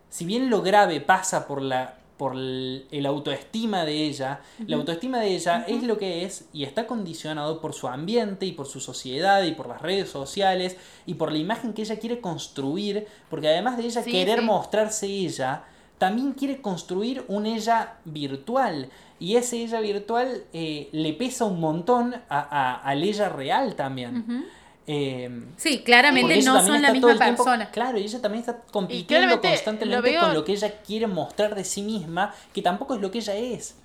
si 0.09 0.25
bien 0.25 0.49
lo 0.49 0.61
grave 0.63 1.01
pasa 1.01 1.47
por 1.47 1.61
la 1.61 1.98
por 2.19 2.35
el, 2.35 2.85
autoestima 3.07 3.85
de 3.85 4.03
ella, 4.05 4.41
la 4.67 4.75
autoestima 4.75 5.19
de 5.19 5.33
ella 5.35 5.63
es 5.67 5.81
lo 5.83 5.97
que 5.97 6.25
es 6.25 6.45
y 6.53 6.65
está 6.65 6.85
condicionado 6.85 7.61
por 7.61 7.73
su 7.73 7.87
ambiente 7.87 8.45
y 8.45 8.51
por 8.51 8.67
su 8.67 8.81
sociedad 8.81 9.41
y 9.43 9.53
por 9.53 9.69
las 9.69 9.81
redes 9.81 10.09
sociales 10.09 10.75
y 11.05 11.13
por 11.13 11.31
la 11.31 11.37
imagen 11.37 11.73
que 11.73 11.81
ella 11.83 11.97
quiere 11.97 12.19
construir, 12.19 13.07
porque 13.29 13.47
además 13.47 13.77
de 13.77 13.85
ella 13.85 14.03
Sí, 14.03 14.11
querer 14.11 14.39
sí. 14.39 14.45
mostrarse 14.45 15.07
ella, 15.07 15.63
también 15.97 16.33
quiere 16.33 16.61
construir 16.61 17.23
un 17.29 17.45
ella 17.45 17.95
virtual. 18.05 18.89
Y 19.21 19.35
ese 19.35 19.63
ella 19.63 19.79
virtual 19.79 20.43
eh, 20.53 20.89
le 20.91 21.13
pesa 21.13 21.45
un 21.45 21.59
montón 21.59 22.13
a, 22.13 22.39
a- 22.39 22.75
al 22.81 23.03
ella 23.03 23.29
real 23.29 23.75
también. 23.75 24.45
Eh, 24.91 25.29
Sí, 25.55 25.83
claramente 25.83 26.41
no 26.41 26.65
son 26.65 26.81
la 26.81 26.91
misma 26.91 27.09
tiempo- 27.15 27.43
persona. 27.43 27.69
Claro, 27.69 27.99
y 27.99 28.03
ella 28.05 28.19
también 28.21 28.39
está 28.39 28.57
compitiendo 28.71 29.39
constantemente 29.39 29.85
lo 29.85 30.01
veo- 30.01 30.21
con 30.21 30.33
lo 30.33 30.43
que 30.43 30.53
ella 30.53 30.79
quiere 30.81 31.05
mostrar 31.05 31.53
de 31.53 31.63
sí 31.63 31.83
misma, 31.83 32.33
que 32.53 32.63
tampoco 32.63 32.95
es 32.95 33.01
lo 33.01 33.11
que 33.11 33.19
ella 33.19 33.35
es. 33.35 33.75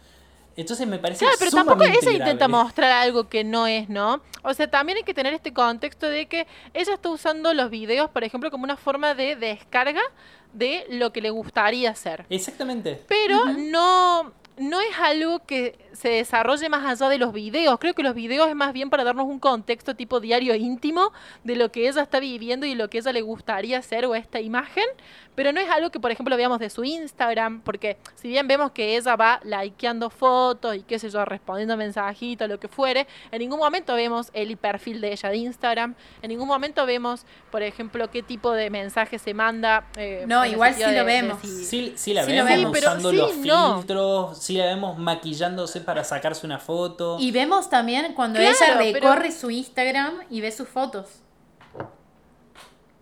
Entonces 0.57 0.87
me 0.87 0.99
parece 0.99 1.19
Claro, 1.25 1.37
pero 1.39 1.51
tampoco 1.51 1.83
ella 1.85 2.11
intenta 2.11 2.49
mostrar 2.49 2.91
algo 2.93 3.29
que 3.29 3.45
no 3.45 3.67
es, 3.67 3.91
¿no? 3.91 4.23
O 4.43 4.55
sea, 4.55 4.71
también 4.71 4.97
hay 4.97 5.05
que 5.05 5.13
tener 5.13 5.35
este 5.35 5.53
contexto 5.53 6.07
de 6.09 6.25
que 6.27 6.47
ella 6.73 6.95
está 6.95 7.11
usando 7.11 7.53
los 7.53 7.69
videos, 7.71 8.09
por 8.09 8.25
ejemplo, 8.25 8.51
como 8.51 8.65
una 8.65 8.77
forma 8.79 9.15
de 9.15 9.37
descarga 9.37 10.01
de 10.55 10.87
lo 10.89 11.13
que 11.13 11.21
le 11.21 11.29
gustaría 11.31 11.91
hacer. 11.91 12.25
Exactamente. 12.31 13.03
Pero 13.09 13.45
no, 13.47 14.33
no 14.57 14.81
es 14.81 14.97
algo 15.03 15.41
que 15.45 15.77
se 15.95 16.09
desarrolle 16.11 16.69
más 16.69 16.85
allá 16.85 17.09
de 17.09 17.19
los 17.19 17.33
videos. 17.33 17.79
Creo 17.79 17.95
que 17.95 18.03
los 18.03 18.15
videos 18.15 18.49
es 18.49 18.55
más 18.55 18.73
bien 18.73 18.91
para 18.91 19.05
darnos 19.05 19.27
un 19.27 19.39
contexto 19.39 19.95
tipo 19.97 20.21
diario 20.21 20.55
íntimo 20.55 21.13
de 21.45 21.57
lo 21.57 21.73
que 21.73 21.89
ella 21.89 22.03
está 22.03 22.21
viviendo 22.21 22.67
y 22.67 22.75
lo 22.75 22.91
que 22.91 22.99
ella 22.99 23.13
le 23.13 23.23
gustaría 23.23 23.79
hacer 23.79 24.05
o 24.07 24.15
esta 24.15 24.41
imagen. 24.41 24.85
Pero 25.35 25.53
no 25.53 25.61
es 25.61 25.69
algo 25.69 25.91
que, 25.91 25.99
por 25.99 26.13
ejemplo, 26.13 26.37
veamos 26.37 26.61
de 26.61 26.71
su 26.71 26.85
Instagram, 26.85 27.61
porque 27.63 27.97
si 28.15 28.29
bien 28.29 28.47
vemos 28.47 28.71
que 28.71 28.97
ella 28.97 29.17
va 29.17 29.41
likeando 29.43 30.09
fotos 30.09 30.77
y 30.77 30.83
qué 30.83 31.01
sé 31.01 31.11
yo, 31.11 31.25
respondiendo 31.25 31.77
mensajitos, 31.77 32.49
lo 32.49 32.61
que 32.61 32.69
fuere, 32.69 33.09
en 33.33 33.41
ningún 33.41 33.59
momento 33.59 33.95
vemos 33.97 34.31
el 34.33 34.57
perfil 34.57 35.01
de 35.01 35.11
ella 35.13 35.29
de 35.31 35.37
Instagram, 35.39 35.97
en 36.23 36.29
ningún 36.29 36.47
momento 36.47 36.87
vemos, 36.87 37.27
por 37.51 37.63
ejemplo, 37.65 38.11
qué 38.11 38.23
tipo 38.23 38.53
de 38.53 38.71
mensaje 38.71 39.19
se 39.19 39.35
manda. 39.35 39.87
eh, 39.97 40.25
No, 40.29 40.47
igual 40.47 40.75
sí 40.75 40.83
lo 40.83 40.89
de- 40.89 40.95
de 40.95 41.03
vemos. 41.03 41.39
si- 41.41 41.65
Sí, 41.65 41.93
sí 41.97 42.15
la 42.15 42.25
Sí 42.25 42.31
vemos 42.33 42.71
usando 42.79 43.11
sí, 43.11 43.17
los 43.17 43.37
no. 43.39 43.79
filtros, 43.79 44.39
sí 44.39 44.57
la 44.57 44.67
vemos 44.67 44.99
maquillándose 44.99 45.81
para 45.85 46.03
sacarse 46.05 46.45
una 46.47 46.59
foto. 46.59 47.17
Y 47.21 47.31
vemos 47.31 47.71
también 47.71 48.13
cuando 48.15 48.39
Claro, 48.41 48.55
ella 48.57 48.93
pero- 48.93 49.09
recorre 49.13 49.31
su 49.33 49.51
Instagram 49.51 50.21
y 50.31 50.41
ve 50.41 50.51
sus 50.53 50.69
fotos. 50.69 51.07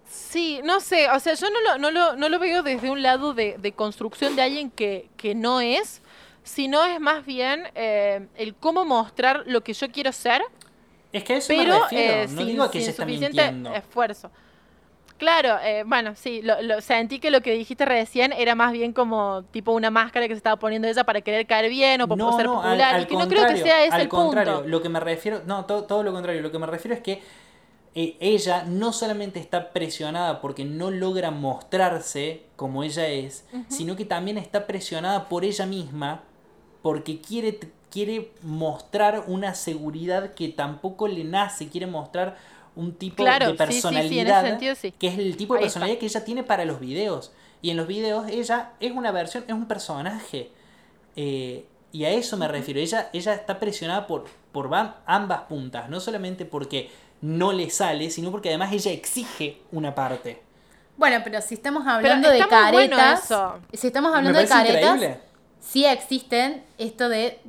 Sí, 0.09 0.61
no 0.65 0.81
sé, 0.81 1.09
o 1.11 1.21
sea, 1.21 1.35
yo 1.35 1.47
no 1.51 1.61
lo, 1.61 1.79
no 1.79 1.91
lo, 1.91 2.17
no 2.17 2.29
lo 2.29 2.39
veo 2.39 2.63
desde 2.63 2.91
un 2.91 3.03
lado 3.03 3.35
de, 3.35 3.57
de 3.59 3.73
construcción 3.73 4.35
de 4.35 4.43
alguien 4.43 4.71
que, 4.71 5.09
que 5.17 5.35
no 5.35 5.61
es, 5.61 6.01
sino 6.43 6.85
es 6.85 6.99
más 7.01 7.25
bien 7.25 7.65
eh, 7.75 8.27
el 8.37 8.55
cómo 8.55 8.85
mostrar 8.85 9.43
lo 9.47 9.63
que 9.63 9.75
yo 9.75 9.91
quiero 9.91 10.11
ser, 10.13 10.43
Es 11.13 11.23
que 11.25 11.35
a 11.35 11.37
eso 11.37 11.53
me 11.53 11.59
pero 11.65 11.83
refiero, 11.83 12.13
eh, 12.15 12.27
no 12.29 12.39
sin, 12.39 12.47
digo 12.47 12.71
que 12.71 12.79
ella 12.79 12.91
está 12.91 13.03
suficiente 13.05 13.43
mintiendo. 13.43 13.75
esfuerzo. 13.75 14.31
Claro, 15.19 15.59
eh, 15.63 15.85
bueno, 15.87 16.15
sí, 16.17 16.43
lo, 16.43 16.61
lo- 16.63 16.81
sentí 16.81 17.21
que 17.21 17.31
lo 17.31 17.43
que 17.43 17.53
dijiste 17.53 17.85
recién 17.85 18.33
era 18.33 18.55
más 18.57 18.73
bien 18.73 18.93
como 18.93 19.45
tipo 19.53 19.71
una 19.73 19.91
máscara 19.91 20.27
que 20.27 20.35
se 20.35 20.39
estaba 20.39 20.57
poniendo 20.59 20.89
ella 20.89 21.05
para 21.05 21.21
querer 21.21 21.47
caer 21.47 21.71
bien 21.71 22.01
o 22.01 22.09
por 22.09 22.19
ser 22.33 22.47
al- 22.47 22.53
popular, 22.53 22.95
al 22.97 23.03
y 23.03 23.07
que 23.07 23.17
no 23.17 23.29
creo 23.29 23.47
que 23.47 23.57
sea 23.57 23.85
ese 23.85 23.95
al 23.95 24.01
el 24.03 24.09
contrario, 24.09 24.55
punto. 24.55 24.69
Lo 24.69 24.83
que 24.83 24.89
me 24.89 24.99
refiero, 25.01 25.43
no, 25.47 25.65
todo, 25.65 25.85
todo 25.85 26.03
lo 26.03 26.13
contrario, 26.13 26.43
lo 26.43 26.51
que 26.51 26.59
me 26.59 26.67
refiero 26.67 26.95
es 26.97 27.03
que 27.03 27.23
eh, 27.95 28.17
ella 28.21 28.65
no 28.67 28.93
solamente 28.93 29.39
está 29.41 29.73
presionada 29.73 30.41
porque 30.41 30.65
no 30.65 30.91
logra 30.91 31.31
mostrarse 31.31 32.45
como 32.57 32.83
ella 32.85 33.07
es, 33.09 33.45
sino 33.69 33.97
que 33.97 34.05
también 34.05 34.39
está 34.39 34.67
presionada 34.67 35.29
por 35.29 35.45
ella 35.45 35.67
misma 35.67 36.23
porque 36.83 37.21
quiere, 37.21 37.59
quiere 37.91 38.33
mostrar 38.43 39.25
una 39.29 39.55
seguridad 39.55 40.35
que 40.35 40.49
tampoco 40.49 41.07
le 41.09 41.25
nace, 41.25 41.69
quiere 41.69 41.87
mostrar 41.87 42.37
un 42.75 42.95
tipo 42.95 43.17
Claro, 43.17 43.53
de 43.53 43.59
sí, 43.67 43.83
sí, 43.83 44.03
sí, 44.09 44.19
en 44.21 44.29
ese 44.29 44.37
personalidad 44.37 44.43
sentido 44.43 44.75
sí. 44.75 44.93
que 44.99 45.09
es 45.09 45.19
el 45.19 45.37
tipo 45.37 45.55
de 45.55 45.61
Ahí 45.61 45.67
está. 45.67 45.81
personalidad 45.81 45.99
que 45.99 46.07
ella 46.07 46.25
tiene 46.25 46.43
para 46.45 46.65
los 46.65 46.81
videos. 46.81 47.33
Y 47.61 47.71
en 47.71 47.77
los 47.77 47.87
videos 47.87 48.29
ella 48.29 48.73
es 48.81 48.93
una 48.93 49.13
versión, 49.13 49.45
es 49.47 49.53
un 49.55 49.67
personaje. 49.69 50.51
Eh, 51.17 51.67
y 51.93 52.05
a 52.05 52.11
eso 52.11 52.37
me 52.37 52.49
refiero. 52.49 52.81
Ella, 52.81 53.11
ella 53.13 53.35
está 53.35 53.59
presionada 53.61 54.07
por, 54.07 54.25
por 54.53 54.71
ambas 55.07 55.43
puntas. 55.43 55.89
No 55.91 56.01
solamente 56.01 56.45
porque 56.45 56.91
no 57.21 57.53
le 57.53 57.71
sale, 57.71 58.11
sino 58.11 58.31
porque 58.31 58.49
además 58.49 58.73
ella 58.73 58.91
exige 58.93 59.63
una 59.71 59.95
parte. 59.95 60.43
Bueno, 60.97 61.21
pero 61.25 61.41
si 61.41 61.55
estamos 61.55 61.87
hablando 61.87 62.29
de 62.31 62.37
bueno 62.39 62.49
caretas, 62.49 63.25
eso. 63.25 63.61
si 63.73 63.87
estamos 63.89 64.13
Me 64.13 64.19
hablando 64.19 64.39
de 64.39 64.47
caretas, 64.47 64.95
increíble. 64.97 65.21
sí 65.61 65.85
existen 65.85 66.65
esto 66.79 67.09
de, 67.09 67.41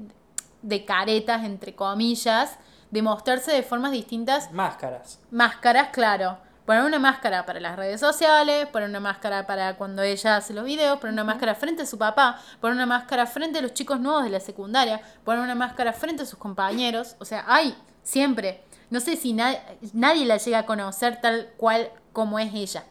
de 0.61 0.85
caretas, 0.85 1.43
entre 1.43 1.75
comillas, 1.75 2.57
de 2.93 3.01
mostrarse 3.01 3.51
de 3.51 3.63
formas 3.63 3.91
distintas. 3.91 4.51
Máscaras. 4.51 5.19
Máscaras, 5.31 5.89
claro. 5.89 6.37
Poner 6.65 6.83
una 6.83 6.99
máscara 6.99 7.43
para 7.45 7.59
las 7.59 7.75
redes 7.75 7.99
sociales, 7.99 8.67
poner 8.67 8.87
una 8.87 8.99
máscara 8.99 9.47
para 9.47 9.75
cuando 9.75 10.01
ella 10.03 10.37
hace 10.37 10.53
los 10.53 10.63
videos, 10.63 10.99
poner 10.99 11.11
una 11.13 11.23
máscara 11.23 11.55
frente 11.55 11.81
a 11.81 11.85
su 11.87 11.97
papá, 11.97 12.39
poner 12.61 12.75
una 12.75 12.85
máscara 12.85 13.25
frente 13.25 13.57
a 13.59 13.61
los 13.63 13.73
chicos 13.73 13.99
nuevos 13.99 14.23
de 14.23 14.29
la 14.29 14.39
secundaria, 14.39 15.01
poner 15.25 15.41
una 15.41 15.55
máscara 15.55 15.91
frente 15.91 16.21
a 16.23 16.25
sus 16.27 16.37
compañeros. 16.37 17.15
O 17.19 17.25
sea, 17.25 17.43
hay 17.47 17.75
siempre. 18.03 18.63
No 18.91 18.99
sé 18.99 19.17
si 19.17 19.33
na- 19.33 19.57
nadie 19.91 20.23
la 20.25 20.37
llega 20.37 20.59
a 20.59 20.65
conocer 20.67 21.19
tal 21.19 21.49
cual 21.57 21.89
como 22.13 22.37
es 22.37 22.53
ella. 22.53 22.83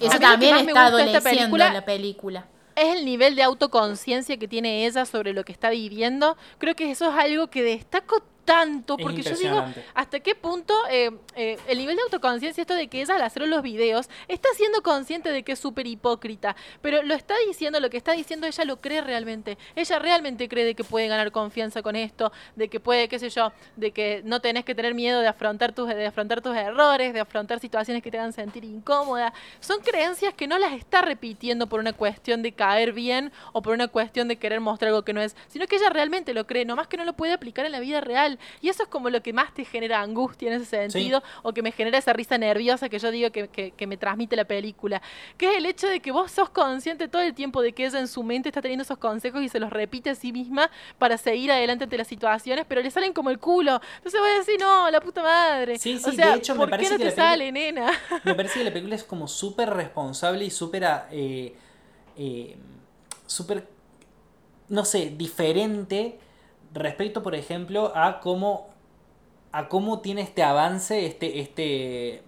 Eso 0.00 0.18
también 0.18 0.56
está 0.56 0.86
adoleciendo 0.86 1.56
en 1.64 1.74
la 1.74 1.84
película. 1.84 2.46
es 2.76 2.96
el 2.96 3.04
nivel 3.04 3.36
de 3.36 3.42
autoconciencia 3.42 4.38
que 4.38 4.48
tiene 4.48 4.86
ella 4.86 5.04
sobre 5.04 5.32
lo 5.34 5.44
que 5.44 5.52
está 5.52 5.68
viviendo. 5.70 6.36
Creo 6.58 6.74
que 6.74 6.90
eso 6.90 7.10
es 7.10 7.18
algo 7.18 7.48
que 7.48 7.62
destaco 7.62 8.22
tanto, 8.44 8.96
porque 8.96 9.22
yo 9.22 9.36
digo, 9.36 9.64
hasta 9.94 10.20
qué 10.20 10.34
punto 10.34 10.74
eh, 10.90 11.10
eh, 11.36 11.58
el 11.68 11.78
nivel 11.78 11.96
de 11.96 12.02
autoconciencia, 12.02 12.60
esto 12.60 12.74
de 12.74 12.88
que 12.88 13.02
ella 13.02 13.14
al 13.16 13.22
hacer 13.22 13.46
los 13.46 13.62
videos, 13.62 14.08
está 14.28 14.48
siendo 14.54 14.82
consciente 14.82 15.30
de 15.30 15.42
que 15.42 15.52
es 15.52 15.58
súper 15.58 15.86
hipócrita, 15.86 16.56
pero 16.82 17.02
lo 17.02 17.14
está 17.14 17.34
diciendo, 17.46 17.80
lo 17.80 17.90
que 17.90 17.96
está 17.96 18.12
diciendo 18.12 18.46
ella 18.46 18.64
lo 18.64 18.80
cree 18.80 19.00
realmente. 19.00 19.58
Ella 19.76 19.98
realmente 19.98 20.48
cree 20.48 20.64
de 20.64 20.74
que 20.74 20.84
puede 20.84 21.08
ganar 21.08 21.32
confianza 21.32 21.82
con 21.82 21.96
esto, 21.96 22.32
de 22.56 22.68
que 22.68 22.80
puede, 22.80 23.08
qué 23.08 23.18
sé 23.18 23.30
yo, 23.30 23.52
de 23.76 23.92
que 23.92 24.22
no 24.24 24.40
tenés 24.40 24.64
que 24.64 24.74
tener 24.74 24.94
miedo 24.94 25.20
de 25.20 25.28
afrontar 25.28 25.72
tus, 25.72 25.88
de 25.88 26.06
afrontar 26.06 26.40
tus 26.40 26.56
errores, 26.56 27.14
de 27.14 27.20
afrontar 27.20 27.60
situaciones 27.60 28.02
que 28.02 28.10
te 28.10 28.18
hagan 28.18 28.32
sentir 28.32 28.64
incómoda. 28.64 29.32
Son 29.60 29.80
creencias 29.80 30.34
que 30.34 30.46
no 30.46 30.58
las 30.58 30.72
está 30.72 31.02
repitiendo 31.02 31.68
por 31.68 31.80
una 31.80 31.92
cuestión 31.92 32.42
de 32.42 32.52
caer 32.52 32.92
bien 32.92 33.32
o 33.52 33.62
por 33.62 33.74
una 33.74 33.88
cuestión 33.88 34.28
de 34.28 34.36
querer 34.36 34.60
mostrar 34.60 34.88
algo 34.88 35.04
que 35.04 35.12
no 35.12 35.20
es, 35.20 35.36
sino 35.48 35.66
que 35.66 35.76
ella 35.76 35.90
realmente 35.90 36.34
lo 36.34 36.46
cree, 36.46 36.64
nomás 36.64 36.88
que 36.88 36.96
no 36.96 37.04
lo 37.04 37.12
puede 37.12 37.32
aplicar 37.32 37.66
en 37.66 37.72
la 37.72 37.80
vida 37.80 38.00
real. 38.00 38.38
Y 38.60 38.68
eso 38.68 38.82
es 38.82 38.88
como 38.88 39.10
lo 39.10 39.22
que 39.22 39.32
más 39.32 39.52
te 39.54 39.64
genera 39.64 40.00
angustia 40.00 40.48
en 40.48 40.60
ese 40.60 40.66
sentido, 40.66 41.22
o 41.42 41.52
que 41.52 41.62
me 41.62 41.72
genera 41.72 41.98
esa 41.98 42.12
risa 42.12 42.38
nerviosa 42.38 42.88
que 42.88 42.98
yo 42.98 43.10
digo 43.10 43.30
que, 43.30 43.48
que- 43.48 43.70
que 43.72 43.86
me 43.86 43.96
transmite 43.96 44.36
la 44.36 44.44
película. 44.44 45.00
Que 45.36 45.50
es 45.52 45.56
el 45.58 45.66
hecho 45.66 45.86
de 45.86 46.00
que 46.00 46.12
vos 46.12 46.30
sos 46.30 46.50
consciente 46.50 47.08
todo 47.08 47.22
el 47.22 47.34
tiempo 47.34 47.62
de 47.62 47.72
que 47.72 47.86
ella 47.86 47.98
en 48.00 48.08
su 48.08 48.22
mente 48.22 48.48
está 48.48 48.60
teniendo 48.62 48.82
esos 48.82 48.98
consejos 48.98 49.42
y 49.42 49.48
se 49.48 49.60
los 49.60 49.70
repite 49.70 50.10
a 50.10 50.14
sí 50.14 50.32
misma 50.32 50.70
para 50.98 51.16
seguir 51.18 51.50
adelante 51.52 51.84
ante 51.84 51.96
las 51.98 52.08
situaciones, 52.08 52.64
pero 52.68 52.80
le 52.82 52.90
salen 52.90 53.12
como 53.12 53.30
el 53.30 53.38
culo. 53.38 53.80
Entonces 53.96 54.20
voy 54.20 54.30
a 54.30 54.38
decir, 54.38 54.58
no, 54.60 54.90
la 54.90 55.00
puta 55.00 55.22
madre. 55.22 55.78
Sí, 55.78 55.96
o 55.96 56.10
sí, 56.10 56.16
sea, 56.16 56.32
de 56.32 56.38
hecho, 56.38 56.54
me 56.54 56.60
¿por 56.60 56.70
parece 56.70 56.88
qué 56.88 56.94
no 56.94 56.98
que 56.98 57.04
te 57.04 57.10
película- 57.16 57.30
sale, 57.30 57.52
nena? 57.52 57.92
Me 58.24 58.34
parece 58.34 58.58
que 58.58 58.64
la 58.64 58.70
película 58.72 58.94
es 58.96 59.04
como 59.04 59.28
súper 59.28 59.70
responsable 59.70 60.44
y 60.44 60.50
súper. 60.50 60.84
ah, 60.84 61.08
eh, 61.10 61.54
eh, 62.16 62.56
súper. 63.26 63.66
No 64.68 64.84
sé, 64.84 65.10
diferente 65.16 66.18
respecto, 66.74 67.22
por 67.22 67.34
ejemplo, 67.34 67.92
a 67.94 68.20
cómo. 68.20 68.68
a 69.52 69.68
cómo 69.68 70.00
tiene 70.00 70.20
este 70.22 70.42
avance 70.42 71.06
este. 71.06 71.40
este. 71.40 72.22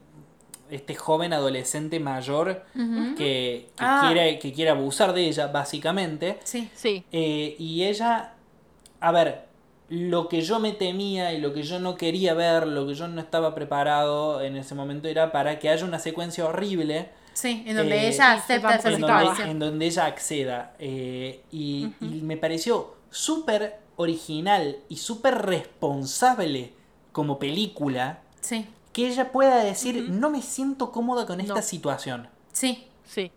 este 0.70 0.94
joven 0.94 1.32
adolescente 1.34 2.00
mayor 2.00 2.64
que, 2.74 3.14
que 3.16 3.68
Ah. 3.78 4.04
quiere, 4.06 4.38
que 4.38 4.52
quiere 4.52 4.70
abusar 4.70 5.12
de 5.12 5.26
ella, 5.28 5.48
básicamente. 5.48 6.38
Sí. 6.44 6.70
Sí. 6.74 7.04
Eh, 7.12 7.54
y 7.58 7.84
ella, 7.84 8.32
a 9.00 9.12
ver, 9.12 9.46
lo 9.90 10.28
que 10.28 10.40
yo 10.40 10.58
me 10.58 10.72
temía 10.72 11.34
y 11.34 11.38
lo 11.42 11.52
que 11.52 11.62
yo 11.62 11.78
no 11.78 11.96
quería 11.96 12.32
ver, 12.32 12.66
lo 12.66 12.86
que 12.86 12.94
yo 12.94 13.06
no 13.08 13.20
estaba 13.20 13.54
preparado 13.54 14.40
en 14.40 14.56
ese 14.56 14.74
momento 14.74 15.06
era 15.08 15.30
para 15.30 15.58
que 15.58 15.68
haya 15.68 15.84
una 15.84 15.98
secuencia 15.98 16.46
horrible 16.46 17.10
Sí, 17.34 17.62
en 17.66 17.76
donde 17.76 17.96
Eh, 17.96 18.08
ella 18.08 18.32
acepta 18.32 18.74
esa 18.76 18.90
donde, 18.90 19.42
en 19.50 19.58
donde 19.58 19.86
ella 19.86 20.06
acceda. 20.06 20.74
Eh, 20.78 21.42
y, 21.50 21.92
y 22.00 22.20
me 22.22 22.36
pareció 22.38 22.94
súper 23.12 23.78
original 23.96 24.78
y 24.88 24.96
súper 24.96 25.34
responsable 25.46 26.72
como 27.12 27.38
película 27.38 28.20
Sí, 28.40 28.66
que 28.92 29.06
ella 29.08 29.30
pueda 29.30 29.62
decir, 29.62 30.08
no 30.10 30.30
me 30.30 30.42
siento 30.42 30.90
cómoda 30.90 31.26
con 31.26 31.40
esta 31.40 31.54
No. 31.56 31.62
situación. 31.62 32.28
sí, 32.52 32.86
Sí. 33.04 33.30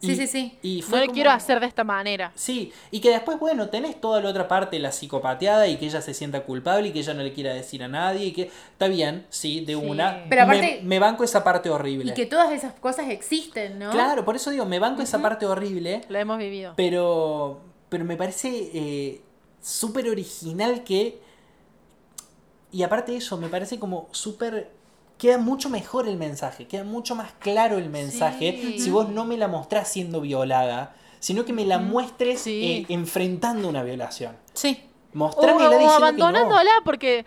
sí, 0.00 0.12
Y- 0.12 0.16
sí, 0.16 0.26
sí. 0.26 0.58
Y 0.62 0.80
No 0.80 0.86
fue 0.86 0.98
lo 1.00 1.04
como- 1.06 1.14
quiero 1.14 1.30
hacer 1.30 1.60
de 1.60 1.66
esta 1.66 1.84
manera. 1.84 2.32
Sí, 2.34 2.72
y 2.90 3.00
que 3.00 3.10
después, 3.10 3.38
bueno, 3.38 3.68
tenés 3.68 4.00
toda 4.00 4.20
la 4.22 4.30
otra 4.30 4.48
parte, 4.48 4.78
la 4.78 4.92
psicopateada, 4.92 5.68
y 5.68 5.76
que 5.76 5.84
ella 5.86 6.00
se 6.00 6.14
sienta 6.14 6.42
culpable 6.44 6.88
y 6.88 6.92
que 6.92 7.00
ella 7.00 7.12
no 7.14 7.22
le 7.22 7.32
quiera 7.34 7.52
decir 7.52 7.82
a 7.84 7.88
nadie, 7.88 8.26
y 8.26 8.32
que 8.32 8.44
está 8.72 8.88
bien, 8.88 9.26
sí, 9.28 9.60
de 9.64 9.74
Sí. 9.74 9.78
una. 9.78 10.24
Pero 10.30 10.46
Me- 10.46 10.52
aparte- 10.58 10.80
me, 10.82 10.98
banco 10.98 11.22
esa 11.24 11.44
parte 11.44 11.68
horrible. 11.68 12.12
Y 12.12 12.14
que 12.14 12.24
todas 12.26 12.50
esas 12.52 12.72
cosas 12.74 13.10
existen, 13.10 13.78
¿no? 13.78 13.90
Claro, 13.90 14.24
por 14.24 14.36
eso 14.36 14.50
digo, 14.50 14.64
me 14.64 14.78
banco 14.78 15.02
esa 15.02 15.20
parte 15.20 15.44
horrible, 15.44 16.00
Lo 16.08 16.18
hemos 16.18 16.38
vivido. 16.38 16.72
pero, 16.76 17.60
pero 17.90 18.04
me 18.06 18.16
parece 18.16 18.70
eh, 18.72 19.20
súper 19.60 20.08
original 20.08 20.82
que... 20.84 21.20
Y 22.72 22.82
aparte 22.84 23.12
de 23.12 23.18
eso, 23.18 23.36
me 23.36 23.48
parece 23.48 23.78
como 23.78 24.08
súper... 24.12 24.70
Queda 25.18 25.36
mucho 25.36 25.68
mejor 25.68 26.08
el 26.08 26.16
mensaje, 26.16 26.66
queda 26.66 26.84
mucho 26.84 27.14
más 27.14 27.32
claro 27.40 27.76
el 27.76 27.90
mensaje 27.90 28.58
Sí. 28.62 28.78
si 28.80 28.90
vos 28.90 29.10
no 29.10 29.26
me 29.26 29.36
la 29.36 29.48
mostrás 29.48 29.88
siendo 29.88 30.22
violada, 30.22 30.96
sino 31.18 31.44
que 31.44 31.52
me 31.52 31.66
la 31.66 31.76
muestres 31.78 32.40
Sí. 32.40 32.86
eh, 32.88 32.92
enfrentando 32.94 33.68
una 33.68 33.82
violación. 33.82 34.34
Sí. 34.54 34.82
O, 35.12 35.18
Mostrármela 35.18 35.68
o 35.68 35.72
diciendo 35.72 35.88
que 35.96 36.00
no. 36.00 36.06
abandonándola 36.06 36.70
porque 36.86 37.26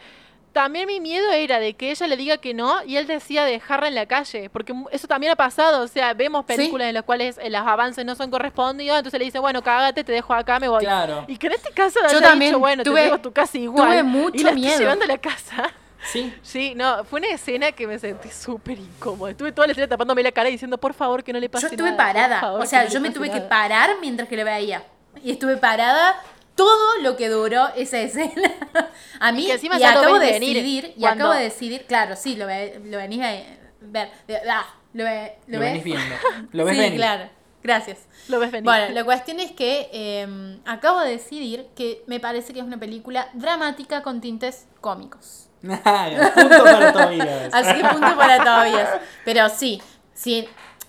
también 0.54 0.88
mi 0.88 1.00
miedo 1.00 1.32
era 1.32 1.60
de 1.60 1.74
que 1.74 1.92
ella 1.92 2.08
le 2.08 2.16
diga 2.16 2.38
que 2.38 2.54
no 2.54 2.84
y 2.86 2.98
él 2.98 3.08
decía 3.08 3.44
dejarla 3.44 3.88
en 3.88 3.96
la 3.96 4.06
calle, 4.06 4.50
porque 4.50 4.74
eso 4.92 5.08
también 5.08 5.34
ha 5.34 5.36
pasado, 5.36 5.82
o 5.84 5.88
sea, 5.88 6.14
vemos 6.14 6.46
Sí. 6.48 6.56
películas 6.56 6.88
en 6.88 6.94
las 6.94 7.04
cuales 7.04 7.38
eh, 7.42 7.50
los 7.50 7.62
avances 7.62 8.06
no 8.06 8.16
son 8.16 8.30
correspondidos, 8.32 8.98
entonces 9.00 9.20
le 9.20 9.26
dice, 9.26 9.40
bueno, 9.40 9.62
cágate, 9.64 10.04
te 10.04 10.12
dejo 10.12 10.34
acá, 10.34 10.60
me 10.60 10.68
voy. 10.70 10.84
Claro. 10.84 11.26
Y 11.28 11.38
que 11.38 11.48
en 11.48 11.54
este 11.54 11.72
caso 11.72 12.00
Yo 12.12 12.22
también 12.22 12.52
dicho, 12.52 12.60
bueno, 12.60 12.84
tuve- 12.84 13.00
te 13.02 13.06
dejo 13.06 13.18
tu 13.20 13.34
casa 13.34 13.58
igual. 13.58 13.90
tuve 13.90 14.04
mucho 14.04 14.36
y 14.38 14.44
la 14.44 14.50
estoy 14.52 14.62
miedo. 14.62 14.80
llevando 14.80 15.06
a 15.06 15.08
la 15.08 15.18
casa. 15.18 15.72
Sí. 16.12 16.34
Sí, 16.44 16.74
no, 16.76 17.04
fue 17.06 17.20
una 17.22 17.30
escena 17.30 17.72
que 17.72 17.88
me 17.88 17.98
sentí 17.98 18.30
súper 18.30 18.78
incómoda. 18.78 19.32
Estuve 19.32 19.52
toda 19.54 19.68
la 19.68 19.72
escena 19.72 19.88
tapándome 19.88 20.22
la 20.22 20.32
cara 20.32 20.50
y 20.50 20.52
diciendo, 20.52 20.78
por 20.78 20.94
favor, 20.94 21.24
que 21.24 21.34
no 21.34 21.40
le 21.40 21.50
pase 21.50 21.68
Yo 21.68 21.72
estuve 21.72 21.92
nada, 21.92 21.98
parada. 22.06 22.40
favor, 22.42 22.62
O 22.62 22.66
sea, 22.66 22.84
no 22.84 22.90
yo 22.90 23.00
le 23.00 23.08
me 23.08 23.12
tuve 23.12 23.30
que 23.30 23.38
nada". 23.38 23.50
parar 23.50 23.90
mientras 24.02 24.28
que 24.30 24.36
lo 24.38 24.44
veía. 24.46 24.84
Y 25.24 25.32
estuve 25.32 25.56
parada 25.58 26.16
todo 26.56 26.98
lo 27.02 27.16
que 27.18 27.30
duró 27.30 27.68
esa 27.76 28.00
escena. 28.00 28.52
A 29.20 29.32
mí, 29.32 29.42
Y 29.42 29.44
y, 29.44 29.48
que 29.48 29.54
encima 29.54 29.80
lo 29.80 29.86
acabo 29.88 30.20
de 30.20 30.32
venir 30.34 30.56
decidir, 30.56 30.94
y 30.96 31.00
cuando- 31.02 31.26
acabo 31.26 31.38
de 31.38 31.44
decidir, 31.46 31.86
claro, 31.86 32.16
sí, 32.16 32.36
lo, 32.36 32.46
lo 32.46 32.98
venís 32.98 33.22
a 33.22 33.32
ver. 33.32 34.10
de- 34.28 34.38
ah, 34.50 34.66
lo, 34.94 35.04
ve- 35.04 35.38
Lo, 35.48 35.60
ves. 35.60 35.70
venís 35.72 35.84
viendo. 35.84 36.16
Lo 36.52 36.66
ves 36.66 36.76
sí, 36.76 36.82
venir. 36.82 36.98
claro. 37.00 37.30
Gracias. 37.64 38.00
Lo 38.28 38.40
ves 38.40 38.52
venir. 38.52 38.66
Bueno, 38.66 38.90
la 38.94 39.04
cuestión 39.06 39.40
es 39.40 39.52
que 39.54 39.90
eh, 39.94 40.60
acabo 40.66 41.00
de 41.00 41.12
decidir 41.12 41.68
que 41.76 42.04
me 42.08 42.20
parece 42.20 42.52
que 42.54 42.60
es 42.60 42.66
una 42.66 42.78
película 42.78 43.30
dramática 43.34 44.04
con 44.04 44.20
tintes 44.20 44.68
cómicos. 44.82 45.48
Punto 45.64 46.64
para 46.64 46.92
Tobías. 46.92 47.54
Así 47.54 47.74
que 47.82 47.88
punto 47.88 48.18
para 48.18 48.38
todavía. 48.40 49.02
Pero 49.24 49.48
sí, 49.48 49.82
sí, 50.14 50.46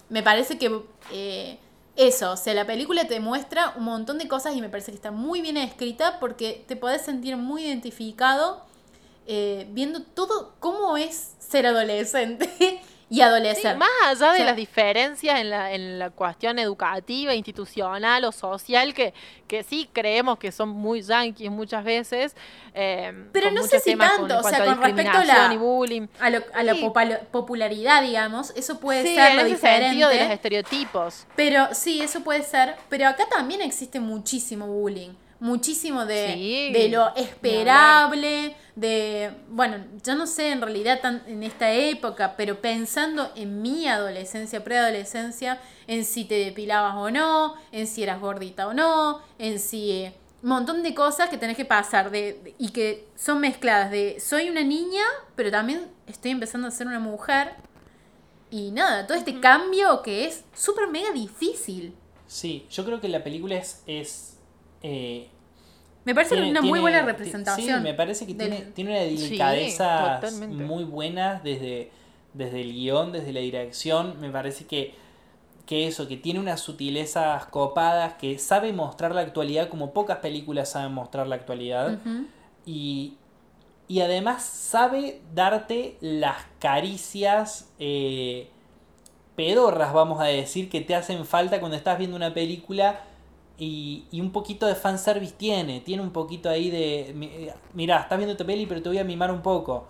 me 0.09 0.25
parece 0.25 0.59
que 0.59 0.81
eh, 1.13 1.61
eso, 1.97 2.33
o 2.33 2.37
sea, 2.37 2.55
la 2.55 2.67
película 2.67 3.07
te 3.07 3.21
muestra 3.21 3.73
un 3.77 3.85
montón 3.85 4.19
de 4.19 4.27
cosas 4.27 4.57
y 4.57 4.61
me 4.61 4.69
parece 4.69 4.91
que 4.91 4.97
está 4.97 5.11
muy 5.11 5.41
bien 5.41 5.57
escrita 5.57 6.19
porque 6.19 6.65
te 6.67 6.77
podés 6.77 7.03
sentir 7.03 7.37
muy 7.37 7.65
identificado 7.65 8.65
eh, 9.27 9.67
viendo 9.71 10.03
todo 10.03 10.53
cómo 10.61 10.97
es 10.97 11.33
ser 11.39 11.67
adolescente 11.67 12.81
y 13.15 13.19
Sí, 13.19 13.23
adolescente. 13.23 13.77
más 13.79 13.89
allá 14.07 14.33
de 14.33 14.45
las 14.45 14.57
diferencias 14.57 15.39
en 15.41 15.51
la, 15.51 15.73
en 15.73 15.99
la 15.99 16.11
cuestión 16.11 16.59
educativa, 16.59 17.33
institucional 17.35 18.25
o 18.25 18.33
social, 18.33 18.93
que, 18.93 19.15
que 19.47 19.63
sí 19.63 19.89
creemos 19.93 20.39
que 20.39 20.51
son 20.51 20.71
muy 20.71 21.03
yanquis 21.03 21.51
muchas 21.51 21.85
veces. 21.85 22.35
eh, 22.75 23.13
Pero 23.33 23.51
no 23.53 23.63
sé 23.63 23.79
si 23.79 23.95
tanto, 23.95 24.39
o 24.39 24.49
en 24.49 24.55
sea, 24.55 24.65
con 24.65 24.83
respecto 24.83 25.19
a 25.19 25.25
la- 25.25 25.49
bullying. 25.57 26.09
A, 26.19 26.31
lo- 26.31 26.43
a 26.55 26.63
la 26.65 26.75
Sí. 26.75 26.91
popularidad, 27.31 28.03
digamos, 28.03 28.53
eso 28.57 28.81
puede 28.81 29.03
Sí, 29.05 29.15
ser 29.15 29.31
en 29.31 29.37
lo 29.37 29.43
ese 29.43 29.51
diferente. 29.55 29.87
sentido 29.91 30.09
de 30.09 30.19
los 30.21 30.31
estereotipos. 30.31 31.27
Pero 31.37 31.69
sí, 31.73 32.01
eso 32.03 32.21
puede 32.25 32.43
ser. 32.43 32.75
Pero 32.89 33.07
acá 33.09 33.27
también 33.29 33.61
existe 33.63 34.01
muchísimo 34.01 34.67
bullying. 34.67 35.11
Muchísimo 35.41 36.07
de, 36.07 36.33
Sí, 36.35 36.73
de 36.73 36.89
lo 36.89 37.15
esperable, 37.17 38.57
de... 38.77 39.33
Bueno, 39.49 39.77
yo 40.05 40.15
no 40.15 40.27
sé 40.27 40.51
en 40.51 40.61
realidad 40.61 41.01
tan, 41.01 41.23
en 41.27 41.43
esta 41.43 41.73
época, 41.73 42.35
pero 42.37 42.61
pensando 42.61 43.31
en 43.37 43.63
mi 43.63 43.87
adolescencia, 43.89 44.65
preadolescencia, 44.65 45.61
en 45.87 46.05
si 46.05 46.25
te 46.25 46.35
depilabas 46.37 46.95
o 46.97 47.11
no, 47.11 47.55
en 47.73 47.87
si 47.87 48.03
eras 48.03 48.21
gordita 48.21 48.67
o 48.69 48.75
no, 48.75 49.21
en 49.39 49.59
si... 49.59 50.11
Un 50.43 50.51
montón 50.51 50.83
de 50.83 50.95
cosas 50.95 51.31
que 51.31 51.39
tenés 51.39 51.57
que 51.57 51.65
pasar 51.65 52.11
de, 52.11 52.35
de- 52.35 52.55
y 52.59 52.69
que 52.69 53.09
son 53.17 53.41
mezcladas 53.41 53.91
de 53.91 54.21
soy 54.21 54.51
una 54.51 54.63
niña, 54.63 55.03
pero 55.37 55.51
también 55.51 55.89
estoy 56.07 56.33
empezando 56.33 56.69
a 56.69 56.71
ser 56.71 56.87
una 56.87 56.99
mujer. 57.01 57.53
Y 58.51 58.71
nada, 58.71 59.07
todo 59.07 59.17
este 59.17 59.41
cambio 59.41 60.03
que 60.03 60.27
es 60.27 60.45
súper 60.55 60.89
mega 60.89 61.13
difícil. 61.13 61.95
Sí, 62.27 62.67
yo 62.71 62.85
creo 62.85 63.01
que 63.01 63.09
la 63.09 63.25
película 63.25 63.55
es. 63.57 63.83
es 63.87 64.37
eh, 64.83 65.31
Me 66.05 66.15
parece 66.15 66.35
tiene- 66.35 66.51
una 66.51 66.61
muy 66.61 66.81
buena 66.81 67.03
representación. 67.03 67.79
Sí, 67.79 67.83
me 67.83 67.95
parece 67.95 68.27
que 68.27 68.35
del- 68.35 68.51
tiene, 68.51 68.71
tiene 68.73 68.91
una 68.91 69.01
delicadeza 69.01 70.21
muy 70.67 70.85
buena 70.85 71.41
desde, 71.43 71.91
desde 72.35 72.61
el 72.61 72.73
guion, 72.73 73.13
desde 73.13 73.33
la 73.33 73.41
dirección. 73.41 74.21
Me 74.21 74.31
parece 74.31 74.67
que, 74.67 74.95
que 75.67 75.87
eso, 75.87 76.07
que 76.07 76.17
tiene 76.19 76.41
unas 76.41 76.61
sutilezas 76.61 77.47
copadas, 77.47 78.15
que 78.15 78.39
sabe 78.39 78.73
mostrar 78.73 79.15
la 79.15 79.23
actualidad 79.23 79.69
como 79.69 79.93
pocas 79.95 80.19
películas 80.19 80.71
saben 80.71 80.93
mostrar 80.93 81.27
la 81.27 81.37
actualidad. 81.37 81.99
Y, 82.67 83.15
y 83.89 84.01
además 84.01 84.43
sabe 84.43 85.23
darte 85.35 85.97
las 86.03 86.37
caricias 86.59 87.71
eh, 87.79 88.49
pedorras, 89.37 89.93
vamos 89.93 90.21
a 90.21 90.25
decir, 90.25 90.69
que 90.69 90.81
te 90.81 90.95
hacen 90.95 91.25
falta 91.25 91.61
cuando 91.61 91.77
estás 91.77 91.97
viendo 91.99 92.17
una 92.17 92.35
película. 92.35 93.01
Y, 93.57 94.05
y 94.11 94.21
un 94.21 94.33
poquito 94.33 94.67
de 94.67 94.75
fanservice 94.75 95.35
tiene. 95.37 95.81
Tiene 95.81 96.03
un 96.03 96.11
poquito 96.11 96.49
ahí 96.51 96.71
de. 96.71 97.13
mi- 97.15 97.31
Mirá, 97.73 98.01
estás 98.01 98.19
viendo 98.19 98.33
esta 98.33 98.45
peli, 98.45 98.67
pero 98.67 98.83
te 98.83 98.89
voy 98.89 98.99
a 98.99 99.05
mimar 99.05 99.31
un 99.31 99.43
poco. 99.43 99.87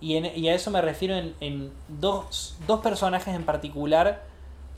Y, 0.00 0.14
en- 0.16 0.30
y 0.38 0.48
a 0.48 0.54
eso 0.54 0.70
me 0.70 0.80
refiero 0.80 1.16
en, 1.16 1.34
en 1.40 1.72
dos, 1.88 2.56
dos 2.66 2.80
personajes 2.80 3.34
en 3.34 3.44
particular 3.44 4.22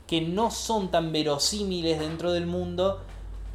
que 0.07 0.21
no 0.21 0.49
son 0.51 0.89
tan 0.89 1.11
verosímiles 1.11 1.99
dentro 1.99 2.31
del 2.33 2.47
mundo, 2.47 2.99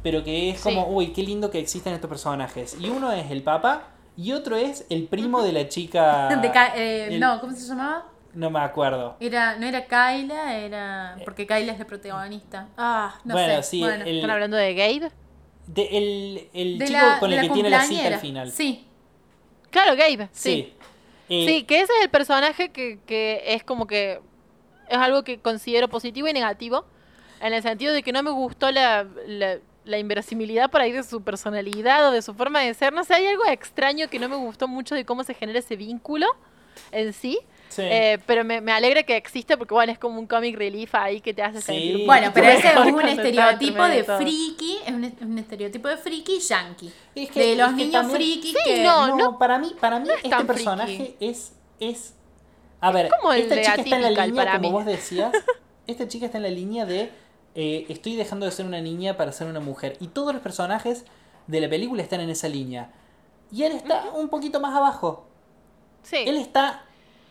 pero 0.01 0.23
que 0.23 0.49
es 0.51 0.59
Sí. 0.61 0.63
como, 0.63 0.87
uy, 0.87 1.07
qué 1.13 1.21
lindo 1.21 1.51
que 1.51 1.59
existen 1.59 1.93
estos 1.93 2.07
personajes. 2.09 2.77
Y 2.79 2.89
uno 2.89 3.11
es 3.11 3.29
el 3.29 3.43
papá 3.43 3.89
y 4.15 4.31
otro 4.31 4.55
es 4.55 4.85
el 4.89 5.03
primo 5.07 5.43
de 5.43 5.51
la 5.51 5.67
chica. 5.67 6.29
De 6.41 6.47
eh, 6.77 7.07
el- 7.13 7.19
No, 7.19 7.39
¿cómo 7.41 7.53
se 7.53 7.67
llamaba? 7.67 8.05
No 8.37 8.51
me 8.51 8.59
acuerdo. 8.59 9.17
Era, 9.19 9.55
no 9.57 9.65
era 9.65 9.85
Kyla, 9.87 10.57
era. 10.57 11.17
Porque 11.25 11.47
Kyla 11.47 11.71
es 11.73 11.79
la 11.79 11.85
protagonista. 11.85 12.67
Ah, 12.77 13.19
no 13.23 13.33
Bueno, 13.33 13.63
sé. 13.63 13.69
sí, 13.69 13.79
bueno. 13.79 14.05
el- 14.05 14.17
¿Están 14.17 14.29
hablando 14.29 14.57
de 14.57 14.73
Gabe? 14.75 15.11
De- 15.65 15.97
el 15.97 16.49
el 16.53 16.77
De 16.77 16.85
chico 16.85 16.99
la- 16.99 17.19
con 17.19 17.29
de 17.31 17.37
el 17.37 17.41
que 17.47 17.49
tiene 17.49 17.69
la 17.71 17.81
cita 17.81 18.07
al 18.07 18.19
final. 18.19 18.51
Sí. 18.51 18.85
Claro, 19.71 19.95
Gabe. 19.95 20.29
Sí. 20.31 20.51
Sí. 20.51 20.73
Eh, 21.29 21.45
Sí, 21.47 21.63
que 21.63 21.81
ese 21.81 21.91
es 21.97 22.03
el 22.03 22.09
personaje 22.09 22.69
que, 22.69 22.99
que 23.07 23.41
es 23.47 23.63
como 23.63 23.87
que 23.87 24.21
es 24.87 24.97
algo 24.97 25.23
que 25.23 25.39
considero 25.39 25.89
positivo 25.89 26.27
y 26.27 26.33
negativo, 26.33 26.85
en 27.41 27.53
el 27.53 27.61
sentido 27.63 27.91
de 27.93 28.01
que 28.03 28.11
no 28.13 28.21
me 28.23 28.31
gustó 28.31 28.71
la, 28.71 29.05
la, 29.25 29.57
la 29.83 29.97
inverosimilidad 29.97 30.69
por 30.71 30.79
ahí 30.81 30.91
de 30.91 31.03
su 31.03 31.21
personalidad 31.23 32.07
o 32.07 32.11
de 32.11 32.21
su 32.21 32.33
forma 32.35 32.61
de 32.61 32.73
ser. 32.75 32.93
No 32.93 33.03
sé, 33.03 33.15
hay 33.15 33.25
algo 33.25 33.45
extraño 33.47 34.07
que 34.09 34.19
no 34.19 34.29
me 34.29 34.35
gustó 34.37 34.67
mucho 34.67 34.93
de 34.95 35.05
cómo 35.05 35.23
se 35.23 35.33
genera 35.33 35.59
ese 35.59 35.75
vínculo 35.75 36.27
en 36.91 37.11
sí. 37.13 37.39
Sí. 37.69 37.81
Eh, 37.83 38.17
pero 38.25 38.43
me, 38.43 38.61
me 38.61 38.71
alegra 38.71 39.03
que 39.03 39.15
existe 39.17 39.57
porque, 39.57 39.73
bueno, 39.73 39.91
es 39.91 39.99
como 39.99 40.19
un 40.19 40.25
comic 40.27 40.55
relief 40.57 40.95
ahí 40.95 41.21
que 41.21 41.33
te 41.33 41.43
hace 41.43 41.59
Sí. 41.59 41.65
sentir 41.67 42.05
Bueno, 42.05 42.31
pero 42.33 42.47
ese 42.47 42.67
es 42.69 42.75
un 42.77 43.01
estereotipo 43.07 43.83
de 43.83 44.03
friki, 44.03 44.77
es 44.85 44.93
un, 44.93 45.03
es 45.03 45.13
un 45.21 45.37
estereotipo 45.39 45.87
de 45.87 45.97
friki 45.97 46.39
yankee. 46.39 46.91
Es 47.15 47.29
que- 47.31 47.39
de 47.39 47.55
los 47.55 47.67
es 47.69 47.75
que 47.75 47.85
niños 47.85 47.93
también- 48.01 48.15
friki 48.17 48.47
Sí, 48.49 48.55
que... 48.65 48.83
no, 48.83 49.15
No, 49.15 49.37
para 49.37 49.59
mí, 49.59 49.75
para 49.79 49.99
mí 49.99 50.07
es 50.09 50.23
este 50.23 50.45
personaje 50.45 50.95
friki. 50.95 51.15
es, 51.19 51.53
es. 51.79 52.13
A 52.79 52.91
ver, 52.91 53.09
como 53.19 53.33
esta 53.33 53.55
chica 53.55 53.75
está 53.75 53.95
en 53.95 54.01
la 54.13 54.25
línea, 54.25 54.45
como 54.53 54.59
mí. 54.59 54.71
vos 54.71 54.85
decías. 54.85 55.31
Esta 55.87 56.07
chica 56.07 56.25
está 56.25 56.37
en 56.37 56.43
la 56.43 56.49
línea 56.49 56.85
de 56.85 57.09
eh, 57.55 57.85
estoy 57.89 58.15
dejando 58.15 58.45
de 58.45 58.51
ser 58.51 58.65
una 58.65 58.81
niña 58.81 59.17
para 59.17 59.31
ser 59.31 59.47
una 59.47 59.59
mujer. 59.61 59.97
Y 59.99 60.07
todos 60.09 60.33
los 60.33 60.43
personajes 60.43 61.05
de 61.47 61.61
la 61.61 61.69
película 61.69 62.03
están 62.03 62.19
en 62.21 62.29
esa 62.29 62.47
línea. 62.49 62.91
Y 63.51 63.63
él 63.63 63.71
está 63.71 64.03
un 64.13 64.27
poquito 64.29 64.59
más 64.59 64.75
abajo. 64.75 65.25
Sí. 66.03 66.17
Él 66.27 66.37
está 66.37 66.83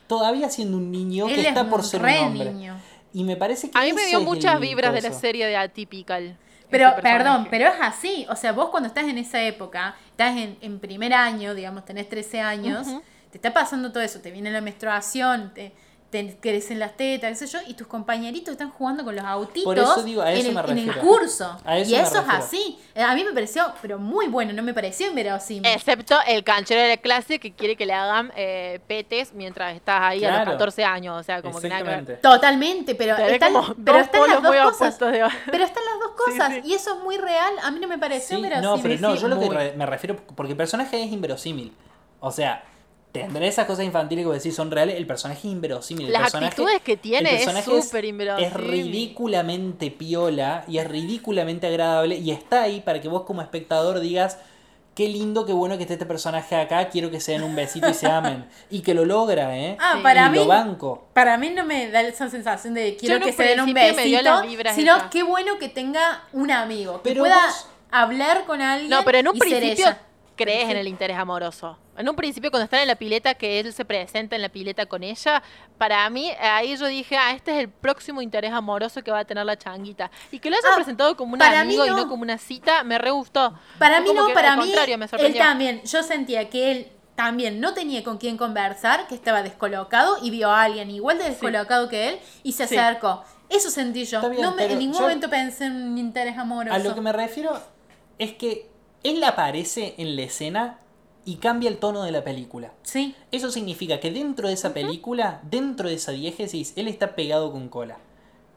todavía 0.07 0.49
siendo 0.51 0.77
un 0.77 0.91
niño 0.91 1.29
Él 1.29 1.35
que 1.35 1.41
es 1.43 1.47
está 1.49 1.69
por 1.69 1.85
ser 1.85 2.03
re 2.03 2.21
un 2.21 2.27
hombre. 2.27 2.53
niño. 2.53 2.77
Y 3.13 3.25
me 3.25 3.37
parece 3.37 3.71
que 3.71 3.79
A 3.79 3.83
mí 3.83 3.93
me 3.93 4.07
dio 4.07 4.21
muchas 4.21 4.61
vibras 4.61 4.93
de 4.93 5.03
la 5.03 5.13
serie 5.13 5.47
de 5.47 5.57
Atypical. 5.57 6.37
Pero, 6.69 6.89
ese 6.89 6.95
personaje. 6.97 7.25
perdón, 7.25 7.49
pero 7.51 7.69
es 7.69 7.75
así. 7.81 8.27
O 8.29 8.37
sea, 8.37 8.53
vos 8.53 8.71
cuando 8.71 8.89
estás 8.89 9.05
en 9.05 9.19
esa 9.19 9.43
época, 9.43 9.97
estás 10.11 10.37
en, 10.37 10.59
en 10.61 10.81
primer 10.81 11.15
año, 11.15 11.55
digamos, 11.55 11.85
tenés 11.85 12.09
13 12.09 12.41
años, 12.41 12.89
te 13.31 13.39
está 13.39 13.53
pasando 13.53 13.93
todo 13.93 14.03
eso, 14.03 14.21
te 14.21 14.31
viene 14.31 14.51
la 14.51 14.61
menstruación, 14.61 15.55
te, 15.55 15.73
te 16.11 16.37
crecen 16.41 16.79
las 16.79 16.97
tetas, 16.97 17.31
qué 17.31 17.35
sé 17.35 17.47
yo, 17.47 17.59
y 17.67 17.75
tus 17.75 17.87
compañeritos 17.89 18.53
están 18.53 18.71
jugando 18.71 19.05
con 19.05 19.17
los 19.17 19.25
autitos 19.25 19.65
Por 19.65 19.79
eso 19.79 20.03
digo, 20.05 20.23
a 20.23 20.33
eso 20.33 20.49
en, 20.49 20.55
me 20.55 20.61
el, 20.61 20.71
en 20.71 20.79
el 20.91 20.97
curso. 20.99 21.59
A 21.65 21.79
eso 21.79 21.91
y 21.91 21.95
me 21.97 22.01
eso 22.03 22.19
es 22.21 22.29
así. 22.29 22.79
Eh, 22.95 23.03
A 23.03 23.15
mí 23.15 23.25
me 23.25 23.33
pareció, 23.33 23.73
pero 23.83 23.99
muy 23.99 24.29
bueno, 24.29 24.53
no 24.53 24.63
me 24.63 24.73
pareció 24.73 25.09
inverosímil. 25.09 25.67
Excepto 25.71 26.17
el 26.27 26.45
canchero 26.45 26.81
de 26.81 26.89
la 26.91 26.97
clase 26.99 27.39
que 27.41 27.53
quiere 27.53 27.77
que 27.77 27.85
le 27.87 27.93
hagan 27.93 28.33
eh, 28.37 28.79
petes 28.87 29.33
mientras 29.35 29.75
estás 29.75 30.01
ahí 30.01 30.25
a 30.25 30.39
los 30.45 30.53
14 30.53 30.85
años. 30.85 31.21
O 31.21 31.23
sea, 31.25 31.43
como 31.43 31.61
que 31.61 31.69
nada 31.69 31.83
que 31.83 31.89
ver. 31.89 31.93
Exactamente. 31.99 32.23
Totalmente, 32.23 32.95
pero 32.95 33.17
están, 33.17 33.53
pero 33.85 33.99
están 33.99 34.21
las 34.31 34.43
dos 34.43 34.57
cosas. 34.73 34.99
de- 34.99 35.29
Pero 35.51 35.65
están 35.65 35.83
las 35.85 36.01
dos 36.01 36.13
cosas. 36.17 36.53
sí. 36.55 36.61
Y 36.65 36.75
eso 36.75 36.97
es 36.97 37.03
muy 37.03 37.19
real. 37.19 37.53
A 37.63 37.71
mí 37.71 37.81
no 37.81 37.89
me 37.89 37.99
pareció 37.99 38.37
Sí, 38.39 38.43
inverosímil. 38.45 38.71
no, 38.77 38.83
pero 38.83 39.01
no, 39.01 39.15
yo 39.17 39.29
lo 39.29 39.41
que 39.41 39.73
me 39.77 39.87
refiero, 39.87 40.17
porque 40.37 40.53
el 40.53 40.57
personaje 40.57 41.03
es 41.03 41.11
inverosímil. 41.13 41.75
O 42.21 42.31
sea, 42.31 42.63
tendrá 43.25 43.47
esas 43.47 43.67
cosas 43.67 43.85
infantiles 43.85 44.23
que 44.23 44.27
vos 44.27 44.37
decís 44.37 44.55
son 44.55 44.71
reales, 44.71 44.97
el 44.97 45.07
personaje 45.07 45.41
es 45.41 45.45
inverosímil. 45.53 46.07
el 46.07 46.13
Las 46.13 46.23
personaje- 46.23 46.49
actitudes 46.49 46.81
que 46.83 46.97
tiene 46.97 47.35
es 47.43 47.45
súper 47.65 48.05
Es 48.05 48.11
inverosímil. 48.11 48.53
ridículamente 48.55 49.91
piola 49.91 50.65
y 50.69 50.79
es 50.79 50.87
ridículamente 50.89 51.67
agradable 51.67 52.17
y 52.17 52.31
está 52.31 52.63
ahí 52.63 52.81
para 52.81 53.01
que 53.01 53.09
vos 53.09 53.23
como 53.23 53.43
espectador 53.43 54.01
digas, 54.01 54.39
qué 54.95 55.09
lindo, 55.09 55.45
qué 55.45 55.53
bueno 55.53 55.77
que 55.77 55.83
esté 55.83 55.93
este 55.95 56.07
personaje 56.07 56.57
acá, 56.57 56.89
quiero 56.89 57.11
que 57.11 57.21
se 57.21 57.33
den 57.33 57.43
un 57.43 57.55
besito 57.55 57.89
y 57.89 57.95
se 57.95 58.07
amen. 58.07 58.47
Y 58.71 58.81
que 58.81 58.95
lo 58.95 59.05
logra, 59.05 59.57
¿eh? 59.59 59.77
Ah, 59.79 59.95
Sí. 59.97 60.03
para 60.03 60.27
y 60.27 60.31
mí. 60.31 60.39
lo 60.39 60.47
banco. 60.47 61.07
Para 61.13 61.37
mí 61.37 61.51
no 61.51 61.65
me 61.67 61.91
da 61.91 62.01
esa 62.01 62.31
sensación 62.31 62.73
de 62.75 62.97
quiero 62.97 63.17
en 63.17 63.23
que 63.23 63.33
se 63.33 63.43
den 63.43 63.61
un 63.61 63.75
besito, 63.75 64.43
sino 64.75 64.97
esas. 64.97 65.11
qué 65.11 65.23
bueno 65.23 65.59
que 65.59 65.69
tenga 65.69 66.25
un 66.33 66.51
amigo, 66.51 67.03
que 67.03 67.11
Pero 67.11 67.21
pueda 67.23 67.45
vos- 67.47 67.69
hablar 67.91 68.45
con 68.47 68.63
alguien. 68.63 68.89
No, 68.91 69.05
pero 69.05 69.19
en 69.19 69.29
un 69.29 69.37
y 69.37 69.41
principio 69.41 69.87
crees 70.35 70.71
en 70.71 70.79
el 70.79 70.89
interés 70.89 71.19
amoroso. 71.19 71.79
En 71.99 72.09
un 72.09 72.17
principio, 72.17 72.51
cuando 72.51 72.65
están 72.65 72.81
en 72.81 72.89
la 72.89 72.97
pileta, 72.97 73.35
que 73.35 73.61
él 73.61 73.73
se 73.73 73.85
presenta 73.85 74.37
en 74.37 74.43
la 74.43 74.49
pileta 74.49 74.87
con 74.87 75.03
ella, 75.03 75.43
para 75.79 76.09
mí, 76.11 76.31
ahí 76.41 76.77
yo 76.77 76.87
dije, 76.87 77.17
ah, 77.17 77.33
este 77.33 77.53
es 77.53 77.59
el 77.59 77.69
próximo 77.69 78.21
interés 78.23 78.53
amoroso 78.53 79.03
que 79.03 79.11
va 79.11 79.21
a 79.21 79.25
tener 79.25 79.45
la 79.47 79.57
changuita. 79.57 80.11
Y 80.31 80.39
que 80.39 80.51
lo 80.51 80.57
hayan 80.57 80.73
Ah, 80.73 80.77
presentado 80.77 81.17
como 81.17 81.35
un 81.35 81.43
amigo 81.43 81.87
y 81.87 81.91
no. 81.91 82.09
como 82.09 82.23
una 82.23 82.39
cita, 82.39 82.85
me 82.85 82.99
re 82.99 83.11
gustó. 83.11 83.55
Para 83.79 84.01
mí 84.01 84.07
como 84.09 84.21
no, 84.23 84.27
que, 84.29 84.35
para 84.35 84.53
al 84.53 84.59
mí 84.59 84.65
contrario, 84.67 84.99
me 84.99 85.07
él 85.19 85.35
también, 85.37 85.83
yo 85.85 86.03
sentía 86.03 86.49
que 86.51 86.71
él 86.73 86.89
también 87.15 87.61
no 87.61 87.73
tenía 87.73 88.05
con 88.05 88.19
quién 88.19 88.37
conversar, 88.37 89.07
que 89.09 89.15
estaba 89.15 89.43
descolocado 89.43 90.19
y 90.23 90.31
vio 90.31 90.51
a 90.51 90.63
alguien 90.65 90.91
igual 90.91 91.17
de 91.19 91.25
descolocado 91.25 91.89
que 91.89 92.11
él 92.11 92.19
y 92.43 92.53
se 92.53 92.67
Sí. 92.67 92.77
acercó. 92.77 93.25
Eso 93.49 93.71
sentí 93.71 94.05
yo. 94.05 94.29
Bien, 94.29 94.43
no 94.43 94.55
me- 94.55 94.65
en 94.71 94.79
ningún 94.79 94.97
yo- 94.97 95.03
momento 95.03 95.31
pensé 95.31 95.67
en 95.67 95.77
un 95.77 95.97
interés 95.99 96.37
amoroso. 96.37 96.75
A 96.75 96.79
lo 96.79 96.95
que 96.95 97.01
me 97.01 97.13
refiero 97.13 97.59
es 98.19 98.33
que 98.33 98.69
él 99.03 99.23
aparece 99.25 99.95
en 99.99 100.15
la 100.17 100.23
escena 100.23 100.79
y 101.27 101.37
cambia 101.37 101.69
el 101.69 101.79
tono 101.79 102.05
de 102.05 102.13
la 102.13 102.25
película. 102.25 102.73
Sí. 102.83 103.15
Eso 103.33 103.51
significa 103.51 103.99
que 104.01 104.13
dentro 104.13 104.47
de 104.49 104.55
esa 104.55 104.73
película, 104.73 105.41
dentro 105.43 105.89
de 105.89 105.97
esa 105.97 106.13
diégesis, 106.13 106.73
él 106.77 106.87
está 106.87 107.17
pegado 107.17 107.51
con 107.53 107.69
cola. 107.69 107.99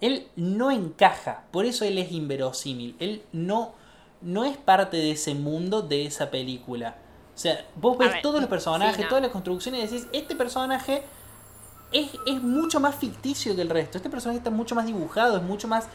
Él 0.01 0.27
no 0.35 0.71
encaja, 0.71 1.43
por 1.51 1.65
eso 1.65 1.83
él 1.83 1.97
es 1.97 2.11
inverosímil. 2.11 2.95
Él 2.99 3.23
no, 3.33 3.73
no 4.21 4.45
es 4.45 4.55
parte 4.55 4.97
de 4.97 5.11
ese 5.11 5.33
mundo, 5.33 5.81
de 5.81 6.05
esa 6.05 6.29
película. 6.29 6.95
O 7.35 7.37
sea, 7.37 7.65
vos 7.75 7.95
A 7.95 8.03
ves 8.03 8.13
ver, 8.13 8.21
todos 8.21 8.39
los 8.39 8.49
personajes, 8.49 8.95
sí, 8.97 9.01
no. 9.01 9.07
todas 9.09 9.23
las 9.23 9.31
construcciones 9.31 9.79
y 9.91 9.95
decís, 9.95 10.07
este 10.13 10.35
personaje 10.35 11.03
es, 11.91 12.11
es 12.27 12.41
mucho 12.43 12.79
más 12.79 12.95
ficticio 12.95 13.55
que 13.55 13.63
el 13.63 13.69
resto. 13.69 13.97
Este 13.97 14.11
personaje 14.11 14.37
está 14.37 14.51
mucho 14.51 14.75
más 14.75 14.85
dibujado, 14.85 15.37
es 15.37 15.43
mucho 15.43 15.67
más 15.67 15.87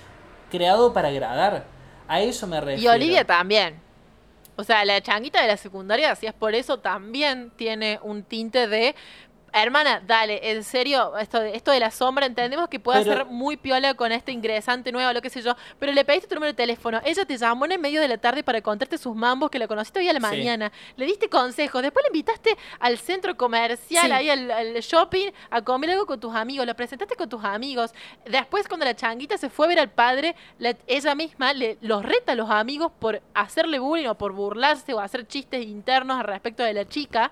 creado 0.51 0.93
para 0.93 1.09
agradar. 1.09 1.67
A 2.09 2.21
eso 2.21 2.47
me 2.49 2.57
Y 2.57 2.61
refiero. 2.61 2.93
Olivia 2.93 3.25
también. 3.25 3.81
O 4.57 4.65
sea, 4.65 4.85
la 4.85 5.01
changuita 5.01 5.41
de 5.43 5.49
la 5.49 5.57
secundaria, 5.57 6.15
si 6.15 6.27
es 6.27 6.33
por 6.33 6.55
eso, 6.55 6.79
también 6.79 7.51
tiene 7.57 7.99
un 8.03 8.23
tinte 8.23 8.69
de. 8.69 8.95
Hermana, 9.57 10.03
dale, 10.05 10.51
en 10.51 10.65
serio, 10.65 11.17
esto 11.17 11.39
de, 11.39 11.55
esto 11.55 11.71
de 11.71 11.79
la 11.79 11.93
sombra, 11.93 12.27
entendemos 12.27 12.69
que 12.69 12.81
puede 12.81 13.05
Pero- 13.05 13.17
ser 13.19 13.27
muy 13.27 13.57
piola 13.57 13.95
con 13.95 14.11
este 14.11 14.33
ingresante 14.33 14.91
nuevo, 14.91 15.13
lo 15.13 15.23
que 15.23 15.31
sé 15.31 15.43
yo, 15.43 15.55
pero 15.79 15.93
le 15.93 16.05
pediste 16.05 16.27
tu 16.27 16.35
número 16.35 16.53
de 16.53 16.57
teléfono, 16.57 17.01
ella 17.05 17.25
te 17.25 17.37
llamó 17.37 17.65
en 17.67 17.73
el 17.73 17.79
medio 17.79 18.01
de 18.01 18.09
la 18.09 18.19
tarde 18.19 18.43
para 18.43 18.61
contarte 18.63 18.99
sus 18.99 19.15
mambos, 19.15 19.51
que 19.51 19.61
la 19.61 19.69
conociste 19.69 20.01
hoy 20.01 20.09
a 20.09 20.13
la 20.13 20.19
Sí. 20.19 20.27
mañana, 20.27 20.73
le 20.97 21.07
diste 21.07 21.29
consejos, 21.29 21.83
después 21.83 22.03
le 22.05 22.09
invitaste 22.09 22.57
al 22.81 22.99
centro 22.99 23.37
comercial, 23.37 24.07
Sí. 24.07 24.11
ahí 24.13 24.29
al, 24.29 24.51
al 24.51 24.75
shopping, 24.81 25.31
a 25.51 25.63
comer 25.63 25.91
algo 25.93 26.07
con 26.07 26.19
tus 26.19 26.35
amigos, 26.35 26.67
lo 26.67 26.75
presentaste 26.75 27.15
con 27.15 27.29
tus 27.29 27.45
amigos, 27.45 27.93
después 28.25 28.67
cuando 28.67 28.85
la 28.87 28.97
changuita 28.97 29.39
se 29.39 29.51
fue 29.51 29.67
a 29.67 29.69
ver 29.69 29.79
al 29.79 29.91
padre, 29.91 30.35
la- 30.59 30.75
ella 30.89 31.15
misma 31.15 31.53
le, 31.53 31.79
los 31.81 32.05
reta 32.05 32.33
a 32.33 32.35
los 32.35 32.51
amigos 32.51 32.91
por 32.99 33.23
hacerle 33.35 33.79
bullying 33.79 34.09
o 34.09 34.17
por 34.19 34.33
burlarse 34.33 34.93
o 34.95 34.99
hacer 34.99 35.29
chistes 35.29 35.65
internos 35.65 36.19
al 36.19 36.25
respecto 36.27 36.65
de 36.65 36.75
la 36.75 36.89
chica. 36.89 37.31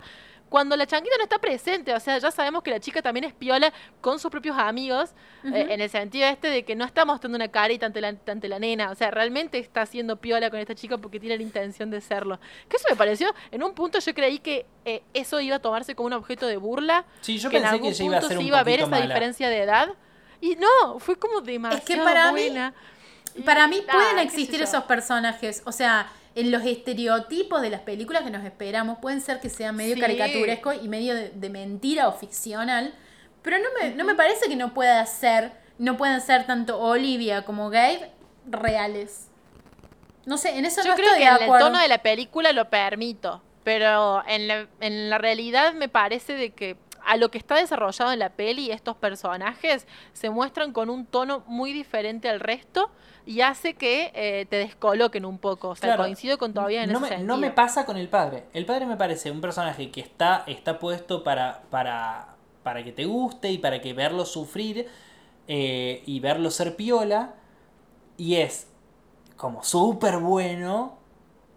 Cuando 0.52 0.76
la 0.76 0.86
changuita 0.86 1.16
no 1.16 1.22
está 1.24 1.38
presente, 1.38 1.94
o 1.94 1.98
sea, 1.98 2.18
ya 2.18 2.30
sabemos 2.30 2.62
que 2.62 2.70
la 2.70 2.78
chica 2.78 3.00
también 3.00 3.24
es 3.24 3.32
piola 3.32 3.72
con 4.02 4.18
sus 4.18 4.30
propios 4.30 4.58
amigos, 4.58 5.12
eh, 5.44 5.68
en 5.70 5.80
el 5.80 5.88
sentido 5.88 6.28
este 6.28 6.48
de 6.50 6.62
que 6.62 6.76
no 6.76 6.84
está 6.84 7.06
mostrando 7.06 7.36
una 7.36 7.48
carita 7.48 7.86
ante 7.86 8.02
la, 8.02 8.08
ante 8.26 8.48
la 8.50 8.58
nena, 8.58 8.90
o 8.90 8.94
sea, 8.94 9.10
realmente 9.10 9.58
está 9.58 9.80
haciendo 9.80 10.16
piola 10.20 10.50
con 10.50 10.58
esta 10.60 10.74
chica 10.74 10.98
porque 10.98 11.18
tiene 11.18 11.38
la 11.38 11.42
intención 11.42 11.90
de 11.90 12.02
serlo. 12.02 12.38
Que 12.68 12.76
eso 12.76 12.84
me 12.90 12.96
pareció, 12.96 13.34
en 13.50 13.62
un 13.62 13.72
punto 13.72 13.98
yo 13.98 14.12
creí 14.12 14.40
que 14.40 14.66
eh, 14.84 15.02
eso 15.14 15.40
iba 15.40 15.56
a 15.56 15.58
tomarse 15.58 15.94
como 15.94 16.08
un 16.08 16.12
objeto 16.12 16.46
de 16.46 16.58
burla, 16.58 17.06
Sí, 17.22 17.38
yo 17.38 17.48
que 17.48 17.56
en 17.56 17.62
pensé 17.62 17.74
algún 17.76 17.88
que 17.88 17.94
ella 17.96 18.04
iba 18.04 18.16
a 18.18 18.20
punto 18.20 18.28
ser 18.28 18.36
se 18.36 18.44
iba 18.44 18.58
a 18.58 18.62
ver 18.62 18.80
esa 18.80 18.88
mala. 18.90 19.06
diferencia 19.06 19.48
de 19.48 19.58
edad. 19.62 19.88
Y 20.42 20.56
no, 20.56 20.98
fue 20.98 21.16
como 21.18 21.40
demasiado 21.40 22.04
para 22.04 22.30
mí- 22.30 22.40
buena. 22.42 22.74
Y- 23.34 23.40
Para 23.40 23.66
mí 23.68 23.80
pueden 23.90 24.18
existir 24.18 24.60
esos 24.60 24.84
personajes, 24.84 25.62
o 25.64 25.72
sea, 25.72 26.12
en 26.34 26.50
los 26.50 26.64
estereotipos 26.64 27.60
de 27.62 27.70
las 27.70 27.80
películas 27.80 28.22
que 28.22 28.30
nos 28.30 28.44
esperamos, 28.44 28.98
pueden 29.00 29.20
ser 29.20 29.40
que 29.40 29.48
sean 29.50 29.76
medio 29.76 29.94
Sí. 29.94 30.00
caricaturesco 30.00 30.72
y 30.72 30.88
medio 30.88 31.14
de, 31.14 31.30
de 31.30 31.50
mentira 31.50 32.08
o 32.08 32.12
ficcional, 32.12 32.94
pero 33.42 33.58
no 33.58 33.64
me, 33.80 33.94
no 33.94 34.04
me 34.04 34.14
parece 34.14 34.48
que 34.48 34.56
no 34.56 34.72
pueda 34.72 35.04
ser, 35.06 35.52
no 35.78 35.96
puedan 35.96 36.20
ser 36.20 36.46
tanto 36.46 36.78
Olivia 36.80 37.44
como 37.44 37.70
Gabe 37.70 38.10
reales. 38.46 39.28
No 40.24 40.38
sé, 40.38 40.56
en 40.56 40.64
eso 40.64 40.82
Yo 40.82 40.90
no 40.90 40.94
creo 40.94 41.08
estoy 41.08 41.22
que 41.24 41.28
de 41.30 41.36
en 41.44 41.52
el 41.52 41.58
tono 41.58 41.78
de 41.80 41.88
la 41.88 41.98
película 41.98 42.52
lo 42.52 42.70
permito, 42.70 43.42
pero 43.64 44.22
en 44.26 44.48
la, 44.48 44.66
en 44.80 45.10
la 45.10 45.18
realidad 45.18 45.74
me 45.74 45.88
parece 45.88 46.34
de 46.34 46.50
que 46.50 46.76
a 47.06 47.16
lo 47.16 47.30
que 47.30 47.38
está 47.38 47.56
desarrollado 47.56 48.12
en 48.12 48.18
la 48.18 48.30
peli, 48.30 48.70
estos 48.70 48.96
personajes 48.96 49.86
se 50.12 50.30
muestran 50.30 50.72
con 50.72 50.90
un 50.90 51.06
tono 51.06 51.42
muy 51.46 51.72
diferente 51.72 52.28
al 52.28 52.40
resto 52.40 52.90
y 53.26 53.40
hace 53.42 53.74
que 53.74 54.10
eh, 54.14 54.46
te 54.50 54.56
descoloquen 54.56 55.24
un 55.24 55.38
poco. 55.38 55.68
O 55.70 55.76
sea, 55.76 55.90
Claro. 55.90 56.02
coincido 56.04 56.38
con 56.38 56.52
todavía 56.54 56.82
en 56.84 56.90
no 56.90 56.98
ese 56.98 57.02
me, 57.02 57.08
sentido. 57.08 57.26
no 57.28 57.36
me 57.40 57.50
pasa 57.50 57.84
con 57.86 57.96
el 57.96 58.08
padre. 58.08 58.44
El 58.52 58.66
padre 58.66 58.86
me 58.86 58.96
parece 58.96 59.30
un 59.30 59.40
personaje 59.40 59.90
que 59.90 60.00
está, 60.00 60.44
está 60.46 60.78
puesto 60.78 61.22
para, 61.22 61.62
para, 61.70 62.34
para 62.62 62.82
que 62.84 62.92
te 62.92 63.04
guste 63.04 63.50
y 63.50 63.58
para 63.58 63.80
que 63.80 63.92
verlo 63.94 64.24
sufrir 64.24 64.88
eh, 65.48 66.02
y 66.06 66.20
verlo 66.20 66.50
ser 66.50 66.76
piola. 66.76 67.34
Y 68.16 68.36
es 68.36 68.68
como 69.36 69.62
súper 69.64 70.18
bueno, 70.18 70.98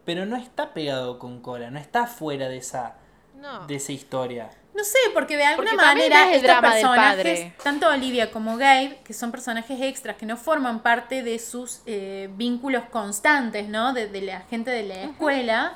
pero 0.05 0.25
no 0.25 0.35
está 0.35 0.73
pegado 0.73 1.17
con 1.19 1.41
cola, 1.41 1.69
no 1.71 1.79
está 1.79 2.05
fuera 2.07 2.47
de 2.47 2.57
esa, 2.57 2.95
No. 3.35 3.65
de 3.67 3.75
esa 3.75 3.91
historia. 3.91 4.49
No 4.75 4.83
sé, 4.83 4.97
porque 5.13 5.37
de 5.37 5.45
alguna 5.45 5.71
Porque 5.71 5.85
manera 5.85 6.25
ves 6.25 6.43
el 6.43 6.45
estos 6.45 6.61
personajes, 6.61 7.53
tanto 7.63 7.87
Olivia 7.89 8.29
como 8.31 8.57
Gabe, 8.57 8.99
que 9.05 9.13
son 9.13 9.31
personajes 9.31 9.79
extras 9.81 10.17
que 10.17 10.25
no 10.25 10.35
forman 10.35 10.81
parte 10.81 11.23
de 11.23 11.39
sus 11.39 11.81
eh, 11.85 12.29
vínculos 12.35 12.83
constantes, 12.91 13.69
¿no? 13.69 13.93
De, 13.93 14.07
de 14.07 14.21
la 14.21 14.41
gente 14.41 14.71
de 14.71 14.83
la 14.83 15.03
escuela, 15.03 15.73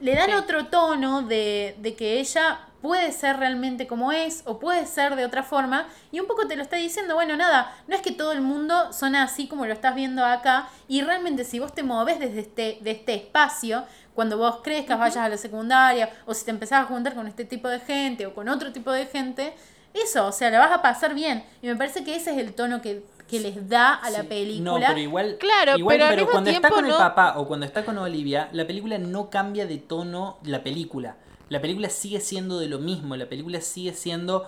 le 0.00 0.14
dan 0.14 0.26
Sí. 0.28 0.36
otro 0.36 0.66
tono 0.66 1.22
de, 1.22 1.74
de 1.78 1.94
que 1.94 2.20
ella 2.20 2.60
puede 2.82 3.12
ser 3.12 3.38
realmente 3.38 3.86
como 3.86 4.12
es 4.12 4.42
o 4.44 4.58
puede 4.58 4.84
ser 4.86 5.14
de 5.16 5.24
otra 5.24 5.42
forma 5.44 5.86
y 6.10 6.18
un 6.20 6.26
poco 6.26 6.46
te 6.48 6.56
lo 6.56 6.62
está 6.62 6.76
diciendo, 6.76 7.14
bueno, 7.14 7.36
nada, 7.36 7.74
no 7.86 7.94
es 7.94 8.02
que 8.02 8.10
todo 8.10 8.32
el 8.32 8.40
mundo 8.42 8.92
son 8.92 9.14
así 9.14 9.46
como 9.46 9.64
lo 9.66 9.72
estás 9.72 9.94
viendo 9.94 10.24
acá 10.26 10.68
y 10.88 11.00
realmente 11.00 11.44
si 11.44 11.60
vos 11.60 11.72
te 11.74 11.82
moves 11.84 12.18
desde 12.18 12.40
este, 12.40 12.78
de 12.82 12.90
este 12.90 13.14
espacio, 13.14 13.84
cuando 14.14 14.36
vos 14.38 14.56
crezcas, 14.62 14.98
vayas 14.98 15.18
a 15.18 15.28
la 15.28 15.36
secundaria 15.36 16.10
o 16.26 16.34
si 16.34 16.44
te 16.44 16.50
empezás 16.50 16.82
a 16.82 16.84
juntar 16.86 17.14
con 17.14 17.26
este 17.26 17.44
tipo 17.44 17.68
de 17.68 17.80
gente 17.80 18.26
o 18.26 18.34
con 18.34 18.48
otro 18.48 18.72
tipo 18.72 18.90
de 18.92 19.06
gente, 19.06 19.54
eso, 19.94 20.26
o 20.26 20.32
sea, 20.32 20.50
la 20.50 20.58
vas 20.58 20.72
a 20.72 20.82
pasar 20.82 21.14
bien 21.14 21.44
y 21.62 21.66
me 21.66 21.76
parece 21.76 22.04
que 22.04 22.14
ese 22.16 22.30
es 22.32 22.38
el 22.38 22.54
tono 22.54 22.80
que, 22.82 23.04
que 23.28 23.40
les 23.40 23.68
da 23.68 23.94
a 23.94 24.10
la 24.10 24.20
Sí. 24.22 24.26
película. 24.28 24.70
No, 24.80 24.86
pero 24.86 24.98
igual, 24.98 25.36
Claro, 25.38 25.76
igual, 25.78 25.98
pero 25.98 26.10
pero 26.10 26.30
cuando 26.30 26.50
está 26.50 26.68
con 26.70 26.84
el 26.86 26.92
papá 26.92 27.34
o 27.38 27.46
cuando 27.46 27.66
está 27.66 27.84
con 27.84 27.96
Olivia, 27.98 28.48
la 28.52 28.66
película 28.66 28.98
no 28.98 29.30
cambia 29.30 29.66
de 29.66 29.78
tono 29.78 30.38
la 30.44 30.62
película. 30.62 31.16
La 31.48 31.60
película 31.60 31.90
sigue 31.90 32.20
siendo 32.20 32.58
de 32.58 32.66
lo 32.68 32.78
mismo, 32.78 33.16
la 33.16 33.28
película 33.28 33.60
sigue 33.60 33.92
siendo 33.92 34.46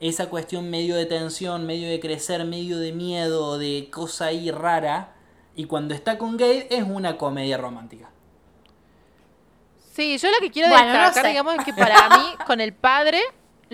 esa 0.00 0.28
cuestión 0.28 0.70
medio 0.70 0.94
de 0.96 1.06
tensión, 1.06 1.66
medio 1.66 1.88
de 1.88 1.98
crecer, 1.98 2.44
medio 2.44 2.78
de 2.78 2.92
miedo, 2.92 3.58
de 3.58 3.88
cosa 3.90 4.26
ahí 4.26 4.50
rara. 4.50 5.12
Y 5.56 5.64
cuando 5.66 5.94
está 5.94 6.18
con 6.18 6.36
Gabe 6.36 6.66
es 6.70 6.84
una 6.84 7.16
comedia 7.16 7.56
romántica. 7.56 8.10
Sí, 9.94 10.18
yo 10.18 10.28
lo 10.30 10.38
que 10.40 10.50
quiero 10.50 10.68
Bueno, 10.70 10.86
no 10.86 10.92
destacar, 10.92 11.22
sé. 11.22 11.28
digamos, 11.28 11.54
es 11.58 11.64
que 11.64 11.72
para 11.72 12.08
mí, 12.18 12.34
con 12.46 12.60
el 12.60 12.72
padre, 12.72 13.22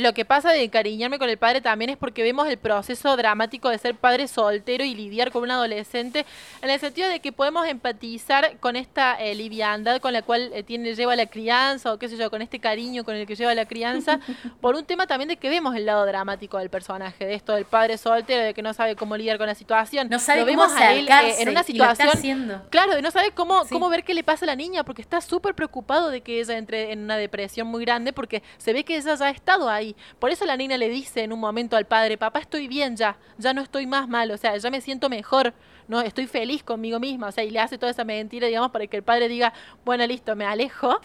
lo 0.00 0.12
que 0.14 0.24
pasa 0.24 0.50
de 0.52 0.62
encariñarme 0.64 1.18
con 1.18 1.28
el 1.28 1.36
padre 1.36 1.60
también 1.60 1.90
es 1.90 1.96
porque 1.96 2.22
vemos 2.22 2.48
el 2.48 2.56
proceso 2.58 3.16
dramático 3.16 3.68
de 3.68 3.78
ser 3.78 3.94
padre 3.94 4.28
soltero 4.28 4.84
y 4.84 4.94
lidiar 4.94 5.30
con 5.30 5.42
un 5.42 5.50
adolescente, 5.50 6.26
en 6.62 6.70
el 6.70 6.80
sentido 6.80 7.08
de 7.08 7.20
que 7.20 7.32
podemos 7.32 7.66
empatizar 7.66 8.58
con 8.58 8.76
esta 8.76 9.14
eh, 9.20 9.34
liviandad 9.34 10.00
con 10.00 10.12
la 10.12 10.22
cual 10.22 10.50
eh, 10.54 10.62
tiene, 10.62 10.94
lleva 10.94 11.16
la 11.16 11.26
crianza, 11.26 11.92
o 11.92 11.98
qué 11.98 12.08
sé 12.08 12.16
yo, 12.16 12.30
con 12.30 12.42
este 12.42 12.58
cariño 12.60 13.04
con 13.04 13.14
el 13.14 13.26
que 13.26 13.34
lleva 13.36 13.54
la 13.54 13.66
crianza, 13.66 14.20
por 14.60 14.74
un 14.74 14.84
tema 14.84 15.06
también 15.06 15.28
de 15.28 15.36
que 15.36 15.48
vemos 15.48 15.74
el 15.76 15.86
lado 15.86 16.06
dramático 16.06 16.58
del 16.58 16.70
personaje, 16.70 17.24
de 17.26 17.34
esto 17.34 17.52
del 17.54 17.64
padre 17.64 17.98
soltero, 17.98 18.42
de 18.44 18.54
que 18.54 18.62
no 18.62 18.72
sabe 18.74 18.96
cómo 18.96 19.16
lidiar 19.16 19.38
con 19.38 19.46
la 19.46 19.54
situación. 19.54 20.08
no 20.08 20.18
sabe 20.18 20.40
Lo 20.40 20.46
cómo 20.46 20.62
vemos 20.62 20.80
a 20.80 20.92
él 20.92 21.08
eh, 21.08 21.34
en 21.42 21.48
una 21.48 21.62
situación 21.62 22.08
haciendo. 22.08 22.62
Claro, 22.70 22.98
y 22.98 23.02
no 23.02 23.10
sabe 23.10 23.32
cómo, 23.32 23.64
Sí. 23.64 23.70
cómo 23.74 23.88
ver 23.88 24.04
qué 24.04 24.14
le 24.14 24.22
pasa 24.24 24.44
a 24.44 24.46
la 24.46 24.56
niña, 24.56 24.84
porque 24.84 25.02
está 25.02 25.20
súper 25.20 25.54
preocupado 25.54 26.08
de 26.10 26.20
que 26.22 26.40
ella 26.40 26.56
entre 26.56 26.92
en 26.92 27.00
una 27.04 27.16
depresión 27.16 27.66
muy 27.66 27.84
grande, 27.84 28.12
porque 28.12 28.42
se 28.58 28.72
ve 28.72 28.84
que 28.84 28.96
ella 28.96 29.14
ya 29.14 29.26
ha 29.26 29.30
estado 29.30 29.68
ahí. 29.68 29.89
Por 30.18 30.30
eso 30.30 30.44
la 30.44 30.56
niña 30.56 30.76
le 30.78 30.88
dice 30.88 31.22
en 31.22 31.32
un 31.32 31.40
momento 31.40 31.76
al 31.76 31.86
padre, 31.86 32.18
papá, 32.18 32.40
estoy 32.40 32.68
bien 32.68 32.96
ya, 32.96 33.16
ya 33.38 33.52
no 33.52 33.62
estoy 33.62 33.86
más 33.86 34.08
mal, 34.08 34.30
o 34.30 34.36
sea, 34.36 34.56
ya 34.56 34.70
me 34.70 34.80
siento 34.80 35.08
mejor, 35.08 35.54
no 35.88 36.00
estoy 36.00 36.26
feliz 36.26 36.62
conmigo 36.62 37.00
misma, 37.00 37.28
o 37.28 37.32
sea, 37.32 37.44
y 37.44 37.50
le 37.50 37.60
hace 37.60 37.78
toda 37.78 37.92
esa 37.92 38.04
mentira, 38.04 38.46
digamos, 38.46 38.70
para 38.70 38.86
que 38.86 38.96
el 38.96 39.02
padre 39.02 39.28
diga, 39.28 39.52
bueno, 39.84 40.06
listo, 40.06 40.36
me 40.36 40.44
alejo. 40.44 41.00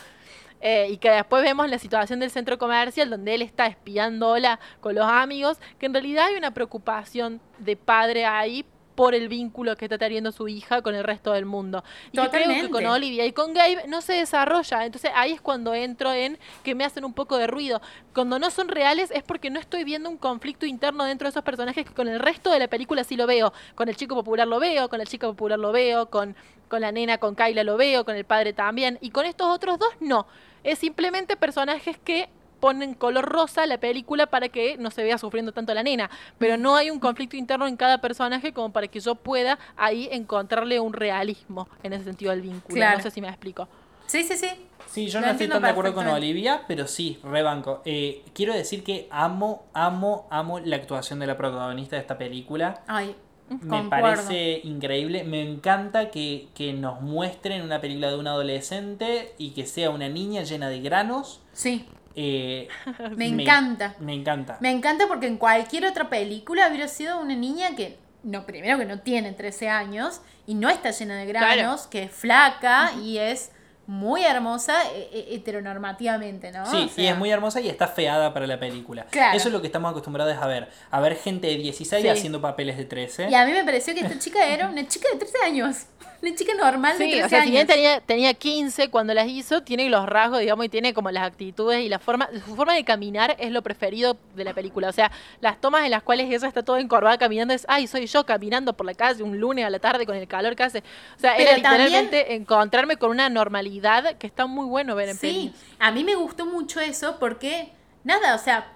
Eh, 0.62 0.88
y 0.90 0.98
que 0.98 1.12
después 1.12 1.44
vemos 1.44 1.70
la 1.70 1.78
situación 1.78 2.20
del 2.20 2.32
centro 2.32 2.58
comercial 2.58 3.10
donde 3.10 3.36
él 3.36 3.42
está 3.42 3.68
espiándola 3.68 4.60
con 4.80 4.96
los 4.96 5.06
amigos, 5.06 5.60
que 5.78 5.86
en 5.86 5.94
realidad 5.94 6.28
hay 6.28 6.36
una 6.36 6.54
preocupación 6.56 7.42
de 7.60 7.76
padre 7.76 8.26
ahí 8.26 8.66
por 8.96 9.14
el 9.14 9.28
vínculo 9.28 9.76
que 9.76 9.86
está 9.86 9.98
teniendo 9.98 10.32
su 10.32 10.48
hija 10.48 10.82
con 10.82 10.96
el 10.96 11.04
resto 11.04 11.34
del 11.34 11.46
mundo. 11.46 11.84
Y 12.12 12.18
que 12.18 12.30
creo 12.30 12.48
que 12.50 12.70
con. 12.70 12.86
Olivia 12.86 13.26
y 13.26 13.34
con 13.34 13.54
Gabe 13.54 13.88
no 13.88 14.02
se 14.02 14.14
desarrolla. 14.14 14.86
Entonces 14.86 15.12
ahí 15.16 15.34
es 15.34 15.42
cuando 15.42 15.74
entro 15.74 16.14
en 16.14 16.38
que 16.64 16.76
me 16.76 16.86
hacen 16.86 17.04
un 17.04 17.14
poco 17.14 17.38
de 17.38 17.48
ruido. 17.48 17.82
Cuando 18.14 18.40
no 18.40 18.50
son 18.52 18.70
reales 18.70 19.12
es 19.12 19.24
porque 19.24 19.50
no 19.50 19.60
estoy 19.60 19.84
viendo 19.84 20.10
un 20.10 20.18
conflicto 20.18 20.66
interno 20.66 21.04
dentro 21.04 21.26
de 21.26 21.32
esos 21.32 21.44
personajes 21.44 21.86
que 21.86 21.94
con 21.94 22.08
el 22.08 22.20
resto 22.20 22.52
de 22.52 22.60
la 22.60 22.68
película 22.68 23.04
sí 23.04 23.16
lo 23.16 23.28
veo. 23.28 23.54
Con 23.76 23.90
el 23.90 23.96
chico 23.96 24.16
popular 24.16 24.48
lo 24.48 24.60
veo, 24.60 24.88
con 24.88 25.00
la 25.00 25.06
chica 25.06 25.28
popular 25.28 25.60
lo 25.60 25.72
veo, 25.72 26.10
con, 26.10 26.36
con 26.70 26.82
la 26.82 26.92
nena, 26.92 27.18
con 27.18 27.36
Kyla 27.36 27.64
lo 27.64 27.78
veo, 27.78 28.06
con 28.06 28.16
el 28.16 28.26
padre 28.26 28.54
también. 28.54 28.98
Y 29.02 29.10
con 29.10 29.26
estos 29.26 29.48
otros 29.48 29.80
dos 29.80 29.90
no. 30.00 30.28
Es 30.64 30.80
simplemente 30.80 31.36
personajes 31.36 31.98
que 31.98 32.30
ponen 32.66 32.96
color 32.96 33.26
rosa 33.26 33.68
la 33.68 33.78
película 33.78 34.26
para 34.26 34.50
que 34.50 34.76
no 34.80 34.90
se 34.90 35.04
vea 35.04 35.20
sufriendo 35.20 35.52
tanto 35.52 35.72
la 35.76 35.84
nena. 35.84 36.10
Pero 36.40 36.58
no 36.58 36.76
hay 36.76 36.90
un 36.90 37.00
conflicto 37.00 37.38
interno 37.38 37.68
en 37.68 37.78
cada 37.78 38.02
personaje 38.02 38.54
como 38.54 38.72
para 38.74 38.88
que 38.88 39.00
yo 39.00 39.14
pueda 39.14 39.60
ahí 39.78 40.10
encontrarle 40.12 40.80
un 40.80 40.92
realismo 40.94 41.70
en 41.84 41.94
ese 41.94 42.06
sentido 42.06 42.32
del 42.32 42.42
vínculo. 42.42 42.74
Claro. 42.74 42.98
No 42.98 43.04
sé 43.04 43.12
si 43.12 43.22
me 43.22 43.28
explico. 43.28 43.68
Sí, 44.08 44.24
sí, 44.24 44.36
sí. 44.36 44.48
Sí, 44.88 45.08
yo 45.10 45.22
no 45.22 45.28
estoy 45.28 45.48
tan 45.48 45.62
de 45.62 45.70
acuerdo 45.70 45.94
con. 45.94 46.08
Olivia, 46.08 46.64
pero 46.68 46.88
sí, 46.88 47.20
rebanco. 47.24 47.84
Eh, 47.86 48.24
quiero 48.34 48.52
decir 48.56 48.84
que 48.84 49.08
amo, 49.12 49.68
amo, 49.74 50.28
amo 50.32 50.60
la 50.60 50.78
actuación 50.78 51.20
de 51.20 51.28
la 51.28 51.38
protagonista 51.38 51.98
de 51.98 52.02
esta 52.02 52.18
película. 52.18 52.82
Ay, 52.88 53.16
Me 53.48 53.60
concuerdo. 53.60 53.90
parece 53.92 54.62
increíble. 54.64 55.24
Me 55.24 55.44
encanta 55.44 56.10
que, 56.10 56.48
que 56.56 56.74
nos 56.74 57.00
muestren 57.02 57.62
una 57.62 57.80
película 57.80 58.10
de 58.10 58.18
un 58.18 58.26
adolescente 58.26 59.36
y 59.38 59.52
que 59.52 59.68
sea 59.68 59.92
una 59.92 60.10
niña 60.10 60.42
llena 60.42 60.68
de 60.70 60.80
granos. 60.82 61.42
Sí, 61.54 61.86
Eh, 62.16 62.68
me 63.16 63.28
encanta. 63.28 63.96
Me 64.00 64.14
encanta. 64.14 64.58
Me 64.62 64.72
encanta 64.72 65.08
porque 65.08 65.28
en 65.28 65.38
cualquier 65.38 65.86
otra 65.86 66.10
película 66.10 66.68
hubiera 66.70 66.88
sido 66.88 67.20
una 67.20 67.36
niña 67.36 67.76
que, 67.76 67.98
no, 68.24 68.46
primero 68.46 68.78
que 68.78 68.86
no 68.86 69.00
tiene 69.00 69.34
13 69.34 69.70
años 69.70 70.22
y 70.48 70.56
no 70.56 70.70
está 70.70 70.92
llena 70.92 71.18
de 71.18 71.26
granos, 71.26 71.88
que 71.88 72.04
es 72.04 72.12
flaca 72.12 72.94
y 73.04 73.18
es 73.18 73.52
muy 73.88 74.24
hermosa 74.24 74.74
eh, 74.96 75.10
eh, 75.14 75.28
heteronormativamente, 75.32 76.52
¿no? 76.52 76.66
Sí, 76.66 76.90
O 76.98 77.02
y 77.02 77.06
es 77.06 77.18
muy 77.18 77.30
hermosa 77.30 77.62
y 77.62 77.70
está 77.70 77.88
feada 77.88 78.34
para 78.34 78.48
la 78.48 78.60
película. 78.60 79.06
Claro. 79.12 79.38
Eso 79.38 79.50
es 79.50 79.54
lo 79.54 79.62
que 79.62 79.68
estamos 79.68 79.92
acostumbrados 79.92 80.36
a 80.38 80.48
ver. 80.48 80.70
A 80.90 81.00
ver 81.02 81.16
gente 81.16 81.48
de 81.48 81.58
16 81.58 82.02
Sí. 82.02 82.08
haciendo 82.10 82.42
papeles 82.42 82.78
de 82.78 82.86
13. 82.86 83.30
Y 83.30 83.36
a 83.36 83.46
mí 83.46 83.52
me 83.52 83.64
pareció 83.64 83.94
que 83.94 84.02
esta 84.02 84.18
chica 84.18 84.46
era 84.48 84.68
una 84.68 84.88
chica 84.88 85.08
de 85.14 85.20
13 85.20 85.38
años. 85.46 85.86
Una 86.22 86.34
chica 86.36 86.54
normal 86.56 86.98
de 86.98 87.06
Sí, 87.06 87.12
13 87.12 87.26
o 87.26 87.30
sea, 87.30 87.44
si 87.44 87.52
bien 87.52 87.62
años. 87.62 87.74
tenía, 87.76 88.02
tenía 88.02 88.34
15 88.34 88.90
cuando 88.90 89.14
las 89.14 89.28
hizo, 89.28 89.62
tiene 89.62 89.88
los 89.90 90.06
rasgos, 90.08 90.40
digamos, 90.40 90.66
y 90.66 90.70
tiene 90.70 90.94
como 90.94 91.12
las 91.12 91.24
actitudes 91.28 91.82
y 91.82 91.90
la 91.90 92.00
forma, 92.00 92.28
su 92.46 92.56
forma 92.56 92.74
de 92.74 92.84
caminar 92.84 93.36
es 93.38 93.52
lo 93.52 93.62
preferido 93.62 94.18
de 94.36 94.44
la 94.44 94.54
película. 94.54 94.90
O 94.90 94.92
sea, 94.92 95.12
las 95.42 95.62
tomas 95.62 95.86
en 95.86 95.92
las 95.92 96.02
cuales 96.04 96.28
ella 96.32 96.48
está 96.48 96.64
toda 96.64 96.80
encorvada 96.80 97.18
caminando 97.18 97.54
es, 97.54 97.66
ay, 97.70 97.86
soy 97.88 98.08
yo 98.08 98.26
caminando 98.26 98.74
por 98.74 98.86
la 98.86 98.94
calle 98.96 99.22
un 99.22 99.40
lunes 99.40 99.66
a 99.66 99.70
la 99.70 99.80
tarde 99.80 100.06
con 100.06 100.16
el 100.16 100.28
calor 100.28 100.56
que 100.56 100.64
hace. 100.64 100.80
O 101.16 101.20
sea, 101.20 101.34
Pero 101.38 101.52
era 101.52 101.62
también- 101.62 101.84
literalmente 101.86 102.34
encontrarme 102.34 102.98
con 102.98 103.12
una 103.12 103.30
normalidad 103.30 104.18
que 104.18 104.26
está 104.28 104.48
muy 104.48 104.66
bueno 104.66 104.96
ver 104.96 105.10
en 105.10 105.16
Sí, 105.18 105.28
pelis. 105.28 105.52
a 105.80 105.92
mí 105.92 106.04
me 106.04 106.16
gustó 106.16 106.46
mucho 106.46 106.80
eso 106.80 107.18
porque, 107.20 107.70
nada, 108.04 108.34
o 108.36 108.40
sea, 108.40 108.72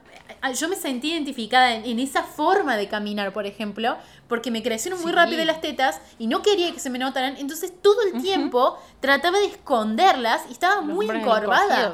yo 0.53 0.69
me 0.69 0.75
sentí 0.75 1.11
identificada 1.11 1.73
en, 1.75 1.85
en 1.85 1.99
esa 1.99 2.23
forma 2.23 2.77
de 2.77 2.87
caminar, 2.87 3.33
por 3.33 3.45
ejemplo, 3.45 3.97
porque 4.27 4.51
me 4.51 4.61
crecieron 4.63 5.01
muy 5.01 5.11
Sí. 5.11 5.15
rápido 5.15 5.43
las 5.45 5.61
tetas 5.61 5.99
y 6.17 6.27
no 6.27 6.41
quería 6.41 6.71
que 6.71 6.79
se 6.79 6.89
me 6.89 6.99
notaran, 6.99 7.35
entonces 7.37 7.73
todo 7.81 8.01
el 8.03 8.21
tiempo 8.21 8.77
trataba 8.99 9.39
de 9.39 9.45
esconderlas 9.47 10.41
y 10.49 10.53
estaba 10.53 10.75
Los 10.75 10.85
muy 10.85 11.09
encorvada. 11.09 11.93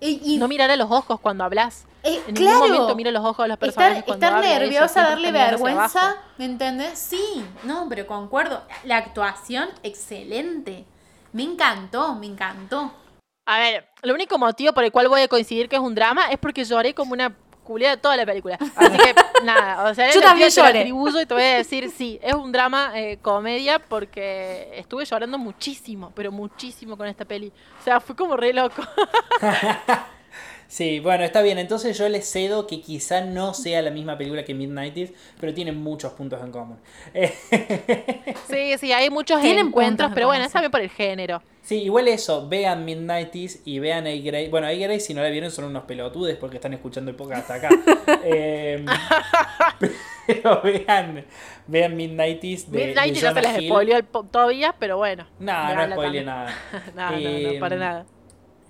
Y, 0.00 0.34
y- 0.34 0.36
No 0.36 0.46
mirar 0.48 0.70
a 0.70 0.76
los 0.76 0.90
ojos 0.90 1.18
cuando 1.20 1.42
hablas. 1.44 1.86
eh, 2.02 2.20
En 2.28 2.34
claro, 2.34 2.56
ningún 2.60 2.70
momento 2.72 2.96
mira 2.96 3.10
los 3.10 3.24
ojos 3.24 3.44
de 3.44 3.48
los 3.48 3.58
personajes 3.58 3.98
estar, 4.00 4.14
estar 4.14 4.40
nerviosa, 4.44 5.02
darle 5.02 5.32
vergüenza. 5.32 6.16
¿me 6.36 6.44
entendés? 6.44 6.98
Sí, 6.98 7.42
no, 7.62 7.86
pero 7.88 8.06
concuerdo. 8.06 8.62
La 8.84 8.98
actuación, 8.98 9.70
excelente. 9.82 10.84
Me 11.32 11.44
encantó, 11.44 12.14
me 12.14 12.26
encantó. 12.26 12.92
A 13.46 13.58
ver, 13.58 13.88
lo 14.02 14.12
único 14.12 14.36
motivo 14.38 14.72
por 14.72 14.84
el 14.84 14.92
cual 14.92 15.08
voy 15.08 15.22
a 15.22 15.28
coincidir 15.28 15.68
que 15.68 15.76
es 15.76 15.82
un 15.82 15.94
drama 15.94 16.30
es 16.30 16.38
porque 16.38 16.64
lloré 16.64 16.94
como 16.94 17.12
una 17.12 17.34
culiada 17.66 17.96
toda 17.98 18.16
la 18.16 18.24
película. 18.24 18.58
Así 18.76 18.96
que, 18.96 19.14
nada, 19.44 19.90
o 19.90 19.94
sea, 19.94 20.10
Yo 20.12 20.20
también 20.22 20.48
te 20.48 20.54
lloré. 20.54 20.80
atribuyo 20.80 21.20
y 21.20 21.26
te 21.26 21.34
voy 21.34 21.42
a 21.42 21.56
decir, 21.56 21.90
sí, 21.90 22.18
es 22.22 22.32
un 22.34 22.52
drama 22.52 22.92
eh, 22.94 23.18
comedia 23.20 23.78
porque 23.78 24.70
estuve 24.74 25.04
llorando 25.04 25.36
muchísimo, 25.36 26.12
pero 26.14 26.32
muchísimo 26.32 26.96
con 26.96 27.06
esta 27.08 27.24
peli. 27.24 27.52
O 27.80 27.84
sea, 27.84 28.00
fue 28.00 28.16
como 28.16 28.36
re 28.36 28.52
loco. 28.52 28.82
Sí, 30.68 31.00
bueno, 31.00 31.24
está 31.24 31.42
bien. 31.42 31.58
Entonces 31.58 31.96
yo 31.96 32.08
le 32.08 32.20
cedo 32.22 32.66
que 32.66 32.80
quizá 32.80 33.20
no 33.20 33.54
sea 33.54 33.82
la 33.82 33.90
misma 33.90 34.18
película 34.18 34.44
que 34.44 34.54
Midnighties, 34.54 35.12
pero 35.40 35.54
tienen 35.54 35.76
muchos 35.82 36.12
puntos 36.12 36.42
en 36.42 36.50
común. 36.50 36.78
Sí, 38.48 38.76
sí, 38.78 38.92
hay 38.92 39.10
muchos 39.10 39.40
Tienen 39.40 39.66
encuentros, 39.68 40.08
puntos 40.08 40.14
pero 40.14 40.26
en 40.26 40.28
bueno, 40.28 40.44
es 40.44 40.52
también 40.52 40.70
por 40.70 40.80
el 40.80 40.90
género. 40.90 41.42
sí, 41.62 41.82
igual 41.82 42.08
eso, 42.08 42.48
vean 42.48 42.84
Midnighties 42.84 43.62
y 43.64 43.78
vean 43.78 44.06
A 44.06 44.10
Grey. 44.10 44.48
Bueno, 44.48 44.66
A 44.66 44.72
Grey 44.72 45.00
si 45.00 45.14
no 45.14 45.22
la 45.22 45.28
vieron 45.28 45.50
son 45.50 45.66
unos 45.66 45.84
pelotudes 45.84 46.36
porque 46.36 46.56
están 46.56 46.72
escuchando 46.74 47.10
el 47.10 47.16
podcast 47.16 47.50
hasta 47.50 47.66
acá. 47.66 47.68
Eh, 48.28 48.84
pero 50.26 50.60
vean, 50.62 51.24
vean 51.66 51.96
Midnighties 51.96 52.70
de, 52.70 52.86
Midnight 52.86 53.14
de 53.14 53.20
ya 53.20 53.34
se 53.34 53.42
les 53.42 53.64
spoileó 53.64 54.02
todavía, 54.04 54.74
pero 54.78 54.96
bueno. 54.96 55.26
No, 55.38 55.74
no 55.86 55.92
spoileé 55.92 56.24
nada. 56.24 56.54
no, 56.94 57.10
no, 57.10 57.52
no, 57.52 57.60
para 57.60 57.76
nada. 57.76 58.06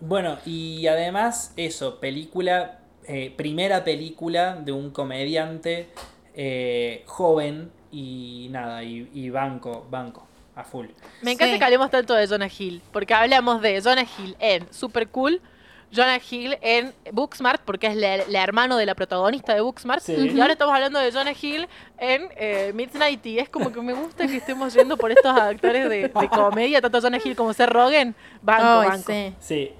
Bueno, 0.00 0.38
y 0.44 0.86
además, 0.88 1.52
eso, 1.56 1.98
película, 2.00 2.80
eh, 3.08 3.32
primera 3.36 3.84
película 3.84 4.56
de 4.56 4.72
un 4.72 4.90
comediante 4.90 5.88
eh, 6.34 7.02
joven 7.06 7.70
y 7.90 8.48
nada, 8.50 8.82
y, 8.84 9.08
y 9.14 9.30
banco, 9.30 9.86
banco, 9.90 10.26
a 10.54 10.64
full. 10.64 10.86
Me 11.22 11.32
encanta 11.32 11.54
Sí. 11.54 11.58
que 11.58 11.64
hablemos 11.64 11.90
tanto 11.90 12.14
de 12.14 12.26
Jonah 12.28 12.50
Hill, 12.58 12.82
porque 12.92 13.14
hablamos 13.14 13.62
de 13.62 13.80
Jonah 13.82 14.04
Hill 14.18 14.36
en 14.38 14.70
Super 14.72 15.08
Cool, 15.08 15.40
Jonah 15.92 16.18
Hill 16.30 16.58
en 16.62 16.92
Booksmart, 17.12 17.62
porque 17.64 17.86
es 17.86 17.96
la, 17.96 18.18
la 18.28 18.42
hermano 18.42 18.76
de 18.76 18.86
la 18.86 18.94
protagonista 18.94 19.54
de 19.54 19.60
Booksmart, 19.60 20.02
Sí. 20.02 20.12
y 20.34 20.40
ahora 20.40 20.52
estamos 20.54 20.74
hablando 20.74 20.98
de 20.98 21.10
Jonah 21.12 21.32
Hill 21.40 21.68
en 21.98 22.28
eh, 22.36 22.72
Midnight 22.74 23.24
y 23.26 23.38
es 23.38 23.48
como 23.48 23.72
que 23.72 23.80
me 23.80 23.92
gusta 23.92 24.26
que 24.26 24.36
estemos 24.36 24.74
yendo 24.74 24.96
por 24.96 25.10
estos 25.10 25.36
actores 25.38 25.88
de, 25.88 26.08
de 26.08 26.28
comedia, 26.28 26.80
tanto 26.80 27.00
Jonah 27.00 27.18
Hill 27.24 27.36
como 27.36 27.52
Seth 27.52 27.70
Rogen, 27.70 28.14
banco, 28.42 28.88
banco. 28.88 29.04
sí. 29.06 29.34
Sí. 29.40 29.72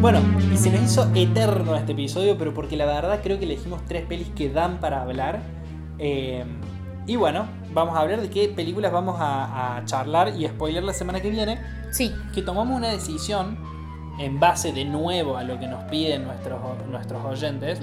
Bueno, 0.00 0.20
y 0.52 0.56
se 0.56 0.70
nos 0.70 0.82
hizo 0.82 1.10
eterno 1.14 1.74
este 1.76 1.92
episodio, 1.92 2.38
pero 2.38 2.54
porque 2.54 2.76
la 2.76 2.86
verdad 2.86 3.20
creo 3.22 3.38
que 3.38 3.44
elegimos 3.46 3.84
tres 3.86 4.04
pelis 4.06 4.28
que 4.28 4.48
dan 4.48 4.78
para 4.78 5.02
hablar. 5.02 5.40
Eh, 5.98 6.44
y 7.06 7.16
bueno, 7.16 7.46
vamos 7.72 7.96
a 7.96 8.00
hablar 8.00 8.20
de 8.20 8.30
qué 8.30 8.48
películas 8.48 8.92
vamos 8.92 9.16
a, 9.18 9.76
a 9.76 9.84
charlar 9.84 10.34
y 10.36 10.46
spoiler 10.46 10.82
la 10.82 10.92
semana 10.92 11.20
que 11.20 11.30
viene. 11.30 11.58
Sí, 11.90 12.12
Que 12.34 12.42
tomamos 12.42 12.76
una 12.76 12.88
decisión 12.88 13.58
en 14.18 14.40
base 14.40 14.72
de 14.72 14.84
nuevo 14.84 15.36
a 15.36 15.44
lo 15.44 15.58
que 15.58 15.66
nos 15.66 15.84
piden 15.84 16.24
nuestros, 16.24 16.60
nuestros 16.88 17.24
oyentes, 17.24 17.78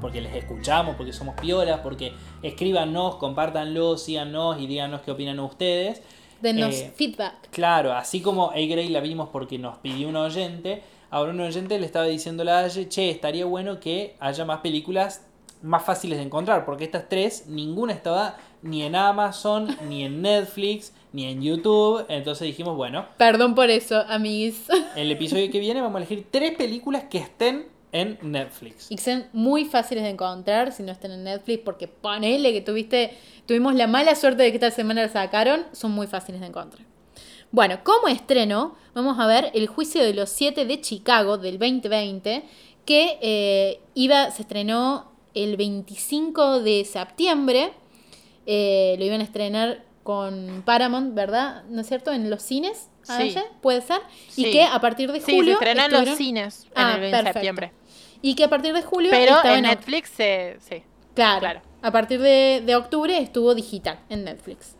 porque, 0.00 0.20
les 0.20 0.34
escuchamos, 0.36 0.94
porque 0.96 1.12
somos 1.12 1.34
piolas, 1.40 1.80
porque 1.80 2.12
escríbanos, 2.42 3.16
compártanlo, 3.16 3.96
síganos 3.96 4.60
y 4.60 4.66
díganos 4.66 5.00
qué 5.00 5.10
opinan 5.10 5.40
ustedes. 5.40 6.02
denos 6.42 6.74
Eh, 6.74 6.92
feedback. 6.94 7.48
Claro, 7.50 7.94
así 7.94 8.20
como 8.20 8.50
A 8.50 8.54
Grey 8.56 8.88
la 8.88 9.00
vimos 9.00 9.30
porque 9.30 9.58
nos 9.58 9.78
pidió 9.78 10.08
un 10.08 10.16
oyente, 10.16 10.82
ahora 11.10 11.32
un 11.32 11.40
oyente 11.40 11.78
le 11.78 11.86
estaba 11.86 12.04
diciendo 12.04 12.42
a 12.42 12.46
la 12.46 12.58
Aye, 12.60 12.88
che, 12.88 13.10
estaría 13.10 13.46
bueno 13.46 13.80
que 13.80 14.16
haya 14.20 14.44
más 14.44 14.60
películas 14.60 15.22
más 15.62 15.82
fáciles 15.82 16.18
de 16.18 16.24
encontrar, 16.24 16.66
porque 16.66 16.84
estas 16.84 17.08
tres, 17.08 17.46
ninguna 17.46 17.94
estaba 17.94 18.36
ni 18.64 18.82
en 18.82 18.96
Amazon, 18.96 19.76
ni 19.88 20.04
en 20.04 20.22
Netflix, 20.22 20.92
ni 21.12 21.26
en 21.26 21.42
YouTube, 21.42 22.04
entonces 22.08 22.46
dijimos, 22.46 22.76
bueno, 22.76 23.06
Perdón 23.18 23.54
por 23.54 23.70
eso, 23.70 24.02
amiguis. 24.08 24.64
el 24.96 25.12
episodio 25.12 25.50
que 25.50 25.60
viene 25.60 25.80
vamos 25.80 25.96
a 25.96 25.98
elegir 25.98 26.26
tres 26.30 26.56
películas 26.56 27.04
que 27.04 27.18
estén 27.18 27.66
en 27.92 28.18
Netflix. 28.22 28.90
Y 28.90 28.96
que 28.96 29.02
sean 29.02 29.28
muy 29.32 29.66
fáciles 29.66 30.02
de 30.02 30.10
encontrar 30.10 30.72
si 30.72 30.82
no 30.82 30.90
están 30.90 31.12
en 31.12 31.24
Netflix, 31.24 31.60
porque 31.62 31.88
ponele 31.88 32.52
que 32.52 32.62
tuviste, 32.62 33.16
tuvimos 33.46 33.74
la 33.74 33.86
mala 33.86 34.14
suerte 34.14 34.42
de 34.42 34.50
que 34.50 34.56
esta 34.56 34.70
semana 34.70 35.02
la 35.02 35.08
sacaron, 35.08 35.64
son 35.72 35.92
muy 35.92 36.06
fáciles 36.06 36.40
de 36.40 36.48
encontrar. 36.48 36.84
Bueno, 37.52 37.78
como 37.84 38.08
estreno, 38.08 38.74
vamos 38.94 39.18
a 39.20 39.26
ver 39.26 39.50
El 39.54 39.68
Juicio 39.68 40.02
de 40.02 40.14
los 40.14 40.30
Siete 40.30 40.64
de 40.64 40.80
Chicago 40.80 41.36
del 41.38 41.58
2020, 41.58 42.42
que 42.84 43.18
eh, 43.20 43.80
iba, 43.94 44.30
se 44.30 44.42
estrenó 44.42 45.12
el 45.34 45.56
25 45.56 46.60
de 46.60 46.84
septiembre. 46.84 47.72
Eh, 48.46 48.96
lo 48.98 49.04
iban 49.04 49.20
a 49.20 49.24
estrenar 49.24 49.82
con 50.02 50.62
Paramount, 50.66 51.14
¿verdad? 51.14 51.62
¿No 51.70 51.80
es 51.80 51.86
cierto? 51.88 52.12
En 52.12 52.28
los 52.30 52.42
cines, 52.42 52.88
Sí. 53.02 53.34
Puede 53.60 53.82
ser. 53.82 54.00
Y 54.34 54.44
Sí. 54.44 54.50
que 54.50 54.64
a 54.64 54.80
partir 54.80 55.12
de 55.12 55.20
Sí, 55.20 55.36
julio. 55.36 55.58
se 55.58 55.64
estrenó 55.64 55.84
en 55.84 55.92
los 55.92 56.00
estuvieron- 56.00 56.16
cines 56.18 56.64
en 56.64 56.70
Ah, 56.74 56.94
el 56.96 57.04
en 57.04 57.10
perfecto. 57.10 57.32
septiembre. 57.34 57.72
Y 58.22 58.34
que 58.34 58.44
a 58.44 58.48
partir 58.48 58.72
de 58.72 58.80
julio. 58.82 59.10
Pero 59.10 59.44
en 59.44 59.50
en 59.56 59.62
Netflix, 59.64 60.08
se- 60.08 60.56
sí. 60.60 60.82
Claro. 61.14 61.40
Claro. 61.40 61.60
A 61.82 61.90
partir 61.90 62.18
de, 62.22 62.62
de 62.64 62.76
octubre 62.76 63.18
estuvo 63.18 63.54
digital 63.54 63.98
en 64.08 64.24
Netflix. 64.24 64.74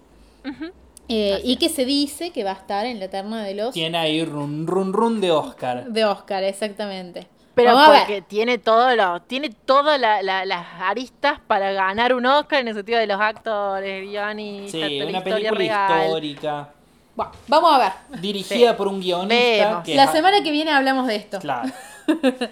Eh, 1.08 1.40
y 1.44 1.56
que 1.56 1.68
se 1.68 1.84
dice 1.84 2.30
que 2.30 2.44
va 2.44 2.52
a 2.52 2.54
estar 2.54 2.86
en 2.86 2.98
la 2.98 3.08
terna 3.08 3.44
de 3.44 3.54
los 3.54 3.74
Tiene 3.74 3.98
ahí 3.98 4.24
run 4.24 4.66
run 4.66 4.94
run 4.94 5.20
de 5.20 5.30
Oscar. 5.30 5.84
de 5.90 6.04
Oscar, 6.06 6.42
exactamente. 6.44 7.26
Pero 7.54 7.74
Vamos 7.74 7.98
porque 7.98 8.20
tiene 8.22 8.58
todo 8.58 8.96
lo, 8.96 9.22
tiene 9.22 9.50
todas 9.50 10.00
la- 10.00 10.22
la- 10.22 10.44
las 10.44 10.66
aristas 10.80 11.38
para 11.46 11.70
ganar 11.72 12.12
un 12.14 12.26
Oscar 12.26 12.60
en 12.60 12.68
el 12.68 12.74
sentido 12.74 12.98
de 12.98 13.06
los 13.06 13.20
actores, 13.20 14.02
guionistas, 14.08 14.72
Sí, 14.72 15.00
una 15.02 15.18
historia 15.18 15.50
película 15.50 15.86
real. 15.88 16.04
histórica, 16.06 16.68
Bueno, 17.14 17.32
vamos 17.46 17.72
a 17.74 17.78
ver. 17.78 18.20
dirigida 18.20 18.70
Sí. 18.72 18.76
por 18.76 18.88
un 18.88 19.00
guionista. 19.00 19.82
Que 19.84 19.94
La 19.94 20.08
semana 20.10 20.42
que 20.42 20.50
viene 20.50 20.72
hablamos 20.72 21.06
de 21.06 21.16
esto. 21.16 21.38
Claro. 21.38 21.70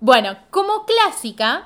Bueno, 0.00 0.36
como 0.50 0.84
clásica 0.84 1.64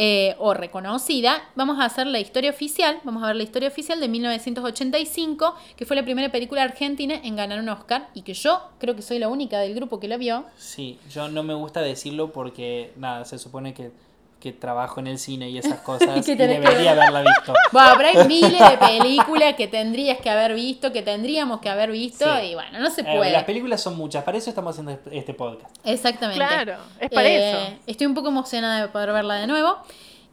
eh, 0.00 0.36
o 0.38 0.54
reconocida, 0.54 1.42
vamos 1.56 1.80
a 1.80 1.84
hacer 1.84 2.06
la 2.06 2.20
historia 2.20 2.50
oficial. 2.50 3.00
Vamos 3.02 3.24
a 3.24 3.26
ver 3.26 3.34
la 3.36 3.42
historia 3.42 3.68
oficial 3.68 3.98
de 3.98 4.06
1985, 4.06 5.56
que 5.76 5.86
fue 5.86 5.96
la 5.96 6.04
primera 6.04 6.30
película 6.30 6.62
argentina 6.62 7.16
en 7.16 7.34
ganar 7.34 7.58
un 7.58 7.68
Oscar 7.68 8.08
y 8.14 8.22
que 8.22 8.32
yo 8.32 8.62
creo 8.78 8.94
que 8.94 9.02
soy 9.02 9.18
la 9.18 9.26
única 9.26 9.58
del 9.58 9.74
grupo 9.74 9.98
que 9.98 10.06
la 10.06 10.16
vio. 10.16 10.44
Sí, 10.56 11.00
yo 11.10 11.28
no 11.28 11.42
me 11.42 11.52
gusta 11.52 11.80
decirlo 11.80 12.30
porque, 12.30 12.92
nada, 12.96 13.24
se 13.24 13.38
supone 13.38 13.74
que, 13.74 13.90
que 14.40 14.52
trabajo 14.52 15.00
en 15.00 15.08
el 15.08 15.18
cine 15.18 15.50
y 15.50 15.58
esas 15.58 15.80
cosas 15.80 16.24
Que 16.24 16.32
y 16.32 16.36
tenés 16.36 16.60
que 16.60 16.68
debería 16.68 16.92
haberla 16.92 17.20
visto. 17.22 17.52
Bueno, 17.72 17.94
pero 17.96 18.08
hay 18.20 18.28
miles 18.28 18.58
de 18.70 18.78
películas 18.78 19.54
que 19.54 19.68
tendrías 19.68 20.18
que 20.18 20.30
haber 20.30 20.54
visto, 20.54 20.92
que 20.92 21.02
tendríamos 21.02 21.60
que 21.60 21.68
haber 21.68 21.90
visto, 21.90 22.24
Sí. 22.40 22.46
y 22.46 22.54
bueno, 22.54 22.78
no 22.78 22.90
se 22.90 23.00
Eh, 23.02 23.16
puede. 23.16 23.32
las 23.32 23.44
películas 23.44 23.80
son 23.82 23.96
muchas, 23.96 24.24
para 24.24 24.38
eso 24.38 24.48
estamos 24.50 24.70
haciendo 24.78 24.98
este 25.10 25.34
podcast. 25.34 25.74
Exactamente. 25.84 26.44
Claro, 26.44 26.76
es 27.00 27.10
para 27.10 27.28
Eh, 27.28 27.50
eso. 27.50 27.76
Estoy 27.86 28.06
un 28.06 28.14
poco 28.14 28.28
emocionada 28.28 28.80
de 28.82 28.88
poder 28.88 29.12
verla 29.12 29.34
de 29.34 29.46
nuevo. 29.46 29.76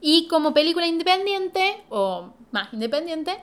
Y 0.01 0.27
como 0.27 0.53
película 0.53 0.85
independiente, 0.87 1.81
o 1.89 2.29
más 2.51 2.71
independiente, 2.73 3.37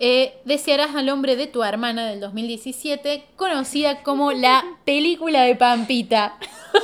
eh, 0.00 0.34
Desearás 0.44 0.94
al 0.94 1.08
hombre 1.08 1.36
de 1.36 1.46
tu 1.46 1.62
hermana 1.64 2.06
del 2.06 2.20
2017, 2.20 3.24
conocida 3.36 4.02
como 4.02 4.32
la 4.32 4.64
película 4.84 5.42
de 5.42 5.54
Pampita. 5.56 6.38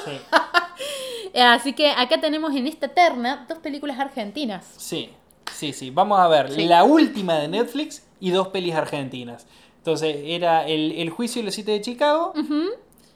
Sí, 0.05 0.11
Eh, 1.33 1.43
Así 1.43 1.73
que 1.73 1.91
acá 1.91 2.21
tenemos 2.21 2.55
en 2.55 2.67
esta 2.69 2.87
terna 2.89 3.45
dos 3.49 3.59
películas 3.59 3.99
argentinas. 3.99 4.65
sí, 4.77 5.11
sí, 5.53 5.73
sí. 5.73 5.91
Vamos 5.91 6.21
a 6.21 6.29
ver 6.29 6.53
Sí. 6.53 6.67
la 6.67 6.85
última 6.85 7.35
de 7.39 7.49
Netflix 7.49 8.05
y 8.21 8.31
dos 8.31 8.49
pelis 8.49 8.75
argentinas. 8.75 9.47
Entonces, 9.79 10.17
era 10.25 10.67
el, 10.67 10.93
el 10.93 11.11
juicio 11.11 11.43
de 11.43 11.47
los 11.47 11.55
siete 11.55 11.73
de 11.73 11.81
Chicago, 11.81 12.33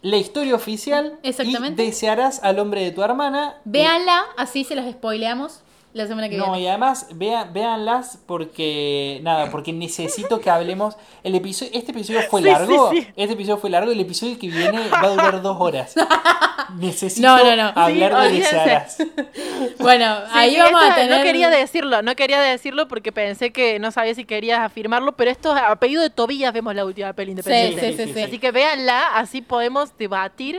la 0.03 0.17
historia 0.17 0.55
oficial 0.55 1.19
Exactamente. 1.23 1.83
y 1.83 1.87
desearás 1.87 2.43
al 2.43 2.59
hombre 2.59 2.83
de 2.83 2.91
tu 2.91 3.03
hermana. 3.03 3.57
Véanla, 3.65 4.25
así 4.37 4.65
se 4.65 4.75
las 4.75 4.91
spoileamos 4.91 5.61
la 5.95 6.07
semana 6.07 6.29
que 6.29 6.37
No, 6.37 6.45
viene. 6.53 6.61
y 6.61 6.67
además 6.69 7.07
vea, 7.15 7.45
véanlas 7.45 8.19
porque 8.27 9.21
nada, 9.23 9.51
porque 9.51 9.73
necesito 9.73 10.41
que 10.41 10.51
hablemos. 10.51 10.97
El 11.25 11.35
episodio, 11.35 11.73
este 11.75 11.93
episodio 11.93 12.23
fue 12.31 12.41
Sí, 12.43 12.47
largo. 12.49 12.91
sí, 12.91 13.01
sí. 13.01 13.09
Este 13.17 13.35
episodio 13.35 13.57
fue 13.59 13.71
largo. 13.71 13.91
El 13.91 14.01
episodio 14.01 14.39
que 14.39 14.49
viene 14.49 14.89
va 14.89 15.01
a 15.01 15.09
durar 15.09 15.43
dos 15.43 15.57
horas. 15.61 15.95
Necesito 16.79 17.27
No, 17.27 17.43
no, 17.43 17.57
no. 17.57 17.73
hablar 17.75 18.13
Sí, 18.29 18.33
de 18.33 18.39
desearás. 18.41 18.97
Bueno, 19.79 20.17
Sí, 20.27 20.31
ahí 20.35 20.55
sí, 20.55 20.61
vamos 20.61 20.83
a 20.85 20.95
tener... 20.95 21.17
No 21.19 21.23
quería 21.25 21.51
decirlo, 21.51 22.03
no 22.03 22.15
quería 22.17 22.41
decirlo 22.41 22.89
porque 22.89 23.11
pensé 23.13 23.53
que 23.53 23.79
no 23.79 23.91
sabía 23.91 24.15
si 24.15 24.25
querías 24.25 24.61
afirmarlo, 24.61 25.13
pero 25.17 25.31
esto 25.31 25.53
a 25.53 25.75
pedido 25.77 26.03
de 26.03 26.11
Tobías 26.11 26.53
vemos 26.53 26.75
la 26.75 26.85
última 26.85 27.13
peli 27.13 27.33
Sí, 27.33 27.39
independiente. 27.39 27.91
sí, 27.93 27.97
sí, 27.97 28.05
sí, 28.09 28.15
sí. 28.15 28.23
Así 28.23 28.39
que 28.39 28.51
véanla, 28.51 29.17
así 29.17 29.41
podemos 29.43 29.97
debatir 29.97 30.59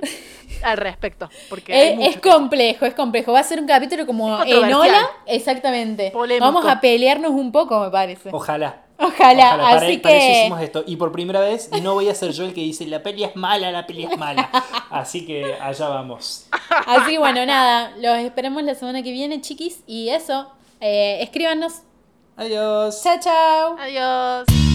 al 0.64 0.78
respecto. 0.78 1.30
Porque 1.50 1.98
Es, 2.06 2.18
complejo, 2.20 2.86
es 2.86 2.94
complejo. 2.94 3.32
Va 3.34 3.40
a 3.40 3.44
ser 3.44 3.60
un 3.60 3.68
capítulo 3.68 4.06
como 4.06 4.28
Es 4.28 4.48
en 4.48 4.54
controversial. 4.54 4.80
Ola. 4.80 5.10
Exactamente. 5.26 6.12
Polémico. 6.12 6.46
Vamos 6.46 6.66
a 6.66 6.80
pelearnos 6.80 7.32
un 7.32 7.52
poco, 7.52 7.80
me 7.80 7.90
parece. 7.90 8.30
Ojalá. 8.32 8.84
Ojalá, 9.02 9.52
para, 9.52 9.70
así 9.78 9.98
para 9.98 10.16
eso 10.16 10.26
que... 10.26 10.40
hicimos 10.42 10.62
esto. 10.62 10.84
Y 10.86 10.98
por 10.98 11.14
primera 11.14 11.40
vez 11.40 11.70
no 11.82 11.94
voy 11.94 12.10
a 12.10 12.16
ser 12.16 12.32
yo 12.32 12.44
el 12.44 12.54
que 12.54 12.60
dice 12.62 12.86
la 12.86 13.02
peli 13.02 13.24
es 13.24 13.34
mala, 13.36 13.72
la 13.72 13.88
peli 13.88 14.04
es 14.04 14.18
mala. 14.18 14.50
Así 14.90 15.26
que 15.26 15.56
allá 15.62 15.88
vamos. 15.88 16.48
Así 16.86 17.12
que 17.12 17.20
bueno, 17.20 17.46
nada, 17.46 17.94
los 17.98 18.18
esperamos 18.18 18.64
la 18.64 18.76
semana 18.76 19.02
que 19.02 19.12
viene, 19.12 19.40
chiquis. 19.40 19.84
Y 19.88 20.10
eso, 20.10 20.52
eh, 20.82 21.20
escríbanos. 21.22 21.84
Adiós. 22.36 23.02
Chao, 23.02 23.20
chao. 23.22 23.78
Adiós. 23.80 24.69